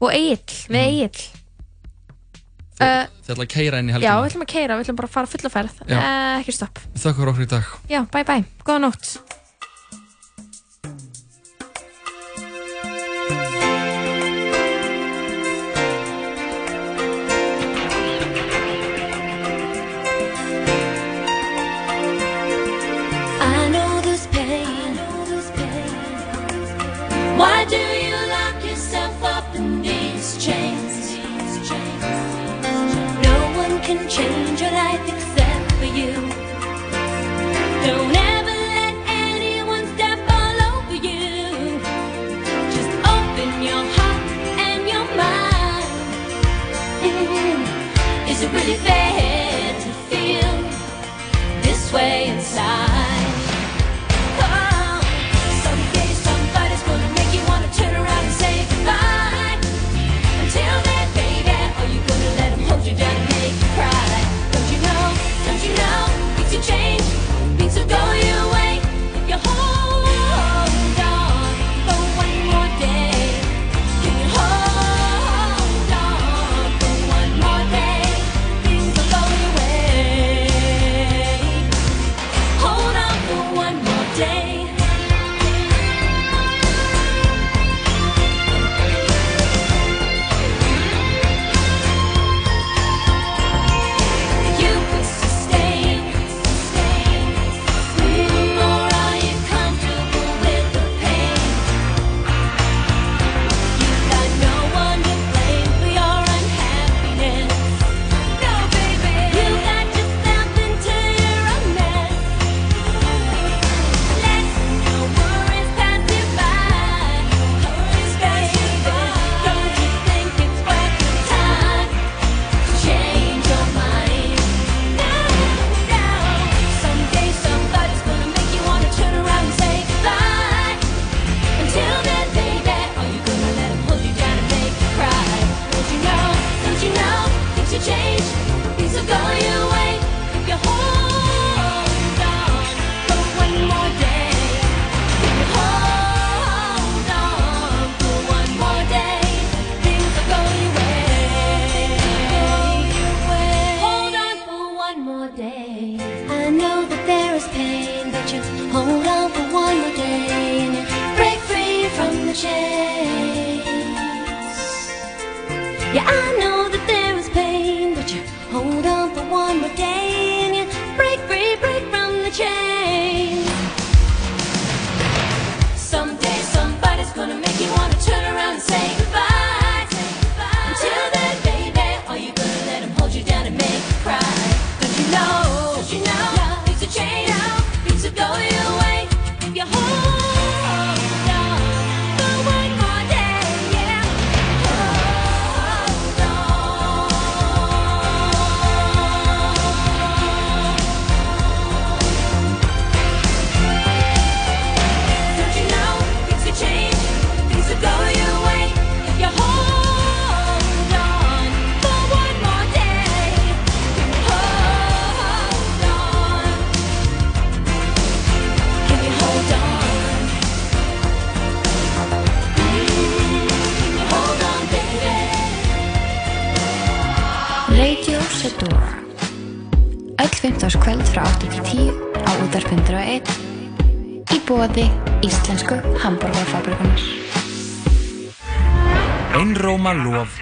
og 0.00 0.10
Egil, 0.16 0.40
Mhm. 0.68 0.74
við 0.74 0.88
Egil. 0.88 1.28
Uh, 2.80 3.04
þið 3.26 3.34
ætla 3.34 3.44
að 3.44 3.50
keira 3.52 3.78
inn 3.82 3.90
í 3.90 3.92
já, 3.92 3.98
helgina 3.98 4.20
við 4.22 4.30
ætlum 4.30 4.42
að 4.46 4.52
keira, 4.54 4.76
við 4.78 4.86
ætlum 4.86 4.96
bara 4.96 5.08
að 5.10 5.12
fara 5.18 5.28
fulla 5.28 5.50
ferð. 5.52 5.74
Já. 5.84 5.98
Uh, 6.00 6.40
ekki 6.40 6.54
stopp. 6.56 6.78
við 6.94 7.02
þakkum 7.02 7.20
fyrir 7.20 7.32
okkur 7.34 7.44
í 7.44 7.50
dag 7.50 7.64
Já, 7.92 8.00
bye 8.14 8.24
bye. 8.24 8.44
Góða 8.64 8.80
nótt. 8.86 9.39
Can 33.90 34.08
change 34.08 34.39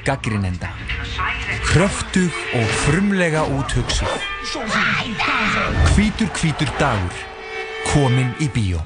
gaggrinenda 0.08 0.72
Kröftug 1.68 2.34
og 2.56 2.76
frumlega 2.84 3.44
úthugsuð 3.58 4.14
Hvítur 5.94 6.30
hvítur 6.40 6.72
dagur 6.80 7.24
Komin 7.92 8.32
í 8.40 8.48
bíó 8.52 8.80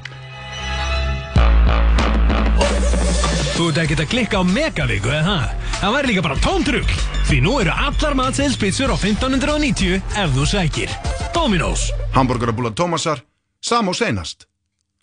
Þú 3.52 3.68
ert 3.68 3.78
ekkert 3.82 4.00
að 4.02 4.08
klikka 4.10 4.40
á 4.40 4.44
Megavíku, 4.48 5.10
eða 5.12 5.24
það? 5.26 5.72
Það 5.82 5.94
væri 5.94 6.08
líka 6.08 6.22
bara 6.24 6.36
tóntrugl. 6.42 6.94
Því 7.28 7.38
nú 7.44 7.52
eru 7.60 7.74
allar 7.74 8.16
matseðilspizzur 8.18 8.90
á 8.90 8.96
1590 8.96 9.98
ef 10.22 10.32
þú 10.34 10.46
sækir. 10.48 10.94
Dominos. 11.36 11.90
Hamburgerabúla 12.16 12.72
Tómasar, 12.74 13.22
sam 13.60 13.92
og 13.92 13.98
seinast. 13.98 14.48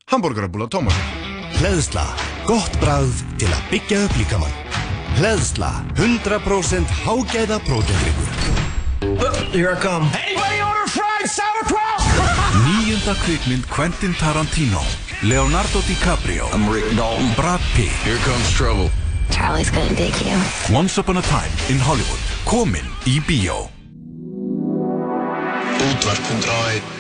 Hamburgerabúla 0.09 0.67
Tómasar. 0.67 1.29
Hleðsla, 1.59 2.07
gott 2.49 2.79
bragð 2.81 3.21
til 3.37 3.51
að 3.53 3.69
byggja 3.73 4.01
upp 4.07 4.17
líkamann. 4.17 4.48
Hleðsla, 5.19 5.83
100% 5.99 6.87
hágæða 7.03 7.57
prótendryggur. 7.59 8.29
Here 9.51 9.73
I 9.73 9.75
come. 9.75 10.07
Anybody 10.15 10.61
order 10.63 10.87
fried 10.87 11.27
sauerkraut? 11.27 11.99
Níunda 12.67 13.15
kvikmynd 13.25 13.67
Quentin 13.67 14.13
Tarantino 14.15 14.79
Leonardo 15.21 15.81
DiCaprio 15.83 16.47
I'm 16.53 16.71
Rick 16.71 16.95
Dalton. 16.95 17.33
Brad 17.35 17.59
Pitt. 17.75 17.91
Here 18.07 18.15
comes 18.23 18.47
trouble. 18.55 18.89
Charlie's 19.29 19.69
gonna 19.69 19.93
dig 19.95 20.15
you. 20.23 20.39
Once 20.71 20.97
upon 20.97 21.17
a 21.17 21.21
time 21.21 21.51
in 21.67 21.79
Hollywood. 21.83 22.23
Komin 22.47 22.87
í 23.03 23.19
bíó. 23.19 23.67
Útvarp 25.83 26.23
101 26.31 26.98